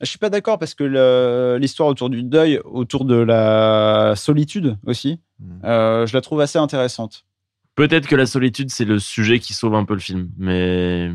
Je 0.02 0.06
suis 0.08 0.20
pas 0.20 0.30
d'accord 0.30 0.60
parce 0.60 0.74
que 0.74 1.58
l'histoire 1.60 1.88
autour 1.88 2.10
du 2.10 2.24
deuil, 2.24 2.60
autour 2.66 3.06
de 3.06 3.16
la 3.16 4.14
solitude 4.16 4.78
aussi, 4.86 5.20
Hmm. 5.40 5.66
euh, 5.66 6.06
je 6.06 6.14
la 6.16 6.22
trouve 6.22 6.40
assez 6.42 6.58
intéressante. 6.60 7.26
Peut-être 7.76 8.08
que 8.08 8.16
la 8.16 8.26
solitude, 8.28 8.70
c'est 8.70 8.86
le 8.86 8.98
sujet 9.00 9.40
qui 9.40 9.54
sauve 9.54 9.74
un 9.76 9.84
peu 9.84 9.94
le 9.96 10.00
film. 10.00 10.30
Mais 10.38 11.10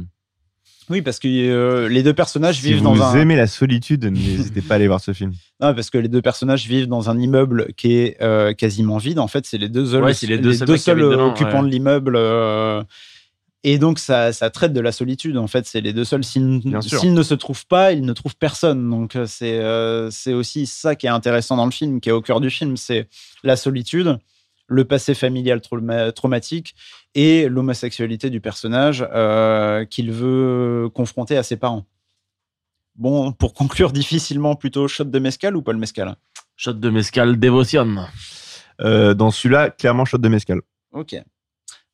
Oui, 0.91 1.03
parce 1.03 1.19
que 1.19 1.29
euh, 1.29 1.89
les 1.89 2.03
deux 2.03 2.15
personnages 2.15 2.57
Si 2.57 2.63
vivent 2.67 2.79
vous 2.79 2.85
dans 2.85 3.03
un. 3.03 3.21
aimez 3.21 3.37
la 3.37 3.47
solitude, 3.47 4.05
n'hésitez 4.05 4.63
pas 4.63 4.75
à 4.75 4.77
aller 4.77 4.89
voir 4.89 5.01
ce 5.01 5.13
film. 5.13 5.33
Non, 5.61 5.75
parce 5.75 5.91
que 5.91 5.99
les 5.99 6.07
deux 6.09 6.23
personnages 6.23 6.67
vivent 6.69 6.87
dans 6.87 7.11
un 7.11 7.19
immeuble 7.19 7.73
qui 7.77 7.95
est 7.95 8.17
euh, 8.23 8.53
quasiment 8.55 8.97
vide. 8.99 9.19
En 9.19 9.27
fait, 9.27 9.45
c'est 9.45 9.59
les 9.59 9.69
deux 9.69 9.87
seuls, 9.87 10.05
Ouais, 10.05 10.13
les 10.23 10.39
deux 10.39 10.53
dedans, 10.53 11.29
occupants 11.31 11.63
ouais. 11.63 11.67
de 11.67 11.73
l'immeuble. 11.73 12.15
euh, 12.17 12.83
et 13.65 13.79
donc, 13.79 13.99
ça, 13.99 14.33
ça 14.33 14.51
traite 14.51 14.73
de 14.73 14.81
la 14.81 14.93
solitude. 14.93 15.37
En 15.37 15.49
fait, 15.49 15.67
c'est 15.67 15.81
les 15.81 15.93
deux 15.93 16.05
seuls. 16.05 16.23
S'ils 16.23 16.61
ne 17.13 17.23
se 17.25 17.35
trouvent 17.35 17.67
pas, 17.67 17.91
ils 17.93 18.03
ne 18.05 18.13
trouvent 18.13 18.37
personne. 18.37 18.89
Donc, 18.89 19.17
c'est 19.27 19.61
c'est 20.13 20.33
aussi 20.33 20.67
ça 20.67 20.95
qui 20.95 21.07
est 21.07 21.11
intéressant 21.11 21.57
dans 21.57 21.65
le 21.67 21.73
film, 21.73 22.01
qui 22.01 22.09
est 22.09 22.13
au 22.13 22.23
cœur 22.23 22.41
du 22.41 22.51
film. 22.51 22.77
C'est 22.77 23.09
la 23.43 23.57
solitude, 23.57 24.17
le 24.69 24.85
passé 24.85 25.15
familial 25.15 25.61
trauma- 25.61 26.13
traumatique 26.13 26.75
et 27.15 27.49
l'homosexualité 27.49 28.31
du 28.31 28.41
personnage 28.41 29.05
euh, 29.13 29.85
qu'il 29.87 30.13
veut 30.13 30.89
confronter 30.95 31.37
à 31.37 31.43
ses 31.43 31.57
parents. 31.57 31.85
Bon, 32.95 33.33
pour 33.33 33.55
conclure 33.55 33.93
difficilement, 33.93 34.55
plutôt 34.57 34.87
shot 34.89 35.05
de 35.05 35.19
mescal 35.19 35.57
ou 35.57 35.63
Paul 35.63 35.77
Mescal? 35.77 36.17
Shot 36.57 36.75
de 36.75 36.91
mescal 36.91 37.39
dévotion. 37.39 37.97
Euh, 38.81 39.15
dans 39.15 39.31
celui-là, 39.31 39.71
clairement, 39.71 40.05
shot 40.05 40.19
de 40.19 40.29
mescal. 40.29 40.61
Ok. 40.93 41.17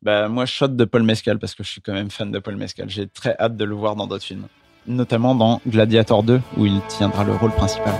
Bah, 0.03 0.29
moi, 0.29 0.47
shot 0.47 0.69
de 0.69 0.85
Paul 0.85 1.03
Mescal 1.03 1.39
parce 1.39 1.55
que 1.55 1.63
je 1.63 1.71
suis 1.71 1.81
quand 1.81 1.93
même 1.95 2.11
fan 2.11 2.31
de 2.31 2.39
Paul 2.39 2.57
Mescal. 2.57 2.89
J'ai 2.91 3.07
très 3.07 3.37
hâte 3.39 3.57
de 3.57 3.65
le 3.65 3.75
voir 3.75 3.97
dans 3.97 4.07
d'autres 4.07 4.25
films. 4.25 4.47
Notamment 4.87 5.35
dans 5.35 5.63
Gladiator 5.67 6.23
2, 6.23 6.41
où 6.59 6.67
il 6.67 6.81
tiendra 6.89 7.25
le 7.25 7.35
rôle 7.35 7.53
principal. 7.53 7.95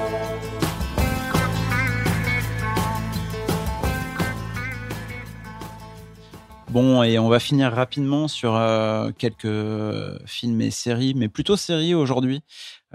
Bon, 6.75 7.05
et 7.05 7.21
on 7.21 7.29
va 7.29 7.39
finir 7.39 7.73
rapidement 7.73 8.27
sur 8.27 8.57
euh, 8.57 9.13
quelques 9.17 9.47
films 10.27 10.61
et 10.61 10.73
séries, 10.73 11.15
mais 11.15 11.29
plutôt 11.29 11.57
séries 11.57 11.95
aujourd'hui, 11.95 12.43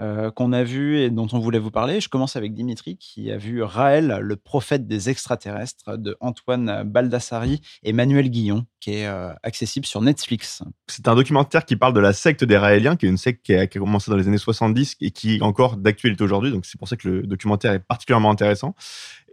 euh, 0.00 0.30
qu'on 0.30 0.52
a 0.52 0.62
vu 0.62 0.98
et 0.98 1.10
dont 1.10 1.28
on 1.32 1.38
voulait 1.38 1.58
vous 1.58 1.70
parler. 1.70 2.00
Je 2.00 2.08
commence 2.08 2.36
avec 2.36 2.54
Dimitri, 2.54 2.96
qui 2.98 3.30
a 3.30 3.36
vu 3.36 3.62
Raël, 3.62 4.18
le 4.20 4.36
prophète 4.36 4.86
des 4.86 5.10
extraterrestres, 5.10 5.98
de 5.98 6.16
Antoine 6.20 6.84
Baldassari 6.84 7.60
et 7.82 7.92
Manuel 7.92 8.30
Guillon, 8.30 8.66
qui 8.80 8.92
est 8.92 9.06
euh, 9.06 9.32
accessible 9.42 9.84
sur 9.84 10.00
Netflix. 10.00 10.62
C'est 10.86 11.06
un 11.08 11.14
documentaire 11.14 11.66
qui 11.66 11.76
parle 11.76 11.92
de 11.92 12.00
la 12.00 12.14
secte 12.14 12.44
des 12.44 12.56
Raéliens, 12.56 12.96
qui 12.96 13.06
est 13.06 13.10
une 13.10 13.18
secte 13.18 13.44
qui 13.44 13.54
a, 13.54 13.66
qui 13.66 13.78
a 13.78 13.80
commencé 13.80 14.10
dans 14.10 14.16
les 14.16 14.26
années 14.26 14.38
70 14.38 14.96
et 15.00 15.10
qui 15.10 15.36
est 15.36 15.42
encore 15.42 15.76
d'actualité 15.76 16.24
aujourd'hui. 16.24 16.50
Donc 16.50 16.64
c'est 16.64 16.78
pour 16.78 16.88
ça 16.88 16.96
que 16.96 17.08
le 17.08 17.22
documentaire 17.26 17.72
est 17.72 17.80
particulièrement 17.80 18.30
intéressant. 18.30 18.74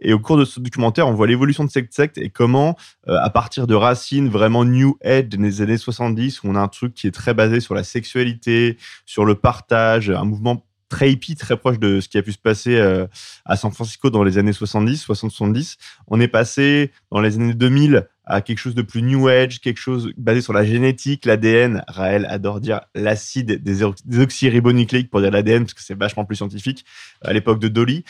Et 0.00 0.12
au 0.12 0.18
cours 0.18 0.36
de 0.36 0.44
ce 0.44 0.60
documentaire, 0.60 1.08
on 1.08 1.14
voit 1.14 1.26
l'évolution 1.26 1.64
de 1.64 1.70
cette 1.70 1.92
secte 1.92 2.18
et 2.18 2.30
comment, 2.30 2.76
euh, 3.08 3.18
à 3.20 3.30
partir 3.30 3.66
de 3.66 3.74
racines 3.74 4.28
vraiment 4.28 4.64
new 4.64 4.96
age 5.02 5.28
des 5.28 5.62
années 5.62 5.78
70, 5.78 6.42
où 6.42 6.48
on 6.48 6.54
a 6.54 6.60
un 6.60 6.68
truc 6.68 6.94
qui 6.94 7.06
est 7.06 7.12
très 7.12 7.34
basé 7.34 7.60
sur 7.60 7.74
la 7.74 7.84
sexualité, 7.84 8.76
sur 9.06 9.24
le 9.24 9.34
partage, 9.34 10.10
un 10.10 10.24
mouvement 10.24 10.64
très 10.88 11.12
hippie, 11.12 11.36
très 11.36 11.56
proche 11.56 11.78
de 11.78 12.00
ce 12.00 12.08
qui 12.08 12.18
a 12.18 12.22
pu 12.22 12.32
se 12.32 12.38
passer 12.38 12.76
euh, 12.76 13.06
à 13.44 13.56
San 13.56 13.72
Francisco 13.72 14.10
dans 14.10 14.24
les 14.24 14.38
années 14.38 14.52
70, 14.52 15.06
60-70. 15.06 15.76
On 16.06 16.20
est 16.20 16.28
passé 16.28 16.92
dans 17.10 17.20
les 17.20 17.36
années 17.36 17.54
2000 17.54 18.08
à 18.30 18.42
quelque 18.42 18.58
chose 18.58 18.74
de 18.74 18.82
plus 18.82 19.02
new 19.02 19.26
age, 19.26 19.60
quelque 19.60 19.78
chose 19.78 20.12
basé 20.16 20.42
sur 20.42 20.52
la 20.52 20.64
génétique, 20.64 21.24
l'ADN. 21.24 21.82
Raël 21.88 22.26
adore 22.28 22.60
dire 22.60 22.82
l'acide 22.94 23.62
des 23.62 23.82
ox- 23.82 24.06
désoxyribonucléiques 24.06 25.10
pour 25.10 25.20
dire 25.20 25.30
l'ADN 25.30 25.64
parce 25.64 25.74
que 25.74 25.82
c'est 25.82 25.98
vachement 25.98 26.24
plus 26.24 26.36
scientifique 26.36 26.84
à 27.22 27.32
l'époque 27.32 27.58
de 27.58 27.68
Dolly. 27.68 28.04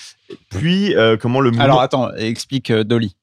Puis 0.50 0.94
euh, 0.96 1.16
comment 1.16 1.40
le 1.40 1.50
mouvement... 1.50 1.64
Alors 1.64 1.80
attends, 1.80 2.12
explique 2.14 2.70
euh, 2.70 2.84
Dolly. 2.84 3.16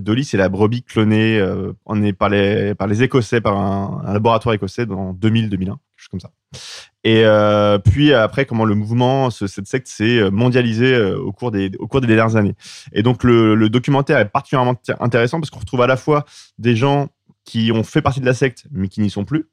Dolly, 0.00 0.24
c'est 0.24 0.36
la 0.36 0.48
brebis 0.48 0.82
clonée 0.82 1.38
euh, 1.38 1.72
on 1.86 2.02
est 2.02 2.12
par 2.12 2.28
les, 2.28 2.74
par 2.74 2.86
les 2.86 3.02
Écossais, 3.02 3.40
par 3.40 3.56
un, 3.56 4.12
laboratoire 4.12 4.54
écossais 4.54 4.86
dans 4.86 5.12
2000-2001, 5.14 5.50
quelque 5.50 5.76
chose 5.96 6.08
comme 6.10 6.20
ça. 6.20 6.30
Et 7.04 7.24
euh, 7.24 7.78
puis 7.78 8.12
après, 8.12 8.46
comment 8.46 8.64
le 8.64 8.74
mouvement, 8.74 9.30
ce- 9.30 9.46
cette 9.46 9.66
secte 9.66 9.86
s'est 9.86 10.18
euh, 10.18 11.16
au, 11.18 11.32
cours 11.32 11.50
des, 11.50 11.70
au 11.78 11.86
cours 11.86 12.00
des 12.00 12.06
dernières 12.06 12.36
années. 12.36 12.54
Et 12.92 13.02
donc 13.02 13.22
le, 13.24 13.54
le 13.54 13.68
documentaire 13.68 14.18
est 14.18 14.28
particulièrement 14.28 14.74
intéressant 15.00 15.38
parce 15.40 15.50
qu'on 15.50 15.60
retrouve 15.60 15.82
à 15.82 15.86
la 15.86 15.96
fois 15.96 16.24
des 16.58 16.74
gens 16.76 17.08
qui 17.44 17.70
ont 17.72 17.84
fait 17.84 18.02
partie 18.02 18.20
de 18.20 18.26
la 18.26 18.34
secte 18.34 18.64
mais 18.70 18.88
qui 18.88 19.00
n'y 19.00 19.10
sont 19.10 19.24
plus, 19.24 19.46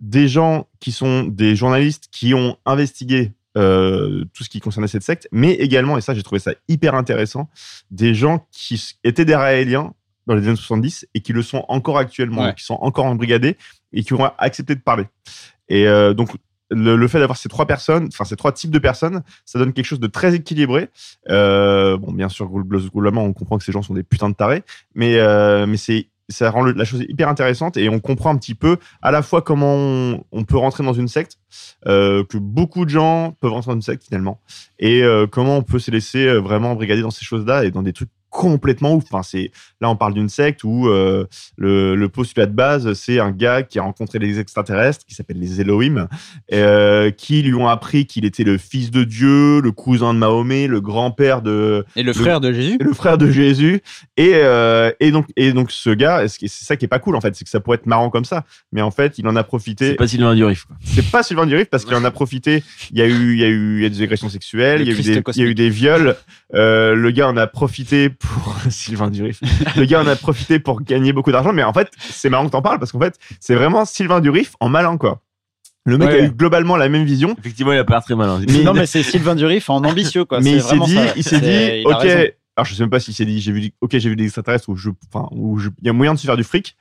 des 0.00 0.28
gens 0.28 0.68
qui 0.80 0.92
sont 0.92 1.24
des 1.24 1.56
journalistes 1.56 2.08
qui 2.12 2.34
ont 2.34 2.56
investigué 2.66 3.32
euh, 3.58 4.24
tout 4.34 4.44
ce 4.44 4.48
qui 4.48 4.60
concernait 4.60 4.88
cette 4.88 5.02
secte, 5.02 5.28
mais 5.32 5.52
également, 5.52 5.98
et 5.98 6.00
ça 6.00 6.14
j'ai 6.14 6.22
trouvé 6.22 6.38
ça 6.38 6.52
hyper 6.68 6.94
intéressant, 6.94 7.48
des 7.90 8.14
gens 8.14 8.46
qui 8.50 8.94
étaient 9.04 9.24
des 9.24 9.34
Raéliens 9.36 9.92
dans 10.26 10.34
les 10.34 10.46
années 10.46 10.56
70 10.56 11.06
et 11.14 11.20
qui 11.20 11.32
le 11.32 11.42
sont 11.42 11.64
encore 11.68 11.98
actuellement, 11.98 12.44
Ouais. 12.44 12.54
qui 12.54 12.64
sont 12.64 12.78
encore 12.80 13.06
embrigadés 13.06 13.56
et 13.92 14.02
qui 14.04 14.14
ont 14.14 14.24
accepté 14.38 14.74
de 14.74 14.80
parler. 14.80 15.04
Et 15.68 15.86
euh, 15.88 16.14
donc, 16.14 16.30
le, 16.70 16.96
le 16.96 17.08
fait 17.08 17.18
d'avoir 17.18 17.36
ces 17.36 17.50
trois 17.50 17.66
personnes, 17.66 18.08
enfin 18.10 18.24
ces 18.24 18.36
trois 18.36 18.52
types 18.52 18.70
de 18.70 18.78
personnes, 18.78 19.22
ça 19.44 19.58
donne 19.58 19.72
quelque 19.74 19.84
chose 19.84 20.00
de 20.00 20.06
très 20.06 20.34
équilibré. 20.34 20.88
Euh, 21.28 21.98
bon, 21.98 22.12
bien 22.12 22.30
sûr, 22.30 22.46
glo- 22.50 22.88
globalement, 22.90 23.24
on 23.24 23.32
comprend 23.34 23.58
que 23.58 23.64
ces 23.64 23.72
gens 23.72 23.82
sont 23.82 23.92
des 23.92 24.02
putains 24.04 24.30
de 24.30 24.34
tarés, 24.34 24.62
mais, 24.94 25.18
mais 25.66 25.76
c'est 25.76 26.06
ça 26.28 26.50
rend 26.50 26.64
la 26.64 26.84
chose 26.84 27.04
hyper 27.08 27.28
intéressante 27.28 27.76
et 27.76 27.88
on 27.88 28.00
comprend 28.00 28.30
un 28.30 28.36
petit 28.36 28.54
peu 28.54 28.76
à 29.02 29.10
la 29.10 29.22
fois 29.22 29.42
comment 29.42 29.74
on, 29.74 30.24
on 30.32 30.44
peut 30.44 30.56
rentrer 30.56 30.84
dans 30.84 30.92
une 30.92 31.08
secte, 31.08 31.38
euh, 31.86 32.24
que 32.24 32.38
beaucoup 32.38 32.84
de 32.84 32.90
gens 32.90 33.36
peuvent 33.40 33.52
rentrer 33.52 33.70
dans 33.70 33.76
une 33.76 33.82
secte 33.82 34.04
finalement, 34.04 34.40
et 34.78 35.02
euh, 35.02 35.26
comment 35.26 35.56
on 35.56 35.62
peut 35.62 35.78
se 35.78 35.90
laisser 35.90 36.26
euh, 36.26 36.40
vraiment 36.40 36.74
brigader 36.74 37.02
dans 37.02 37.10
ces 37.10 37.24
choses-là 37.24 37.64
et 37.64 37.70
dans 37.70 37.82
des 37.82 37.92
trucs 37.92 38.10
complètement 38.32 38.94
ouf. 38.94 39.04
Enfin, 39.12 39.22
c'est 39.22 39.52
là 39.80 39.90
on 39.90 39.96
parle 39.96 40.14
d'une 40.14 40.28
secte 40.28 40.64
où 40.64 40.88
euh, 40.88 41.26
le, 41.56 41.94
le 41.94 42.08
postulat 42.08 42.46
de 42.46 42.52
base 42.52 42.92
c'est 42.94 43.20
un 43.20 43.30
gars 43.30 43.62
qui 43.62 43.78
a 43.78 43.82
rencontré 43.82 44.18
des 44.18 44.40
extraterrestres 44.40 45.04
qui 45.06 45.14
s'appellent 45.14 45.38
les 45.38 45.60
Elohim, 45.60 46.08
euh, 46.52 47.10
qui 47.10 47.42
lui 47.42 47.54
ont 47.54 47.68
appris 47.68 48.06
qu'il 48.06 48.24
était 48.24 48.44
le 48.44 48.58
fils 48.58 48.90
de 48.90 49.04
Dieu, 49.04 49.60
le 49.60 49.70
cousin 49.72 50.14
de 50.14 50.18
Mahomet, 50.18 50.66
le 50.66 50.80
grand-père 50.80 51.42
de 51.42 51.84
Et 51.94 52.02
le 52.02 52.12
frère 52.12 52.40
de 52.40 52.52
Jésus. 52.52 52.76
et 52.80 52.84
le 52.84 52.92
frère 52.92 53.18
de 53.18 53.30
Jésus. 53.30 53.80
Et, 54.16 54.32
euh, 54.34 54.90
et, 55.00 55.10
donc, 55.10 55.26
et 55.36 55.52
donc, 55.52 55.70
ce 55.70 55.90
gars, 55.90 56.26
c'est 56.28 56.48
ça 56.48 56.76
qui 56.76 56.84
est 56.84 56.88
pas 56.88 56.98
cool, 56.98 57.16
en 57.16 57.20
fait, 57.20 57.34
c'est 57.34 57.44
que 57.44 57.50
ça 57.50 57.60
pourrait 57.60 57.76
être 57.76 57.86
marrant 57.86 58.10
comme 58.10 58.24
ça. 58.24 58.44
Mais 58.72 58.82
en 58.82 58.90
fait, 58.90 59.18
il 59.18 59.26
en 59.28 59.36
a 59.36 59.44
profité. 59.44 59.88
C'est 59.88 59.94
pas 59.94 60.08
Sylvain 60.08 60.34
Durif. 60.34 60.64
quoi. 60.64 60.76
C'est 60.84 61.10
pas 61.10 61.22
Sylvain 61.22 61.46
Durif 61.46 61.68
parce 61.68 61.84
qu'il 61.84 61.94
en 61.94 62.04
a 62.04 62.10
profité. 62.10 62.62
Il 62.90 62.98
y 62.98 63.02
a 63.02 63.06
eu, 63.06 63.34
il 63.34 63.40
y 63.40 63.44
a 63.44 63.48
eu, 63.48 63.78
il 63.78 63.82
y 63.82 63.86
a 63.86 63.88
des 63.88 64.02
agressions 64.02 64.28
sexuelles, 64.28 64.80
Le 64.80 64.86
il 64.86 64.88
y, 64.88 64.96
a 64.96 64.98
eu 64.98 65.02
des, 65.02 65.22
il 65.34 65.42
y 65.42 65.46
a 65.46 65.50
eu 65.50 65.54
des 65.54 65.70
viols. 65.70 66.16
Euh, 66.54 66.94
le 66.94 67.10
gars 67.10 67.28
en 67.28 67.36
a 67.36 67.46
profité 67.46 68.10
pour 68.22 68.56
Sylvain 68.70 69.10
Durif. 69.10 69.40
Le 69.76 69.84
gars 69.84 70.00
en 70.02 70.06
a 70.06 70.16
profité 70.16 70.58
pour 70.58 70.80
gagner 70.82 71.12
beaucoup 71.12 71.32
d'argent. 71.32 71.52
Mais 71.52 71.62
en 71.62 71.72
fait, 71.72 71.90
c'est 71.98 72.30
marrant 72.30 72.46
que 72.46 72.50
t'en 72.52 72.62
parles 72.62 72.78
parce 72.78 72.92
qu'en 72.92 73.00
fait, 73.00 73.18
c'est 73.40 73.54
vraiment 73.54 73.84
Sylvain 73.84 74.20
Durif 74.20 74.54
en 74.60 74.68
malin, 74.68 74.96
quoi. 74.96 75.20
Le 75.84 75.98
mec 75.98 76.08
Ouais. 76.10 76.20
a 76.20 76.24
eu 76.26 76.30
globalement 76.30 76.76
la 76.76 76.88
même 76.88 77.04
vision. 77.04 77.34
Effectivement, 77.38 77.72
il 77.72 77.78
a 77.78 77.84
pas 77.84 77.94
l'air 77.94 78.04
très 78.04 78.14
malin. 78.14 78.40
Mais- 78.48 78.62
non, 78.62 78.72
mais 78.72 78.86
c'est 78.86 79.02
Sylvain 79.02 79.34
Durif 79.34 79.68
en 79.68 79.82
ambitieux, 79.84 80.24
quoi. 80.24 80.38
mais 80.42 80.60
C'est 80.60 80.76
il 80.76 80.84
s'est 80.84 80.86
dit, 80.86 80.94
ça. 80.94 81.12
il 81.16 81.24
s'est 81.24 81.40
dit, 81.40 81.84
ok. 81.84 82.34
Alors 82.54 82.66
je 82.66 82.74
sais 82.74 82.82
même 82.82 82.90
pas 82.90 83.00
s'il 83.00 83.14
s'est 83.14 83.24
dit, 83.24 83.40
j'ai 83.40 83.50
vu, 83.50 83.60
des- 83.62 83.74
ok, 83.80 83.90
j'ai 83.98 84.08
vu 84.10 84.14
des 84.16 84.24
extraterrestres 84.24 84.68
où 84.68 84.76
je, 84.76 84.90
enfin, 85.12 85.26
où 85.32 85.58
je- 85.58 85.70
il 85.80 85.86
y 85.86 85.90
a 85.90 85.92
moyen 85.94 86.12
de 86.14 86.18
se 86.18 86.26
faire 86.26 86.36
du 86.36 86.44
fric 86.44 86.76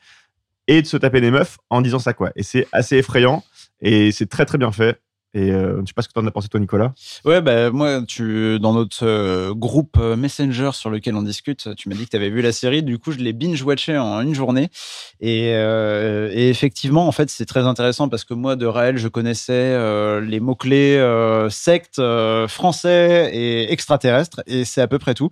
et 0.67 0.81
de 0.81 0.87
se 0.87 0.97
taper 0.97 1.21
des 1.21 1.31
meufs 1.31 1.57
en 1.69 1.81
disant 1.81 1.97
ça 1.97 2.11
quoi. 2.13 2.31
Et 2.35 2.43
c'est 2.43 2.67
assez 2.73 2.97
effrayant 2.97 3.41
et 3.81 4.11
c'est 4.11 4.25
très 4.27 4.45
très 4.45 4.57
bien 4.57 4.71
fait. 4.73 4.99
Et 5.33 5.51
euh, 5.51 5.79
je 5.81 5.87
sais 5.87 5.93
pas 5.93 6.01
ce 6.01 6.09
que 6.09 6.13
t'en 6.13 6.27
as 6.27 6.31
pensé 6.31 6.49
toi, 6.49 6.59
Nicolas. 6.59 6.93
Ouais, 7.23 7.41
bah, 7.41 7.71
moi, 7.71 8.01
tu, 8.05 8.59
dans 8.59 8.73
notre 8.73 9.05
euh, 9.05 9.53
groupe 9.53 9.97
euh, 9.97 10.17
Messenger 10.17 10.71
sur 10.73 10.89
lequel 10.89 11.15
on 11.15 11.21
discute, 11.21 11.73
tu 11.75 11.87
m'as 11.87 11.95
dit 11.95 12.03
que 12.03 12.09
tu 12.09 12.17
avais 12.17 12.29
vu 12.29 12.41
la 12.41 12.51
série. 12.51 12.83
Du 12.83 12.99
coup, 12.99 13.13
je 13.13 13.19
l'ai 13.19 13.31
binge-watché 13.31 13.97
en 13.97 14.19
une 14.21 14.35
journée. 14.35 14.69
Et, 15.21 15.53
euh, 15.53 16.29
effectivement, 16.33 17.07
en 17.07 17.13
fait, 17.13 17.29
c'est 17.29 17.45
très 17.45 17.61
intéressant 17.61 18.09
parce 18.09 18.25
que 18.25 18.33
moi, 18.33 18.57
de 18.57 18.65
Raël, 18.65 18.97
je 18.97 19.07
connaissais 19.07 19.71
les 20.21 20.39
mots-clés 20.39 20.99
secte, 21.49 22.01
français 22.47 23.31
et 23.33 23.71
extraterrestre. 23.71 24.41
Et 24.47 24.65
c'est 24.65 24.81
à 24.81 24.87
peu 24.87 24.99
près 24.99 25.13
tout. 25.13 25.29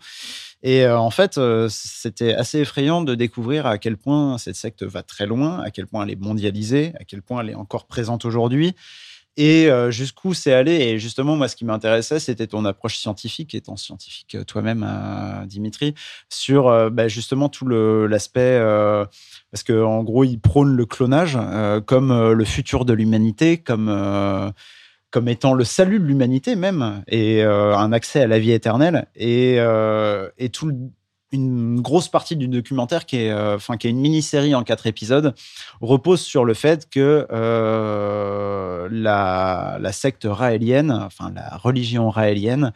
Et 0.62 0.88
en 0.88 1.10
fait, 1.10 1.40
c'était 1.70 2.34
assez 2.34 2.60
effrayant 2.60 3.02
de 3.02 3.16
découvrir 3.16 3.66
à 3.66 3.78
quel 3.78 3.98
point 3.98 4.38
cette 4.38 4.56
secte 4.56 4.84
va 4.84 5.04
très 5.04 5.26
loin, 5.26 5.62
à 5.62 5.72
quel 5.72 5.88
point 5.88 6.04
elle 6.04 6.12
est 6.12 6.20
mondialisée, 6.20 6.94
à 7.00 7.04
quel 7.06 7.22
point 7.22 7.42
elle 7.42 7.50
est 7.50 7.56
encore 7.56 7.86
présente 7.86 8.26
aujourd'hui 8.26 8.76
et 9.38 9.70
euh, 9.70 9.92
jusqu'où 9.92 10.34
c'est 10.34 10.54
allé. 10.54 10.74
Et 10.74 11.00
justement, 11.00 11.36
moi, 11.36 11.48
ce 11.48 11.56
qui 11.56 11.66
m'intéressait, 11.66 12.20
c'était 12.20 12.48
ton 12.48 12.66
approche 12.66 12.98
scientifique, 12.98 13.56
étant 13.56 13.76
scientifique 13.78 14.36
euh, 14.36 14.44
toi-même, 14.44 14.86
euh, 14.88 15.46
Dimitri, 15.46 15.94
sur 16.30 16.92
bah, 16.92 17.08
justement 17.08 17.50
tout 17.50 17.68
l'aspect. 17.68 18.40
euh, 18.42 19.06
parce 19.52 19.64
qu'en 19.64 20.04
gros, 20.04 20.24
il 20.24 20.40
prône 20.40 20.76
le 20.76 20.86
clonage 20.86 21.38
comme 21.86 22.32
le 22.32 22.46
futur 22.46 22.86
de 22.86 22.94
l'humanité, 22.94 23.58
comme. 23.58 23.90
comme 25.12 25.28
étant 25.28 25.54
le 25.56 25.64
salut 25.64 26.00
de 26.00 26.06
l'humanité 26.06 26.56
même, 26.56 27.04
et 27.08 27.42
un 27.44 27.92
accès 27.94 28.22
à 28.22 28.28
la 28.28 28.38
vie 28.38 28.52
éternelle, 28.52 29.08
et, 29.16 29.56
et 30.38 30.50
tout 30.50 30.68
le- 30.68 30.76
une 31.32 31.82
grosse 31.82 32.08
partie 32.08 32.36
du 32.36 32.48
documentaire 32.48 33.06
qui 33.06 33.18
est, 33.18 33.32
euh, 33.32 33.58
est 33.58 33.84
une 33.84 34.00
mini-série 34.00 34.56
en 34.56 34.64
quatre 34.64 34.88
épisodes, 34.88 35.36
repose 35.82 36.22
sur 36.22 36.46
le 36.46 36.54
fait 36.54 36.90
que 36.90 37.28
euh, 37.32 38.90
la, 38.92 39.78
la 39.80 39.92
secte 39.92 40.28
raélienne, 40.30 40.92
enfin 40.92 41.32
la 41.34 41.58
religion 41.58 42.10
raélienne, 42.10 42.74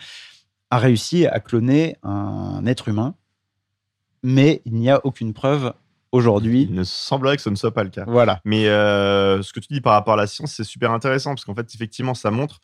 a 0.69 0.77
réussi 0.77 1.27
à 1.27 1.39
cloner 1.39 1.97
un 2.03 2.65
être 2.65 2.87
humain, 2.87 3.15
mais 4.23 4.61
il 4.65 4.73
n'y 4.75 4.89
a 4.89 5.05
aucune 5.05 5.33
preuve 5.33 5.73
aujourd'hui. 6.13 6.67
Il 6.69 6.75
ne 6.75 6.83
semblerait 6.83 7.35
que 7.35 7.41
ce 7.41 7.49
ne 7.49 7.55
soit 7.55 7.73
pas 7.73 7.83
le 7.83 7.89
cas. 7.89 8.05
Voilà. 8.07 8.39
Mais 8.45 8.67
euh, 8.67 9.41
ce 9.41 9.51
que 9.51 9.59
tu 9.59 9.67
dis 9.69 9.81
par 9.81 9.93
rapport 9.93 10.13
à 10.13 10.17
la 10.17 10.27
science, 10.27 10.53
c'est 10.53 10.63
super 10.63 10.91
intéressant 10.91 11.31
parce 11.31 11.43
qu'en 11.43 11.55
fait, 11.55 11.73
effectivement, 11.73 12.13
ça 12.13 12.31
montre 12.31 12.59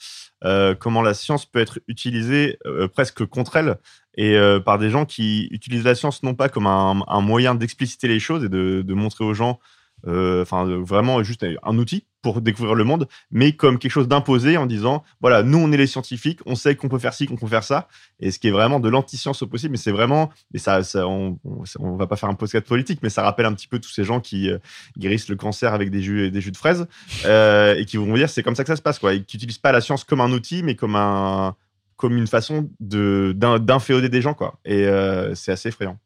euh, 0.45 0.75
comment 0.75 1.01
la 1.01 1.13
science 1.13 1.45
peut 1.45 1.59
être 1.59 1.79
utilisée 1.87 2.57
euh, 2.65 2.87
presque 2.87 3.25
contre 3.25 3.57
elle 3.57 3.77
et 4.15 4.37
par 4.65 4.79
des 4.79 4.89
gens 4.89 5.05
qui 5.05 5.47
utilisent 5.51 5.85
la 5.85 5.95
science 5.95 6.23
non 6.23 6.33
pas 6.33 6.49
comme 6.49 6.67
un, 6.67 7.03
un 7.07 7.21
moyen 7.21 7.55
d'expliciter 7.55 8.09
les 8.09 8.19
choses 8.19 8.43
et 8.43 8.49
de, 8.49 8.83
de 8.85 8.93
montrer 8.93 9.23
aux 9.23 9.33
gens, 9.33 9.59
enfin, 10.05 10.65
de- 10.65 10.75
vraiment 10.75 11.21
juste 11.23 11.45
un 11.63 11.77
outil 11.77 12.05
pour 12.21 12.41
découvrir 12.41 12.75
le 12.75 12.83
monde, 12.83 13.07
mais 13.31 13.53
comme 13.53 13.79
quelque 13.79 13.91
chose 13.91 14.07
d'imposé 14.07 14.57
en 14.57 14.65
disant 14.65 15.03
voilà, 15.21 15.43
nous 15.43 15.57
on 15.57 15.71
est 15.71 15.77
les 15.77 15.87
scientifiques, 15.87 16.39
on 16.45 16.55
sait 16.55 16.75
qu'on 16.75 16.89
peut 16.89 16.99
faire 16.99 17.13
ci, 17.13 17.27
qu'on 17.27 17.37
peut 17.37 17.47
faire 17.47 17.63
ça, 17.63 17.87
et 18.19 18.31
ce 18.31 18.39
qui 18.39 18.49
est 18.49 18.51
vraiment 18.51 18.79
de 18.79 18.89
l'anti-science 18.89 19.41
au 19.41 19.47
possible, 19.47 19.71
mais 19.71 19.77
c'est 19.77 19.91
vraiment, 19.91 20.29
et 20.53 20.57
ça, 20.57 20.83
ça 20.83 21.07
on, 21.07 21.39
on, 21.79 21.95
va 21.95 22.07
pas 22.07 22.17
faire 22.17 22.29
un 22.29 22.35
podcast 22.35 22.67
politique, 22.67 22.99
mais 23.03 23.09
ça 23.09 23.23
rappelle 23.23 23.45
un 23.45 23.53
petit 23.53 23.67
peu 23.67 23.79
tous 23.79 23.91
ces 23.91 24.03
gens 24.03 24.19
qui 24.19 24.49
euh, 24.49 24.57
guérissent 24.97 25.29
le 25.29 25.35
cancer 25.37 25.73
avec 25.73 25.91
des 25.91 26.01
jus, 26.01 26.29
des 26.29 26.41
jus 26.41 26.51
de 26.51 26.57
fraises, 26.57 26.87
euh, 27.25 27.75
et 27.75 27.85
qui 27.85 27.97
vont 27.97 28.13
dire 28.15 28.29
c'est 28.29 28.43
comme 28.43 28.55
ça 28.55 28.63
que 28.63 28.69
ça 28.69 28.75
se 28.75 28.81
passe, 28.81 28.99
quoi, 28.99 29.13
et 29.13 29.23
qui 29.23 29.37
n'utilisent 29.37 29.57
pas 29.57 29.71
la 29.71 29.81
science 29.81 30.03
comme 30.03 30.21
un 30.21 30.31
outil, 30.31 30.61
mais 30.63 30.75
comme 30.75 30.95
un 30.95 31.55
comme 31.99 32.15
une 32.15 32.27
façon 32.27 32.69
de 32.79 33.33
d'in- 33.35 33.59
d'inféoder 33.59 34.07
des 34.07 34.21
gens, 34.21 34.33
quoi. 34.33 34.57
Et 34.63 34.85
euh, 34.85 35.35
c'est 35.35 35.51
assez 35.51 35.67
effrayant. 35.67 35.99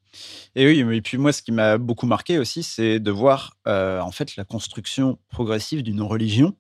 Et 0.55 0.65
oui, 0.65 0.95
et 0.95 1.01
puis 1.01 1.17
moi, 1.19 1.31
ce 1.31 1.43
qui 1.43 1.51
m'a 1.51 1.77
beaucoup 1.77 2.07
marqué 2.07 2.39
aussi, 2.39 2.63
c'est 2.63 2.99
de 2.99 3.11
voir 3.11 3.57
euh, 3.67 3.99
en 4.01 4.11
fait 4.11 4.35
la 4.35 4.43
construction 4.43 5.19
progressive 5.29 5.83
d'une 5.83 6.01
religion 6.01 6.55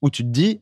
où 0.00 0.10
tu 0.10 0.22
te 0.22 0.28
dis, 0.28 0.60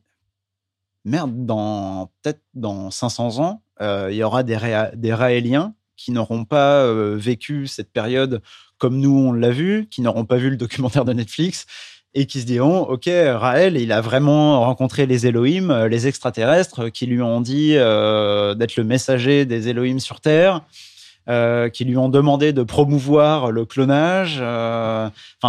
merde, 1.05 1.45
dans 1.45 2.11
peut-être 2.23 2.41
dans 2.55 2.89
500 2.89 3.39
ans, 3.39 3.61
euh, 3.81 4.09
il 4.11 4.17
y 4.17 4.23
aura 4.23 4.41
des, 4.41 4.57
Réa- 4.57 4.95
des 4.95 5.13
Raéliens 5.13 5.75
qui 5.95 6.11
n'auront 6.11 6.45
pas 6.45 6.91
vécu 7.15 7.67
cette 7.67 7.91
période 7.91 8.41
comme 8.79 8.97
nous 8.99 9.11
on 9.15 9.31
l'a 9.31 9.51
vu, 9.51 9.87
qui 9.91 10.01
n'auront 10.01 10.25
pas 10.25 10.37
vu 10.37 10.49
le 10.49 10.57
documentaire 10.57 11.05
de 11.05 11.13
Netflix 11.13 11.65
et 12.13 12.25
qui 12.25 12.41
se 12.41 12.45
diront, 12.45 12.81
ok, 12.81 13.07
Raël, 13.07 13.77
il 13.77 13.91
a 13.91 14.01
vraiment 14.01 14.61
rencontré 14.61 15.05
les 15.05 15.27
Elohim, 15.27 15.69
euh, 15.69 15.87
les 15.87 16.07
extraterrestres, 16.07 16.85
euh, 16.85 16.89
qui 16.89 17.05
lui 17.05 17.21
ont 17.21 17.39
dit 17.39 17.73
euh, 17.75 18.55
d'être 18.55 18.77
le 18.77 18.83
messager 18.83 19.45
des 19.45 19.69
Elohim 19.69 19.99
sur 19.99 20.19
Terre 20.21 20.61
qui 21.73 21.85
lui 21.85 21.95
ont 21.95 22.09
demandé 22.09 22.53
de 22.53 22.63
promouvoir 22.63 23.51
le 23.51 23.63
clonage. 23.63 24.41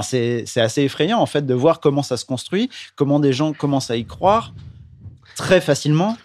c'est 0.02 0.44
assez 0.60 0.82
effrayant 0.82 1.18
en 1.18 1.24
fait 1.24 1.46
de 1.46 1.54
voir 1.54 1.80
comment 1.80 2.02
ça 2.02 2.18
se 2.18 2.26
construit, 2.26 2.68
comment 2.96 3.18
des 3.18 3.32
gens 3.32 3.54
commencent 3.54 3.90
à 3.90 3.96
y 3.96 4.04
croire 4.04 4.52
très 5.36 5.62
facilement. 5.62 6.18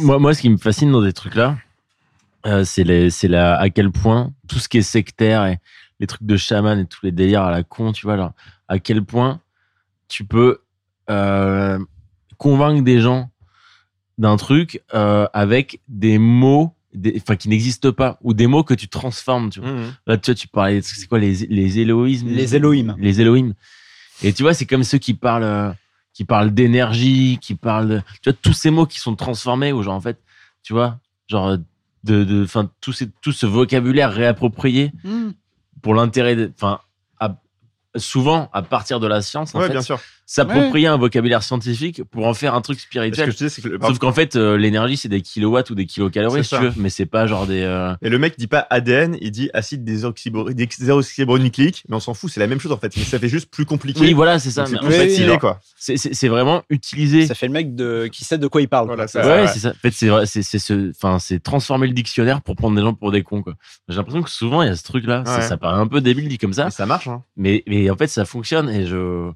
Moi, 0.00 0.18
moi, 0.18 0.34
ce 0.34 0.40
qui 0.40 0.48
me 0.48 0.56
fascine 0.56 0.90
dans 0.90 1.02
des 1.02 1.12
trucs-là, 1.12 1.58
euh, 2.46 2.64
c'est 2.64 3.10
c'est 3.10 3.34
à 3.34 3.68
quel 3.70 3.90
point 3.90 4.32
tout 4.48 4.58
ce 4.58 4.68
qui 4.68 4.78
est 4.78 4.82
sectaire 4.82 5.44
et 5.46 5.58
les 6.00 6.06
trucs 6.06 6.22
de 6.22 6.36
chaman 6.36 6.78
et 6.78 6.86
tous 6.86 7.04
les 7.04 7.12
délires 7.12 7.42
à 7.42 7.50
la 7.50 7.62
con, 7.62 7.92
tu 7.92 8.06
vois, 8.06 8.14
alors, 8.14 8.32
à 8.68 8.78
quel 8.78 9.04
point 9.04 9.40
tu 10.08 10.24
peux 10.24 10.58
euh, 11.10 11.78
convaincre 12.36 12.82
des 12.82 13.00
gens 13.00 13.30
d'un 14.18 14.36
truc 14.36 14.82
euh, 14.94 15.26
avec 15.32 15.80
des 15.88 16.18
mots 16.18 16.74
enfin 17.16 17.36
qui 17.36 17.48
n'existent 17.48 17.92
pas 17.92 18.18
ou 18.22 18.32
des 18.34 18.46
mots 18.46 18.64
que 18.64 18.74
tu 18.74 18.88
transformes 18.88 19.50
tu 19.50 19.60
vois. 19.60 19.70
Là 20.06 20.16
tu 20.18 20.30
vois 20.30 20.34
tu 20.34 20.48
parlais 20.48 20.80
c'est 20.82 21.06
quoi 21.06 21.18
les 21.18 21.46
les 21.46 21.78
éloïsmes? 21.78 22.28
Les 22.28 22.56
Elohim. 22.56 22.96
les 22.98 23.20
Elohim 23.20 23.52
et 24.22 24.32
tu 24.32 24.42
vois 24.42 24.54
c'est 24.54 24.66
comme 24.66 24.84
ceux 24.84 24.98
qui 24.98 25.14
parlent 25.14 25.44
euh, 25.44 25.70
qui 26.14 26.24
parlent 26.24 26.50
d'énergie 26.52 27.38
qui 27.40 27.54
parlent 27.54 27.88
de- 27.88 28.00
tu 28.22 28.30
vois 28.30 28.38
tous 28.42 28.54
ces 28.54 28.70
mots 28.70 28.86
qui 28.86 28.98
sont 28.98 29.14
transformés 29.14 29.72
ou 29.72 29.82
genre 29.82 29.94
en 29.94 30.00
fait 30.00 30.18
tu 30.62 30.72
vois. 30.72 30.98
Genre 31.28 31.58
de 32.04 32.24
de 32.24 32.42
enfin 32.44 32.70
tout 32.80 32.92
ces- 32.92 33.10
tout 33.20 33.32
ce 33.32 33.44
vocabulaire 33.46 34.10
réapproprié 34.12 34.92
Mm. 35.04 35.30
pour 35.82 35.94
l'intérêt 35.94 36.50
enfin 36.54 36.80
souvent 37.96 38.50
à 38.52 38.62
partir 38.62 39.00
de 39.00 39.06
la 39.06 39.22
science 39.22 39.54
fait, 39.60 39.68
bien 39.70 39.82
sûr. 39.82 40.00
S'approprier 40.30 40.86
un 40.88 40.98
vocabulaire 40.98 41.42
scientifique 41.42 42.04
pour 42.04 42.26
en 42.26 42.34
faire 42.34 42.54
un 42.54 42.60
truc 42.60 42.78
Ce 42.78 42.84
spirituel. 42.84 43.26
que 43.26 43.32
je 43.32 43.36
disais, 43.38 43.48
c'est 43.48 43.62
que 43.62 43.68
le- 43.68 43.78
Sauf 43.80 43.98
qu'en 43.98 44.12
fait, 44.12 44.36
euh, 44.36 44.58
l'énergie, 44.58 44.98
c'est 44.98 45.08
des 45.08 45.22
kilowatts 45.22 45.70
ou 45.70 45.74
des 45.74 45.86
kilocalories, 45.86 46.44
si 46.44 46.54
tu 46.54 46.60
veux. 46.62 46.72
Mais 46.76 46.90
c'est 46.90 47.06
pas 47.06 47.26
genre 47.26 47.46
des. 47.46 47.62
euh, 47.62 47.94
Et 48.02 48.10
le 48.10 48.18
mec 48.18 48.38
dit 48.38 48.46
pas 48.46 48.66
ADN, 48.68 49.16
il 49.22 49.30
dit 49.30 49.48
acide 49.54 49.84
désoxyribonucléique, 49.84 51.84
mais 51.88 51.96
on 51.96 52.00
s'en 52.00 52.14
fout, 52.14 52.30
c'est 52.30 52.40
la 52.40 52.46
même 52.46 52.60
chose 52.60 52.72
en 52.72 52.76
fait. 52.76 52.94
Mais 52.96 53.04
ça 53.04 53.18
fait 53.18 53.28
juste 53.28 53.50
plus 53.50 53.64
compliqué. 53.64 54.00
Oui, 54.00 54.12
voilà, 54.12 54.38
c'est 54.38 54.50
ça. 54.50 54.66
C'est 54.66 54.78
plus 54.78 54.88
oui, 54.88 55.26
genre- 55.26 55.38
quoi. 55.38 55.60
c'est- 55.76 56.28
vraiment 56.28 56.62
utilisé. 56.68 57.26
Ça 57.26 57.34
fait 57.34 57.46
le 57.46 57.52
mec 57.54 57.74
de, 57.74 58.06
qui 58.12 58.24
sait 58.24 58.36
de 58.36 58.46
quoi 58.46 58.60
il 58.60 58.68
parle. 58.68 58.86
Voilà, 58.86 59.08
ça- 59.08 59.26
Ouais, 59.26 59.42
ouais. 59.42 59.46
c'est 59.48 59.60
ça. 59.60 59.70
En 59.70 59.80
fait, 59.80 59.92
c'est 59.92 60.08
vrai, 60.08 60.26
c'est 60.26 60.42
c'est 60.42 60.58
ce, 60.58 60.90
enfin, 60.90 61.18
c'est 61.18 61.42
transformer 61.42 61.86
le 61.86 61.94
dictionnaire 61.94 62.42
pour 62.42 62.54
prendre 62.54 62.76
des 62.76 62.82
gens 62.82 62.92
pour 62.92 63.12
des 63.12 63.22
cons, 63.22 63.42
quoi. 63.42 63.54
J'ai 63.88 63.96
l'impression 63.96 64.22
que 64.22 64.30
souvent 64.30 64.62
il 64.62 64.68
y 64.68 64.70
a 64.70 64.76
ce 64.76 64.84
truc-là. 64.84 65.24
Ça, 65.24 65.56
paraît 65.56 65.80
un 65.80 65.86
peu 65.86 66.00
débile 66.02 66.28
dit 66.28 66.38
comme 66.38 66.52
ça, 66.52 66.66
Mais 66.66 66.70
ça 66.70 66.84
marche, 66.86 67.08
hein. 67.08 67.22
mais 67.36 67.62
mais 67.66 67.88
en 67.90 67.96
fait 67.96 68.06
ça 68.08 68.24
fonctionne 68.24 68.68
et 68.68 68.86
je 68.86 69.30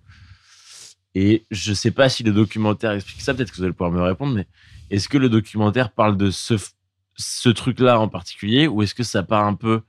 et 1.15 1.45
je 1.51 1.73
sais 1.73 1.91
pas 1.91 2.09
si 2.09 2.23
le 2.23 2.33
documentaire 2.33 2.93
explique 2.93 3.21
ça. 3.21 3.35
Peut-être 3.35 3.51
que 3.51 3.57
vous 3.57 3.65
allez 3.65 3.73
pouvoir 3.73 3.91
me 3.91 4.03
répondre, 4.03 4.35
mais 4.35 4.47
est-ce 4.91 5.09
que 5.09 5.19
le 5.19 5.29
documentaire 5.29 5.93
parle 5.93 6.17
de 6.17 6.31
ce 6.31 7.49
truc-là 7.49 8.01
en 8.01 8.09
particulier 8.09 8.67
ou 8.67 8.83
est-ce 8.83 8.95
que 8.95 9.03
ça 9.03 9.23
part 9.23 9.47
un 9.47 9.55
peu 9.55 9.83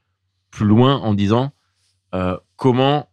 plus 0.51 0.65
loin 0.65 0.97
en 0.97 1.13
disant 1.13 1.51
euh, 2.13 2.37
comment 2.55 3.09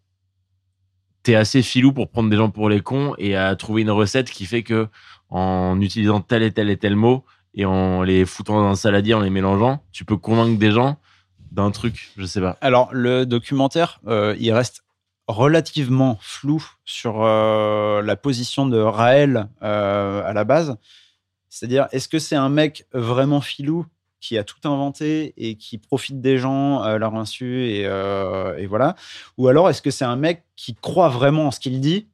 t'es 1.22 1.34
assez 1.34 1.62
filou 1.62 1.92
pour 1.92 2.10
prendre 2.10 2.30
des 2.30 2.36
gens 2.36 2.50
pour 2.50 2.68
les 2.68 2.80
cons 2.80 3.14
et 3.18 3.36
à 3.36 3.54
trouver 3.56 3.82
une 3.82 3.90
recette 3.90 4.30
qui 4.30 4.46
fait 4.46 4.62
que 4.62 4.88
en 5.28 5.80
utilisant 5.80 6.20
tel 6.20 6.42
et 6.42 6.52
tel 6.52 6.70
et 6.70 6.76
tel 6.76 6.96
mot 6.96 7.24
et 7.54 7.64
en 7.64 8.02
les 8.02 8.24
foutant 8.24 8.60
dans 8.60 8.68
un 8.68 8.74
saladier, 8.74 9.14
en 9.14 9.20
les 9.20 9.30
mélangeant, 9.30 9.82
tu 9.92 10.04
peux 10.04 10.16
convaincre 10.16 10.58
des 10.58 10.70
gens 10.70 10.98
d'un 11.50 11.70
truc, 11.70 12.12
je 12.16 12.24
sais 12.24 12.40
pas. 12.40 12.56
Alors, 12.60 12.90
le 12.92 13.26
documentaire, 13.26 14.00
euh, 14.06 14.36
il 14.38 14.52
reste 14.52 14.84
relativement 15.30 16.18
flou 16.20 16.64
sur 16.84 17.22
euh, 17.22 18.02
la 18.02 18.16
position 18.16 18.66
de 18.66 18.78
Raël 18.78 19.48
euh, 19.62 20.22
à 20.24 20.32
la 20.32 20.44
base. 20.44 20.76
C'est-à-dire, 21.48 21.88
est-ce 21.92 22.08
que 22.08 22.18
c'est 22.18 22.36
un 22.36 22.48
mec 22.48 22.86
vraiment 22.92 23.40
filou 23.40 23.86
qui 24.20 24.36
a 24.36 24.44
tout 24.44 24.60
inventé 24.64 25.32
et 25.36 25.56
qui 25.56 25.78
profite 25.78 26.20
des 26.20 26.36
gens 26.38 26.80
à 26.80 26.98
leur 26.98 27.14
insu 27.14 27.82
euh, 27.84 28.56
et 28.56 28.66
voilà? 28.66 28.94
Ou 29.38 29.48
alors, 29.48 29.70
est-ce 29.70 29.82
que 29.82 29.90
c'est 29.90 30.04
un 30.04 30.16
mec 30.16 30.44
qui 30.56 30.74
croit 30.74 31.08
vraiment 31.08 31.46
en 31.46 31.50
ce 31.50 31.60
qu'il 31.60 31.80
dit 31.80 32.06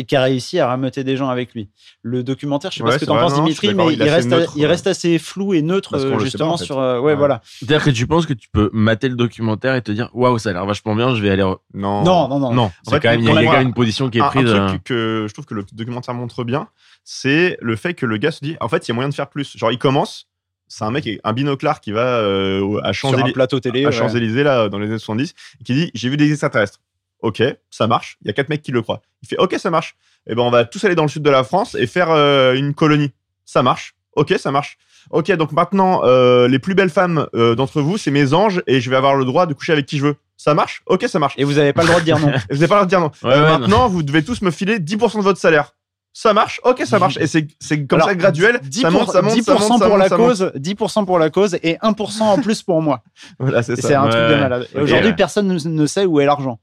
et 0.00 0.04
qui 0.04 0.16
a 0.16 0.22
réussi 0.22 0.58
à 0.58 0.66
rameuter 0.66 1.04
des 1.04 1.16
gens 1.16 1.28
avec 1.28 1.52
lui 1.54 1.68
Le 2.02 2.22
documentaire, 2.22 2.70
je 2.70 2.78
sais 2.78 2.82
Ouais, 2.82 2.88
pas 2.88 2.92
ce 2.94 2.96
que 2.96 3.00
c'est 3.00 3.06
tu 3.06 3.12
en 3.12 3.16
vrai, 3.16 3.24
penses, 3.24 3.34
Dimitri, 3.34 3.74
mais 3.74 3.92
il 3.92 4.02
reste, 4.02 4.28
neutre, 4.30 4.52
il 4.56 4.62
ouais. 4.62 4.66
reste 4.68 4.86
assez 4.86 5.18
flou 5.18 5.52
et 5.54 5.62
neutre 5.62 5.94
euh, 5.96 6.18
justement 6.18 6.48
pas, 6.48 6.54
en 6.54 6.56
fait. 6.56 6.64
sur... 6.64 6.78
euh, 6.78 6.98
ouais, 6.98 7.10
Ouais. 7.12 7.14
voilà. 7.16 7.42
C'est-à-dire 7.44 7.84
que 7.84 7.90
tu 7.90 8.06
penses 8.06 8.24
que 8.26 8.32
tu 8.32 8.48
peux 8.50 8.70
mater 8.72 9.08
le 9.08 9.14
documentaire 9.16 9.74
et 9.74 9.82
te 9.82 9.92
dire 9.92 10.08
waouh, 10.14 10.38
ça 10.38 10.50
a 10.50 10.52
l'air 10.54 10.64
vachement 10.66 10.94
bien, 10.96 11.14
je 11.14 11.22
vais 11.22 11.30
aller. 11.30 11.42
Non. 11.74 12.02
Non, 12.02 12.28
non, 12.28 12.38
non. 12.40 12.52
Non, 12.54 12.62
En 12.64 12.72
c'est 12.84 12.90
fait, 12.94 13.00
quand 13.00 13.10
même, 13.10 13.20
il 13.20 13.26
y 13.26 13.28
a 13.28 13.32
pour 13.32 13.40
il 13.40 13.44
y 13.44 13.46
a 13.46 13.50
moi, 13.50 13.52
quand 13.52 13.58
même 13.58 13.68
une 13.68 13.74
position 13.74 14.08
qui 14.10 14.18
est 14.18 14.22
un, 14.22 14.24
un 14.26 14.30
prise. 14.30 14.44
euh, 14.50 14.68
truc 14.68 14.84
que 14.84 15.26
je 15.28 15.32
trouve 15.34 15.44
que 15.46 15.54
le 15.54 15.64
documentaire 15.72 16.14
montre 16.14 16.44
bien, 16.44 16.68
c'est 17.04 17.58
le 17.60 17.76
fait 17.76 17.94
que 17.94 18.06
le 18.06 18.16
gars 18.16 18.30
se 18.30 18.40
dit 18.42 18.56
en 18.60 18.68
fait, 18.68 18.86
il 18.88 18.90
y 18.90 18.92
a 18.92 18.94
moyen 18.94 19.08
de 19.10 19.14
faire 19.14 19.28
plus. 19.28 19.56
Genre, 19.56 19.70
il 19.70 19.78
commence, 19.78 20.26
c'est 20.68 20.84
un 20.84 20.90
mec, 20.90 21.08
un 21.24 21.32
binoclard 21.32 21.80
qui 21.80 21.92
va 21.92 22.18
euh, 22.18 22.80
à 22.84 22.92
Champs-Élysées, 22.92 23.86
ouais. 23.86 23.92
Champs-Élysées, 23.92 24.42
là, 24.44 24.68
dans 24.68 24.78
les 24.78 24.86
années 24.86 24.98
70, 24.98 25.34
et 25.60 25.64
qui 25.64 25.74
dit 25.74 25.90
J'ai 25.94 26.08
vu 26.08 26.16
des 26.16 26.30
extraterrestres. 26.30 26.78
Ok, 27.22 27.42
ça 27.70 27.86
marche. 27.86 28.16
Il 28.22 28.26
y 28.28 28.30
a 28.30 28.32
quatre 28.32 28.48
mecs 28.48 28.62
qui 28.62 28.72
le 28.72 28.82
croient. 28.82 29.02
Il 29.22 29.28
fait 29.28 29.38
Ok, 29.38 29.54
ça 29.58 29.70
marche. 29.70 29.96
Et 30.28 30.34
ben, 30.34 30.42
on 30.42 30.50
va 30.50 30.64
tous 30.64 30.82
aller 30.84 30.94
dans 30.94 31.02
le 31.04 31.08
sud 31.08 31.22
de 31.22 31.30
la 31.30 31.44
France 31.44 31.74
et 31.78 31.86
faire 31.86 32.10
euh, 32.10 32.54
une 32.54 32.74
colonie. 32.74 33.10
Ça 33.44 33.62
marche. 33.62 33.94
Ok, 34.16 34.34
ça 34.38 34.50
marche. 34.50 34.76
Ok, 35.10 35.30
donc 35.32 35.52
maintenant, 35.52 36.02
euh, 36.04 36.46
les 36.48 36.58
plus 36.58 36.74
belles 36.74 36.90
femmes 36.90 37.26
euh, 37.34 37.54
d'entre 37.54 37.80
vous, 37.80 37.96
c'est 37.98 38.10
mes 38.10 38.34
anges 38.34 38.62
et 38.66 38.80
je 38.80 38.90
vais 38.90 38.96
avoir 38.96 39.14
le 39.16 39.24
droit 39.24 39.46
de 39.46 39.54
coucher 39.54 39.72
avec 39.72 39.86
qui 39.86 39.98
je 39.98 40.04
veux. 40.06 40.16
Ça 40.36 40.54
marche? 40.54 40.82
Ok, 40.86 41.04
ça 41.08 41.18
marche. 41.18 41.34
Et 41.38 41.44
vous 41.44 41.54
n'avez 41.54 41.72
pas 41.72 41.82
le 41.82 41.88
droit 41.88 42.00
de 42.00 42.04
dire 42.04 42.18
non. 42.18 42.28
Vous 42.50 42.56
n'avez 42.56 42.68
pas 42.68 42.80
le 42.80 42.80
droit 42.80 42.84
de 42.84 42.88
dire 42.88 43.00
non. 43.00 43.10
Ouais, 43.22 43.34
Euh, 43.34 43.42
ouais, 43.52 43.58
maintenant, 43.58 43.88
vous 43.88 44.02
devez 44.02 44.22
tous 44.24 44.40
me 44.42 44.50
filer 44.50 44.78
10% 44.78 45.18
de 45.18 45.22
votre 45.22 45.38
salaire. 45.38 45.74
Ça 46.12 46.32
marche? 46.34 46.60
Ok, 46.64 46.82
ça 46.86 46.98
marche. 46.98 47.18
Et 47.18 47.26
c'est 47.26 47.46
c'est 47.60 47.86
comme 47.86 47.98
Alors, 47.98 48.08
ça 48.08 48.14
graduel. 48.14 48.56
10%, 48.64 48.80
ça 48.80 48.90
monte, 48.90 49.10
ça 49.10 49.22
monte, 49.22 49.34
10% 49.34 49.44
ça 49.44 49.54
monte, 49.68 49.78
ça 49.80 49.86
pour 49.88 49.96
la 49.98 50.08
ça 50.08 50.16
monte. 50.18 50.28
cause, 50.28 50.52
10% 50.56 51.04
pour 51.06 51.18
la 51.18 51.30
cause 51.30 51.54
et 51.62 51.74
1% 51.76 52.22
en 52.22 52.38
plus 52.38 52.62
pour 52.62 52.82
moi. 52.82 53.02
Voilà, 53.38 53.62
c'est 53.62 53.76
ça. 53.76 53.88
C'est 53.88 53.94
un 53.94 54.04
Ouais, 54.04 54.10
truc 54.10 54.22
de 54.22 54.34
malade. 54.40 54.68
Aujourd'hui, 54.74 55.10
ouais. 55.10 55.16
personne 55.16 55.46
ne, 55.46 55.68
ne 55.68 55.86
sait 55.86 56.04
où 56.06 56.20
est 56.20 56.24
l'argent. 56.26 56.58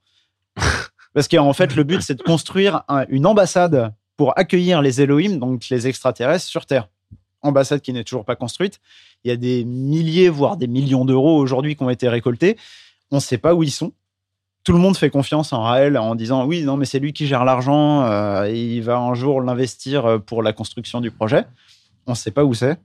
Parce 1.13 1.27
qu'en 1.27 1.53
fait, 1.53 1.75
le 1.75 1.83
but, 1.83 2.01
c'est 2.01 2.15
de 2.15 2.23
construire 2.23 2.83
un- 2.87 3.05
une 3.09 3.25
ambassade 3.25 3.93
pour 4.17 4.37
accueillir 4.37 4.81
les 4.81 5.01
Elohim, 5.01 5.37
donc 5.37 5.67
les 5.69 5.87
extraterrestres, 5.87 6.45
sur 6.45 6.65
Terre. 6.65 6.89
Ambassade 7.41 7.81
qui 7.81 7.93
n'est 7.93 8.03
toujours 8.03 8.25
pas 8.25 8.35
construite. 8.35 8.79
Il 9.23 9.29
y 9.29 9.31
a 9.31 9.37
des 9.37 9.63
milliers, 9.63 10.29
voire 10.29 10.57
des 10.57 10.67
millions 10.67 11.05
d'euros 11.05 11.37
aujourd'hui 11.37 11.75
qui 11.75 11.83
ont 11.83 11.89
été 11.89 12.09
récoltés. 12.09 12.57
On 13.11 13.17
ne 13.17 13.21
sait 13.21 13.37
pas 13.37 13.53
où 13.53 13.63
ils 13.63 13.71
sont. 13.71 13.93
Tout 14.63 14.73
le 14.73 14.79
monde 14.79 14.97
fait 14.97 15.09
confiance 15.09 15.53
en 15.53 15.61
Raël 15.63 15.97
en 15.97 16.13
disant 16.15 16.45
oui, 16.45 16.63
non, 16.63 16.75
mais 16.77 16.85
c'est 16.85 16.99
lui 16.99 17.13
qui 17.13 17.25
gère 17.25 17.45
l'argent 17.45 18.01
euh, 18.03 18.49
il 18.49 18.81
va 18.81 18.97
un 18.97 19.13
jour 19.13 19.41
l'investir 19.41 20.05
euh, 20.05 20.17
pour 20.19 20.43
la 20.43 20.51
construction 20.51 20.99
du 20.99 21.09
projet. 21.09 21.45
On 22.05 22.11
ne 22.11 22.15
sait 22.17 22.31
pas 22.31 22.43
où 22.43 22.53
c'est. 22.53 22.77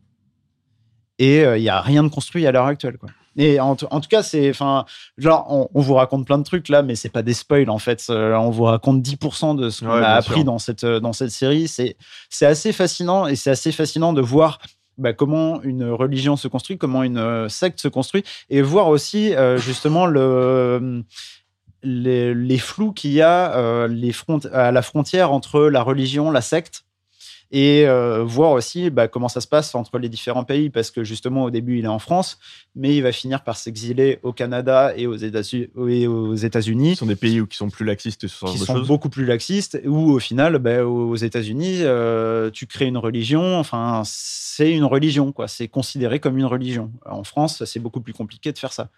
Et 1.18 1.40
euh, 1.44 1.58
il 1.58 1.62
n'y 1.62 1.68
a 1.68 1.80
rien 1.80 2.04
de 2.04 2.08
construit 2.08 2.46
à 2.46 2.52
l'heure 2.52 2.66
actuelle. 2.66 2.98
Quoi. 2.98 3.08
Et 3.36 3.60
en, 3.60 3.76
tout- 3.76 3.86
en 3.90 4.00
tout 4.00 4.08
cas, 4.08 4.22
c'est, 4.22 4.50
enfin, 4.50 4.84
genre, 5.16 5.46
on, 5.48 5.68
on 5.74 5.80
vous 5.80 5.94
raconte 5.94 6.26
plein 6.26 6.38
de 6.38 6.42
trucs 6.44 6.68
là, 6.68 6.82
mais 6.82 6.94
c'est 6.94 7.08
pas 7.08 7.22
des 7.22 7.32
spoils 7.34 7.70
en 7.70 7.78
fait. 7.78 8.04
Euh, 8.10 8.34
On 8.36 8.50
vous 8.50 8.64
raconte 8.64 9.00
10% 9.02 9.54
de 9.56 9.70
ce 9.70 9.80
qu'on 9.84 9.90
Ouais, 9.92 10.02
a 10.04 10.16
appris 10.16 10.34
sûr. 10.36 10.44
dans 10.44 10.58
cette, 10.58 10.84
euh, 10.84 11.00
dans 11.00 11.12
cette 11.14 11.30
série. 11.30 11.66
C'est, 11.68 11.96
c'est 12.28 12.46
assez 12.46 12.72
fascinant 12.72 13.26
et 13.26 13.34
c'est 13.36 13.50
assez 13.50 13.72
fascinant 13.72 14.12
de 14.12 14.20
voir 14.20 14.58
bah, 14.98 15.14
comment 15.14 15.62
une 15.62 15.84
religion 15.90 16.36
se 16.36 16.46
construit, 16.48 16.76
comment 16.76 17.02
une 17.02 17.16
euh, 17.16 17.48
secte 17.48 17.80
se 17.80 17.88
construit, 17.88 18.22
et 18.50 18.60
voir 18.60 18.88
aussi 18.88 19.34
euh, 19.34 19.56
justement 19.56 20.04
le, 20.04 21.02
les, 21.82 22.34
les 22.34 22.58
flous 22.58 22.92
qu'il 22.92 23.12
y 23.12 23.22
a 23.22 23.56
euh, 23.56 23.88
les 23.88 24.12
front, 24.12 24.38
à 24.52 24.70
la 24.70 24.82
frontière 24.82 25.32
entre 25.32 25.62
la 25.62 25.82
religion, 25.82 26.30
la 26.30 26.42
secte, 26.42 26.84
et 27.52 27.86
euh, 27.86 28.24
voir 28.24 28.52
aussi 28.52 28.88
bah, 28.90 29.08
comment 29.08 29.28
ça 29.28 29.42
se 29.42 29.46
passe 29.46 29.74
entre 29.74 29.98
les 29.98 30.08
différents 30.08 30.44
pays, 30.44 30.70
parce 30.70 30.90
que 30.90 31.04
justement 31.04 31.44
au 31.44 31.50
début 31.50 31.78
il 31.78 31.84
est 31.84 31.88
en 31.88 31.98
France, 31.98 32.38
mais 32.74 32.96
il 32.96 33.02
va 33.02 33.12
finir 33.12 33.44
par 33.44 33.56
s'exiler 33.56 34.18
au 34.22 34.32
Canada 34.32 34.94
et 34.96 35.06
aux 35.06 35.14
États-Unis. 35.14 36.94
Ce 36.94 37.00
sont 37.00 37.06
des 37.06 37.14
pays 37.14 37.40
où 37.40 37.46
qui 37.46 37.58
sont 37.58 37.68
plus 37.68 37.84
laxistes 37.84 38.26
sur 38.26 38.48
qui 38.48 38.58
sont 38.58 38.76
choses. 38.76 38.88
beaucoup 38.88 39.10
plus 39.10 39.26
laxistes, 39.26 39.80
où 39.84 40.12
au 40.12 40.18
final, 40.18 40.58
ben, 40.58 40.82
aux 40.82 41.14
États-Unis, 41.14 41.80
euh, 41.82 42.50
tu 42.50 42.66
crées 42.66 42.86
une 42.86 42.96
religion, 42.96 43.58
enfin, 43.58 44.02
c'est 44.06 44.72
une 44.72 44.84
religion, 44.84 45.32
quoi. 45.32 45.46
C'est 45.46 45.68
considéré 45.68 46.20
comme 46.20 46.38
une 46.38 46.46
religion. 46.46 46.90
En 47.04 47.24
France, 47.24 47.64
c'est 47.64 47.80
beaucoup 47.80 48.00
plus 48.00 48.14
compliqué 48.14 48.50
de 48.52 48.58
faire 48.58 48.72
ça. 48.72 48.88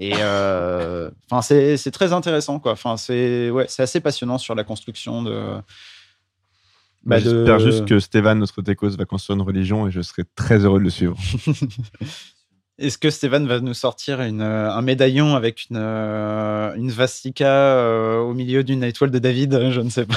Et 0.00 0.12
euh, 0.16 1.10
enfin, 1.30 1.42
c'est 1.42 1.90
très 1.90 2.12
intéressant, 2.12 2.58
quoi. 2.58 2.72
Enfin, 2.72 2.96
c'est 2.96 3.50
ouais, 3.50 3.66
c'est 3.68 3.82
assez 3.82 4.00
passionnant 4.00 4.38
sur 4.38 4.54
la 4.54 4.64
construction 4.64 5.22
de. 5.22 5.60
Bah, 7.08 7.16
bah, 7.16 7.24
de- 7.24 7.30
J'espère 7.30 7.58
juste 7.58 7.86
que 7.86 7.98
Stéphane, 7.98 8.38
notre 8.38 8.60
techos, 8.62 8.90
va 8.90 9.04
construire 9.06 9.36
une 9.38 9.46
religion 9.46 9.88
et 9.88 9.90
je 9.90 10.02
serai 10.02 10.22
très 10.36 10.64
heureux 10.64 10.78
de 10.78 10.84
le 10.84 10.90
suivre. 10.90 11.16
Est-ce 12.78 12.96
que 12.98 13.10
Stéphane 13.10 13.48
va 13.48 13.58
nous 13.58 13.74
sortir 13.74 14.20
une, 14.20 14.40
euh, 14.40 14.70
un 14.70 14.82
médaillon 14.82 15.34
avec 15.34 15.66
une, 15.68 15.78
euh, 15.78 16.72
une 16.76 16.90
vastica 16.92 17.48
euh, 17.50 18.18
au 18.18 18.34
milieu 18.34 18.62
d'une 18.62 18.84
étoile 18.84 19.10
de 19.10 19.18
David? 19.18 19.70
Je 19.72 19.80
ne 19.80 19.90
sais 19.90 20.06
pas. 20.06 20.14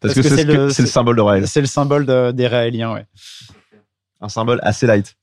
Parce, 0.00 0.14
que, 0.14 0.22
c'est 0.22 0.44
ce 0.44 0.82
le 0.82 0.86
symbole 0.88 1.16
de 1.16 1.20
Raël. 1.22 1.48
C'est 1.48 1.60
le 1.62 1.66
symbole 1.66 2.04
de- 2.04 2.30
des 2.32 2.46
Raéliens, 2.46 2.92
ouais. 2.92 3.06
Un 4.20 4.28
symbole 4.28 4.58
assez 4.62 4.86
light. 4.86 5.16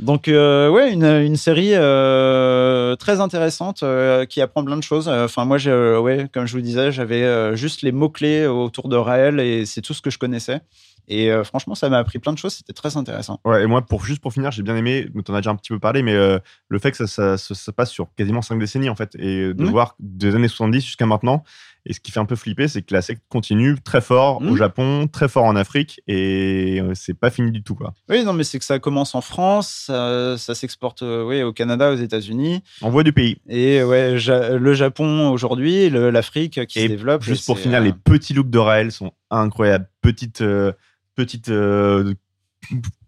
Donc, 0.00 0.28
euh, 0.28 0.70
ouais, 0.70 0.92
une, 0.92 1.04
une 1.04 1.36
série 1.36 1.72
euh, 1.74 2.96
très 2.96 3.20
intéressante 3.20 3.82
euh, 3.82 4.24
qui 4.24 4.40
apprend 4.40 4.64
plein 4.64 4.78
de 4.78 4.82
choses. 4.82 5.08
Enfin, 5.08 5.44
moi, 5.44 5.58
euh, 5.66 5.98
ouais, 6.00 6.26
comme 6.32 6.46
je 6.46 6.54
vous 6.54 6.62
disais, 6.62 6.90
j'avais 6.90 7.22
euh, 7.22 7.54
juste 7.54 7.82
les 7.82 7.92
mots-clés 7.92 8.46
autour 8.46 8.88
de 8.88 8.96
Raël 8.96 9.40
et 9.40 9.66
c'est 9.66 9.82
tout 9.82 9.92
ce 9.92 10.00
que 10.00 10.08
je 10.08 10.16
connaissais. 10.18 10.62
Et 11.08 11.30
euh, 11.30 11.44
franchement, 11.44 11.74
ça 11.74 11.88
m'a 11.88 11.98
appris 11.98 12.18
plein 12.18 12.32
de 12.32 12.38
choses. 12.38 12.54
C'était 12.54 12.72
très 12.72 12.96
intéressant. 12.96 13.40
Ouais, 13.44 13.62
et 13.62 13.66
moi, 13.66 13.82
pour, 13.82 14.04
juste 14.04 14.20
pour 14.20 14.32
finir, 14.32 14.50
j'ai 14.50 14.62
bien 14.62 14.76
aimé, 14.76 15.06
tu 15.24 15.30
en 15.30 15.34
as 15.34 15.38
déjà 15.38 15.50
un 15.50 15.56
petit 15.56 15.72
peu 15.72 15.78
parlé, 15.78 16.02
mais 16.02 16.14
euh, 16.14 16.38
le 16.68 16.78
fait 16.78 16.90
que 16.90 16.96
ça, 16.96 17.06
ça, 17.06 17.36
ça- 17.38 17.54
ça 17.54 17.72
passe 17.72 17.90
sur 17.90 18.08
quasiment 18.16 18.42
cinq 18.42 18.58
décennies, 18.58 18.88
en 18.88 18.96
fait, 18.96 19.14
et 19.16 19.52
de 19.54 19.62
Mhm. 19.64 19.70
voir 19.70 19.96
des 19.98 20.34
années 20.34 20.48
70 20.48 20.80
jusqu'à 20.84 21.06
maintenant. 21.06 21.42
Et 21.86 21.94
ce 21.94 22.00
qui 22.00 22.12
fait 22.12 22.20
un 22.20 22.26
peu 22.26 22.36
flipper, 22.36 22.68
c'est 22.68 22.82
que 22.82 22.92
la 22.92 23.00
secte 23.00 23.22
continue 23.30 23.74
très 23.82 24.02
fort 24.02 24.36
au 24.42 24.50
Mhm. 24.50 24.56
Japon, 24.56 25.06
très 25.10 25.28
fort 25.28 25.44
en 25.44 25.56
Afrique, 25.56 26.02
et 26.06 26.78
euh, 26.82 26.92
c'est 26.94 27.14
pas 27.14 27.30
fini 27.30 27.50
du 27.50 27.62
tout, 27.62 27.74
quoi. 27.74 27.94
Oui, 28.10 28.22
non, 28.22 28.34
mais 28.34 28.44
c'est 28.44 28.58
que 28.58 28.66
ça 28.66 28.78
commence 28.78 29.14
en 29.14 29.22
France, 29.22 29.84
ça, 29.86 30.36
ça 30.36 30.54
s'exporte 30.54 31.02
oui, 31.02 31.42
au 31.42 31.54
Canada, 31.54 31.90
aux 31.92 31.96
États-Unis. 31.96 32.62
On 32.82 32.90
voit 32.90 33.02
du 33.02 33.14
pays. 33.14 33.38
Et 33.48 33.82
ouais, 33.82 34.18
Ja- 34.18 34.58
le 34.58 34.74
Japon 34.74 35.30
aujourd'hui, 35.30 35.88
l'Afrique 35.88 36.66
qui 36.66 36.78
Et 36.80 36.82
se 36.82 36.88
développe. 36.88 37.22
Juste 37.22 37.46
pour 37.46 37.58
finir, 37.58 37.78
euh, 37.80 37.84
les 37.84 37.92
petits 37.94 38.34
looks 38.34 38.50
de 38.50 38.58
Raël 38.58 38.92
sont 38.92 39.12
incroyables. 39.30 39.88
Petite, 40.02 40.40
euh, 40.42 40.72
petite 41.16 41.48
euh, 41.50 42.14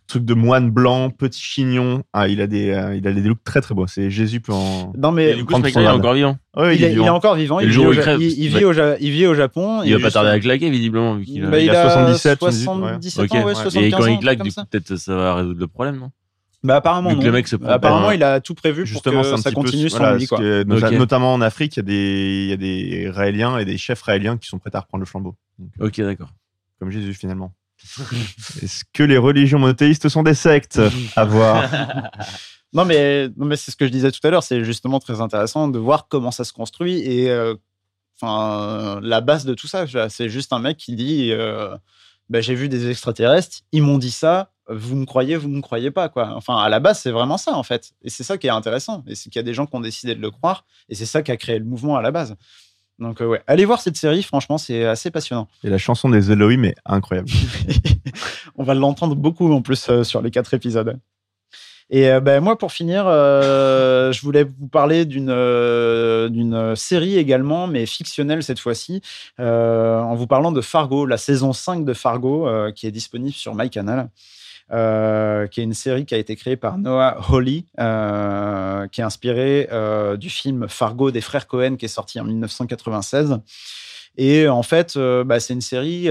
truc 0.07 0.25
de 0.25 0.35
moine 0.35 0.71
blanc, 0.71 1.11
petit 1.11 1.41
chignon. 1.41 2.03
Ah, 2.13 2.29
il 2.29 2.41
a 2.41 2.47
des, 2.47 2.71
euh, 2.71 2.95
il 2.97 3.07
a 3.09 3.13
des 3.13 3.23
looks 3.23 3.43
très 3.45 3.61
très 3.61 3.75
beaux. 3.75 3.87
C'est 3.87 4.11
Jésus 4.11 4.41
peut 4.41 4.53
en. 4.53 4.93
Non, 4.97 5.11
mais 5.13 5.35
du 5.35 5.45
coup, 5.45 5.55
il 5.59 5.67
est 5.79 5.89
encore 5.89 6.15
vivant. 6.15 6.37
Ouais, 6.57 6.77
il, 6.77 6.85
est, 6.85 6.93
il 6.93 6.99
est 6.99 7.09
encore 7.09 7.35
vivant. 7.35 7.61
Il, 7.61 7.69
vit 7.71 7.79
au, 7.79 7.93
crève, 7.93 8.21
il- 8.21 8.53
bah- 8.53 8.59
vit 8.59 8.65
au 8.67 8.73
Ja- 8.75 8.97
il 9.01 9.11
vit 9.11 9.27
au 9.27 9.35
Japon. 9.35 9.83
Il 9.85 9.93
va 9.93 9.97
pas 9.99 10.03
juste- 10.05 10.15
tarder 10.15 10.31
à 10.31 10.39
claquer, 10.41 10.69
visiblement, 10.71 11.15
vu. 11.15 11.25
Bah, 11.51 11.59
il 11.59 11.65
il 11.65 11.71
a 11.71 11.87
a 11.87 11.91
77, 11.91 12.39
77 12.39 12.69
ouais. 12.69 12.73
ans, 12.75 12.81
ouais, 12.83 12.93
Ok. 13.53 13.57
75 13.57 13.77
Et 13.83 13.91
quand 13.91 14.03
ans, 14.03 14.07
il 14.07 14.19
claque, 14.19 14.39
peut-être 14.71 14.97
ça 14.97 15.15
va 15.15 15.35
résoudre 15.37 15.61
le 15.61 15.67
problème, 15.69 15.97
non? 15.97 16.11
Bah 16.65 16.77
apparemment 16.77 17.13
non. 17.15 17.21
le 17.21 17.33
mec 17.33 17.49
se 17.49 17.57
prend 17.57 17.69
apparemment 17.71 18.13
il 18.13 18.23
a 18.23 18.41
tout 18.41 18.55
prévu 18.55 18.87
Justement, 18.87 19.23
pour 19.23 19.33
que 19.33 19.37
ça 19.41 19.51
peu- 19.51 19.55
continue 19.57 19.89
voilà, 19.89 20.19
ce 20.21 20.27
quoi. 20.27 20.39
que-. 20.39 20.63
Notamment 20.97 21.33
en 21.35 21.41
Afrique, 21.41 21.77
il 21.77 21.79
y, 21.79 21.81
a 21.81 21.83
des, 21.83 22.43
il 22.45 22.51
y 22.51 22.53
a 22.53 22.57
des 22.57 23.11
Raéliens 23.11 23.59
et 23.59 23.65
des 23.65 23.77
chefs 23.79 24.01
raéliens 24.03 24.39
qui 24.39 24.47
sont 24.49 24.59
prêts 24.61 24.71
à 24.75 24.81
reprendre 24.81 25.01
le 25.03 25.07
flambeau. 25.07 25.35
Donc, 25.59 25.71
Ok, 25.81 26.01
d'accord. 26.01 26.31
comme 26.79 26.91
Jésus 26.91 27.15
finalement. 27.15 27.53
Est-ce 28.63 28.85
que 28.93 29.03
les 29.03 29.19
religions 29.19 29.59
monothéistes 29.59 30.09
sont 30.09 30.23
des 30.23 30.35
sectes 30.35 30.81
À 31.17 31.25
voir? 31.25 31.69
Non 32.75 32.87
mais 32.87 33.29
non 33.37 33.45
mais 33.45 33.57
c'est 33.57 33.71
ce 33.71 33.77
que 33.77 33.85
je 33.85 33.91
disais 33.91 34.11
tout 34.11 34.27
à 34.27 34.31
l'heure, 34.31 34.43
c'est 34.43 34.65
justement 34.65 34.99
très 34.99 35.21
intéressant 35.21 35.69
de 35.69 35.79
voir 35.79 36.07
comment 36.09 36.31
ça 36.31 36.43
se 36.45 36.55
construit 36.55 37.01
et 37.01 37.29
euh, 37.29 37.55
enfin 38.19 38.99
la 39.03 39.21
base 39.21 39.45
de 39.45 39.53
tout 39.53 39.67
ça, 39.67 39.85
c'est 40.09 40.31
juste 40.31 40.55
un 40.55 40.59
mec 40.59 40.79
qui 40.79 40.95
dit 40.97 41.33
euh, 41.33 41.77
bah, 42.31 42.41
j'ai 42.41 42.55
vu 42.55 42.71
des 42.71 42.89
extraterrestres, 42.89 43.59
ils 43.73 43.83
m'ont 43.83 43.99
dit 43.99 44.11
ça, 44.11 44.52
vous 44.69 44.97
me 44.97 45.05
croyez, 45.05 45.37
vous 45.37 45.49
me 45.49 45.61
croyez 45.61 45.91
pas 45.91 46.09
quoi. 46.09 46.33
Enfin 46.37 46.57
à 46.57 46.69
la 46.69 46.81
base 46.81 47.01
c'est 47.01 47.11
vraiment 47.11 47.39
ça 47.39 47.55
en 47.55 47.63
fait 47.63 47.93
et 48.03 48.11
c'est 48.11 48.25
ça 48.25 48.39
qui 48.39 48.47
est 48.47 48.51
intéressant 48.51 49.03
et 49.07 49.15
c'est 49.15 49.31
qu'il 49.31 49.39
y 49.39 49.41
a 49.41 49.45
des 49.45 49.55
gens 49.55 49.67
qui 49.67 49.75
ont 49.77 49.81
décidé 49.81 50.15
de 50.15 50.21
le 50.21 50.31
croire 50.31 50.65
et 50.89 50.95
c'est 50.95 51.07
ça 51.07 51.23
qui 51.23 51.31
a 51.31 51.37
créé 51.37 51.59
le 51.59 51.65
mouvement 51.65 51.97
à 51.97 52.03
la 52.03 52.11
base. 52.11 52.37
Donc 52.99 53.21
euh, 53.21 53.27
ouais, 53.27 53.43
allez 53.47 53.65
voir 53.65 53.81
cette 53.81 53.97
série, 53.97 54.23
franchement 54.23 54.59
c'est 54.59 54.85
assez 54.85 55.11
passionnant. 55.11 55.49
Et 55.65 55.71
la 55.71 55.79
chanson 55.79 56.09
des 56.09 56.31
Elohim 56.31 56.65
est 56.65 56.77
incroyable. 56.85 57.29
On 58.57 58.65
va 58.65 58.75
l'entendre 58.75 59.17
beaucoup 59.17 59.53
en 59.53 59.63
plus 59.63 59.89
euh, 59.89 60.05
sur 60.05 60.23
les 60.23 60.31
quatre 60.31 60.55
épisodes. 60.55 60.99
Et 61.95 62.09
euh, 62.09 62.21
ben, 62.21 62.41
moi, 62.41 62.57
pour 62.57 62.73
finir, 62.73 63.05
euh, 63.07 64.13
je 64.13 64.23
voulais 64.23 64.45
vous 64.45 64.67
parler 64.67 65.05
d'une 65.05 65.29
euh, 65.31 66.31
d'une 66.31 66.75
série 66.75 67.19
également, 67.19 67.67
mais 67.67 67.85
fictionnelle 67.85 68.43
cette 68.43 68.59
fois-ci, 68.59 69.03
en 69.39 70.15
vous 70.15 70.27
parlant 70.27 70.53
de 70.53 70.63
Fargo, 70.63 71.05
la 71.05 71.19
saison 71.19 71.53
5 71.53 71.85
de 71.85 71.93
Fargo, 71.93 72.49
qui 72.75 72.87
est 72.87 72.91
disponible 72.91 73.35
sur 73.35 73.55
MyCanal. 73.55 74.09
Qui 74.71 75.61
est 75.61 75.65
une 75.65 75.75
série 75.75 76.07
qui 76.07 76.15
a 76.15 76.19
été 76.19 76.35
créée 76.35 76.57
par 76.57 76.79
Noah 76.79 77.19
Hawley, 77.29 77.65
qui 78.91 79.01
est 79.01 79.05
inspirée 79.05 79.69
du 80.19 80.31
film 80.31 80.67
Fargo 80.69 81.11
des 81.11 81.21
frères 81.21 81.47
Cohen, 81.47 81.77
qui 81.77 81.85
est 81.85 81.89
sorti 81.89 82.19
en 82.21 82.25
1996. 82.25 83.39
Et 84.17 84.49
en 84.49 84.63
fait, 84.63 84.97
bah, 84.97 85.41
c'est 85.41 85.53
une 85.53 85.61
série 85.61 86.09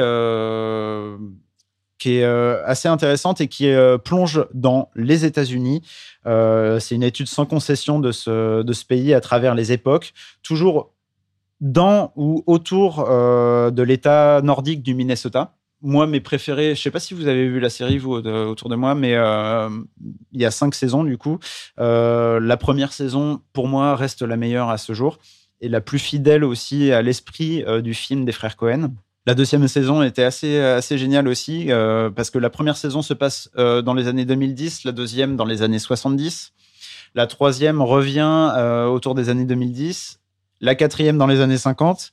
qui 2.01 2.17
est 2.17 2.23
euh, 2.23 2.65
assez 2.65 2.87
intéressante 2.87 3.41
et 3.41 3.47
qui 3.47 3.69
euh, 3.69 3.99
plonge 3.99 4.47
dans 4.55 4.89
les 4.95 5.23
États-Unis. 5.23 5.83
Euh, 6.25 6.79
c'est 6.79 6.95
une 6.95 7.03
étude 7.03 7.27
sans 7.27 7.45
concession 7.45 7.99
de 7.99 8.11
ce, 8.11 8.85
pays 8.85 9.13
à 9.13 9.21
travers 9.21 9.53
les 9.53 9.71
époques, 9.71 10.13
toujours 10.41 10.91
dans 11.59 12.11
ou 12.15 12.43
autour 12.47 13.05
de 13.05 13.83
l'État 13.83 14.41
nordique 14.43 14.81
du 14.81 14.95
Minnesota. 14.95 15.53
Moi, 15.83 16.07
mes 16.07 16.21
préférés, 16.21 16.73
je 16.73 16.81
sais 16.81 16.89
pas 16.89 16.99
si 16.99 17.13
vous 17.13 17.27
avez 17.27 17.47
vu 17.47 17.59
la 17.59 17.69
série, 17.69 17.99
vous, 17.99 18.13
autour 18.13 18.69
de 18.69 18.75
moi, 18.75 18.95
mais 18.95 19.11
il 19.11 20.41
y 20.41 20.45
a 20.45 20.51
cinq 20.51 20.73
saisons, 20.73 21.03
du 21.03 21.19
coup. 21.19 21.37
La 21.77 22.57
première 22.59 22.93
saison, 22.93 23.41
pour 23.53 23.67
moi, 23.67 23.95
reste 23.95 24.23
la 24.23 24.37
meilleure 24.37 24.69
à 24.69 24.79
ce 24.79 24.93
jour 24.93 25.19
et 25.61 25.69
la 25.69 25.81
plus 25.81 25.99
fidèle 25.99 26.43
aussi 26.43 26.91
à 26.91 27.03
l'esprit 27.03 27.63
du 27.83 27.93
film 27.93 28.25
des 28.25 28.31
frères 28.31 28.57
Cohen. 28.57 28.89
La 29.27 29.35
deuxième 29.35 29.67
saison 29.67 30.01
était 30.01 30.23
assez, 30.23 30.59
assez 30.59 30.97
géniale 30.97 31.27
aussi, 31.27 31.71
euh, 31.71 32.09
parce 32.09 32.31
que 32.31 32.39
la 32.39 32.49
première 32.49 32.75
saison 32.75 33.01
se 33.03 33.13
passe 33.13 33.49
euh, 33.57 33.81
dans 33.83 33.93
les 33.93 34.07
années 34.07 34.25
2010, 34.25 34.83
la 34.83 34.91
deuxième 34.91 35.35
dans 35.35 35.45
les 35.45 35.61
années 35.61 35.77
70. 35.79 36.53
La 37.13 37.27
troisième 37.27 37.81
revient 37.81 38.51
euh, 38.57 38.85
autour 38.87 39.13
des 39.13 39.29
années 39.29 39.45
2010, 39.45 40.19
la 40.61 40.73
quatrième 40.75 41.17
dans 41.19 41.27
les 41.27 41.39
années 41.39 41.57
50 41.59 42.11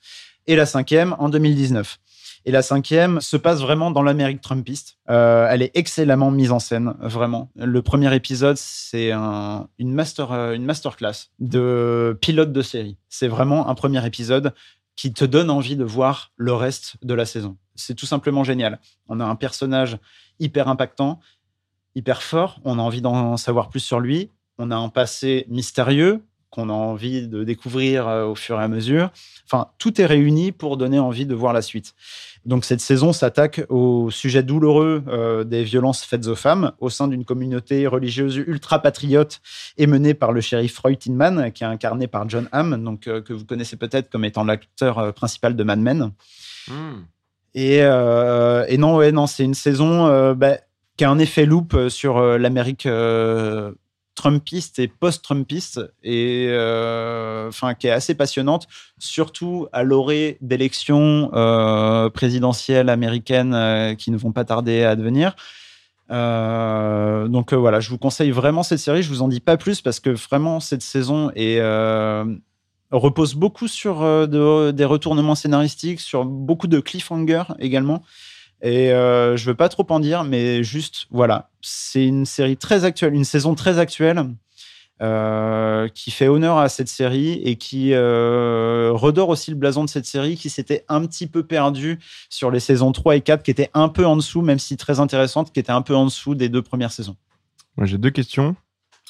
et 0.49 0.57
la 0.57 0.67
cinquième 0.67 1.17
en 1.19 1.31
2019. 1.31 1.99
Et 2.45 2.51
la 2.51 2.63
cinquième 2.63 3.21
se 3.21 3.37
passe 3.37 3.61
vraiment 3.61 3.91
dans 3.91 4.03
l'Amérique 4.03 4.41
trumpiste. 4.41 4.97
Euh, 5.11 5.49
elle 5.51 5.61
est 5.61 5.71
excellemment 5.75 6.31
mise 6.31 6.51
en 6.53 6.59
scène, 6.61 6.95
vraiment. 7.01 7.51
Le 7.57 7.83
premier 7.83 8.15
épisode, 8.15 8.57
c'est 8.59 9.13
un- 9.13 9.67
une, 9.79 9.93
master, 9.93 10.33
euh, 10.33 10.53
une 10.55 10.65
masterclass 10.65 11.31
de 11.41 12.17
pilote 12.21 12.53
de 12.53 12.63
série. 12.63 12.97
C'est 13.09 13.29
vraiment 13.29 13.69
un 13.69 13.75
premier 13.75 14.05
épisode 14.07 14.55
qui 14.99 15.13
te 15.13 15.25
donne 15.25 15.49
envie 15.49 15.77
de 15.77 15.85
voir 15.85 16.33
le 16.35 16.53
reste 16.53 16.97
de 17.03 17.15
la 17.15 17.25
saison. 17.25 17.57
C'est 17.77 17.95
tout 17.95 18.05
simplement 18.05 18.43
génial. 18.43 18.81
On 19.07 19.21
a 19.21 19.25
un 19.25 19.37
personnage 19.37 19.97
hyper 20.41 20.67
impactant, 20.67 21.21
hyper 21.95 22.21
fort. 22.21 22.61
On 22.65 22.81
a 22.81 22.83
envie 22.83 23.01
d'en 23.01 23.37
savoir 23.37 23.69
plus 23.69 23.79
sur 23.79 24.01
lui. 24.01 24.33
On 24.59 24.73
a 24.73 24.77
un 24.77 24.89
passé 24.89 25.47
mystérieux 25.49 26.27
qu'on 26.51 26.71
a 26.71 26.73
envie 26.73 27.29
de 27.29 27.45
découvrir 27.45 28.09
euh, 28.09 28.27
au 28.27 28.35
fur 28.35 28.61
et 28.61 28.65
à 28.65 28.69
mesure. 28.69 29.11
Enfin, 29.45 29.69
tout 29.79 30.01
est 30.01 30.07
réuni 30.07 30.53
pour 30.53 30.77
donner 30.77 30.99
envie 30.99 31.27
de 31.27 31.35
voir 31.35 31.53
la 31.53 31.63
suite. 31.63 31.95
Donc 32.45 32.65
cette 32.65 32.81
saison 32.81 33.13
s'attaque 33.13 33.61
au 33.69 34.11
sujet 34.11 34.43
douloureux 34.43 35.03
euh, 35.09 35.45
des 35.45 35.65
violences 35.65 36.03
faites 36.05 36.27
aux 36.29 36.35
femmes 36.35 36.73
au 36.81 36.89
sein 36.89 37.09
d'une 37.09 37.25
communauté 37.25 37.87
religieuse 37.87 38.37
ultra 38.37 38.81
patriote 38.81 39.41
et 39.77 39.87
menée 39.87 40.15
par 40.15 40.33
le 40.33 40.41
shérif 40.41 40.79
Roy 40.79 40.97
Tinman, 40.97 41.53
qui 41.53 41.65
est 41.65 41.67
incarné 41.67 42.07
par 42.07 42.29
John 42.29 42.49
Hamm, 42.53 42.83
donc 42.83 43.07
euh, 43.07 43.21
que 43.21 43.33
vous 43.33 43.45
connaissez 43.45 43.77
peut-être 43.77 44.09
comme 44.11 44.25
étant 44.25 44.45
l'acteur 44.45 44.99
euh, 44.99 45.13
principal 45.13 45.57
de 45.57 45.63
Mad 45.63 45.79
Men. 45.79 46.13
Et, 47.55 47.83
euh, 47.83 48.65
et 48.69 48.79
non, 48.79 48.97
ouais, 48.97 49.13
non, 49.13 49.27
c'est 49.27 49.45
une 49.45 49.55
saison 49.55 50.35
bah, 50.35 50.59
qui 50.97 51.05
a 51.05 51.11
un 51.11 51.19
effet 51.19 51.45
loop 51.45 51.89
sur 51.89 52.21
l'Amérique 52.21 52.87
trumpiste 54.19 54.81
et 54.81 54.89
post-trumpiste, 54.89 55.81
et 56.03 56.49
euh, 56.51 57.49
enfin 57.49 57.75
qui 57.75 57.87
est 57.87 57.93
assez 57.93 58.15
passionnante, 58.17 58.67
surtout 58.99 59.69
à 59.73 59.85
l'orée 59.85 60.39
d'élections 60.41 61.31
euh, 61.35 62.11
présidentielles 62.11 62.89
américaines 62.89 63.55
euh, 63.55 63.95
qui 63.95 64.11
ne 64.11 64.17
vont 64.17 64.33
pas 64.33 64.45
tarder 64.45 64.83
à 64.83 64.91
advenir. 64.91 65.37
Donc 66.11 67.53
voilà, 67.53 67.81
je 67.81 67.91
vous 67.91 67.99
conseille 67.99 68.33
vraiment 68.33 68.63
cette 68.65 68.81
série. 68.81 69.03
Je 69.03 69.09
vous 69.09 69.23
en 69.23 69.29
dis 69.29 69.41
pas 69.41 69.57
plus 69.57 69.81
parce 69.83 70.01
que 70.01 70.11
vraiment 70.11 70.59
cette 70.59 70.83
saison 70.83 71.31
est 71.37 71.61
repose 72.91 73.35
beaucoup 73.35 73.69
sur 73.69 74.01
de- 74.01 74.71
des 74.73 74.85
retournements 74.85 75.35
scénaristiques, 75.37 76.01
sur 76.01 76.25
beaucoup 76.25 76.67
de 76.67 76.81
cliffhangers 76.81 77.45
également. 77.59 78.03
Et 78.63 78.93
euh, 78.93 79.37
je 79.37 79.47
veux 79.47 79.55
pas 79.55 79.69
trop 79.69 79.87
en 79.91 80.01
dire, 80.01 80.25
mais 80.25 80.65
juste 80.65 81.07
voilà, 81.11 81.51
c'est 81.61 82.05
une 82.05 82.27
série 82.27 82.57
très 82.57 82.85
actuelle, 82.85 83.15
une 83.15 83.25
saison 83.25 83.55
très 83.55 83.79
actuelle 83.79 84.35
euh, 85.01 85.87
qui 85.95 86.11
fait 86.11 86.27
honneur 86.27 86.59
à 86.59 86.69
cette 86.69 86.89
série 86.89 87.41
et 87.45 87.55
qui 87.55 87.93
euh, 87.93 88.91
redore 88.93 89.29
aussi 89.29 89.53
le 89.53 89.57
blason 89.57 89.85
de 89.85 89.89
cette 89.89 90.07
série 90.07 90.37
qui 90.37 90.51
s'était 90.51 90.85
un 90.89 91.07
petit 91.07 91.29
peu 91.29 91.45
perdu 91.45 92.01
sur 92.31 92.51
les 92.51 92.59
saisons 92.59 92.91
3 92.91 93.15
et 93.15 93.21
4, 93.21 93.45
qui 93.45 93.53
étaient 93.53 93.71
un 93.75 93.89
peu 93.89 94.05
en 94.05 94.17
dessous, 94.17 94.43
même 94.43 94.59
si 94.59 94.77
très 94.77 94.99
intéressantes, 94.99 95.53
qui 95.53 95.61
étaient 95.61 95.71
un 95.71 95.83
peu 95.83 95.95
en 95.95 96.07
dessous 96.07 96.35
des 96.35 96.49
deux 96.49 96.63
premières 96.63 96.91
saisons. 96.91 97.17
J'ai 97.81 97.97
deux 97.97 98.11
questions. 98.11 98.57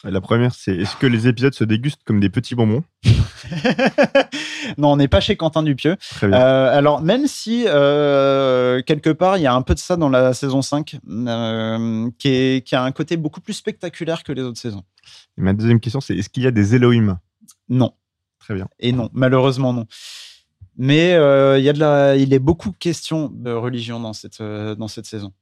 La 0.04 0.20
première, 0.20 0.54
c'est 0.54 0.76
est-ce 0.76 0.96
que 0.96 1.06
les 1.06 1.26
épisodes 1.26 1.54
se 1.54 1.64
dégustent 1.64 2.02
comme 2.04 2.20
des 2.20 2.30
petits 2.30 2.54
bonbons 2.54 2.84
non, 4.78 4.92
on 4.92 4.96
n'est 4.96 5.08
pas 5.08 5.20
chez 5.20 5.36
Quentin 5.36 5.62
Dupieux. 5.62 5.96
Très 6.10 6.28
bien. 6.28 6.38
Euh, 6.40 6.76
alors, 6.76 7.00
même 7.02 7.26
si 7.26 7.64
euh, 7.66 8.82
quelque 8.82 9.10
part, 9.10 9.36
il 9.36 9.42
y 9.42 9.46
a 9.46 9.54
un 9.54 9.62
peu 9.62 9.74
de 9.74 9.78
ça 9.78 9.96
dans 9.96 10.08
la 10.08 10.34
saison 10.34 10.62
5, 10.62 10.96
euh, 11.08 12.10
qui, 12.18 12.28
est- 12.28 12.66
qui 12.66 12.74
a 12.76 12.82
un 12.82 12.92
côté 12.92 13.16
beaucoup 13.16 13.40
plus 13.40 13.54
spectaculaire 13.54 14.22
que 14.22 14.32
les 14.32 14.42
autres 14.42 14.58
saisons. 14.58 14.82
Et 15.36 15.42
ma 15.42 15.52
deuxième 15.52 15.80
question, 15.80 16.00
c'est 16.00 16.16
est-ce 16.16 16.28
qu'il 16.28 16.42
y 16.42 16.46
a 16.46 16.50
des 16.50 16.74
Elohim? 16.74 17.18
Non. 17.68 17.92
Très 18.40 18.54
bien. 18.54 18.68
Et 18.78 18.92
non, 18.92 19.10
malheureusement 19.12 19.72
non. 19.72 19.86
Mais 20.76 21.10
il 21.12 21.62
y 21.64 21.68
a 21.68 21.72
de 21.72 21.78
la, 21.80 22.16
il 22.16 22.32
est 22.32 22.38
beaucoup 22.38 22.72
question 22.72 23.30
de 23.34 23.50
religion 23.52 24.00
dans 24.00 24.12
cette, 24.12 24.40
dans 24.42 24.88
cette 24.88 25.06
saison. 25.06 25.32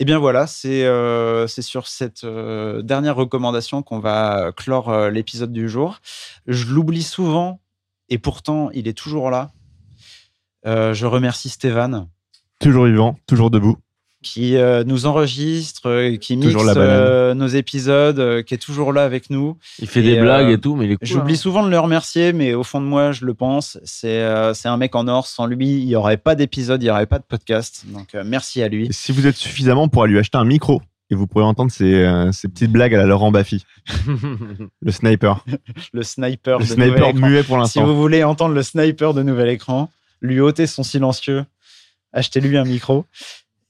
Et 0.00 0.04
bien 0.04 0.18
voilà, 0.18 0.46
c'est 0.46 0.84
euh, 0.84 1.48
sur 1.48 1.88
cette 1.88 2.22
euh, 2.22 2.82
dernière 2.82 3.16
recommandation 3.16 3.82
qu'on 3.82 3.98
va 3.98 4.52
clore 4.56 4.90
euh, 4.90 5.10
l'épisode 5.10 5.52
du 5.52 5.68
jour. 5.68 5.98
Je 6.46 6.72
l'oublie 6.72 7.02
souvent 7.02 7.60
et 8.08 8.18
pourtant 8.18 8.70
il 8.72 8.86
est 8.86 8.96
toujours 8.96 9.30
là. 9.30 9.50
Je 10.64 11.06
remercie 11.06 11.48
Stéphane 11.48 12.08
Toujours 12.60 12.84
vivant, 12.84 13.16
toujours 13.26 13.50
debout. 13.50 13.78
Qui 14.22 14.56
euh, 14.56 14.82
nous 14.84 15.06
enregistre, 15.06 15.88
euh, 15.88 16.16
qui 16.16 16.36
mixe 16.36 16.56
euh, 16.76 17.34
nos 17.34 17.46
épisodes, 17.46 18.18
euh, 18.18 18.42
qui 18.42 18.54
est 18.54 18.58
toujours 18.58 18.92
là 18.92 19.04
avec 19.04 19.30
nous. 19.30 19.56
Il 19.78 19.86
fait 19.86 20.02
des 20.02 20.18
blagues 20.18 20.50
et 20.50 20.58
tout, 20.58 20.74
mais 20.74 20.86
il 20.86 20.92
est 20.92 20.96
cool, 20.96 21.06
J'oublie 21.06 21.34
hein. 21.34 21.36
souvent 21.36 21.62
de 21.64 21.70
le 21.70 21.78
remercier, 21.78 22.32
mais 22.32 22.54
au 22.54 22.64
fond 22.64 22.80
de 22.80 22.86
moi, 22.86 23.12
je 23.12 23.24
le 23.24 23.34
pense. 23.34 23.78
C'est 23.84 24.08
euh, 24.22 24.54
c'est 24.54 24.68
un 24.68 24.76
mec 24.76 24.94
en 24.96 25.06
or. 25.06 25.26
Sans 25.26 25.46
lui, 25.46 25.78
il 25.80 25.86
n'y 25.86 25.94
aurait 25.94 26.16
pas 26.16 26.34
d'épisode, 26.34 26.82
il 26.82 26.86
n'y 26.86 26.90
aurait 26.90 27.06
pas 27.06 27.18
de 27.18 27.24
podcast. 27.24 27.84
Donc 27.86 28.14
euh, 28.14 28.24
merci 28.26 28.60
à 28.62 28.68
lui. 28.68 28.86
Et 28.86 28.92
si 28.92 29.12
vous 29.12 29.26
êtes 29.26 29.36
suffisamment 29.36 29.88
pour 29.88 30.02
aller 30.02 30.14
lui 30.14 30.18
acheter 30.20 30.38
un 30.38 30.44
micro, 30.44 30.82
et 31.10 31.14
vous 31.14 31.26
pourrez 31.26 31.44
entendre 31.44 31.70
ces, 31.70 31.94
euh, 31.94 32.32
ces 32.32 32.48
petites 32.48 32.70
blagues 32.72 32.94
à 32.94 32.98
la 32.98 33.06
Laurent 33.06 33.30
Baffy. 33.30 33.64
le 34.82 34.90
sniper. 34.92 35.44
Le 35.92 36.02
sniper 36.02 36.58
Le 36.58 36.64
de 36.64 36.70
sniper 36.70 37.14
muet 37.14 37.42
pour 37.42 37.56
Si 37.56 37.60
l'instant. 37.60 37.86
vous 37.86 37.96
voulez 37.96 38.24
entendre 38.24 38.54
le 38.54 38.62
sniper 38.62 39.14
de 39.14 39.22
Nouvel 39.22 39.48
Écran, 39.48 39.90
lui 40.20 40.40
ôter 40.40 40.66
son 40.66 40.82
silencieux, 40.82 41.46
achetez-lui 42.12 42.58
un 42.58 42.64
micro. 42.64 43.06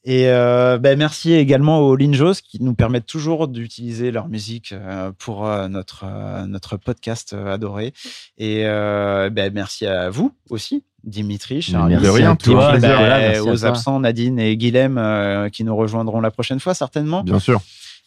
Et 0.05 0.29
euh, 0.29 0.79
ben, 0.79 0.97
merci 0.99 1.35
également 1.35 1.81
aux 1.81 1.97
Linjos 1.97 2.35
qui 2.49 2.63
nous 2.63 2.75
permettent 2.75 3.07
toujours 3.07 3.49
d'utiliser 3.49 4.11
leur 4.11 4.29
musique 4.29 4.73
euh, 4.73 5.11
pour 5.19 5.47
euh, 5.47 5.69
notre, 5.69 6.05
notre 6.47 6.77
podcast 6.77 7.35
adoré. 7.35 7.93
Et 8.39 8.63
euh, 8.65 9.29
ben, 9.29 9.53
merci 9.53 9.87
à 9.87 10.09
vous 10.09 10.33
aussi, 10.51 10.85
Dimitri, 11.05 11.61
Charlie. 11.63 11.97
De 11.97 12.09
rien, 12.09 12.37
toujours 12.37 12.65
un 12.65 12.79
Ben. 12.79 12.95
Voilà, 12.97 13.19
merci 13.19 13.39
à 13.39 13.43
aux 13.53 13.57
toi. 13.57 13.69
absents, 13.69 14.01
Nadine 14.01 14.39
et 14.39 14.57
Guilhem, 14.57 14.97
euh, 14.99 15.49
qui 15.51 15.65
nous 15.65 15.77
rejoindront 15.77 16.21
la 16.21 16.31
prochaine 16.31 16.61
fois 16.61 16.75
certainement. 16.75 17.23
Bien 17.23 17.41
sûr. 17.41 17.61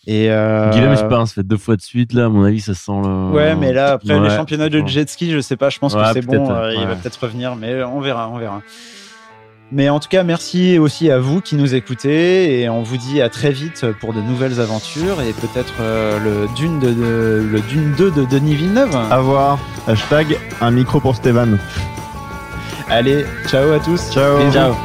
Et 0.08 0.32
euh, 0.32 0.72
Guillaume, 0.72 0.92
je 0.94 0.96
sais 0.96 1.08
pas, 1.08 1.24
ça 1.28 1.34
fait 1.36 1.44
deux 1.44 1.58
fois 1.58 1.76
de 1.76 1.82
suite, 1.82 2.14
là, 2.14 2.26
à 2.26 2.30
mon 2.30 2.44
avis, 2.44 2.62
ça 2.62 2.74
sent 2.74 2.92
le. 3.04 3.30
Ouais, 3.32 3.56
mais 3.56 3.72
là, 3.72 3.92
après 3.94 4.16
les 4.16 4.20
Ouais, 4.20 4.36
championnats 4.36 4.70
de 4.70 4.84
jet 4.88 5.08
ski, 5.08 5.30
je 5.30 5.40
sais 5.40 5.58
pas, 5.58 5.70
je 5.70 5.78
pense 5.78 5.94
Ouais, 5.94 6.02
que 6.02 6.14
c'est 6.14 6.26
bon, 6.26 6.46
il 6.72 6.88
va 6.88 6.96
peut-être 6.96 7.18
revenir, 7.18 7.56
mais 7.56 7.84
on 7.84 8.00
verra, 8.00 8.28
on 8.30 8.40
verra. 8.40 8.64
Mais 9.74 9.88
en 9.90 10.00
tout 10.02 10.10
cas, 10.10 10.24
merci 10.24 10.78
aussi 10.80 11.10
à 11.10 11.18
vous 11.20 11.40
qui 11.40 11.56
nous 11.56 11.76
écoutez 11.76 12.60
et 12.60 12.70
on 12.70 12.84
vous 12.84 12.98
dit 12.98 13.22
à 13.22 13.30
très 13.30 13.52
vite 13.52 13.86
pour 14.02 14.14
de 14.14 14.20
nouvelles 14.22 14.60
aventures 14.60 15.22
et 15.22 15.32
peut-être 15.32 15.76
euh, 15.80 16.20
le 16.20 16.54
Dune 16.56 16.80
de, 16.80 16.90
de- 16.90 17.48
le 17.50 17.62
Dune 17.62 17.94
2 17.98 18.12
de 18.12 18.26
Denis 18.26 18.56
Villeneuve. 18.56 18.94
À 19.10 19.20
voir. 19.22 19.60
Hashtag 19.88 20.38
un 20.60 20.72
micro 20.72 21.00
pour 21.00 21.16
Stéphane. 21.16 21.58
Allez, 22.90 23.26
ciao 23.48 23.72
à 23.72 23.80
tous. 23.80 24.12
Ciao. 24.12 24.52
Ciao. 24.52 24.76